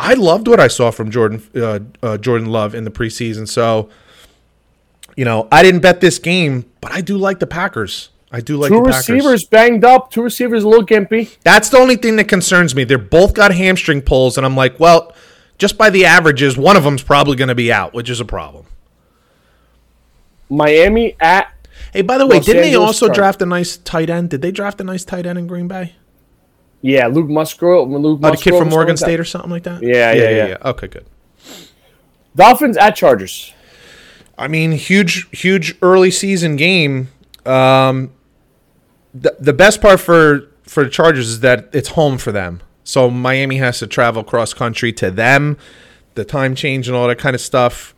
I 0.00 0.14
loved 0.14 0.48
what 0.48 0.60
I 0.60 0.68
saw 0.68 0.90
from 0.90 1.10
Jordan 1.10 1.42
uh, 1.54 1.80
uh, 2.02 2.16
Jordan 2.18 2.48
Love 2.48 2.74
in 2.74 2.84
the 2.84 2.90
preseason. 2.90 3.48
So, 3.48 3.88
you 5.16 5.24
know, 5.24 5.48
I 5.52 5.62
didn't 5.62 5.80
bet 5.80 6.00
this 6.00 6.18
game, 6.18 6.64
but 6.80 6.92
I 6.92 7.00
do 7.00 7.16
like 7.16 7.38
the 7.38 7.46
Packers. 7.46 8.10
I 8.32 8.40
do 8.40 8.56
like 8.56 8.70
Two 8.70 8.82
the 8.82 8.90
Packers. 8.90 9.08
receivers 9.08 9.44
banged 9.44 9.84
up. 9.84 10.10
Two 10.10 10.22
receivers 10.22 10.62
a 10.62 10.68
little 10.68 10.86
gimpy. 10.86 11.36
That's 11.42 11.68
the 11.68 11.78
only 11.78 11.96
thing 11.96 12.16
that 12.16 12.28
concerns 12.28 12.74
me. 12.74 12.84
They're 12.84 12.98
both 12.98 13.34
got 13.34 13.52
hamstring 13.54 14.02
pulls, 14.02 14.36
and 14.36 14.46
I'm 14.46 14.54
like, 14.56 14.78
well, 14.78 15.14
just 15.58 15.76
by 15.76 15.90
the 15.90 16.04
averages, 16.06 16.56
one 16.56 16.76
of 16.76 16.84
them's 16.84 17.02
probably 17.02 17.36
going 17.36 17.48
to 17.48 17.54
be 17.54 17.72
out, 17.72 17.92
which 17.92 18.08
is 18.08 18.20
a 18.20 18.24
problem. 18.24 18.66
Miami 20.48 21.16
at 21.20 21.52
Hey, 21.92 22.02
by 22.02 22.18
the 22.18 22.26
way, 22.26 22.36
Los 22.36 22.46
didn't 22.46 22.62
they 22.62 22.74
also 22.76 23.06
Chargers. 23.06 23.16
draft 23.16 23.42
a 23.42 23.46
nice 23.46 23.76
tight 23.78 24.10
end? 24.10 24.30
Did 24.30 24.42
they 24.42 24.52
draft 24.52 24.80
a 24.80 24.84
nice 24.84 25.04
tight 25.04 25.26
end 25.26 25.38
in 25.38 25.46
Green 25.46 25.66
Bay? 25.66 25.94
Yeah, 26.82 27.08
Luke 27.08 27.28
Musgrave. 27.28 27.88
Luke 27.88 28.20
Oh, 28.22 28.30
the 28.30 28.36
kid 28.36 28.54
from 28.56 28.68
Morgan 28.68 28.94
like 28.94 29.00
that. 29.00 29.04
State 29.06 29.20
or 29.20 29.24
something 29.24 29.50
like 29.50 29.64
that? 29.64 29.82
Yeah, 29.82 30.12
yeah, 30.12 30.46
yeah. 30.46 30.56
Okay, 30.64 30.88
good. 30.88 31.06
Dolphins 32.34 32.76
at 32.76 32.96
Chargers. 32.96 33.52
I 34.38 34.48
mean, 34.48 34.72
huge, 34.72 35.26
huge 35.38 35.76
early 35.82 36.10
season 36.10 36.56
game. 36.56 37.08
Um, 37.44 38.12
the, 39.12 39.36
the 39.38 39.52
best 39.52 39.82
part 39.82 40.00
for 40.00 40.48
for 40.62 40.84
the 40.84 40.90
Chargers 40.90 41.28
is 41.28 41.40
that 41.40 41.68
it's 41.72 41.90
home 41.90 42.16
for 42.16 42.32
them. 42.32 42.62
So 42.84 43.10
Miami 43.10 43.56
has 43.58 43.80
to 43.80 43.86
travel 43.86 44.24
cross 44.24 44.54
country 44.54 44.92
to 44.94 45.10
them, 45.10 45.58
the 46.14 46.24
time 46.24 46.54
change 46.54 46.88
and 46.88 46.96
all 46.96 47.08
that 47.08 47.18
kind 47.18 47.34
of 47.34 47.40
stuff. 47.40 47.94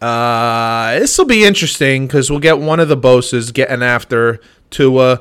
Uh, 0.00 0.98
this 0.98 1.16
will 1.16 1.24
be 1.26 1.44
interesting 1.44 2.06
because 2.06 2.30
we'll 2.30 2.40
get 2.40 2.58
one 2.58 2.80
of 2.80 2.88
the 2.88 2.96
Bosas 2.96 3.52
getting 3.52 3.82
after 3.82 4.40
Tua. 4.70 5.20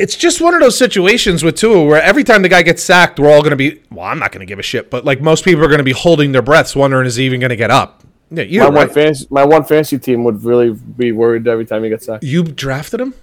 It's 0.00 0.16
just 0.16 0.40
one 0.40 0.54
of 0.54 0.60
those 0.60 0.78
situations 0.78 1.44
with 1.44 1.56
Tua 1.56 1.84
where 1.84 2.02
every 2.02 2.24
time 2.24 2.42
the 2.42 2.48
guy 2.48 2.62
gets 2.62 2.82
sacked, 2.82 3.20
we're 3.20 3.30
all 3.30 3.42
going 3.42 3.50
to 3.50 3.56
be. 3.56 3.82
Well, 3.90 4.06
I'm 4.06 4.18
not 4.18 4.32
going 4.32 4.40
to 4.40 4.46
give 4.46 4.58
a 4.58 4.62
shit, 4.62 4.90
but 4.90 5.04
like 5.04 5.20
most 5.20 5.44
people 5.44 5.62
are 5.62 5.68
going 5.68 5.78
to 5.78 5.84
be 5.84 5.92
holding 5.92 6.32
their 6.32 6.42
breaths, 6.42 6.74
wondering 6.74 7.06
is 7.06 7.16
he 7.16 7.26
even 7.26 7.40
going 7.40 7.50
to 7.50 7.56
get 7.56 7.70
up. 7.70 8.02
Yeah, 8.30 8.44
you 8.44 8.60
My 8.60 8.66
right. 8.66 8.74
one 8.74 8.90
fantasy, 8.90 9.26
my 9.30 9.44
one 9.44 9.64
fantasy 9.64 9.98
team 9.98 10.24
would 10.24 10.44
really 10.44 10.70
be 10.70 11.12
worried 11.12 11.46
every 11.48 11.66
time 11.66 11.82
he 11.82 11.90
gets 11.90 12.06
sacked. 12.06 12.22
You 12.24 12.44
drafted 12.44 13.00
him? 13.00 13.14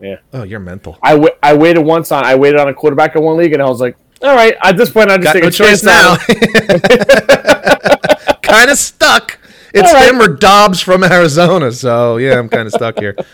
Yeah, 0.00 0.16
Oh, 0.32 0.42
you're 0.42 0.60
mental. 0.60 0.98
I, 1.02 1.30
I 1.42 1.54
waited 1.54 1.80
once 1.80 2.12
on 2.12 2.24
I 2.24 2.34
waited 2.34 2.60
on 2.60 2.68
a 2.68 2.74
quarterback 2.74 3.16
in 3.16 3.22
one 3.22 3.36
league, 3.36 3.52
and 3.52 3.62
I 3.62 3.66
was 3.66 3.80
like, 3.80 3.96
all 4.22 4.34
right, 4.34 4.54
at 4.62 4.76
this 4.76 4.90
point, 4.90 5.10
I 5.10 5.16
just 5.18 5.24
Got 5.24 5.32
take 5.34 5.42
no 5.42 5.48
a 5.48 5.52
choice 5.52 5.82
now. 5.82 6.16
kind 8.42 8.70
of 8.70 8.78
stuck. 8.78 9.38
It's 9.74 9.92
right. 9.92 10.08
him 10.08 10.20
or 10.20 10.28
Dobbs 10.28 10.80
from 10.80 11.04
Arizona. 11.04 11.70
So 11.72 12.16
yeah, 12.16 12.38
I'm 12.38 12.48
kind 12.48 12.66
of 12.66 12.72
stuck 12.72 12.98
here. 12.98 13.14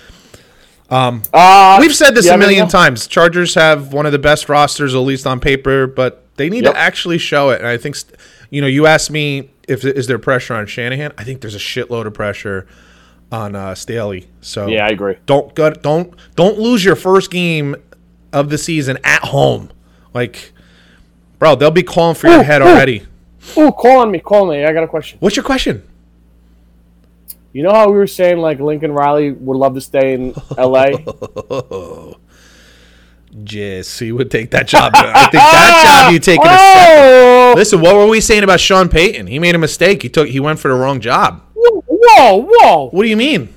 Uh, 0.93 1.79
We've 1.81 1.95
said 1.95 2.11
this 2.15 2.27
yeah, 2.27 2.35
a 2.35 2.39
million 2.39 2.69
times. 2.69 3.07
Chargers 3.07 3.55
have 3.55 3.93
one 3.93 4.07
of 4.07 4.13
the 4.13 4.19
best 4.19 4.49
rosters, 4.49 4.95
at 4.95 4.99
least 4.99 5.27
on 5.27 5.41
paper, 5.41 5.87
but 5.87 6.25
they 6.37 6.49
need 6.51 6.65
Yep. 6.65 6.75
to 6.75 6.79
actually 6.79 7.19
show 7.19 7.51
it. 7.51 7.59
And 7.61 7.67
I 7.69 7.77
think, 7.79 7.97
you 8.51 8.61
know, 8.61 8.67
you 8.67 8.87
asked 8.87 9.11
me 9.11 9.51
if 9.69 9.85
is 9.85 10.07
there 10.07 10.19
pressure 10.19 10.55
on 10.55 10.67
Shanahan. 10.67 11.13
I 11.17 11.25
think 11.25 11.41
there's 11.41 11.55
a 11.55 11.59
shitload 11.59 12.07
of 12.07 12.15
pressure 12.15 12.67
on 13.31 13.55
uh, 13.57 13.75
Staley. 13.75 14.29
So 14.43 14.67
Yeah, 14.67 14.85
I 14.87 14.89
agree. 14.91 15.17
Don't 15.27 15.55
go, 15.55 15.71
don't 15.71 16.15
don't 16.37 16.59
lose 16.59 16.85
your 16.85 16.97
first 16.97 17.31
game 17.31 17.77
of 18.33 18.51
the 18.51 18.59
season 18.59 18.99
at 19.05 19.23
home. 19.25 19.71
Like, 20.13 20.53
bro, 21.39 21.55
they'll 21.55 21.71
be 21.71 21.83
calling 21.83 22.15
for 22.15 22.29
your 22.29 22.41
Ooh, 22.41 22.43
head 22.45 22.61
ooh. 22.61 22.67
already. 22.67 23.07
Ooh, 23.57 23.73
call 23.73 24.01
on 24.01 24.11
me, 24.11 24.21
call 24.21 24.43
on 24.43 24.51
me. 24.51 24.65
I 24.65 24.73
got 24.73 24.85
a 24.85 24.89
question. 24.89 25.19
What's 25.21 25.37
your 25.37 25.45
question? 25.45 25.83
You 27.53 27.63
know 27.63 27.73
how 27.73 27.89
we 27.91 27.97
were 27.97 28.07
saying 28.07 28.39
like 28.39 28.61
Lincoln 28.61 28.93
Riley 28.93 29.31
would 29.33 29.57
love 29.57 29.75
to 29.75 29.81
stay 29.81 30.15
in 30.15 30.35
L.A. 30.57 30.93
Jesse 33.45 34.13
would 34.13 34.31
take 34.31 34.51
that 34.51 34.67
job. 34.69 34.93
I 34.95 35.23
think 35.23 35.33
that 35.33 36.03
job 36.05 36.13
you 36.13 36.19
taking 36.19 36.47
a 36.47 36.49
second. 36.49 36.99
Oh! 36.99 37.53
Listen, 37.57 37.81
what 37.81 37.95
were 37.95 38.07
we 38.07 38.21
saying 38.21 38.43
about 38.45 38.61
Sean 38.61 38.89
Payton? 38.89 39.27
He 39.27 39.39
made 39.39 39.55
a 39.55 39.59
mistake. 39.59 40.03
He 40.03 40.09
took 40.09 40.29
he 40.29 40.39
went 40.41 40.59
for 40.59 40.69
the 40.69 40.75
wrong 40.75 41.01
job. 41.01 41.43
Whoa, 41.55 42.47
whoa! 42.51 42.89
What 42.91 43.03
do 43.03 43.09
you 43.09 43.17
mean? 43.17 43.53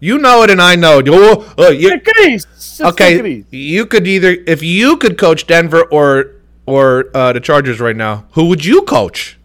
You 0.00 0.18
know 0.18 0.42
it 0.42 0.50
and 0.50 0.60
I 0.62 0.76
know 0.76 0.98
it. 1.00 1.08
Oh, 1.08 1.54
oh, 1.58 1.70
you- 1.70 1.90
it 1.90 2.04
take 2.04 2.40
it 2.40 2.80
okay, 2.80 3.44
you 3.50 3.86
could 3.86 4.06
either 4.06 4.30
if 4.46 4.62
you 4.62 4.96
could 4.98 5.18
coach 5.18 5.46
Denver 5.46 5.82
or 5.84 6.32
or 6.66 7.10
uh, 7.14 7.32
the 7.32 7.40
Chargers 7.40 7.80
right 7.80 7.96
now, 7.96 8.26
who 8.32 8.48
would 8.48 8.64
you 8.64 8.82
coach? 8.82 9.38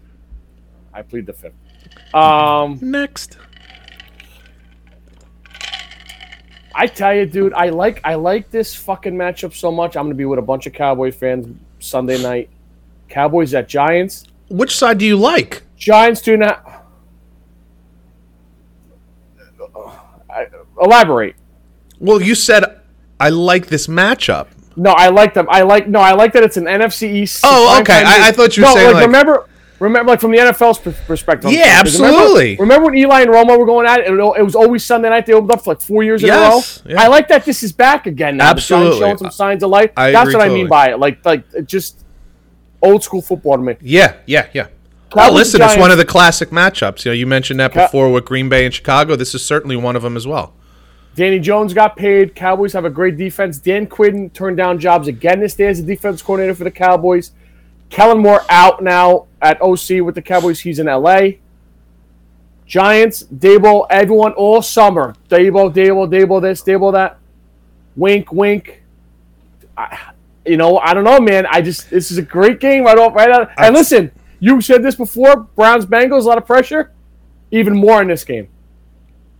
I 0.93 1.01
plead 1.01 1.25
the 1.25 1.33
fifth. 1.33 1.53
Um, 2.13 2.79
Next. 2.81 3.37
I 6.73 6.87
tell 6.87 7.13
you, 7.13 7.25
dude, 7.25 7.53
I 7.53 7.69
like 7.69 8.01
I 8.03 8.15
like 8.15 8.49
this 8.49 8.73
fucking 8.75 9.13
matchup 9.15 9.53
so 9.53 9.71
much. 9.71 9.95
I'm 9.97 10.05
gonna 10.05 10.15
be 10.15 10.25
with 10.25 10.39
a 10.39 10.43
bunch 10.43 10.67
of 10.67 10.73
Cowboy 10.73 11.11
fans 11.11 11.57
Sunday 11.79 12.21
night. 12.21 12.49
Cowboys 13.09 13.53
at 13.53 13.67
Giants. 13.67 14.25
Which 14.49 14.75
side 14.75 14.97
do 14.97 15.05
you 15.05 15.17
like? 15.17 15.63
Giants 15.77 16.21
do 16.21 16.37
not. 16.37 16.85
I, 20.29 20.47
elaborate. 20.81 21.35
Well, 21.99 22.21
you 22.21 22.35
said 22.35 22.81
I 23.19 23.29
like 23.29 23.67
this 23.67 23.87
matchup. 23.87 24.47
No, 24.77 24.91
I 24.91 25.09
like 25.09 25.33
them. 25.33 25.47
I 25.49 25.63
like 25.63 25.87
no, 25.87 25.99
I 25.99 26.13
like 26.13 26.33
that 26.33 26.43
it's 26.43 26.57
an 26.57 26.65
NFC 26.65 27.11
East. 27.13 27.41
Oh, 27.43 27.79
okay. 27.81 28.01
I- 28.05 28.29
I 28.29 28.31
thought 28.31 28.55
you 28.55 28.63
were 28.63 28.69
no, 28.69 28.73
saying, 28.75 28.93
like- 28.93 29.05
remember, 29.05 29.47
remember, 29.81 30.11
like 30.11 30.21
from 30.21 30.31
the 30.31 30.37
NFL's 30.37 30.77
perspective. 30.79 31.51
Yeah, 31.51 31.81
'cause 31.81 31.95
remember- 31.99 32.19
absolutely. 32.19 32.55
Remember, 32.57 32.85
when 32.85 32.95
Eli 32.95 33.21
and 33.21 33.29
Romo 33.31 33.57
were 33.59 33.65
going 33.65 33.85
at 33.87 33.99
it? 34.01 34.07
It 34.07 34.43
was 34.43 34.55
always 34.55 34.85
Sunday 34.85 35.09
night. 35.09 35.25
They 35.25 35.33
opened 35.33 35.51
up 35.51 35.63
for 35.63 35.71
like 35.71 35.81
four 35.81 36.03
years 36.03 36.21
Yes, 36.21 36.81
in 36.85 36.91
a 36.91 36.93
row. 36.95 37.01
yeah. 37.01 37.05
I 37.05 37.07
like 37.09 37.27
that 37.29 37.43
this 37.45 37.63
is 37.63 37.71
back 37.73 38.05
again 38.07 38.37
now. 38.37 38.49
Absolutely. 38.51 38.99
showing 38.99 39.17
some 39.17 39.31
signs 39.31 39.63
of 39.63 39.69
life. 39.69 39.91
I 39.97 40.11
That's 40.11 40.33
what 40.33 40.41
I 40.41 40.49
mean 40.49 40.67
by 40.67 40.91
it. 40.91 40.99
Like, 40.99 41.25
like 41.25 41.43
it 41.53 41.67
just 41.67 41.99
old 42.81 43.03
school 43.03 43.21
football 43.21 43.57
to 43.57 43.63
me. 43.63 43.75
Yeah, 43.81 44.13
yeah, 44.25 44.45
yeah. 44.53 44.63
Cowboys 44.63 44.71
oh, 45.13 45.17
Well, 45.17 45.33
listen, 45.33 45.61
it's 45.61 45.77
one 45.77 45.91
of 45.91 45.97
the 45.97 46.05
classic 46.05 46.51
matchups. 46.51 47.03
You 47.03 47.11
know, 47.11 47.15
you 47.15 47.27
mentioned 47.27 47.59
that 47.59 47.73
before 47.73 48.09
with 48.11 48.23
Green 48.25 48.47
Bay 48.47 48.63
and 48.65 48.73
Chicago. 48.73 49.15
This 49.17 49.35
is 49.35 49.43
certainly 49.43 49.75
one 49.75 49.95
of 49.97 50.03
them 50.03 50.15
as 50.15 50.25
well. 50.25 50.53
Danny 51.15 51.39
Jones 51.39 51.73
got 51.73 51.97
paid. 51.97 52.33
Cowboys 52.35 52.71
have 52.71 52.85
a 52.85 52.89
great 52.89 53.17
defense. 53.17 53.57
Dan 53.57 53.85
Quinn 53.87 54.29
turned 54.29 54.55
down 54.55 54.79
jobs 54.79 55.09
again 55.09 55.41
this 55.41 55.53
day 55.55 55.65
as 55.65 55.79
a 55.79 55.83
defense 55.83 56.21
coordinator 56.21 56.55
for 56.55 56.63
the 56.63 56.71
Cowboys. 56.71 57.31
Kellen 57.91 58.19
Moore 58.19 58.41
out 58.49 58.81
now 58.81 59.27
at 59.41 59.61
OC 59.61 60.01
with 60.03 60.15
the 60.15 60.21
Cowboys. 60.21 60.61
He's 60.61 60.79
in 60.79 60.87
LA. 60.87 61.21
Giants, 62.65 63.23
Daboll, 63.23 63.85
everyone 63.89 64.31
all 64.33 64.61
summer. 64.61 65.13
Daboll, 65.29 65.73
Daboll, 65.73 66.09
Daboll 66.09 66.41
this, 66.41 66.63
Daboll 66.63 66.93
that. 66.93 67.19
Wink, 67.97 68.31
wink. 68.31 68.81
I, 69.77 70.13
you 70.45 70.55
know, 70.55 70.77
I 70.77 70.93
don't 70.93 71.03
know, 71.03 71.19
man. 71.19 71.45
I 71.47 71.61
just 71.61 71.89
this 71.89 72.11
is 72.11 72.17
a 72.17 72.21
great 72.21 72.61
game 72.61 72.85
right 72.85 72.97
off, 72.97 73.13
right 73.13 73.29
out. 73.29 73.51
And 73.57 73.75
listen, 73.75 74.09
you 74.39 74.61
said 74.61 74.81
this 74.81 74.95
before. 74.95 75.35
Browns, 75.35 75.85
Bengals, 75.85 76.23
a 76.23 76.27
lot 76.29 76.37
of 76.37 76.45
pressure. 76.47 76.91
Even 77.51 77.75
more 77.75 78.01
in 78.01 78.07
this 78.07 78.23
game. 78.23 78.47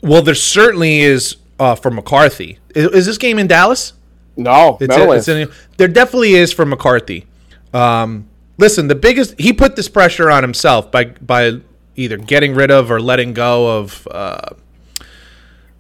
Well, 0.04 0.22
there 0.22 0.36
certainly 0.36 1.00
is 1.00 1.38
uh, 1.58 1.76
for 1.76 1.90
McCarthy. 1.90 2.60
Is, 2.76 2.88
is 2.92 3.06
this 3.06 3.18
game 3.18 3.40
in 3.40 3.48
Dallas? 3.48 3.94
No, 4.36 4.78
It's, 4.82 4.90
Meadowlands. 4.90 5.28
it's 5.30 5.50
in, 5.50 5.56
there 5.78 5.88
definitely 5.88 6.34
is 6.34 6.52
for 6.52 6.66
McCarthy. 6.66 7.26
Um, 7.74 8.28
listen, 8.62 8.88
the 8.88 8.96
biggest 8.96 9.38
he 9.38 9.52
put 9.52 9.76
this 9.76 9.90
pressure 9.90 10.32
on 10.32 10.44
himself 10.44 10.90
by 10.92 11.06
by 11.06 11.60
either 11.96 12.18
getting 12.18 12.56
rid 12.56 12.72
of 12.72 12.90
or 12.90 13.02
letting 13.02 13.34
go 13.34 13.80
of 13.80 14.08
uh, 14.10 14.40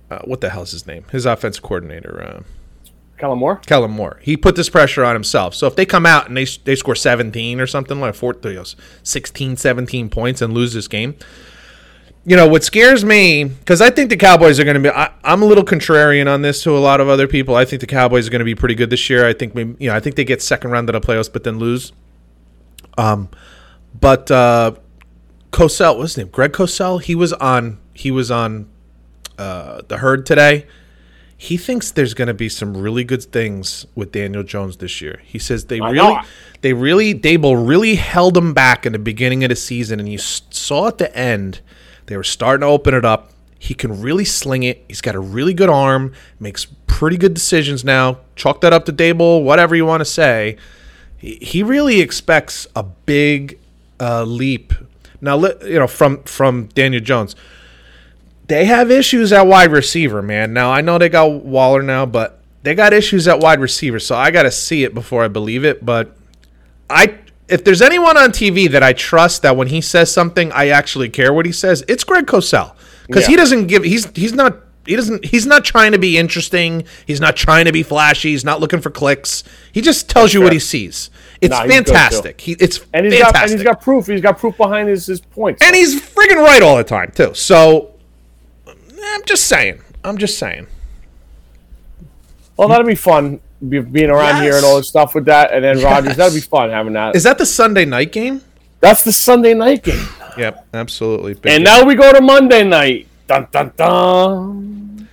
uh, 0.09 0.19
what 0.25 0.41
the 0.41 0.49
hell's 0.49 0.71
his 0.71 0.85
name? 0.85 1.05
His 1.11 1.25
offense 1.25 1.59
coordinator, 1.59 2.21
uh, 2.21 2.43
Kellen 3.17 3.39
Moore. 3.39 3.57
Kellen 3.65 3.91
Moore. 3.91 4.19
He 4.21 4.35
put 4.35 4.55
this 4.55 4.69
pressure 4.69 5.05
on 5.05 5.13
himself. 5.13 5.55
So 5.55 5.67
if 5.67 5.75
they 5.75 5.85
come 5.85 6.05
out 6.05 6.27
and 6.27 6.35
they 6.35 6.45
they 6.65 6.75
score 6.75 6.95
17 6.95 7.61
or 7.61 7.67
something 7.67 8.01
like 8.01 8.15
four, 8.15 8.35
you 8.43 8.53
know, 8.53 8.65
16, 9.03 9.55
17 9.57 10.09
points 10.09 10.41
and 10.41 10.53
lose 10.53 10.73
this 10.73 10.87
game, 10.87 11.15
you 12.25 12.35
know 12.35 12.47
what 12.47 12.63
scares 12.63 13.05
me 13.05 13.45
because 13.45 13.81
I 13.81 13.89
think 13.89 14.09
the 14.09 14.17
Cowboys 14.17 14.59
are 14.59 14.63
going 14.63 14.75
to 14.75 14.81
be. 14.81 14.89
I, 14.89 15.11
I'm 15.23 15.43
a 15.43 15.45
little 15.45 15.63
contrarian 15.63 16.31
on 16.31 16.41
this 16.41 16.63
to 16.63 16.75
a 16.75 16.79
lot 16.79 16.99
of 16.99 17.07
other 17.07 17.27
people. 17.27 17.55
I 17.55 17.63
think 17.63 17.79
the 17.79 17.87
Cowboys 17.87 18.27
are 18.27 18.31
going 18.31 18.39
to 18.39 18.45
be 18.45 18.55
pretty 18.55 18.75
good 18.75 18.89
this 18.89 19.09
year. 19.09 19.27
I 19.27 19.33
think 19.33 19.55
maybe, 19.55 19.75
you 19.79 19.89
know 19.89 19.95
I 19.95 19.99
think 19.99 20.15
they 20.15 20.25
get 20.25 20.41
second 20.41 20.71
round 20.71 20.89
of 20.89 20.99
the 20.99 21.07
playoffs, 21.07 21.31
but 21.31 21.43
then 21.43 21.59
lose. 21.59 21.93
Um, 22.97 23.29
but 23.99 24.29
uh, 24.31 24.75
Cosell, 25.51 25.97
what's 25.97 26.13
his 26.13 26.17
name? 26.17 26.29
Greg 26.29 26.53
Cosell. 26.53 27.01
He 27.01 27.15
was 27.15 27.33
on. 27.33 27.79
He 27.93 28.11
was 28.11 28.31
on 28.31 28.69
uh, 29.37 29.81
the 29.87 29.97
herd 29.97 30.25
today. 30.25 30.65
He 31.37 31.57
thinks 31.57 31.89
there's 31.89 32.13
going 32.13 32.27
to 32.27 32.35
be 32.35 32.49
some 32.49 32.77
really 32.77 33.03
good 33.03 33.23
things 33.23 33.87
with 33.95 34.11
Daniel 34.11 34.43
Jones 34.43 34.77
this 34.77 35.01
year. 35.01 35.21
He 35.25 35.39
says 35.39 35.65
they 35.65 35.79
I 35.79 35.89
really, 35.89 36.13
know. 36.13 36.21
they 36.61 36.73
really, 36.73 37.15
Daboll 37.15 37.67
really 37.67 37.95
held 37.95 38.37
him 38.37 38.53
back 38.53 38.85
in 38.85 38.93
the 38.93 38.99
beginning 38.99 39.43
of 39.43 39.49
the 39.49 39.55
season, 39.55 39.99
and 39.99 40.07
you 40.07 40.19
saw 40.19 40.87
at 40.87 40.99
the 40.99 41.15
end 41.17 41.61
they 42.05 42.15
were 42.15 42.23
starting 42.23 42.61
to 42.61 42.67
open 42.67 42.93
it 42.93 43.03
up. 43.03 43.31
He 43.57 43.73
can 43.73 44.01
really 44.01 44.25
sling 44.25 44.61
it. 44.63 44.83
He's 44.87 45.01
got 45.01 45.15
a 45.15 45.19
really 45.19 45.55
good 45.55 45.69
arm. 45.69 46.13
Makes 46.39 46.65
pretty 46.85 47.17
good 47.17 47.33
decisions 47.33 47.83
now. 47.83 48.19
Chalk 48.35 48.61
that 48.61 48.73
up 48.73 48.85
to 48.85 48.93
Daboll, 48.93 49.43
whatever 49.43 49.75
you 49.75 49.85
want 49.85 50.01
to 50.01 50.05
say. 50.05 50.57
He, 51.21 51.61
really 51.63 52.01
expects 52.01 52.67
a 52.75 52.83
big 52.83 53.59
uh, 53.99 54.23
leap. 54.23 54.73
Now, 55.21 55.37
you 55.37 55.79
know, 55.79 55.87
from 55.87 56.23
from 56.23 56.65
Daniel 56.67 57.01
Jones 57.01 57.35
they 58.51 58.65
have 58.65 58.91
issues 58.91 59.31
at 59.31 59.47
wide 59.47 59.71
receiver, 59.71 60.21
man. 60.21 60.51
Now 60.51 60.71
I 60.73 60.81
know 60.81 60.97
they 60.97 61.07
got 61.07 61.31
Waller 61.31 61.81
now, 61.81 62.05
but 62.05 62.41
they 62.63 62.75
got 62.75 62.91
issues 62.91 63.25
at 63.25 63.39
wide 63.39 63.61
receiver. 63.61 63.97
So 63.97 64.13
I 64.13 64.29
got 64.29 64.43
to 64.43 64.51
see 64.51 64.83
it 64.83 64.93
before 64.93 65.23
I 65.23 65.29
believe 65.29 65.63
it. 65.63 65.85
But 65.85 66.17
I, 66.89 67.17
if 67.47 67.63
there's 67.63 67.81
anyone 67.81 68.17
on 68.17 68.31
TV 68.31 68.69
that 68.69 68.83
I 68.83 68.91
trust 68.91 69.41
that 69.43 69.55
when 69.55 69.67
he 69.67 69.79
says 69.79 70.11
something, 70.13 70.51
I 70.51 70.67
actually 70.67 71.07
care 71.07 71.33
what 71.33 71.45
he 71.45 71.53
says, 71.53 71.85
it's 71.87 72.03
Greg 72.03 72.27
Cosell 72.27 72.75
because 73.07 73.25
he 73.25 73.37
doesn't 73.37 73.67
give. 73.67 73.85
He's 73.85 74.09
he's 74.15 74.33
not. 74.33 74.57
He 74.85 74.95
doesn't. 74.95 75.25
He's 75.25 75.45
not 75.45 75.63
trying 75.63 75.91
to 75.91 75.99
be 75.99 76.17
interesting. 76.17 76.85
He's 77.05 77.21
not 77.21 77.35
trying 77.35 77.65
to 77.65 77.71
be 77.71 77.83
flashy. 77.83 78.31
He's 78.31 78.43
not 78.43 78.59
looking 78.59 78.81
for 78.81 78.89
clicks. 78.89 79.43
He 79.71 79.81
just 79.81 80.09
tells 80.09 80.33
you 80.33 80.41
what 80.41 80.53
he 80.53 80.59
sees. 80.59 81.09
It's 81.39 81.51
Nah, 81.51 81.63
he's 81.63 81.71
good, 81.71 81.85
too. 81.85 81.91
fantastic. 81.93 82.41
He, 82.41 82.51
it's 82.53 82.79
And 82.93 83.05
he's 83.05 83.15
fantastic. 83.15 83.33
got 83.35 83.41
and 83.43 83.51
he's 83.51 83.63
got 83.63 83.81
proof. 83.81 84.07
He's 84.07 84.21
got 84.21 84.37
proof 84.39 84.57
behind 84.57 84.89
his, 84.89 85.05
his 85.05 85.21
points. 85.21 85.61
And 85.63 85.75
he's 85.75 86.01
friggin' 86.01 86.37
right 86.43 86.61
all 86.63 86.77
the 86.77 86.83
time 86.83 87.11
too. 87.11 87.33
So 87.35 87.93
I'm 88.67 89.23
just 89.25 89.45
saying. 89.45 89.81
I'm 90.03 90.17
just 90.17 90.39
saying. 90.39 90.65
well, 92.57 92.67
that'll 92.67 92.85
be 92.85 92.95
fun 92.95 93.39
be, 93.67 93.79
being 93.79 94.09
around 94.09 94.41
here 94.41 94.55
and 94.55 94.65
all 94.65 94.77
this 94.77 94.87
stuff 94.87 95.13
with 95.15 95.25
that. 95.25 95.53
And 95.53 95.63
then 95.63 95.79
Rodgers, 95.83 96.15
that'll 96.17 96.33
be 96.33 96.41
fun 96.41 96.69
having 96.69 96.93
that. 96.93 97.15
Is 97.15 97.23
that 97.23 97.37
the 97.37 97.45
Sunday 97.45 97.85
night 97.85 98.11
game? 98.11 98.41
That's 98.79 99.03
the 99.03 99.13
Sunday 99.13 99.53
night 99.53 99.83
game. 99.83 100.07
Yep, 100.37 100.67
absolutely. 100.73 101.35
Big 101.35 101.51
And 101.53 101.63
game. 101.63 101.63
now 101.63 101.85
we 101.85 101.93
go 101.95 102.11
to 102.13 102.21
Monday 102.21 102.63
night. 102.63 103.07
Dun 103.31 103.47
dun 103.49 103.71
dun. 103.77 105.07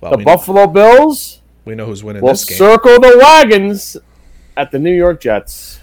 well, 0.00 0.10
The 0.10 0.18
we, 0.18 0.24
Buffalo 0.24 0.66
Bills 0.66 1.40
we 1.64 1.76
know 1.76 1.86
who's 1.86 2.02
winning 2.02 2.20
will 2.20 2.30
this 2.32 2.44
game. 2.44 2.58
circle 2.58 2.98
the 2.98 3.16
wagons 3.20 3.96
at 4.56 4.72
the 4.72 4.80
New 4.80 4.90
York 4.92 5.20
Jets. 5.20 5.78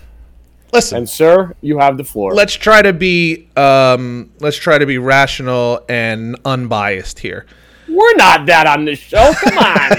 Listen, 0.74 0.98
And 0.98 1.10
sir, 1.10 1.56
you 1.62 1.80
have 1.80 1.96
the 1.98 2.04
floor. 2.04 2.34
let's 2.34 2.54
try 2.54 2.82
to 2.82 2.92
be 2.92 3.48
um, 3.56 4.30
let's 4.42 4.58
try 4.58 4.78
to 4.78 4.86
be 4.86 4.98
rational 4.98 5.86
and 5.88 6.36
unbiased 6.44 7.20
here. 7.20 7.46
We're 7.88 8.16
not 8.18 8.46
that 8.48 8.68
on 8.68 8.84
this 8.84 9.00
show. 9.00 9.32
Come 9.36 9.58
on. 9.58 9.92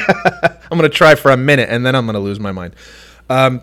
I'm 0.70 0.76
gonna 0.76 0.90
try 0.90 1.14
for 1.14 1.30
a 1.30 1.36
minute 1.38 1.70
and 1.70 1.86
then 1.86 1.94
I'm 1.94 2.04
gonna 2.04 2.20
lose 2.20 2.38
my 2.38 2.52
mind. 2.52 2.76
Um, 3.30 3.62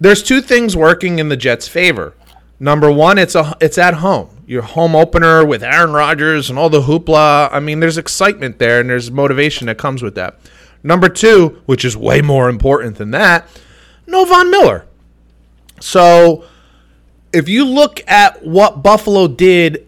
there's 0.00 0.22
two 0.22 0.42
things 0.42 0.76
working 0.76 1.18
in 1.18 1.30
the 1.30 1.36
Jets' 1.38 1.66
favor. 1.66 2.12
Number 2.60 2.92
one, 2.92 3.16
it's 3.16 3.34
a 3.34 3.56
it's 3.58 3.78
at 3.78 3.94
home. 3.94 4.28
Your 4.52 4.60
home 4.60 4.94
opener 4.94 5.46
with 5.46 5.62
Aaron 5.62 5.94
Rodgers 5.94 6.50
and 6.50 6.58
all 6.58 6.68
the 6.68 6.82
hoopla. 6.82 7.48
I 7.50 7.58
mean, 7.58 7.80
there's 7.80 7.96
excitement 7.96 8.58
there 8.58 8.80
and 8.80 8.90
there's 8.90 9.10
motivation 9.10 9.66
that 9.68 9.78
comes 9.78 10.02
with 10.02 10.14
that. 10.16 10.38
Number 10.82 11.08
two, 11.08 11.62
which 11.64 11.86
is 11.86 11.96
way 11.96 12.20
more 12.20 12.50
important 12.50 12.96
than 12.96 13.12
that, 13.12 13.48
no 14.06 14.26
Von 14.26 14.50
Miller. 14.50 14.84
So 15.80 16.44
if 17.32 17.48
you 17.48 17.64
look 17.64 18.02
at 18.06 18.44
what 18.44 18.82
Buffalo 18.82 19.26
did 19.26 19.86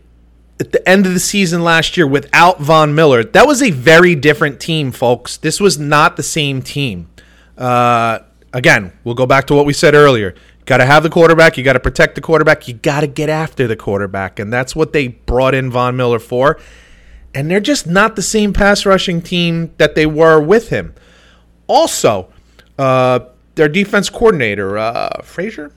at 0.59 0.73
the 0.73 0.89
end 0.89 1.05
of 1.05 1.13
the 1.13 1.21
season 1.21 1.63
last 1.63 1.99
year 1.99 2.07
without 2.07 2.59
Von 2.59 2.95
Miller, 2.95 3.23
that 3.23 3.47
was 3.47 3.61
a 3.61 3.71
very 3.71 4.15
different 4.15 4.61
team, 4.61 4.93
folks. 4.93 5.37
This 5.37 5.61
was 5.61 5.79
not 5.79 6.17
the 6.17 6.23
same 6.23 6.63
team. 6.63 7.11
Uh, 7.59 8.21
again, 8.55 8.95
we'll 9.05 9.15
go 9.15 9.27
back 9.27 9.47
to 9.49 9.55
what 9.55 9.67
we 9.67 9.75
said 9.75 9.95
earlier. 9.95 10.35
Got 10.67 10.79
to 10.79 10.87
have 10.87 11.03
the 11.03 11.11
quarterback. 11.11 11.59
You 11.59 11.65
got 11.65 11.75
to 11.75 11.81
protect 11.81 12.15
the 12.15 12.21
quarterback. 12.21 12.67
You 12.69 12.75
got 12.75 13.01
to 13.01 13.07
get 13.07 13.29
after 13.29 13.67
the 13.67 13.77
quarterback. 13.77 14.39
And 14.39 14.53
that's 14.53 14.75
what 14.75 14.93
they 14.93 15.09
brought 15.09 15.55
in 15.55 15.71
Von 15.71 15.97
Miller 15.97 16.19
for. 16.19 16.59
And 17.35 17.51
they're 17.51 17.61
just 17.61 17.87
not 17.87 18.17
the 18.17 18.23
same 18.23 18.53
pass 18.53 18.87
rushing 18.87 19.21
team 19.21 19.75
that 19.77 19.95
they 19.95 20.07
were 20.07 20.41
with 20.41 20.71
him. 20.71 20.95
Also, 21.67 22.33
uh, 22.79 23.21
their 23.57 23.69
defense 23.69 24.09
coordinator, 24.09 24.79
uh, 24.79 25.23
Frazier, 25.23 25.71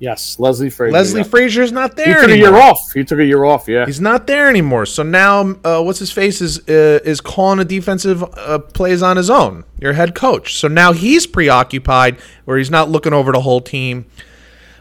Yes, 0.00 0.38
Leslie 0.38 0.70
Frazier. 0.70 0.92
Leslie 0.92 1.20
yeah. 1.20 1.26
Frazier's 1.26 1.72
not 1.72 1.94
there. 1.94 2.22
He 2.22 2.26
took 2.26 2.30
a 2.30 2.36
year 2.38 2.56
off. 2.56 2.92
He 2.92 3.04
took 3.04 3.18
a 3.18 3.24
year 3.24 3.44
off. 3.44 3.68
Yeah. 3.68 3.84
He's 3.84 4.00
not 4.00 4.26
there 4.26 4.48
anymore. 4.48 4.86
So 4.86 5.02
now, 5.02 5.56
uh, 5.62 5.82
what's 5.82 5.98
his 5.98 6.10
face 6.10 6.40
is 6.40 6.58
uh, 6.70 7.00
is 7.04 7.20
calling 7.20 7.58
a 7.58 7.66
defensive 7.66 8.22
uh, 8.22 8.60
plays 8.60 9.02
on 9.02 9.18
his 9.18 9.28
own. 9.28 9.64
Your 9.78 9.92
head 9.92 10.14
coach. 10.14 10.56
So 10.56 10.68
now 10.68 10.92
he's 10.94 11.26
preoccupied, 11.26 12.18
where 12.46 12.56
he's 12.56 12.70
not 12.70 12.88
looking 12.88 13.12
over 13.12 13.30
the 13.30 13.42
whole 13.42 13.60
team. 13.60 14.06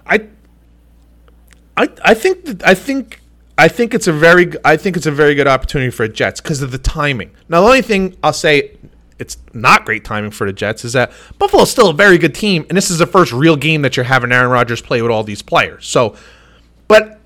I, 0.06 0.28
I, 1.76 1.90
I 2.02 2.14
think 2.14 2.46
that, 2.46 2.66
I 2.66 2.74
think 2.74 3.20
I 3.58 3.68
think 3.68 3.94
it's 3.94 4.08
a 4.08 4.14
very 4.14 4.54
I 4.64 4.78
think 4.78 4.96
it's 4.96 5.06
a 5.06 5.12
very 5.12 5.36
good 5.36 5.48
opportunity 5.48 5.92
for 5.92 6.08
Jets 6.08 6.40
because 6.40 6.62
of 6.62 6.72
the 6.72 6.78
timing. 6.78 7.32
Now, 7.50 7.60
the 7.60 7.68
only 7.68 7.82
thing 7.82 8.16
I'll 8.24 8.32
say 8.32 8.78
it's 9.20 9.38
not 9.54 9.86
great 9.86 10.06
timing 10.06 10.32
for 10.32 10.48
the 10.48 10.54
Jets 10.54 10.86
is 10.86 10.94
that 10.94 11.12
Buffalo's 11.38 11.70
still 11.70 11.90
a 11.90 11.94
very 11.94 12.18
good 12.18 12.34
team, 12.34 12.66
and 12.70 12.78
this 12.78 12.90
is 12.90 12.98
the 12.98 13.06
first 13.06 13.32
real 13.32 13.56
game 13.56 13.82
that 13.82 13.98
you're 13.98 14.06
having 14.06 14.32
Aaron 14.32 14.50
Rodgers 14.50 14.82
play 14.82 15.02
with 15.02 15.12
all 15.12 15.24
these 15.24 15.42
players. 15.42 15.88
So, 15.88 16.16
but 16.88 17.20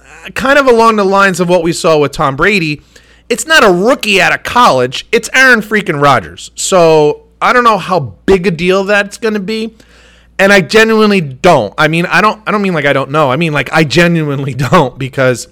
uh, 0.00 0.30
kind 0.34 0.58
of 0.58 0.66
along 0.66 0.96
the 0.96 1.04
lines 1.04 1.40
of 1.40 1.48
what 1.48 1.62
we 1.62 1.72
saw 1.72 1.98
with 1.98 2.12
Tom 2.12 2.36
Brady, 2.36 2.82
it's 3.28 3.46
not 3.46 3.64
a 3.64 3.72
rookie 3.72 4.20
out 4.20 4.34
of 4.34 4.42
college. 4.42 5.06
It's 5.10 5.30
Aaron 5.32 5.60
freaking 5.60 6.00
Rodgers. 6.02 6.50
So 6.54 7.28
I 7.40 7.52
don't 7.52 7.64
know 7.64 7.78
how 7.78 8.00
big 8.00 8.46
a 8.46 8.50
deal 8.50 8.84
that's 8.84 9.16
going 9.16 9.34
to 9.34 9.40
be. 9.40 9.74
And 10.38 10.52
I 10.52 10.60
genuinely 10.60 11.20
don't. 11.20 11.72
I 11.78 11.88
mean, 11.88 12.04
I 12.06 12.20
don't 12.20 12.42
I 12.46 12.50
don't 12.50 12.62
mean 12.62 12.74
like 12.74 12.84
I 12.84 12.92
don't 12.92 13.10
know. 13.10 13.30
I 13.30 13.36
mean 13.36 13.52
like 13.52 13.72
I 13.72 13.84
genuinely 13.84 14.54
don't 14.70 14.98
because 14.98 15.48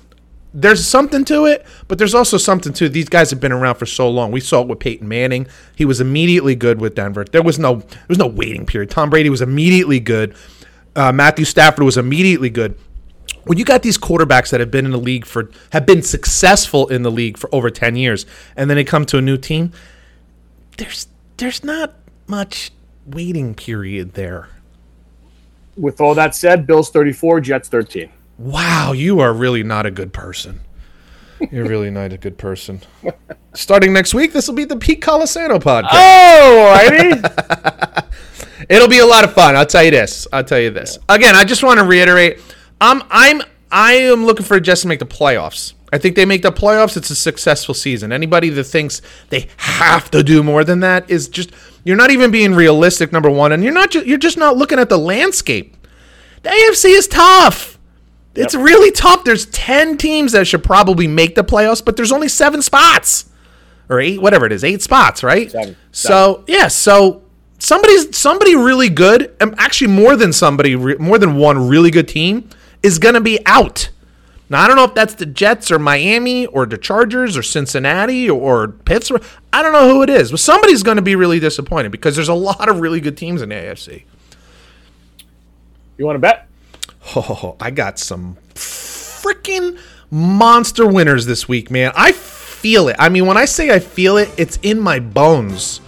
there's 0.54 0.86
something 0.86 1.24
to 1.26 1.46
it, 1.46 1.66
but 1.88 1.98
there's 1.98 2.14
also 2.14 2.36
something 2.38 2.72
to 2.74 2.88
these 2.88 3.08
guys 3.08 3.30
have 3.30 3.40
been 3.40 3.52
around 3.52 3.76
for 3.76 3.86
so 3.86 4.10
long. 4.10 4.32
We 4.32 4.40
saw 4.40 4.62
it 4.62 4.68
with 4.68 4.80
Peyton 4.80 5.08
Manning. 5.08 5.46
He 5.76 5.84
was 5.84 6.00
immediately 6.00 6.56
good 6.56 6.80
with 6.80 6.94
Denver. 6.94 7.24
There 7.24 7.42
was 7.42 7.58
no 7.58 7.76
there 7.76 8.06
was 8.08 8.18
no 8.18 8.26
waiting 8.26 8.66
period. 8.66 8.90
Tom 8.90 9.10
Brady 9.10 9.30
was 9.30 9.42
immediately 9.42 10.00
good. 10.00 10.34
Uh, 10.96 11.12
Matthew 11.12 11.44
Stafford 11.44 11.84
was 11.84 11.96
immediately 11.96 12.50
good 12.50 12.76
when 13.44 13.58
you 13.58 13.64
got 13.64 13.82
these 13.82 13.98
quarterbacks 13.98 14.50
that 14.50 14.60
have 14.60 14.70
been 14.70 14.84
in 14.84 14.90
the 14.90 14.98
league 14.98 15.24
for 15.26 15.50
have 15.72 15.86
been 15.86 16.02
successful 16.02 16.88
in 16.88 17.02
the 17.02 17.10
league 17.10 17.38
for 17.38 17.54
over 17.54 17.70
10 17.70 17.96
years 17.96 18.26
and 18.56 18.68
then 18.68 18.76
they 18.76 18.84
come 18.84 19.06
to 19.06 19.18
a 19.18 19.22
new 19.22 19.36
team 19.38 19.72
there's 20.78 21.08
there's 21.38 21.64
not 21.64 21.94
much 22.26 22.72
waiting 23.06 23.54
period 23.54 24.14
there 24.14 24.48
With 25.76 26.00
all 26.00 26.14
that 26.16 26.34
said, 26.34 26.66
Bills 26.66 26.90
34, 26.90 27.40
Jets 27.40 27.68
13. 27.68 28.10
Wow 28.40 28.92
you 28.92 29.20
are 29.20 29.32
really 29.32 29.62
not 29.62 29.84
a 29.86 29.90
good 29.90 30.12
person 30.12 30.60
you're 31.50 31.66
really 31.66 31.90
not 31.90 32.12
a 32.12 32.16
good 32.18 32.36
person 32.38 32.80
starting 33.54 33.92
next 33.92 34.14
week 34.14 34.32
this 34.32 34.48
will 34.48 34.54
be 34.54 34.64
the 34.64 34.76
pete 34.76 35.00
colasano 35.00 35.58
podcast 35.60 35.90
Oh, 35.92 36.76
alrighty. 36.88 38.06
It'll 38.68 38.88
be 38.88 38.98
a 38.98 39.06
lot 39.06 39.24
of 39.24 39.32
fun. 39.32 39.56
I'll 39.56 39.66
tell 39.66 39.82
you 39.82 39.90
this. 39.90 40.28
I'll 40.32 40.44
tell 40.44 40.60
you 40.60 40.70
this. 40.70 40.98
Again, 41.08 41.34
I 41.34 41.44
just 41.44 41.62
want 41.64 41.80
to 41.80 41.84
reiterate. 41.86 42.40
I'm 42.80 43.02
I'm 43.10 43.42
I 43.72 43.94
am 43.94 44.24
looking 44.26 44.44
for 44.46 44.60
Jets 44.60 44.82
to 44.82 44.88
make 44.88 45.00
the 45.00 45.06
playoffs. 45.06 45.72
I 45.92 45.98
think 45.98 46.14
they 46.14 46.24
make 46.24 46.42
the 46.42 46.52
playoffs. 46.52 46.96
It's 46.96 47.10
a 47.10 47.16
successful 47.16 47.74
season. 47.74 48.12
Anybody 48.12 48.48
that 48.50 48.64
thinks 48.64 49.02
they 49.30 49.48
have 49.56 50.10
to 50.12 50.22
do 50.22 50.42
more 50.42 50.62
than 50.62 50.80
that 50.80 51.10
is 51.10 51.28
just 51.28 51.50
you're 51.84 51.96
not 51.96 52.10
even 52.10 52.30
being 52.30 52.54
realistic. 52.54 53.12
Number 53.12 53.30
one, 53.30 53.50
and 53.50 53.64
you're 53.64 53.72
not 53.72 53.94
you're 53.94 54.18
just 54.18 54.38
not 54.38 54.56
looking 54.56 54.78
at 54.78 54.88
the 54.88 54.98
landscape. 54.98 55.76
The 56.42 56.50
AFC 56.50 56.96
is 56.96 57.08
tough. 57.08 57.78
It's 58.34 58.54
really 58.54 58.92
tough. 58.92 59.24
There's 59.24 59.46
ten 59.46 59.96
teams 59.96 60.32
that 60.32 60.46
should 60.46 60.62
probably 60.62 61.06
make 61.06 61.34
the 61.34 61.44
playoffs, 61.44 61.84
but 61.84 61.96
there's 61.96 62.12
only 62.12 62.28
seven 62.28 62.62
spots 62.62 63.28
or 63.88 64.00
eight, 64.00 64.22
whatever 64.22 64.46
it 64.46 64.52
is, 64.52 64.62
eight 64.62 64.82
spots, 64.82 65.22
right? 65.22 65.50
Seven. 65.50 65.76
So 65.90 66.44
yeah, 66.46 66.68
so 66.68 67.22
somebody's 67.58 68.16
somebody 68.16 68.54
really 68.54 68.88
good, 68.88 69.34
actually 69.40 69.88
more 69.88 70.16
than 70.16 70.32
somebody, 70.32 70.76
more 70.76 71.18
than 71.18 71.36
one 71.36 71.68
really 71.68 71.90
good 71.90 72.08
team 72.08 72.48
is 72.82 72.98
gonna 72.98 73.20
be 73.20 73.40
out. 73.46 73.90
Now 74.48 74.62
I 74.62 74.66
don't 74.66 74.76
know 74.76 74.84
if 74.84 74.94
that's 74.94 75.14
the 75.14 75.26
Jets 75.26 75.70
or 75.70 75.78
Miami 75.78 76.46
or 76.46 76.66
the 76.66 76.76
Chargers 76.76 77.36
or 77.36 77.42
Cincinnati 77.42 78.28
or 78.28 78.68
Pittsburgh. 78.68 79.22
I 79.52 79.62
don't 79.62 79.72
know 79.72 79.88
who 79.88 80.02
it 80.02 80.10
is, 80.10 80.32
but 80.32 80.40
somebody's 80.40 80.82
going 80.82 80.96
to 80.96 81.02
be 81.02 81.14
really 81.14 81.38
disappointed 81.38 81.92
because 81.92 82.16
there's 82.16 82.28
a 82.28 82.34
lot 82.34 82.68
of 82.68 82.80
really 82.80 83.00
good 83.00 83.16
teams 83.16 83.42
in 83.42 83.50
the 83.50 83.54
AFC. 83.54 84.02
you 85.98 86.04
want 86.04 86.16
to 86.16 86.20
bet? 86.20 86.48
Oh, 87.16 87.56
I 87.60 87.70
got 87.70 87.98
some 87.98 88.36
freaking 88.54 89.78
monster 90.10 90.86
winners 90.86 91.26
this 91.26 91.48
week, 91.48 91.70
man. 91.70 91.92
I 91.96 92.12
feel 92.12 92.88
it. 92.88 92.96
I 92.98 93.08
mean, 93.08 93.26
when 93.26 93.36
I 93.36 93.46
say 93.46 93.70
I 93.74 93.78
feel 93.78 94.16
it, 94.16 94.28
it's 94.36 94.58
in 94.62 94.78
my 94.80 95.00
bones. 95.00 95.80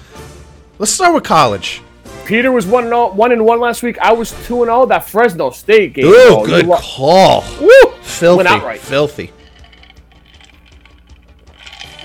Let's 0.78 0.92
start 0.92 1.14
with 1.14 1.24
college. 1.24 1.82
Peter 2.24 2.50
was 2.50 2.66
1 2.66 2.84
and 2.84 2.94
all, 2.94 3.12
1 3.12 3.32
and 3.32 3.44
1 3.44 3.60
last 3.60 3.82
week. 3.82 3.98
I 3.98 4.12
was 4.12 4.30
2 4.46 4.62
and 4.62 4.70
all 4.70 4.86
That 4.86 5.04
Fresno 5.04 5.50
State 5.50 5.94
game. 5.94 6.06
Ooh, 6.06 6.46
good 6.46 6.66
wa- 6.66 6.80
call. 6.80 7.44
Woo! 7.60 7.92
Filthy. 8.00 8.36
Went 8.36 8.48
outright. 8.48 8.80
Filthy. 8.80 9.32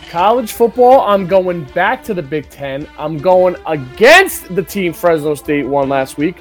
College 0.09 0.51
football, 0.53 1.01
I'm 1.01 1.27
going 1.27 1.65
back 1.65 2.03
to 2.05 2.13
the 2.13 2.23
Big 2.23 2.49
Ten. 2.49 2.87
I'm 2.97 3.17
going 3.17 3.55
against 3.65 4.53
the 4.55 4.63
team 4.63 4.93
Fresno 4.93 5.35
State 5.35 5.67
won 5.67 5.89
last 5.89 6.17
week. 6.17 6.37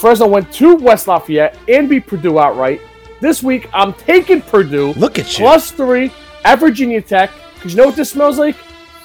Fresno 0.00 0.26
went 0.26 0.50
to 0.54 0.76
West 0.76 1.08
Lafayette 1.08 1.58
and 1.68 1.86
beat 1.86 2.06
Purdue 2.06 2.38
outright. 2.38 2.80
This 3.20 3.42
week, 3.42 3.68
I'm 3.74 3.92
taking 3.92 4.40
Purdue. 4.40 4.94
Look 4.94 5.18
at 5.18 5.30
you. 5.38 5.44
Plus 5.44 5.72
three 5.72 6.10
at 6.42 6.58
Virginia 6.58 7.02
Tech. 7.02 7.30
Because 7.54 7.74
you 7.74 7.76
know 7.76 7.84
what 7.88 7.96
this 7.96 8.08
smells 8.08 8.38
like? 8.38 8.54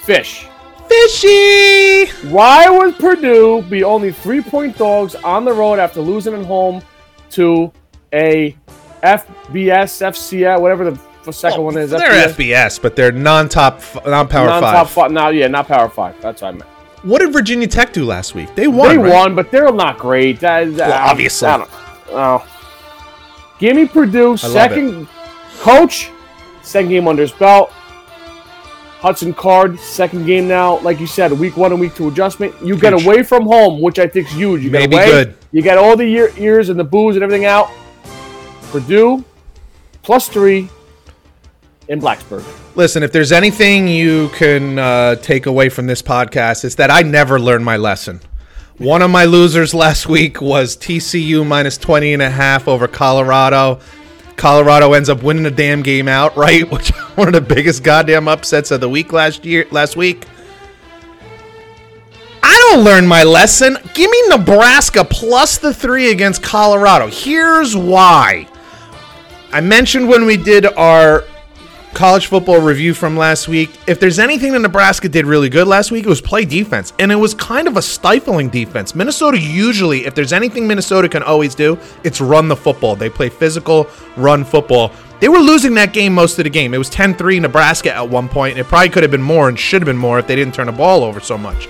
Fish. 0.00 0.46
Fishy. 0.88 2.06
Why 2.30 2.70
would 2.70 2.96
Purdue 2.96 3.60
be 3.68 3.84
only 3.84 4.10
three 4.10 4.40
point 4.40 4.78
dogs 4.78 5.14
on 5.16 5.44
the 5.44 5.52
road 5.52 5.78
after 5.78 6.00
losing 6.00 6.32
at 6.32 6.46
home 6.46 6.80
to 7.32 7.70
a 8.14 8.56
FBS, 9.02 10.00
FCS, 10.00 10.58
whatever 10.58 10.90
the 10.90 11.30
second 11.30 11.60
oh, 11.60 11.64
one 11.64 11.76
is? 11.76 11.90
They're 11.90 12.28
FBS, 12.28 12.80
but 12.80 12.96
they're 12.96 13.12
non-top, 13.12 13.82
non-power 14.06 14.46
Non-top 14.46 14.86
five. 14.86 14.90
five. 14.90 15.12
No, 15.12 15.28
yeah, 15.28 15.48
not 15.48 15.68
Power 15.68 15.90
Five. 15.90 16.18
That's 16.22 16.40
what 16.40 16.48
I 16.48 16.52
meant. 16.52 16.70
What 17.06 17.20
did 17.20 17.32
Virginia 17.32 17.68
Tech 17.68 17.92
do 17.92 18.04
last 18.04 18.34
week? 18.34 18.52
They 18.56 18.66
won. 18.66 18.88
They 18.88 18.98
right? 18.98 19.12
won, 19.12 19.34
but 19.36 19.52
they're 19.52 19.70
not 19.70 19.96
great. 19.96 20.40
That- 20.40 20.72
Well, 20.72 20.92
obviously. 20.92 21.48
I 21.48 21.58
don't- 21.58 21.70
oh. 22.10 22.44
Give 23.60 23.76
me 23.76 23.86
Purdue 23.86 24.36
second 24.36 25.06
coach, 25.60 26.10
second 26.62 26.90
game 26.90 27.06
under 27.06 27.22
his 27.22 27.30
belt. 27.32 27.70
Hudson 28.98 29.32
Card, 29.34 29.78
second 29.78 30.26
game 30.26 30.48
now. 30.48 30.78
Like 30.80 30.98
you 30.98 31.06
said, 31.06 31.30
week 31.32 31.56
one 31.56 31.70
and 31.70 31.80
week 31.80 31.94
two 31.94 32.08
adjustment. 32.08 32.54
You 32.62 32.76
get 32.76 32.92
away 32.92 33.22
from 33.22 33.44
home, 33.46 33.80
which 33.80 33.98
I 34.00 34.08
think 34.08 34.26
is 34.26 34.32
huge. 34.32 34.62
You 34.62 34.70
get 34.70 34.92
away. 34.92 35.06
good. 35.06 35.34
You 35.52 35.62
get 35.62 35.78
all 35.78 35.96
the 35.96 36.06
year, 36.06 36.32
ears 36.36 36.70
and 36.70 36.78
the 36.78 36.84
booze 36.84 37.14
and 37.14 37.22
everything 37.22 37.44
out. 37.46 37.70
Purdue 38.72 39.24
plus 40.02 40.28
three 40.28 40.68
in 41.88 42.00
Blacksburg. 42.00 42.44
Listen, 42.74 43.02
if 43.02 43.12
there's 43.12 43.32
anything 43.32 43.88
you 43.88 44.28
can 44.30 44.78
uh, 44.78 45.14
take 45.16 45.46
away 45.46 45.68
from 45.68 45.86
this 45.86 46.02
podcast, 46.02 46.64
it's 46.64 46.74
that 46.76 46.90
I 46.90 47.02
never 47.02 47.38
learned 47.38 47.64
my 47.64 47.76
lesson. 47.76 48.20
One 48.78 49.00
of 49.00 49.10
my 49.10 49.24
losers 49.24 49.72
last 49.72 50.06
week 50.06 50.40
was 50.42 50.76
TCU 50.76 51.46
minus 51.46 51.78
20 51.78 52.12
and 52.12 52.22
a 52.22 52.28
half 52.28 52.68
over 52.68 52.86
Colorado. 52.86 53.80
Colorado 54.36 54.92
ends 54.92 55.08
up 55.08 55.22
winning 55.22 55.44
the 55.44 55.50
damn 55.50 55.82
game 55.82 56.08
outright, 56.08 56.70
which 56.70 56.90
one 57.16 57.28
of 57.28 57.34
the 57.34 57.40
biggest 57.40 57.82
goddamn 57.82 58.28
upsets 58.28 58.70
of 58.70 58.80
the 58.80 58.88
week 58.88 59.12
last 59.12 59.44
year 59.44 59.66
last 59.70 59.96
week. 59.96 60.26
I 62.42 62.70
don't 62.70 62.84
learn 62.84 63.06
my 63.06 63.22
lesson. 63.22 63.78
Give 63.94 64.10
me 64.10 64.28
Nebraska 64.28 65.04
plus 65.04 65.58
the 65.58 65.72
3 65.72 66.10
against 66.10 66.42
Colorado. 66.42 67.06
Here's 67.06 67.74
why. 67.74 68.46
I 69.52 69.60
mentioned 69.62 70.08
when 70.08 70.26
we 70.26 70.36
did 70.36 70.66
our 70.66 71.24
college 71.96 72.26
football 72.26 72.60
review 72.60 72.92
from 72.92 73.16
last 73.16 73.48
week. 73.48 73.70
If 73.86 73.98
there's 73.98 74.18
anything 74.18 74.52
that 74.52 74.58
Nebraska 74.58 75.08
did 75.08 75.24
really 75.24 75.48
good 75.48 75.66
last 75.66 75.90
week, 75.90 76.04
it 76.04 76.08
was 76.10 76.20
play 76.20 76.44
defense. 76.44 76.92
And 76.98 77.10
it 77.10 77.16
was 77.16 77.32
kind 77.32 77.66
of 77.66 77.78
a 77.78 77.82
stifling 77.82 78.50
defense. 78.50 78.94
Minnesota 78.94 79.40
usually, 79.40 80.04
if 80.04 80.14
there's 80.14 80.34
anything 80.34 80.68
Minnesota 80.68 81.08
can 81.08 81.22
always 81.22 81.54
do, 81.54 81.78
it's 82.04 82.20
run 82.20 82.48
the 82.48 82.56
football. 82.56 82.96
They 82.96 83.08
play 83.08 83.30
physical, 83.30 83.88
run 84.14 84.44
football. 84.44 84.92
They 85.20 85.30
were 85.30 85.38
losing 85.38 85.72
that 85.74 85.94
game 85.94 86.12
most 86.12 86.38
of 86.38 86.44
the 86.44 86.50
game. 86.50 86.74
It 86.74 86.78
was 86.78 86.90
10 86.90 87.14
3 87.14 87.40
Nebraska 87.40 87.96
at 87.96 88.06
one 88.06 88.28
point, 88.28 88.52
and 88.52 88.60
it 88.60 88.68
probably 88.68 88.90
could 88.90 89.02
have 89.02 89.10
been 89.10 89.22
more 89.22 89.48
and 89.48 89.58
should 89.58 89.80
have 89.80 89.86
been 89.86 89.96
more 89.96 90.18
if 90.18 90.26
they 90.26 90.36
didn't 90.36 90.54
turn 90.54 90.66
the 90.66 90.72
ball 90.72 91.02
over 91.02 91.18
so 91.18 91.38
much. 91.38 91.66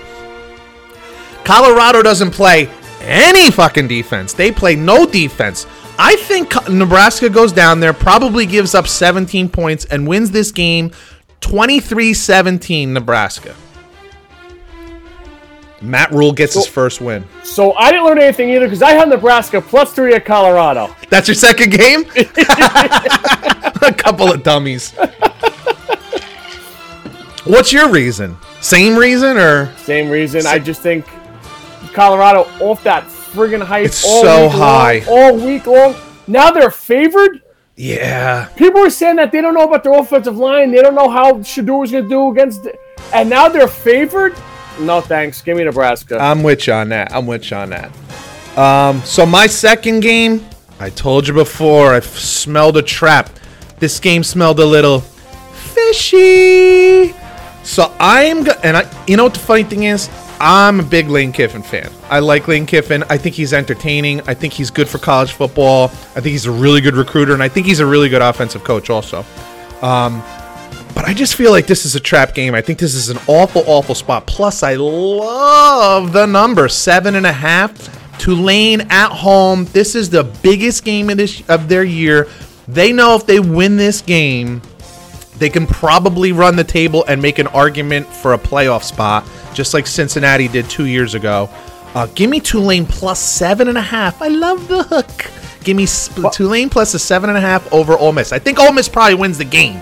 Colorado 1.45 2.03
doesn't 2.03 2.31
play 2.31 2.69
any 2.99 3.49
fucking 3.49 3.87
defense. 3.87 4.33
They 4.33 4.51
play 4.51 4.75
no 4.75 5.05
defense. 5.05 5.65
I 5.99 6.15
think 6.15 6.53
Nebraska 6.69 7.29
goes 7.29 7.51
down 7.51 7.79
there, 7.79 7.93
probably 7.93 8.45
gives 8.45 8.75
up 8.75 8.87
17 8.87 9.49
points, 9.49 9.85
and 9.85 10.07
wins 10.07 10.31
this 10.31 10.51
game 10.51 10.91
23 11.41 12.13
17 12.13 12.93
Nebraska. 12.93 13.55
Matt 15.81 16.11
Rhule 16.11 16.31
gets 16.33 16.55
his 16.55 16.65
first 16.67 17.01
win. 17.01 17.23
So 17.43 17.73
I 17.73 17.91
didn't 17.91 18.05
learn 18.05 18.17
anything 18.19 18.49
either 18.49 18.65
because 18.65 18.81
I 18.81 18.91
had 18.91 19.09
Nebraska 19.09 19.61
plus 19.61 19.93
three 19.93 20.13
at 20.15 20.25
Colorado. 20.25 20.95
That's 21.09 21.27
your 21.27 21.35
second 21.35 21.71
game? 21.71 22.05
A 22.15 23.93
couple 23.95 24.31
of 24.31 24.41
dummies. 24.43 24.93
What's 27.45 27.71
your 27.71 27.89
reason? 27.89 28.35
Same 28.59 28.97
reason 28.97 29.37
or 29.37 29.71
Same 29.77 30.09
reason. 30.09 30.45
I 30.47 30.57
just 30.59 30.81
think 30.81 31.05
Colorado 31.93 32.49
off 32.59 32.83
that 32.83 33.09
friggin' 33.33 33.61
hype. 33.63 33.85
It's 33.85 33.97
so 33.97 34.21
week 34.21 34.25
long- 34.25 34.49
high. 34.51 35.03
all 35.07 35.35
week 35.35 35.67
long. 35.67 35.95
Now 36.27 36.51
they're 36.51 36.71
favored. 36.71 37.41
Yeah. 37.75 38.45
People 38.55 38.81
are 38.81 38.89
saying 38.89 39.17
that 39.17 39.31
they 39.31 39.41
don't 39.41 39.53
know 39.53 39.65
about 39.67 39.83
their 39.83 39.93
offensive 39.93 40.37
line. 40.37 40.71
They 40.71 40.81
don't 40.81 40.95
know 40.95 41.09
how 41.09 41.43
Shedeur's 41.43 41.91
going 41.91 42.03
to 42.05 42.09
do 42.09 42.31
against, 42.31 42.63
the, 42.63 42.75
and 43.13 43.29
now 43.29 43.47
they're 43.49 43.67
favored. 43.67 44.33
No 44.79 45.01
thanks. 45.01 45.41
Give 45.41 45.57
me 45.57 45.63
Nebraska. 45.63 46.17
I'm 46.19 46.41
with 46.43 46.65
you 46.67 46.73
on 46.73 46.89
that. 46.89 47.11
I'm 47.13 47.27
with 47.27 47.49
you 47.51 47.57
on 47.57 47.69
that. 47.69 47.91
Um, 48.57 49.01
so 49.03 49.25
my 49.25 49.45
second 49.47 49.99
game, 50.01 50.45
I 50.79 50.89
told 50.89 51.27
you 51.27 51.33
before, 51.35 51.93
I 51.93 51.99
smelled 51.99 52.77
a 52.77 52.81
trap. 52.81 53.29
This 53.79 53.99
game 53.99 54.23
smelled 54.23 54.59
a 54.59 54.65
little 54.65 55.01
fishy. 55.01 57.13
So 57.63 57.93
I'm 57.99 58.43
go- 58.43 58.59
and 58.63 58.77
I, 58.77 59.03
you 59.07 59.17
know 59.17 59.23
what 59.25 59.33
the 59.33 59.39
funny 59.39 59.63
thing 59.63 59.83
is, 59.83 60.09
I'm 60.39 60.79
a 60.79 60.83
big 60.83 61.09
Lane 61.09 61.31
Kiffin 61.31 61.63
fan. 61.63 61.91
I 62.09 62.19
like 62.19 62.47
Lane 62.47 62.65
Kiffin. 62.65 63.03
I 63.09 63.17
think 63.17 63.35
he's 63.35 63.53
entertaining. 63.53 64.21
I 64.27 64.33
think 64.33 64.53
he's 64.53 64.69
good 64.69 64.87
for 64.87 64.97
college 64.97 65.31
football. 65.31 65.85
I 65.85 66.21
think 66.21 66.27
he's 66.27 66.45
a 66.45 66.51
really 66.51 66.81
good 66.81 66.95
recruiter, 66.95 67.33
and 67.33 67.41
I 67.41 67.49
think 67.49 67.65
he's 67.65 67.79
a 67.79 67.85
really 67.85 68.09
good 68.09 68.21
offensive 68.21 68.63
coach 68.63 68.89
also. 68.89 69.25
Um, 69.81 70.21
but 70.93 71.05
I 71.05 71.13
just 71.13 71.35
feel 71.35 71.51
like 71.51 71.67
this 71.67 71.85
is 71.85 71.95
a 71.95 71.99
trap 71.99 72.33
game. 72.33 72.55
I 72.55 72.61
think 72.61 72.79
this 72.79 72.95
is 72.95 73.09
an 73.09 73.17
awful, 73.27 73.63
awful 73.67 73.95
spot. 73.95 74.25
Plus, 74.25 74.63
I 74.63 74.75
love 74.75 76.11
the 76.11 76.25
number 76.25 76.67
seven 76.69 77.15
and 77.15 77.25
a 77.25 77.31
half. 77.31 77.93
Tulane 78.17 78.81
at 78.89 79.09
home. 79.09 79.65
This 79.65 79.93
is 79.93 80.09
the 80.09 80.23
biggest 80.23 80.83
game 80.83 81.09
of 81.09 81.17
this 81.17 81.47
of 81.49 81.69
their 81.69 81.83
year. 81.83 82.27
They 82.67 82.91
know 82.91 83.15
if 83.15 83.25
they 83.25 83.39
win 83.39 83.77
this 83.77 84.01
game, 84.01 84.61
they 85.37 85.49
can 85.49 85.67
probably 85.67 86.31
run 86.31 86.55
the 86.55 86.63
table 86.63 87.05
and 87.07 87.21
make 87.21 87.37
an 87.37 87.47
argument 87.47 88.07
for 88.07 88.33
a 88.33 88.37
playoff 88.37 88.83
spot, 88.83 89.23
just 89.57 89.73
like 89.73 89.87
Cincinnati 89.87 90.47
did 90.47 90.69
two 90.69 90.85
years 90.85 91.15
ago. 91.15 91.49
Uh, 91.95 92.05
give 92.13 92.29
me 92.29 92.39
Tulane 92.39 92.85
plus 92.85 93.19
seven 93.19 93.67
and 93.67 93.77
a 93.77 93.81
half. 93.81 94.21
I 94.21 94.27
love 94.27 94.67
the 94.67 94.83
hook. 94.83 95.31
Give 95.63 95.75
me 95.75 95.87
sp- 95.89 96.29
Tulane 96.31 96.69
plus 96.69 96.93
a 96.93 96.99
seven 96.99 97.27
and 97.31 97.37
a 97.37 97.41
half 97.41 97.73
over 97.73 97.97
Ole 97.97 98.11
Miss. 98.13 98.31
I 98.31 98.37
think 98.37 98.59
Ole 98.59 98.71
Miss 98.71 98.87
probably 98.87 99.15
wins 99.15 99.39
the 99.39 99.45
game. 99.45 99.81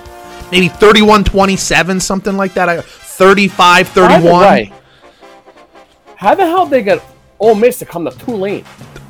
Maybe 0.49 0.69
31 0.69 1.26
27, 1.26 1.99
something 1.99 2.38
like 2.38 2.53
that. 2.53 2.69
I- 2.69 2.81
35 2.81 3.89
31. 3.89 4.72
How 6.15 6.35
the 6.35 6.45
hell 6.45 6.65
they 6.65 6.81
got 6.81 7.03
Ole 7.39 7.56
Miss 7.56 7.80
to 7.80 7.85
come 7.85 8.06
to 8.06 8.11
Tulane? 8.11 8.64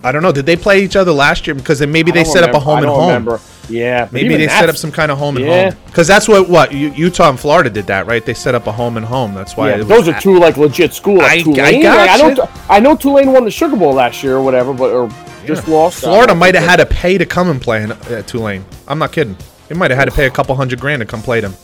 I 0.05 0.11
don't 0.11 0.21
know. 0.21 0.31
Did 0.31 0.45
they 0.45 0.55
play 0.55 0.83
each 0.83 0.95
other 0.95 1.11
last 1.11 1.47
year? 1.47 1.55
Because 1.55 1.79
then 1.79 1.91
maybe 1.91 2.11
they 2.11 2.23
set 2.23 2.43
up 2.43 2.53
a 2.53 2.59
home 2.59 2.75
I 2.75 2.79
and 2.79 2.85
don't 2.87 2.95
home. 2.95 3.07
remember. 3.07 3.39
Yeah, 3.67 4.07
Maybe 4.11 4.37
they 4.37 4.47
set 4.47 4.69
up 4.69 4.77
some 4.77 4.91
kind 4.91 5.11
of 5.11 5.17
home 5.17 5.37
and 5.37 5.45
Yeah. 5.47 5.63
home. 5.71 5.79
Because 5.87 6.05
that's 6.07 6.27
what 6.27 6.47
what 6.47 6.71
Utah 6.71 7.29
and 7.29 7.39
Florida 7.39 7.69
did 7.71 7.87
that, 7.87 8.05
right? 8.05 8.23
They 8.23 8.35
set 8.35 8.53
up 8.53 8.67
a 8.67 8.71
home 8.71 8.95
and 8.97 9.05
home. 9.05 9.33
That's 9.33 9.57
why. 9.57 9.69
Yeah, 9.69 9.75
it 9.75 9.77
was 9.79 9.87
those 9.87 10.07
are 10.07 10.19
two 10.21 10.37
like 10.39 10.57
legit 10.57 10.93
schools. 10.93 11.21
Like 11.21 11.31
I- 11.31 11.35
I 11.35 11.41
Tulane, 11.41 11.83
like, 11.83 12.09
I 12.11 12.17
know. 12.17 12.49
I 12.69 12.79
know 12.79 12.95
Tulane 12.95 13.31
won 13.33 13.43
the 13.43 13.49
Sugar 13.51 13.75
Bowl 13.75 13.93
last 13.93 14.23
year 14.23 14.35
or 14.35 14.43
whatever, 14.43 14.71
but 14.73 14.91
or 14.91 15.09
just 15.47 15.67
lost. 15.67 16.01
Florida 16.01 16.35
might 16.35 16.53
have 16.53 16.63
had 16.69 16.75
to 16.77 16.85
pay 16.85 17.17
to 17.17 17.25
come 17.25 17.49
and 17.49 17.59
play 17.59 17.81
in, 17.81 17.91
at 17.91 18.27
Tulane. 18.27 18.63
I'm 18.87 18.99
not 18.99 19.11
kidding. 19.11 19.35
They 19.67 19.73
might 19.75 19.89
have 19.89 19.97
had 19.99 20.05
to 20.09 20.15
pay 20.15 20.27
a 20.27 20.31
couple 20.31 20.53
hundred 20.55 20.79
grand 20.79 20.99
to 20.99 21.05
come 21.07 21.23
play 21.23 21.39
them, 21.39 21.55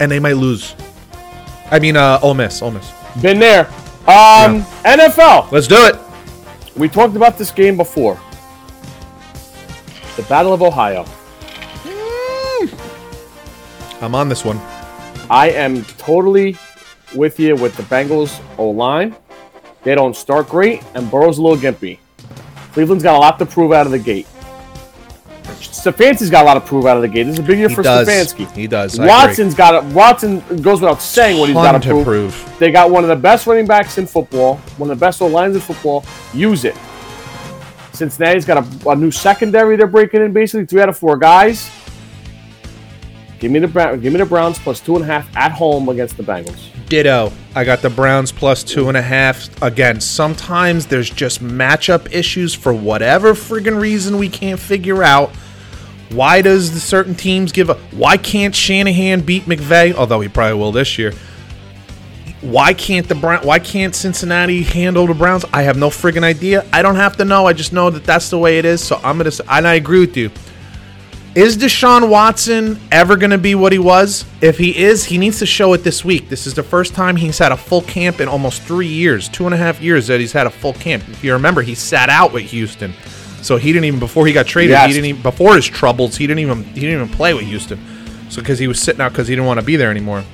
and 0.00 0.10
they 0.10 0.18
might 0.18 0.38
lose. 0.38 0.74
I 1.70 1.78
mean, 1.78 1.96
uh, 1.98 2.18
Ole 2.22 2.32
Miss, 2.34 2.62
Ole 2.62 2.70
Miss. 2.70 2.90
been 3.20 3.38
there. 3.38 3.66
Um, 4.08 4.64
NFL. 4.84 5.52
Let's 5.52 5.66
do 5.68 5.76
it. 5.86 5.94
We 6.80 6.88
talked 6.88 7.14
about 7.14 7.36
this 7.36 7.50
game 7.50 7.76
before. 7.76 8.18
The 10.16 10.22
Battle 10.22 10.54
of 10.54 10.62
Ohio. 10.62 11.04
Mm. 11.84 12.72
I'm 14.00 14.14
on 14.14 14.30
this 14.30 14.46
one. 14.46 14.56
I 15.28 15.50
am 15.50 15.84
totally 15.84 16.56
with 17.14 17.38
you 17.38 17.54
with 17.54 17.76
the 17.76 17.82
Bengals 17.82 18.42
O 18.56 18.70
line. 18.70 19.14
They 19.82 19.94
don't 19.94 20.16
start 20.16 20.48
great, 20.48 20.82
and 20.94 21.10
Burrow's 21.10 21.36
a 21.36 21.42
little 21.42 21.58
gimpy. 21.58 21.98
Cleveland's 22.72 23.04
got 23.04 23.14
a 23.14 23.18
lot 23.18 23.38
to 23.40 23.44
prove 23.44 23.72
out 23.72 23.84
of 23.84 23.92
the 23.92 23.98
gate. 23.98 24.26
Stefanski's 25.60 26.30
got 26.30 26.42
a 26.42 26.46
lot 26.46 26.56
of 26.56 26.64
prove 26.64 26.86
out 26.86 26.96
of 26.96 27.02
the 27.02 27.08
gate. 27.08 27.24
This 27.24 27.34
is 27.34 27.38
a 27.40 27.42
big 27.42 27.58
year 27.58 27.68
He 27.68 27.74
for 27.74 27.82
does. 27.82 28.08
Stefanski. 28.08 28.50
He 28.52 28.66
does. 28.66 28.98
I 28.98 29.06
Watson's 29.06 29.54
got 29.54 29.74
it. 29.84 29.94
Watson 29.94 30.40
goes 30.62 30.80
without 30.80 31.02
saying 31.02 31.38
what 31.38 31.48
he's 31.48 31.54
got 31.54 31.80
to 31.80 31.88
prove. 31.88 32.04
prove. 32.04 32.58
They 32.58 32.70
got 32.70 32.90
one 32.90 33.04
of 33.04 33.08
the 33.08 33.16
best 33.16 33.46
running 33.46 33.66
backs 33.66 33.98
in 33.98 34.06
football, 34.06 34.56
one 34.78 34.90
of 34.90 34.98
the 34.98 35.00
best 35.00 35.20
lines 35.20 35.54
in 35.54 35.60
football. 35.60 36.04
Use 36.32 36.64
it. 36.64 36.76
Cincinnati's 37.92 38.46
got 38.46 38.64
a, 38.64 38.88
a 38.90 38.96
new 38.96 39.10
secondary 39.10 39.76
they're 39.76 39.86
breaking 39.86 40.22
in, 40.22 40.32
basically 40.32 40.64
three 40.64 40.80
out 40.80 40.88
of 40.88 40.96
four 40.96 41.18
guys. 41.18 41.70
Give 43.38 43.50
me 43.50 43.58
the 43.58 43.68
Brown, 43.68 44.00
give 44.00 44.12
me 44.12 44.18
the 44.18 44.26
Browns 44.26 44.58
plus 44.58 44.80
two 44.80 44.96
and 44.96 45.04
a 45.04 45.06
half 45.06 45.34
at 45.36 45.52
home 45.52 45.88
against 45.88 46.16
the 46.16 46.22
Bengals. 46.22 46.68
Ditto. 46.88 47.32
I 47.54 47.64
got 47.64 47.80
the 47.82 47.88
Browns 47.88 48.32
plus 48.32 48.62
two 48.62 48.88
and 48.88 48.96
a 48.96 49.02
half. 49.02 49.62
Again, 49.62 50.00
sometimes 50.00 50.86
there's 50.86 51.08
just 51.08 51.42
matchup 51.42 52.12
issues 52.12 52.52
for 52.52 52.74
whatever 52.74 53.32
friggin' 53.32 53.80
reason 53.80 54.18
we 54.18 54.28
can't 54.28 54.60
figure 54.60 55.02
out. 55.02 55.30
Why 56.10 56.42
does 56.42 56.72
the 56.72 56.80
certain 56.80 57.14
teams 57.14 57.52
give 57.52 57.70
up? 57.70 57.78
Why 57.92 58.16
can't 58.16 58.54
Shanahan 58.54 59.20
beat 59.20 59.44
McVay? 59.44 59.94
Although 59.94 60.20
he 60.20 60.28
probably 60.28 60.58
will 60.58 60.72
this 60.72 60.98
year. 60.98 61.12
Why 62.40 62.72
can't 62.72 63.06
the 63.06 63.14
Brown? 63.14 63.44
Why 63.46 63.58
can't 63.58 63.94
Cincinnati 63.94 64.62
handle 64.62 65.06
the 65.06 65.14
Browns? 65.14 65.44
I 65.52 65.62
have 65.62 65.76
no 65.76 65.88
friggin' 65.88 66.24
idea. 66.24 66.64
I 66.72 66.82
don't 66.82 66.96
have 66.96 67.16
to 67.18 67.24
know. 67.24 67.46
I 67.46 67.52
just 67.52 67.72
know 67.72 67.90
that 67.90 68.04
that's 68.04 68.30
the 68.30 68.38
way 68.38 68.58
it 68.58 68.64
is. 68.64 68.82
So 68.82 68.98
I'm 69.04 69.18
gonna. 69.18 69.30
And 69.48 69.68
I 69.68 69.74
agree 69.74 70.00
with 70.00 70.16
you. 70.16 70.30
Is 71.32 71.56
Deshaun 71.56 72.08
Watson 72.08 72.80
ever 72.90 73.16
going 73.16 73.30
to 73.30 73.38
be 73.38 73.54
what 73.54 73.70
he 73.70 73.78
was? 73.78 74.24
If 74.40 74.58
he 74.58 74.76
is, 74.76 75.04
he 75.04 75.16
needs 75.16 75.38
to 75.38 75.46
show 75.46 75.72
it 75.74 75.84
this 75.84 76.04
week. 76.04 76.28
This 76.28 76.44
is 76.44 76.54
the 76.54 76.64
first 76.64 76.92
time 76.92 77.14
he's 77.14 77.38
had 77.38 77.52
a 77.52 77.56
full 77.56 77.82
camp 77.82 78.18
in 78.18 78.26
almost 78.26 78.62
three 78.62 78.88
years, 78.88 79.28
two 79.28 79.44
and 79.44 79.54
a 79.54 79.56
half 79.56 79.80
years 79.80 80.08
that 80.08 80.18
he's 80.18 80.32
had 80.32 80.48
a 80.48 80.50
full 80.50 80.72
camp. 80.72 81.08
If 81.08 81.22
you 81.22 81.32
remember, 81.32 81.62
he 81.62 81.76
sat 81.76 82.08
out 82.08 82.32
with 82.32 82.50
Houston, 82.50 82.94
so 83.42 83.56
he 83.56 83.72
didn't 83.72 83.86
even 83.86 84.00
before 84.00 84.26
he 84.26 84.32
got 84.32 84.46
traded. 84.46 84.70
Yes. 84.70 84.88
He 84.88 84.94
didn't 84.94 85.06
even 85.06 85.22
before 85.22 85.56
his 85.56 85.66
troubles. 85.66 86.16
He 86.16 86.26
didn't 86.26 86.40
even 86.40 86.64
he 86.64 86.80
didn't 86.80 87.02
even 87.02 87.08
play 87.08 87.34
with 87.34 87.44
Houston, 87.44 87.78
so 88.28 88.40
because 88.40 88.58
he 88.58 88.68
was 88.68 88.80
sitting 88.80 89.00
out 89.00 89.12
because 89.12 89.28
he 89.28 89.34
didn't 89.34 89.46
want 89.46 89.60
to 89.60 89.66
be 89.66 89.76
there 89.76 89.90
anymore. 89.90 90.24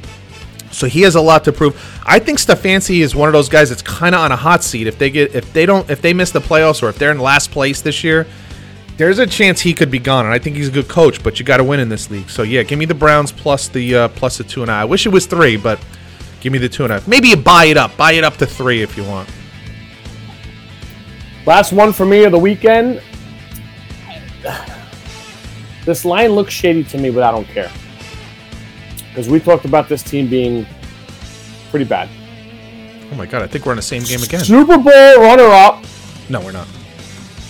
So 0.71 0.87
he 0.87 1.03
has 1.03 1.15
a 1.15 1.21
lot 1.21 1.45
to 1.45 1.53
prove. 1.53 1.75
I 2.05 2.19
think 2.19 2.39
Stefanski 2.39 3.01
is 3.01 3.15
one 3.15 3.29
of 3.29 3.33
those 3.33 3.49
guys 3.49 3.71
that's 3.71 3.83
kind 3.83 4.15
of 4.15 4.21
on 4.21 4.33
a 4.33 4.37
hot 4.37 4.63
seat. 4.63 4.87
If 4.87 4.99
they 4.99 5.11
get 5.11 5.35
if 5.35 5.53
they 5.53 5.67
don't 5.67 5.89
if 5.89 6.03
they 6.03 6.13
miss 6.13 6.31
the 6.31 6.41
playoffs 6.41 6.83
or 6.83 6.89
if 6.89 6.99
they're 6.99 7.13
in 7.13 7.19
last 7.19 7.51
place 7.51 7.81
this 7.81 8.05
year, 8.05 8.27
there's 8.97 9.19
a 9.19 9.27
chance 9.27 9.61
he 9.61 9.75
could 9.75 9.91
be 9.91 9.99
gone. 9.99 10.25
And 10.25 10.35
I 10.35 10.39
think 10.39 10.57
he's 10.57 10.69
a 10.69 10.73
good 10.73 10.89
coach, 10.89 11.23
but 11.23 11.39
you 11.39 11.45
got 11.45 11.59
to 11.59 11.65
win 11.65 11.81
in 11.81 11.89
this 11.89 12.11
league. 12.11 12.29
So 12.29 12.43
yeah, 12.43 12.63
give 12.63 12.79
me 12.79 12.85
the 12.85 12.95
Browns 12.95 13.33
plus 13.33 13.69
the 13.69 13.95
uh, 13.95 14.09
plus 14.09 14.39
the 14.39 14.45
two 14.45 14.63
and 14.63 14.71
a 14.71 14.75
half. 14.75 14.83
I 14.83 14.85
wish 14.85 15.07
it 15.07 15.11
was 15.11 15.27
three, 15.27 15.57
but 15.57 15.79
give 16.41 16.53
me 16.53 16.59
the 16.59 16.69
two 16.69 16.85
and 16.85 16.93
a 16.93 16.97
half. 16.97 17.09
Maybe 17.09 17.29
you 17.29 17.37
buy 17.37 17.67
it 17.67 17.77
up, 17.77 17.97
buy 17.97 18.13
it 18.13 18.25
up 18.25 18.37
to 18.39 18.47
three 18.47 18.83
if 18.83 18.97
you 18.97 19.05
want. 19.05 19.31
Last 21.47 21.73
one 21.73 21.93
for 21.93 22.05
me 22.05 22.25
of 22.25 22.33
the 22.33 22.39
weekend. 22.39 23.01
This 25.85 26.05
line 26.05 26.31
looks 26.33 26.53
shady 26.53 26.83
to 26.85 26.99
me, 26.99 27.11
but 27.11 27.23
I 27.23 27.31
don't 27.31 27.47
care. 27.47 27.71
Because 29.09 29.29
we 29.29 29.39
talked 29.39 29.65
about 29.65 29.89
this 29.89 30.03
team 30.03 30.29
being 30.29 30.67
pretty 31.71 31.85
bad. 31.85 32.09
Oh 33.13 33.15
my 33.15 33.25
god, 33.27 33.43
I 33.43 33.47
think 33.47 33.65
we're 33.65 33.73
in 33.73 33.77
the 33.77 33.83
same 33.83 34.03
game 34.03 34.21
again. 34.23 34.41
Super 34.41 34.77
Bowl 34.79 34.83
runner 35.21 35.45
up. 35.45 35.85
No, 36.29 36.41
we're 36.41 36.51
not. 36.53 36.67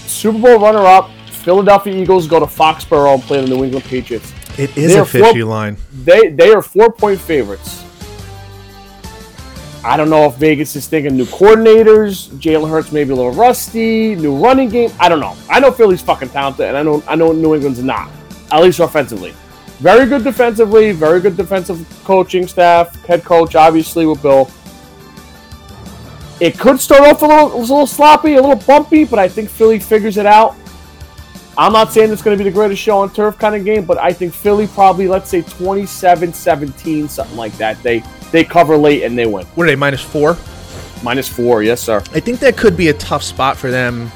Super 0.07 0.39
Bowl 0.39 0.59
runner 0.61 0.85
up. 0.85 1.11
Philadelphia 1.31 1.95
Eagles 1.97 2.27
go 2.27 2.39
to 2.39 2.47
Foxborough 2.47 3.15
and 3.15 3.23
play 3.23 3.41
the 3.41 3.47
New 3.47 3.65
England 3.65 3.85
Patriots. 3.87 4.33
It 4.59 4.77
is 4.77 4.93
They're 4.93 5.03
a 5.03 5.07
fishy 5.07 5.41
four- 5.41 5.45
line. 5.51 5.77
They 6.05 6.29
they 6.29 6.53
are 6.53 6.61
four 6.61 6.93
point 6.93 7.19
favorites. 7.21 7.85
I 9.87 9.97
don't 9.97 10.11
know 10.11 10.25
if 10.25 10.35
Vegas 10.35 10.75
is 10.75 10.89
thinking 10.89 11.17
new 11.17 11.27
coordinators, 11.27 12.29
Jalen 12.41 12.69
Hurts 12.69 12.91
maybe 12.91 13.13
a 13.13 13.15
little 13.15 13.31
rusty, 13.31 14.17
new 14.17 14.37
running 14.37 14.69
game. 14.69 14.91
I 14.99 15.09
don't 15.09 15.21
know. 15.21 15.37
I 15.49 15.61
know 15.61 15.71
Philly's 15.71 16.03
fucking 16.03 16.31
talented, 16.31 16.67
and 16.67 16.77
I 16.77 16.83
know 16.83 17.05
I 17.07 17.15
know 17.15 17.31
New 17.31 17.55
England's 17.55 17.81
not, 17.81 18.11
at 18.51 18.61
least 18.65 18.81
offensively. 18.81 19.33
Very 19.79 20.07
good 20.07 20.25
defensively, 20.25 20.91
very 20.91 21.21
good 21.21 21.37
defensive 21.37 21.87
coaching 22.03 22.49
staff, 22.49 22.97
head 23.07 23.25
coach 23.25 23.55
obviously 23.55 24.07
with 24.07 24.21
Bill. 24.23 24.51
It 26.41 26.59
could 26.59 26.81
start 26.81 27.03
off 27.03 27.23
a 27.23 27.27
little, 27.27 27.55
a 27.55 27.61
little 27.61 27.87
sloppy, 27.87 28.35
a 28.35 28.43
little 28.43 28.57
bumpy, 28.67 29.05
but 29.05 29.21
I 29.21 29.29
think 29.29 29.49
Philly 29.49 29.79
figures 29.79 30.17
it 30.17 30.27
out. 30.27 30.57
I'm 31.57 31.73
not 31.73 31.93
saying 31.93 32.11
it's 32.11 32.23
going 32.23 32.37
to 32.37 32.43
be 32.43 32.51
the 32.51 32.55
greatest 32.55 32.83
show 32.83 32.99
on 32.99 33.15
turf 33.15 33.39
kind 33.39 33.55
of 33.55 33.65
game, 33.65 33.85
but 33.85 33.99
I 33.99 34.13
think 34.13 34.35
Philly 34.35 34.67
probably, 34.67 35.07
let's 35.07 35.31
say 35.31 35.43
27 35.43 36.33
17, 36.33 37.09
something 37.09 37.37
like 37.37 37.57
that. 37.59 37.81
They 37.85 38.03
they 38.33 38.45
cover 38.45 38.77
late 38.77 39.03
and 39.03 39.17
they 39.19 39.27
win. 39.27 39.47
What 39.55 39.65
are 39.65 39.67
they 39.67 39.77
minus 39.77 40.01
four? 40.03 40.37
Minus 41.03 41.29
four, 41.29 41.63
yes, 41.63 41.81
sir. 41.81 41.99
I 42.13 42.21
think 42.21 42.41
that 42.41 42.57
could 42.57 42.77
be 42.77 42.89
a 42.89 42.95
tough 42.95 43.23
spot 43.23 43.57
for 43.57 43.71
them. 43.71 44.11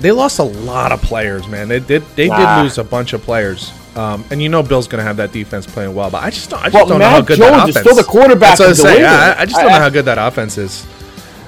They 0.00 0.12
lost 0.12 0.38
a 0.38 0.42
lot 0.44 0.92
of 0.92 1.00
players, 1.02 1.48
man. 1.48 1.68
They 1.68 1.80
did. 1.80 2.02
They 2.16 2.28
did 2.28 2.62
lose 2.62 2.78
a 2.78 2.84
bunch 2.84 3.12
of 3.12 3.22
players. 3.22 3.72
Um, 3.96 4.24
and 4.30 4.42
you 4.42 4.50
know 4.50 4.62
Bill's 4.62 4.86
going 4.88 4.98
to 5.00 5.04
have 5.04 5.16
that 5.16 5.32
defense 5.32 5.66
playing 5.66 5.94
well, 5.94 6.10
but 6.10 6.22
I 6.22 6.28
just 6.28 6.50
don't. 6.50 6.60
I 6.60 6.64
just 6.64 6.74
Well, 6.74 6.86
don't 6.86 6.98
know 6.98 7.08
how 7.08 7.18
Matt 7.18 7.26
good 7.28 7.38
that 7.38 7.54
offense. 7.62 7.76
is 7.76 7.82
still 7.82 7.94
the 7.96 8.04
quarterback 8.04 8.58
That's 8.58 8.60
what 8.60 8.66
I 8.66 8.66
of 8.66 8.70
was 8.72 8.78
New 8.78 8.84
saying. 8.84 8.96
England. 9.04 9.22
I, 9.22 9.40
I 9.40 9.44
just 9.46 9.56
don't 9.56 9.70
I- 9.70 9.72
know 9.72 9.80
how 9.80 9.88
good 9.88 10.04
that 10.04 10.18
offense 10.18 10.58
is. 10.58 10.86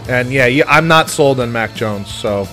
And 0.09 0.33
yeah, 0.33 0.47
yeah, 0.47 0.65
I'm 0.67 0.89
not 0.89 1.11
sold 1.11 1.41
on 1.41 1.53
Mac 1.53 1.75
Jones. 1.75 2.11
So 2.13 2.49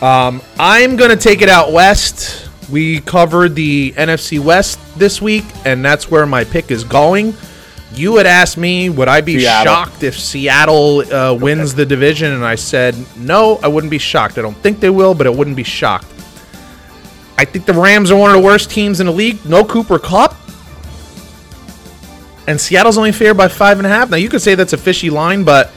um, 0.00 0.40
I'm 0.58 0.96
going 0.96 1.10
to 1.10 1.16
take 1.16 1.42
it 1.42 1.48
out 1.48 1.72
west. 1.72 2.48
We 2.70 3.00
covered 3.00 3.54
the 3.54 3.92
NFC 3.92 4.38
West 4.38 4.78
this 4.98 5.20
week, 5.20 5.44
and 5.64 5.84
that's 5.84 6.10
where 6.10 6.24
my 6.24 6.44
pick 6.44 6.70
is 6.70 6.84
going. 6.84 7.34
You 7.94 8.16
had 8.16 8.26
asked 8.26 8.56
me, 8.56 8.88
would 8.90 9.08
I 9.08 9.20
be 9.20 9.38
Seattle. 9.38 9.72
shocked 9.72 10.02
if 10.02 10.18
Seattle 10.18 11.00
uh, 11.12 11.34
wins 11.34 11.74
the 11.74 11.86
division? 11.86 12.32
And 12.32 12.44
I 12.44 12.56
said, 12.56 12.94
no, 13.16 13.58
I 13.62 13.68
wouldn't 13.68 13.90
be 13.90 13.98
shocked. 13.98 14.36
I 14.38 14.42
don't 14.42 14.56
think 14.56 14.80
they 14.80 14.90
will, 14.90 15.14
but 15.14 15.26
I 15.26 15.30
wouldn't 15.30 15.56
be 15.56 15.62
shocked. 15.64 16.06
I 17.38 17.44
think 17.44 17.66
the 17.66 17.72
Rams 17.74 18.10
are 18.10 18.18
one 18.18 18.30
of 18.30 18.36
the 18.36 18.42
worst 18.42 18.70
teams 18.70 19.00
in 19.00 19.06
the 19.06 19.12
league. 19.12 19.44
No 19.44 19.64
Cooper 19.64 19.98
Kupp. 19.98 20.36
And 22.46 22.60
Seattle's 22.60 22.98
only 22.98 23.12
favored 23.12 23.36
by 23.38 23.48
five 23.48 23.78
and 23.78 23.86
a 23.86 23.90
half. 23.90 24.10
Now, 24.10 24.16
you 24.18 24.28
could 24.28 24.42
say 24.42 24.54
that's 24.54 24.72
a 24.72 24.76
fishy 24.78 25.08
line, 25.10 25.44
but 25.44 25.68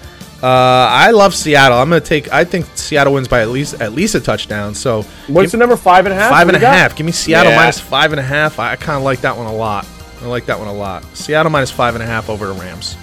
uh, 0.44 0.48
I 0.48 1.12
love 1.12 1.34
Seattle. 1.34 1.78
I'm 1.78 1.90
going 1.90 2.02
to 2.02 2.08
take, 2.08 2.32
I 2.32 2.44
think 2.44 2.66
Seattle 2.76 3.14
wins 3.14 3.28
by 3.28 3.42
at 3.42 3.50
least 3.50 3.82
at 3.82 3.94
least 3.94 4.16
a 4.16 4.20
touchdown. 4.20 4.76
So 4.76 5.04
What's 5.28 5.52
the 5.54 5.58
number? 5.58 5.78
Five 5.78 6.06
and 6.06 6.14
a 6.14 6.16
half. 6.16 6.30
Five 6.30 6.48
and 6.50 6.58
a 6.58 6.60
half. 6.60 6.96
Give 6.96 7.06
me 7.06 7.12
Seattle 7.12 7.52
Yeah. 7.54 7.58
minus 7.58 7.80
five 7.80 8.12
and 8.12 8.20
a 8.20 8.24
half. 8.24 8.60
I, 8.60 8.74
I 8.74 8.76
kind 8.76 8.98
of 8.98 9.04
like 9.04 9.22
that 9.22 9.36
one 9.38 9.48
a 9.48 9.56
lot. 9.56 9.88
I 10.22 10.26
like 10.26 10.46
that 10.48 10.58
one 10.58 10.68
a 10.68 10.74
lot. 10.74 11.04
Seattle 11.16 11.52
minus 11.52 11.72
five 11.72 11.96
and 11.96 12.04
a 12.04 12.08
half 12.08 12.30
over 12.30 12.48
the 12.48 12.54
Rams. 12.54 12.98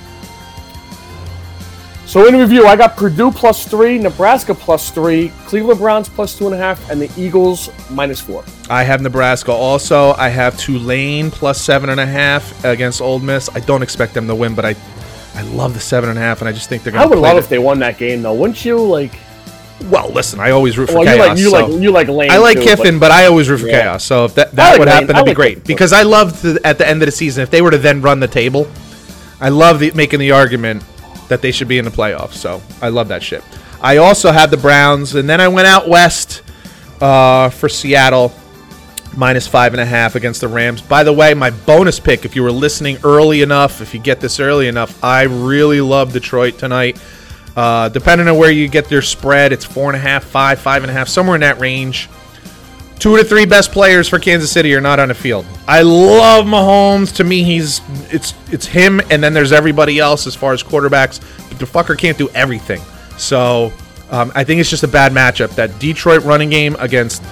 So 2.06 2.28
in 2.28 2.36
review, 2.36 2.66
I 2.66 2.76
got 2.76 2.96
Purdue 2.96 3.32
plus 3.32 3.66
three, 3.66 3.98
Nebraska 3.98 4.54
plus 4.54 4.90
three, 4.90 5.30
Cleveland 5.46 5.80
Browns 5.80 6.08
plus 6.08 6.36
two 6.36 6.44
and 6.46 6.54
a 6.54 6.58
half, 6.58 6.90
and 6.90 7.00
the 7.00 7.10
Eagles 7.16 7.70
minus 7.90 8.20
four. 8.20 8.44
I 8.68 8.84
have 8.84 9.00
Nebraska 9.00 9.52
also. 9.52 10.12
I 10.12 10.28
have 10.28 10.58
Tulane 10.58 11.30
plus 11.30 11.60
seven 11.60 11.88
and 11.88 11.98
a 11.98 12.06
half 12.06 12.64
against 12.64 13.00
Ole 13.00 13.20
Miss. 13.20 13.48
I 13.54 13.60
don't 13.60 13.82
expect 13.82 14.12
them 14.12 14.26
to 14.28 14.34
win, 14.34 14.54
but 14.54 14.64
I, 14.66 14.76
I 15.34 15.42
love 15.42 15.72
the 15.74 15.80
seven 15.80 16.10
and 16.10 16.18
a 16.18 16.22
half, 16.22 16.40
and 16.40 16.48
I 16.48 16.52
just 16.52 16.68
think 16.68 16.82
they're 16.82 16.92
going 16.92 17.02
to. 17.02 17.06
I 17.06 17.08
would 17.08 17.22
love 17.22 17.38
if 17.38 17.48
they 17.48 17.58
won 17.58 17.78
that 17.78 17.96
game, 17.96 18.20
though. 18.22 18.34
Wouldn't 18.34 18.64
you? 18.64 18.80
Like, 18.80 19.18
well, 19.90 20.10
listen, 20.10 20.40
I 20.40 20.50
always 20.50 20.76
root 20.78 20.88
for 20.88 20.96
well, 20.98 21.04
you 21.04 21.10
chaos. 21.10 21.28
like 21.28 21.38
you 21.38 21.50
so- 21.50 21.66
like 21.66 21.82
you 21.82 21.90
like 21.90 22.08
Lane. 22.08 22.30
I 22.30 22.38
like 22.38 22.58
too, 22.58 22.64
Kiffin, 22.64 22.98
but, 22.98 23.10
I 23.10 23.26
always 23.26 23.48
root 23.48 23.60
for 23.60 23.66
Yeah. 23.68 23.82
chaos. 23.82 24.04
So 24.04 24.24
if 24.24 24.34
that, 24.34 24.52
that 24.52 24.70
like 24.70 24.78
would 24.78 24.88
Lane. 24.88 24.94
happen, 24.94 25.08
that'd 25.08 25.24
be 25.26 25.34
great. 25.34 25.56
Kiffin. 25.58 25.66
Because 25.66 25.92
I 25.92 26.02
love 26.02 26.44
at 26.64 26.78
the 26.78 26.88
end 26.88 27.02
of 27.02 27.06
the 27.06 27.12
season, 27.12 27.42
if 27.42 27.50
they 27.50 27.62
were 27.62 27.70
to 27.70 27.78
then 27.78 28.00
run 28.02 28.20
the 28.20 28.28
table, 28.28 28.66
I 29.40 29.48
love 29.50 29.78
the, 29.80 29.90
making 29.94 30.20
the 30.20 30.32
argument 30.32 30.82
that 31.28 31.42
they 31.42 31.50
should 31.52 31.68
be 31.68 31.78
in 31.78 31.84
the 31.84 31.90
playoffs. 31.90 32.34
So 32.34 32.62
I 32.82 32.88
love 32.88 33.08
that 33.08 33.22
shit. 33.22 33.42
I 33.80 33.98
also 33.98 34.32
had 34.32 34.50
the 34.50 34.56
Browns, 34.56 35.14
and 35.14 35.28
then 35.28 35.40
I 35.40 35.48
went 35.48 35.66
out 35.66 35.88
west 35.88 36.42
uh, 37.00 37.50
for 37.50 37.68
Seattle 37.68 38.32
minus 39.16 39.46
five 39.46 39.74
and 39.74 39.80
a 39.80 39.84
half 39.84 40.14
against 40.16 40.40
the 40.40 40.48
Rams. 40.48 40.80
By 40.82 41.04
the 41.04 41.12
way, 41.12 41.34
my 41.34 41.50
bonus 41.50 42.00
pick, 42.00 42.24
if 42.24 42.34
you 42.34 42.42
were 42.42 42.50
listening 42.50 42.98
early 43.04 43.42
enough, 43.42 43.80
if 43.80 43.94
you 43.94 44.00
get 44.00 44.20
this 44.20 44.40
early 44.40 44.68
enough, 44.68 45.02
I 45.04 45.22
really 45.22 45.80
love 45.80 46.12
Detroit 46.12 46.58
tonight. 46.58 46.98
Uh, 47.56 47.88
depending 47.88 48.26
on 48.26 48.36
where 48.36 48.50
you 48.50 48.68
get 48.68 48.88
their 48.88 49.02
spread, 49.02 49.52
it's 49.52 49.64
four 49.64 49.88
and 49.88 49.96
a 49.96 50.00
half, 50.00 50.24
five, 50.24 50.58
five 50.58 50.82
and 50.82 50.90
a 50.90 50.92
half, 50.92 51.08
somewhere 51.08 51.36
in 51.36 51.40
that 51.42 51.60
range. 51.60 52.08
Two 52.98 53.16
to 53.16 53.24
three 53.24 53.44
best 53.44 53.72
players 53.72 54.08
for 54.08 54.18
Kansas 54.18 54.50
City 54.50 54.74
are 54.74 54.80
not 54.80 54.98
on 54.98 55.08
the 55.08 55.14
field. 55.14 55.44
I 55.66 55.82
love 55.82 56.46
Mahomes. 56.46 57.14
To 57.16 57.24
me, 57.24 57.42
he's 57.42 57.80
it's 58.12 58.34
it's 58.50 58.66
him, 58.66 59.00
and 59.10 59.22
then 59.22 59.34
there's 59.34 59.52
everybody 59.52 59.98
else 59.98 60.26
as 60.26 60.34
far 60.34 60.52
as 60.52 60.62
quarterbacks. 60.62 61.20
But 61.48 61.58
the 61.58 61.66
fucker 61.66 61.98
can't 61.98 62.16
do 62.16 62.28
everything. 62.30 62.80
So 63.18 63.72
um, 64.10 64.32
I 64.34 64.44
think 64.44 64.60
it's 64.60 64.70
just 64.70 64.84
a 64.84 64.88
bad 64.88 65.12
matchup. 65.12 65.54
That 65.54 65.78
Detroit 65.78 66.22
running 66.24 66.50
game 66.50 66.76
against 66.78 67.22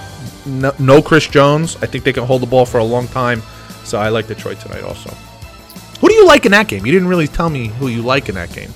no, 0.45 0.73
no 0.79 1.01
Chris 1.01 1.27
Jones. 1.27 1.75
I 1.81 1.85
think 1.85 2.03
they 2.03 2.13
can 2.13 2.25
hold 2.25 2.41
the 2.41 2.47
ball 2.47 2.65
for 2.65 2.77
a 2.77 2.83
long 2.83 3.07
time. 3.07 3.41
So 3.83 3.99
I 3.99 4.09
like 4.09 4.27
Detroit 4.27 4.59
tonight 4.59 4.83
also. 4.83 5.09
Who 5.99 6.09
do 6.09 6.13
you 6.13 6.27
like 6.27 6.45
in 6.45 6.51
that 6.51 6.67
game? 6.67 6.85
You 6.85 6.91
didn't 6.91 7.07
really 7.07 7.27
tell 7.27 7.49
me 7.49 7.67
who 7.67 7.87
you 7.87 8.01
like 8.01 8.29
in 8.29 8.35
that 8.35 8.51
game. 8.51 8.73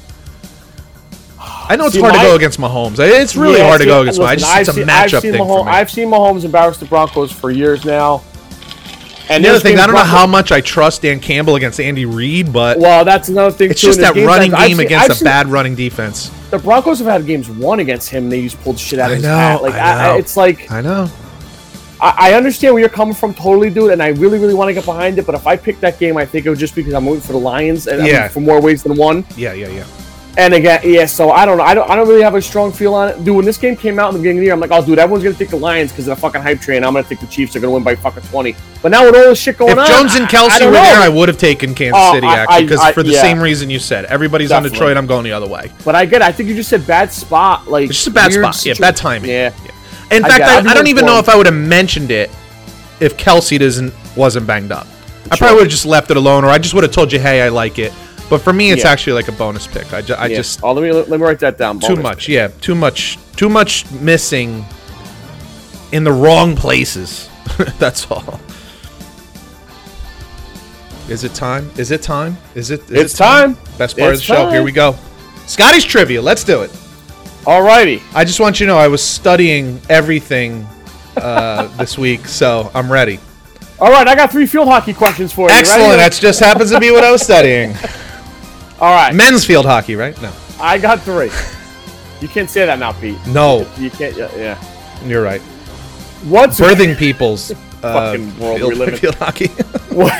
I 1.69 1.75
know 1.75 1.85
it's 1.85 1.95
See, 1.95 2.01
hard 2.01 2.13
to 2.13 2.19
go 2.21 2.35
against 2.35 2.59
Mahomes. 2.59 2.97
It's 2.99 3.35
really 3.35 3.57
Yeah, 3.59 3.67
hard 3.67 3.81
to 3.81 3.87
go 3.87 4.01
against 4.01 4.19
Mahomes. 4.19 4.25
I 4.27 4.35
just, 4.35 4.69
it's 4.69 4.77
a 4.77 4.81
I've 4.81 4.87
matchup 4.87 5.13
I've 5.15 5.21
seen 5.21 5.31
thing 5.33 5.41
Mahomes, 5.41 5.57
for 5.59 5.65
me. 5.65 5.71
I've 5.71 5.91
seen 5.91 6.07
Mahomes 6.09 6.45
embarrass 6.45 6.77
the 6.77 6.85
Broncos 6.85 7.31
for 7.31 7.51
years 7.51 7.83
now. 7.85 8.23
And 9.29 9.43
the 9.43 9.49
other 9.49 9.59
thing, 9.59 9.77
I 9.77 9.85
don't 9.85 9.95
know 9.95 10.03
how 10.03 10.25
much 10.25 10.53
I 10.53 10.61
trust 10.61 11.01
Dan 11.01 11.19
Campbell 11.19 11.55
against 11.55 11.81
Andy 11.81 12.05
Reid, 12.05 12.53
but 12.53 12.79
Well, 12.79 13.03
that's 13.03 13.27
another 13.27 13.51
thing. 13.51 13.71
it's 13.71 13.81
too, 13.81 13.87
just 13.87 13.99
that 13.99 14.15
running 14.15 14.53
I've 14.53 14.67
game 14.69 14.77
seen- 14.77 14.85
against 14.85 15.11
I've 15.11 15.21
a 15.21 15.23
bad 15.25 15.47
running 15.47 15.75
defense. 15.75 16.31
The 16.49 16.57
Broncos 16.59 16.99
have 16.99 17.07
had 17.09 17.25
games 17.25 17.49
won 17.49 17.81
against 17.81 18.09
him. 18.09 18.23
and 18.23 18.31
They 18.31 18.43
just 18.43 18.61
pulled 18.63 18.79
shit 18.79 18.99
out 18.99 19.09
I 19.09 19.13
of 19.13 19.15
his 19.17 19.23
know, 19.25 19.35
hat. 19.35 19.61
Like 19.61 19.73
I 19.73 20.07
know. 20.13 20.17
it's 20.17 20.37
like 20.37 20.71
I 20.71 20.79
know. 20.79 21.09
I, 21.99 22.29
I 22.29 22.33
understand 22.35 22.73
where 22.73 22.79
you're 22.79 22.87
coming 22.89 23.13
from, 23.15 23.33
totally, 23.33 23.69
dude, 23.69 23.91
and 23.91 24.01
I 24.01 24.09
really, 24.09 24.37
really 24.39 24.53
want 24.53 24.69
to 24.69 24.73
get 24.73 24.85
behind 24.85 25.19
it. 25.19 25.25
But 25.25 25.35
if 25.35 25.45
I 25.45 25.57
pick 25.57 25.81
that 25.81 25.99
game, 25.99 26.15
I 26.15 26.25
think 26.25 26.45
it 26.45 26.49
was 26.49 26.59
just 26.59 26.73
be 26.75 26.81
because 26.83 26.93
I'm 26.93 27.05
rooting 27.05 27.21
for 27.21 27.33
the 27.33 27.39
Lions, 27.39 27.87
and 27.87 28.05
Yeah. 28.07 28.25
I'm 28.25 28.29
for 28.29 28.39
more 28.39 28.61
ways 28.61 28.81
than 28.83 28.95
one. 28.95 29.25
Yeah, 29.35 29.51
yeah, 29.53 29.67
yeah. 29.67 29.83
And 30.37 30.53
again, 30.53 30.81
yeah. 30.83 31.07
So 31.07 31.31
I 31.31 31.45
don't 31.47 31.57
know. 31.57 31.63
I 31.63 31.73
don't. 31.73 31.89
I 31.89 31.95
don't 31.95 32.07
really 32.07 32.21
have 32.21 32.35
a 32.35 32.41
strong 32.43 32.71
feel 32.71 32.93
on 32.93 33.09
it, 33.09 33.23
dude. 33.23 33.35
When 33.35 33.43
this 33.43 33.57
game 33.57 33.75
came 33.75 33.97
out 33.97 34.09
in 34.09 34.13
the 34.13 34.19
beginning 34.19 34.37
of 34.37 34.41
the 34.41 34.45
year, 34.45 34.53
I'm 34.53 34.59
like, 34.59 34.69
oh, 34.71 34.85
dude, 34.85 34.99
everyone's 34.99 35.23
gonna 35.23 35.35
take 35.35 35.49
the 35.49 35.55
Lions 35.57 35.91
because 35.91 36.07
of 36.07 36.15
the 36.15 36.21
fucking 36.21 36.41
hype 36.43 36.61
train. 36.61 36.83
I'm 36.83 36.93
gonna 36.93 37.03
think 37.03 37.21
the 37.21 37.27
Chiefs 37.27 37.55
are 37.55 37.59
gonna 37.59 37.73
win 37.73 37.81
by 37.81 37.95
fucking 37.95 38.21
20. 38.21 38.55
But 38.83 38.91
now 38.91 39.03
with 39.03 39.15
all 39.15 39.23
this 39.23 39.39
shit 39.41 39.57
going 39.57 39.71
If 39.71 39.79
on, 39.79 39.85
if 39.85 39.89
Jones 39.89 40.13
and 40.13 40.27
Kelce 40.27 40.59
were 40.59 40.65
know. 40.67 40.71
there, 40.73 40.99
I 40.99 41.09
would 41.09 41.27
have 41.27 41.39
taken 41.39 41.73
Kansas 41.73 41.99
Oh, 41.99 42.13
City 42.13 42.27
actually, 42.27 42.67
because 42.67 42.87
for 42.93 43.01
the 43.01 43.13
yeah. 43.13 43.21
same 43.21 43.39
reason 43.39 43.71
you 43.71 43.79
said. 43.79 44.05
Everybody's 44.05 44.51
on 44.51 44.61
Detroit. 44.61 44.95
I'm 44.95 45.07
going 45.07 45.23
the 45.23 45.31
other 45.31 45.47
way. 45.47 45.71
But 45.83 45.95
I 45.95 46.05
get. 46.05 46.21
it. 46.21 46.25
I 46.25 46.31
think 46.31 46.49
you 46.49 46.55
just 46.55 46.69
said 46.69 46.85
bad 46.85 47.11
spot. 47.11 47.67
Like 47.67 47.89
It's 47.89 47.95
just 47.95 48.07
a 48.07 48.11
bad 48.11 48.31
spot. 48.31 48.63
Yeah, 48.63 48.75
bad 48.79 48.95
timing. 48.95 49.31
Yeah. 49.31 49.51
In 50.11 50.23
I 50.23 50.29
fact. 50.29 50.43
I, 50.67 50.69
I 50.69 50.73
don't 50.75 50.87
even 50.87 51.07
know 51.07 51.17
if 51.17 51.29
I 51.29 51.35
would 51.35 51.47
have 51.47 51.55
mentioned 51.55 52.11
it 52.11 52.29
if 52.99 53.17
Kelce 53.17 53.57
doesn't 53.57 53.91
wasn't 54.15 54.45
banged 54.45 54.71
up. 54.71 54.85
I 55.31 55.35
probably 55.35 55.55
would 55.55 55.63
have 55.63 55.71
just 55.71 55.87
left 55.87 56.11
it 56.11 56.17
alone, 56.17 56.45
or 56.45 56.49
I 56.49 56.59
just 56.59 56.75
would 56.75 56.83
have 56.83 56.93
told 56.93 57.11
you, 57.11 57.19
hey, 57.19 57.41
I 57.41 57.49
like 57.49 57.79
it. 57.79 57.91
But 58.29 58.41
for 58.41 58.51
me, 58.51 58.71
it's 58.71 58.83
Yeah. 58.83 58.89
actually 58.91 59.13
like 59.13 59.27
a 59.29 59.31
bonus 59.31 59.67
pick. 59.67 59.93
I, 59.93 60.01
ju- 60.01 60.13
I 60.15 60.27
Yeah. 60.27 60.37
just 60.37 60.59
Oh, 60.63 60.73
let 60.73 60.81
me 60.83 60.91
let 60.91 61.09
me 61.09 61.17
write 61.17 61.39
that 61.39 61.57
down. 61.57 61.79
too 61.79 61.89
Bonus. 61.95 62.03
much. 62.03 62.27
Yeah, 62.29 62.49
too 62.61 62.75
much. 62.75 63.17
Too 63.37 63.47
much 63.49 63.89
missing 64.01 64.65
in 65.93 66.03
the 66.03 66.11
wrong 66.11 66.55
places. 66.55 67.29
That's 67.79 68.05
all. 68.11 68.39
Is 71.07 71.23
it 71.23 71.33
time? 71.33 71.71
Is 71.77 71.91
it 71.91 72.01
time? 72.01 72.37
Is 72.53 72.69
it? 72.69 72.81
is 72.91 72.91
It's 72.91 73.13
it 73.13 73.17
time. 73.17 73.57
Best 73.77 73.97
part 73.97 74.09
of 74.13 74.19
It's 74.19 74.27
the 74.27 74.35
show. 74.35 74.49
Here 74.49 74.61
we 74.63 74.73
go. 74.73 74.95
Scotty's 75.45 75.85
trivia. 75.85 76.21
Let's 76.21 76.43
do 76.43 76.63
it. 76.63 76.71
Alrighty. 77.45 78.01
I 78.13 78.25
just 78.25 78.41
want 78.41 78.59
you 78.59 78.65
to 78.65 78.73
know 78.73 78.77
I 78.77 78.89
was 78.89 79.01
studying 79.01 79.79
everything 79.89 80.67
uh, 81.15 81.67
this 81.77 81.97
week, 81.97 82.27
so 82.27 82.69
I'm 82.75 82.91
ready. 82.91 83.19
All 83.79 83.89
right. 83.89 84.05
I 84.05 84.15
got 84.15 84.31
three 84.33 84.45
field 84.47 84.67
hockey 84.67 84.93
questions 84.93 85.31
for 85.31 85.49
you. 85.49 85.55
Excellent. 85.55 85.95
That 85.97 86.11
just 86.11 86.41
happens 86.41 86.71
to 86.71 86.79
be 86.79 86.91
what 86.91 87.05
I 87.05 87.11
was 87.11 87.21
studying. 87.21 87.73
All 88.79 88.93
right. 88.93 89.13
Men's 89.13 89.43
field 89.45 89.65
hockey, 89.65 89.95
right? 89.95 90.19
No. 90.21 90.31
I 90.59 90.77
got 90.77 91.01
three. 91.01 91.31
You 92.19 92.27
can't 92.27 92.49
say 92.49 92.65
that 92.65 92.79
now, 92.79 92.93
Pete. 92.93 93.15
No, 93.27 93.59
You 93.77 93.91
can't. 93.91 94.17
Yeah. 94.17 94.35
yeah. 94.35 95.05
you're 95.05 95.21
right. 95.21 95.39
What's 96.23 96.59
Birthing 96.59 96.97
people's 96.97 97.51
uh, 97.51 97.55
Fucking 97.81 98.39
world 98.39 98.53
we 98.55 98.59
field, 98.69 98.73
live 98.79 98.89
in. 98.89 98.95
field 98.99 99.15
hockey. 99.15 99.47
what, 99.93 100.11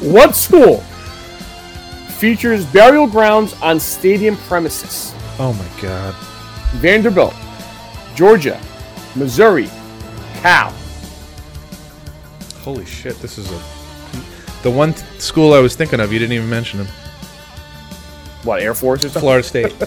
what 0.00 0.36
school 0.36 0.76
features 2.20 2.64
burial 2.66 3.08
grounds 3.08 3.54
on 3.62 3.80
stadium 3.80 4.36
premises? 4.36 5.12
oh 5.40 5.52
my 5.54 5.82
god. 5.82 6.14
Vanderbilt, 6.74 7.34
Georgia, 8.14 8.60
Missouri, 9.16 9.68
Cal. 10.36 10.72
Holy 12.62 12.84
shit, 12.84 13.18
this 13.18 13.38
is 13.38 13.50
a. 13.50 13.60
The 14.62 14.70
one 14.70 14.94
t- 14.94 15.02
school 15.18 15.52
I 15.52 15.58
was 15.58 15.74
thinking 15.74 15.98
of, 15.98 16.12
you 16.12 16.20
didn't 16.20 16.34
even 16.34 16.48
mention 16.48 16.78
him. 16.78 16.88
What 18.42 18.62
Air 18.62 18.74
Force 18.74 19.04
or 19.04 19.08
something? 19.08 19.20
Florida 19.20 19.46
State. 19.46 19.72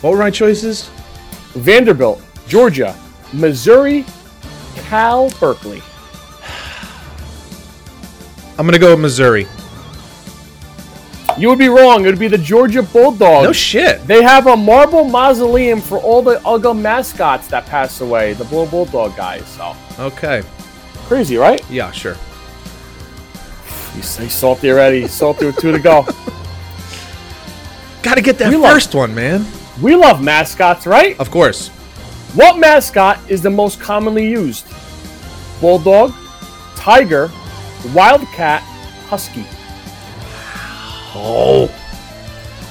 what 0.00 0.10
were 0.10 0.18
my 0.18 0.30
choices? 0.30 0.88
Vanderbilt, 1.54 2.20
Georgia, 2.48 2.96
Missouri, 3.32 4.04
Cal, 4.76 5.30
Berkeley. 5.38 5.82
I'm 8.58 8.66
gonna 8.66 8.78
go 8.78 8.90
with 8.92 9.00
Missouri. 9.00 9.46
You 11.38 11.48
would 11.48 11.58
be 11.58 11.68
wrong. 11.68 12.04
It 12.04 12.08
would 12.08 12.18
be 12.18 12.28
the 12.28 12.36
Georgia 12.36 12.82
Bulldogs. 12.82 13.46
No 13.46 13.52
shit. 13.52 14.06
They 14.06 14.22
have 14.22 14.48
a 14.48 14.56
marble 14.56 15.04
mausoleum 15.04 15.80
for 15.80 15.96
all 15.98 16.20
the 16.20 16.36
Uga 16.40 16.78
mascots 16.78 17.46
that 17.48 17.64
passed 17.66 18.02
away, 18.02 18.34
the 18.34 18.44
Blue 18.44 18.66
Bulldog 18.66 19.16
guys. 19.16 19.46
So 19.48 19.74
Okay. 19.98 20.42
crazy, 21.06 21.38
right? 21.38 21.62
Yeah, 21.70 21.90
sure. 21.90 22.16
You 23.96 24.02
say 24.02 24.28
salty 24.28 24.70
already. 24.70 25.06
Salty 25.08 25.46
with 25.46 25.56
two 25.58 25.72
to 25.72 25.78
go. 25.78 26.06
Got 28.02 28.14
to 28.16 28.22
get 28.22 28.38
that 28.38 28.50
We 28.50 28.56
love- 28.56 28.72
first 28.72 28.94
one, 28.94 29.14
man. 29.14 29.46
We 29.80 29.94
love 29.96 30.22
mascots, 30.22 30.86
right? 30.86 31.18
Of 31.20 31.30
course. 31.30 31.68
What 32.34 32.58
mascot 32.58 33.18
is 33.28 33.42
the 33.42 33.50
most 33.50 33.80
commonly 33.80 34.28
used? 34.28 34.66
Bulldog, 35.60 36.12
tiger, 36.76 37.30
wildcat, 37.94 38.62
husky. 39.08 39.44
Oh. 41.14 41.70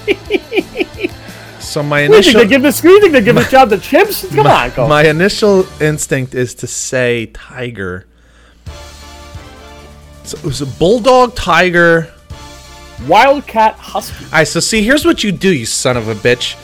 so 1.59 1.83
my 1.83 2.01
you 2.03 2.21
think 2.21 2.35
they 2.35 2.47
give 2.47 2.61
this? 2.63 2.83
You 2.83 2.99
think 2.99 3.13
they 3.13 3.21
give 3.21 3.35
this 3.35 3.51
job 3.57 3.69
to 3.69 3.77
chimps? 3.77 4.27
Come 4.33 4.45
my, 4.45 4.69
on, 4.69 4.75
go. 4.75 4.87
my 4.87 5.03
initial 5.07 5.65
instinct 5.81 6.33
is 6.33 6.55
to 6.55 6.67
say 6.67 7.27
tiger. 7.27 8.05
So 10.31 10.37
it 10.37 10.45
was 10.45 10.61
a 10.61 10.65
bulldog, 10.65 11.35
tiger. 11.35 12.09
Wildcat, 13.05 13.75
husky. 13.75 14.23
All 14.23 14.31
right, 14.31 14.47
so 14.47 14.61
see, 14.61 14.81
here's 14.81 15.03
what 15.03 15.25
you 15.25 15.33
do, 15.33 15.53
you 15.53 15.65
son 15.65 15.97
of 15.97 16.07
a 16.07 16.15
bitch. 16.15 16.55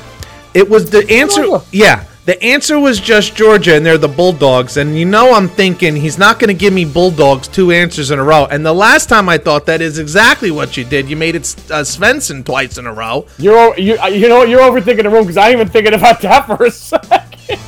It 0.54 0.70
was 0.70 0.90
the 0.90 1.06
answer. 1.12 1.44
Yeah, 1.74 2.06
The 2.24 2.42
answer 2.42 2.80
was 2.80 3.02
just 3.02 3.36
Georgia, 3.36 3.76
and 3.76 3.86
they're 3.86 3.98
the 3.98 4.08
Bulldogs. 4.08 4.78
And 4.78 4.98
you 4.98 5.04
know, 5.04 5.34
I'm 5.34 5.50
thinking 5.50 5.98
he's 5.98 6.18
not 6.18 6.40
going 6.40 6.48
to 6.48 6.54
give 6.54 6.72
me 6.72 6.86
Bulldogs 6.86 7.50
two 7.50 7.72
answers 7.72 8.10
in 8.10 8.20
a 8.20 8.24
row. 8.24 8.46
And 8.46 8.66
the 8.66 8.72
last 8.72 9.10
time 9.10 9.28
I 9.28 9.38
thought 9.38 9.66
that 9.66 9.82
is 9.82 10.00
exactly 10.00 10.50
what 10.50 10.78
you 10.78 10.86
did. 10.86 11.10
You 11.10 11.18
made 11.18 11.36
it 11.36 11.44
uh, 11.70 11.84
Svensson 11.84 12.46
twice 12.46 12.78
in 12.78 12.88
a 12.88 12.94
row. 12.94 13.28
You're 13.38 13.78
you 13.78 13.98
uh, 14.00 14.08
you 14.08 14.30
know? 14.30 14.44
You're 14.44 14.62
overthinking 14.62 15.04
the 15.04 15.10
room 15.10 15.24
because 15.24 15.36
I 15.36 15.50
ain't 15.50 15.60
even 15.60 15.68
thinking 15.68 15.94
about 15.94 16.22
that 16.22 16.46
for 16.46 16.64
a 16.64 16.72
second. 16.72 17.60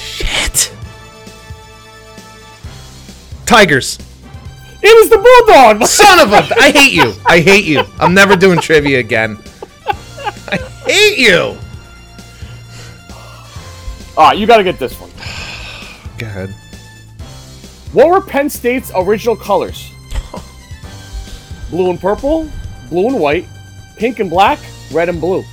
Shit. 0.00 0.72
Tigers. 3.46 3.98
It 4.82 4.94
was 4.96 5.10
the 5.10 5.18
bulldog. 5.18 5.84
Son 5.86 6.20
of 6.20 6.32
a! 6.32 6.54
I 6.60 6.70
hate 6.70 6.92
you. 6.92 7.12
I 7.26 7.40
hate 7.40 7.64
you. 7.64 7.84
I'm 7.98 8.14
never 8.14 8.36
doing 8.36 8.60
trivia 8.60 8.98
again. 8.98 9.38
I 10.50 10.56
hate 10.86 11.18
you. 11.18 11.58
All 14.16 14.28
right, 14.28 14.38
you 14.38 14.46
got 14.46 14.56
to 14.56 14.64
get 14.64 14.78
this 14.78 14.94
one. 15.00 15.10
Go 16.18 16.26
ahead. 16.26 16.50
What 17.92 18.08
were 18.08 18.20
Penn 18.20 18.50
State's 18.50 18.90
original 18.94 19.36
colors? 19.36 19.92
blue 21.70 21.90
and 21.90 22.00
purple, 22.00 22.50
blue 22.88 23.08
and 23.08 23.20
white, 23.20 23.46
pink 23.96 24.18
and 24.18 24.30
black, 24.30 24.58
red 24.92 25.08
and 25.08 25.20
blue. 25.20 25.44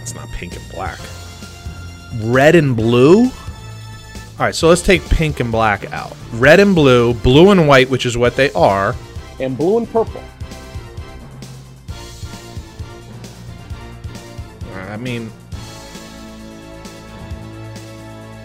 It's 0.00 0.14
not 0.14 0.28
pink 0.30 0.56
and 0.56 0.68
black. 0.70 0.98
Red 2.22 2.54
and 2.54 2.76
blue? 2.76 3.30
All 4.38 4.44
right, 4.44 4.54
so 4.54 4.68
let's 4.68 4.82
take 4.82 5.02
pink 5.08 5.40
and 5.40 5.50
black 5.50 5.90
out. 5.92 6.14
Red 6.32 6.60
and 6.60 6.74
blue, 6.74 7.14
blue 7.14 7.50
and 7.50 7.66
white, 7.66 7.88
which 7.88 8.04
is 8.04 8.18
what 8.18 8.36
they 8.36 8.52
are. 8.52 8.94
And 9.40 9.56
blue 9.56 9.78
and 9.78 9.90
purple. 9.90 10.22
I 14.74 14.98
mean, 14.98 15.30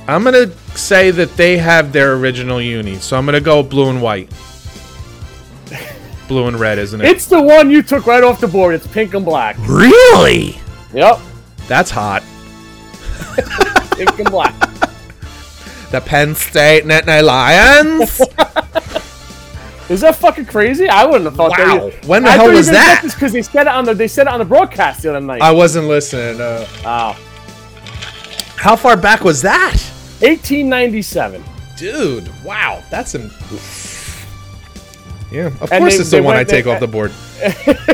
I'm 0.08 0.24
going 0.24 0.34
to 0.50 0.58
say 0.78 1.12
that 1.12 1.36
they 1.38 1.58
have 1.58 1.94
their 1.94 2.16
original 2.16 2.62
uni. 2.62 2.96
So 2.96 3.18
I'm 3.18 3.26
going 3.26 3.36
to 3.36 3.42
go 3.42 3.64
blue 3.64 3.90
and 3.90 4.02
white. 4.02 4.30
blue 6.28 6.48
and 6.48 6.60
red, 6.60 6.78
isn't 6.78 7.00
it? 7.00 7.08
It's 7.08 7.26
the 7.26 7.42
one 7.42 7.72
you 7.72 7.82
took 7.82 8.06
right 8.06 8.24
off 8.24 8.42
the 8.42 8.48
board. 8.48 8.76
It's 8.76 8.88
pink 8.88 9.14
and 9.14 9.24
black. 9.24 9.56
really? 9.62 10.60
Yep, 10.94 11.20
That's 11.68 11.90
hot. 11.90 12.22
pink 13.96 14.20
and 14.20 14.30
black. 14.30 14.54
The 15.92 16.02
Penn 16.02 16.36
State 16.36 16.86
Nittany 16.86 17.24
Lions? 17.24 18.22
Is 19.90 20.00
that 20.02 20.16
fucking 20.16 20.46
crazy? 20.46 20.88
I 20.88 21.06
wouldn't 21.06 21.26
have 21.26 21.36
thought 21.36 21.52
Wow. 21.52 21.90
that. 21.90 22.06
When 22.06 22.24
the 22.24 22.30
I 22.30 22.38
hell 22.38 22.50
was 22.52 22.68
that? 22.68 23.02
because 23.04 23.34
they 23.34 23.42
said 23.42 23.64
it 23.64 23.68
on 23.68 23.84
the 23.84 23.94
they 23.94 24.08
said 24.08 24.28
it 24.28 24.30
on 24.34 24.40
the 24.40 24.46
broadcast 24.46 25.02
the 25.04 25.10
other 25.10 25.20
night. 25.26 25.42
I 25.42 25.52
wasn't 25.52 25.88
listening. 25.90 26.40
Uh, 26.40 26.66
oh. 26.86 27.20
how 28.56 28.78
far 28.78 28.96
back 28.96 29.22
was 29.26 29.42
that? 29.42 29.74
1897. 30.22 31.44
Dude, 31.78 32.30
wow, 32.46 32.82
that's 32.90 33.16
an. 33.16 33.30
Yeah, 35.30 35.48
of 35.48 35.72
And 35.74 35.82
course 35.82 35.96
they- 35.96 36.00
it's 36.02 36.12
the 36.12 36.22
one 36.24 36.38
I 36.38 36.44
take 36.46 36.66
they- 36.66 36.74
off 36.74 36.80
the 36.80 36.88
board. 36.88 37.12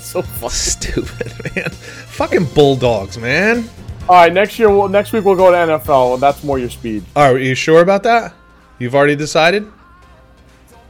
So 0.00 0.20
fucking. 0.22 0.50
Stupid, 0.50 1.56
man. 1.56 1.70
Fucking 1.70 2.44
bulldogs, 2.54 3.16
man. 3.18 3.68
All 4.08 4.16
right, 4.16 4.32
next 4.32 4.58
year, 4.58 4.68
we'll, 4.68 4.88
next 4.88 5.12
week 5.12 5.24
we'll 5.24 5.36
go 5.36 5.50
to 5.50 5.56
NFL. 5.56 6.18
That's 6.18 6.42
more 6.42 6.58
your 6.58 6.70
speed. 6.70 7.04
Are 7.14 7.38
you 7.38 7.54
sure 7.54 7.82
about 7.82 8.02
that? 8.02 8.34
You've 8.78 8.94
already 8.94 9.16
decided? 9.16 9.64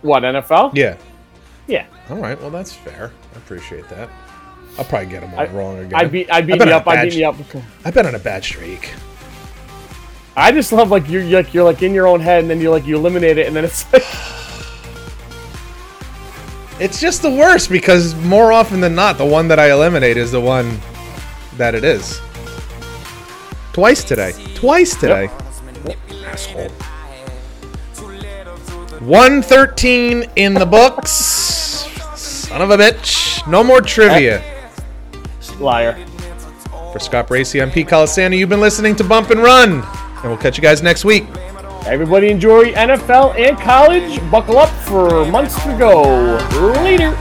What 0.00 0.22
NFL? 0.22 0.74
Yeah. 0.74 0.96
Yeah. 1.66 1.86
All 2.08 2.16
right. 2.16 2.40
Well, 2.40 2.50
that's 2.50 2.72
fair. 2.72 3.12
I 3.34 3.36
appreciate 3.36 3.88
that. 3.90 4.08
I'll 4.78 4.84
probably 4.86 5.08
get 5.08 5.20
them 5.20 5.34
all 5.34 5.40
I, 5.40 5.46
wrong 5.46 5.78
again. 5.78 5.94
I 5.94 6.04
beat 6.06 6.32
I 6.32 6.40
beat 6.40 6.64
you 6.64 6.72
up. 6.72 6.88
I 6.88 7.04
beat 7.04 7.14
you 7.14 7.28
up. 7.28 7.36
I've 7.84 7.92
been 7.92 8.06
on 8.06 8.14
a 8.14 8.18
bad 8.18 8.42
streak. 8.42 8.94
I 10.34 10.50
just 10.50 10.72
love 10.72 10.90
like 10.90 11.08
you're 11.10 11.24
like 11.24 11.52
you're 11.52 11.64
like 11.64 11.82
in 11.82 11.92
your 11.92 12.06
own 12.06 12.20
head, 12.20 12.40
and 12.40 12.50
then 12.50 12.60
you 12.60 12.70
like 12.70 12.86
you 12.86 12.96
eliminate 12.96 13.36
it, 13.36 13.46
and 13.46 13.54
then 13.54 13.64
it's 13.64 13.92
like 13.92 14.02
It's 16.80 16.98
just 16.98 17.20
the 17.22 17.30
worst 17.30 17.68
because 17.70 18.14
more 18.16 18.50
often 18.50 18.80
than 18.80 18.94
not, 18.94 19.18
the 19.18 19.26
one 19.26 19.46
that 19.48 19.58
I 19.58 19.70
eliminate 19.70 20.16
is 20.16 20.32
the 20.32 20.40
one 20.40 20.80
that 21.58 21.74
it 21.74 21.84
is. 21.84 22.20
Twice 23.72 24.04
today. 24.04 24.32
Twice 24.54 24.94
today. 24.94 25.30
Asshole. 26.26 26.68
113 29.00 30.30
in 30.36 30.54
the 30.54 30.66
books. 30.66 31.10
Son 32.16 32.60
of 32.60 32.70
a 32.70 32.76
bitch. 32.76 33.46
No 33.48 33.64
more 33.64 33.80
trivia. 33.80 34.42
liar. 35.58 35.94
For 36.92 36.98
Scott 36.98 37.28
Bracey, 37.28 37.62
I'm 37.62 37.70
Pete 37.70 37.88
Colasano. 37.88 38.36
You've 38.36 38.50
been 38.50 38.60
listening 38.60 38.94
to 38.96 39.04
Bump 39.04 39.30
and 39.30 39.42
Run. 39.42 39.82
And 39.82 40.24
we'll 40.24 40.36
catch 40.36 40.58
you 40.58 40.62
guys 40.62 40.82
next 40.82 41.04
week. 41.04 41.24
Everybody 41.86 42.28
enjoy 42.28 42.72
NFL 42.74 43.36
and 43.38 43.58
college. 43.58 44.20
Buckle 44.30 44.58
up 44.58 44.68
for 44.84 45.24
months 45.26 45.60
to 45.64 45.76
go. 45.78 46.02
Later. 46.84 47.16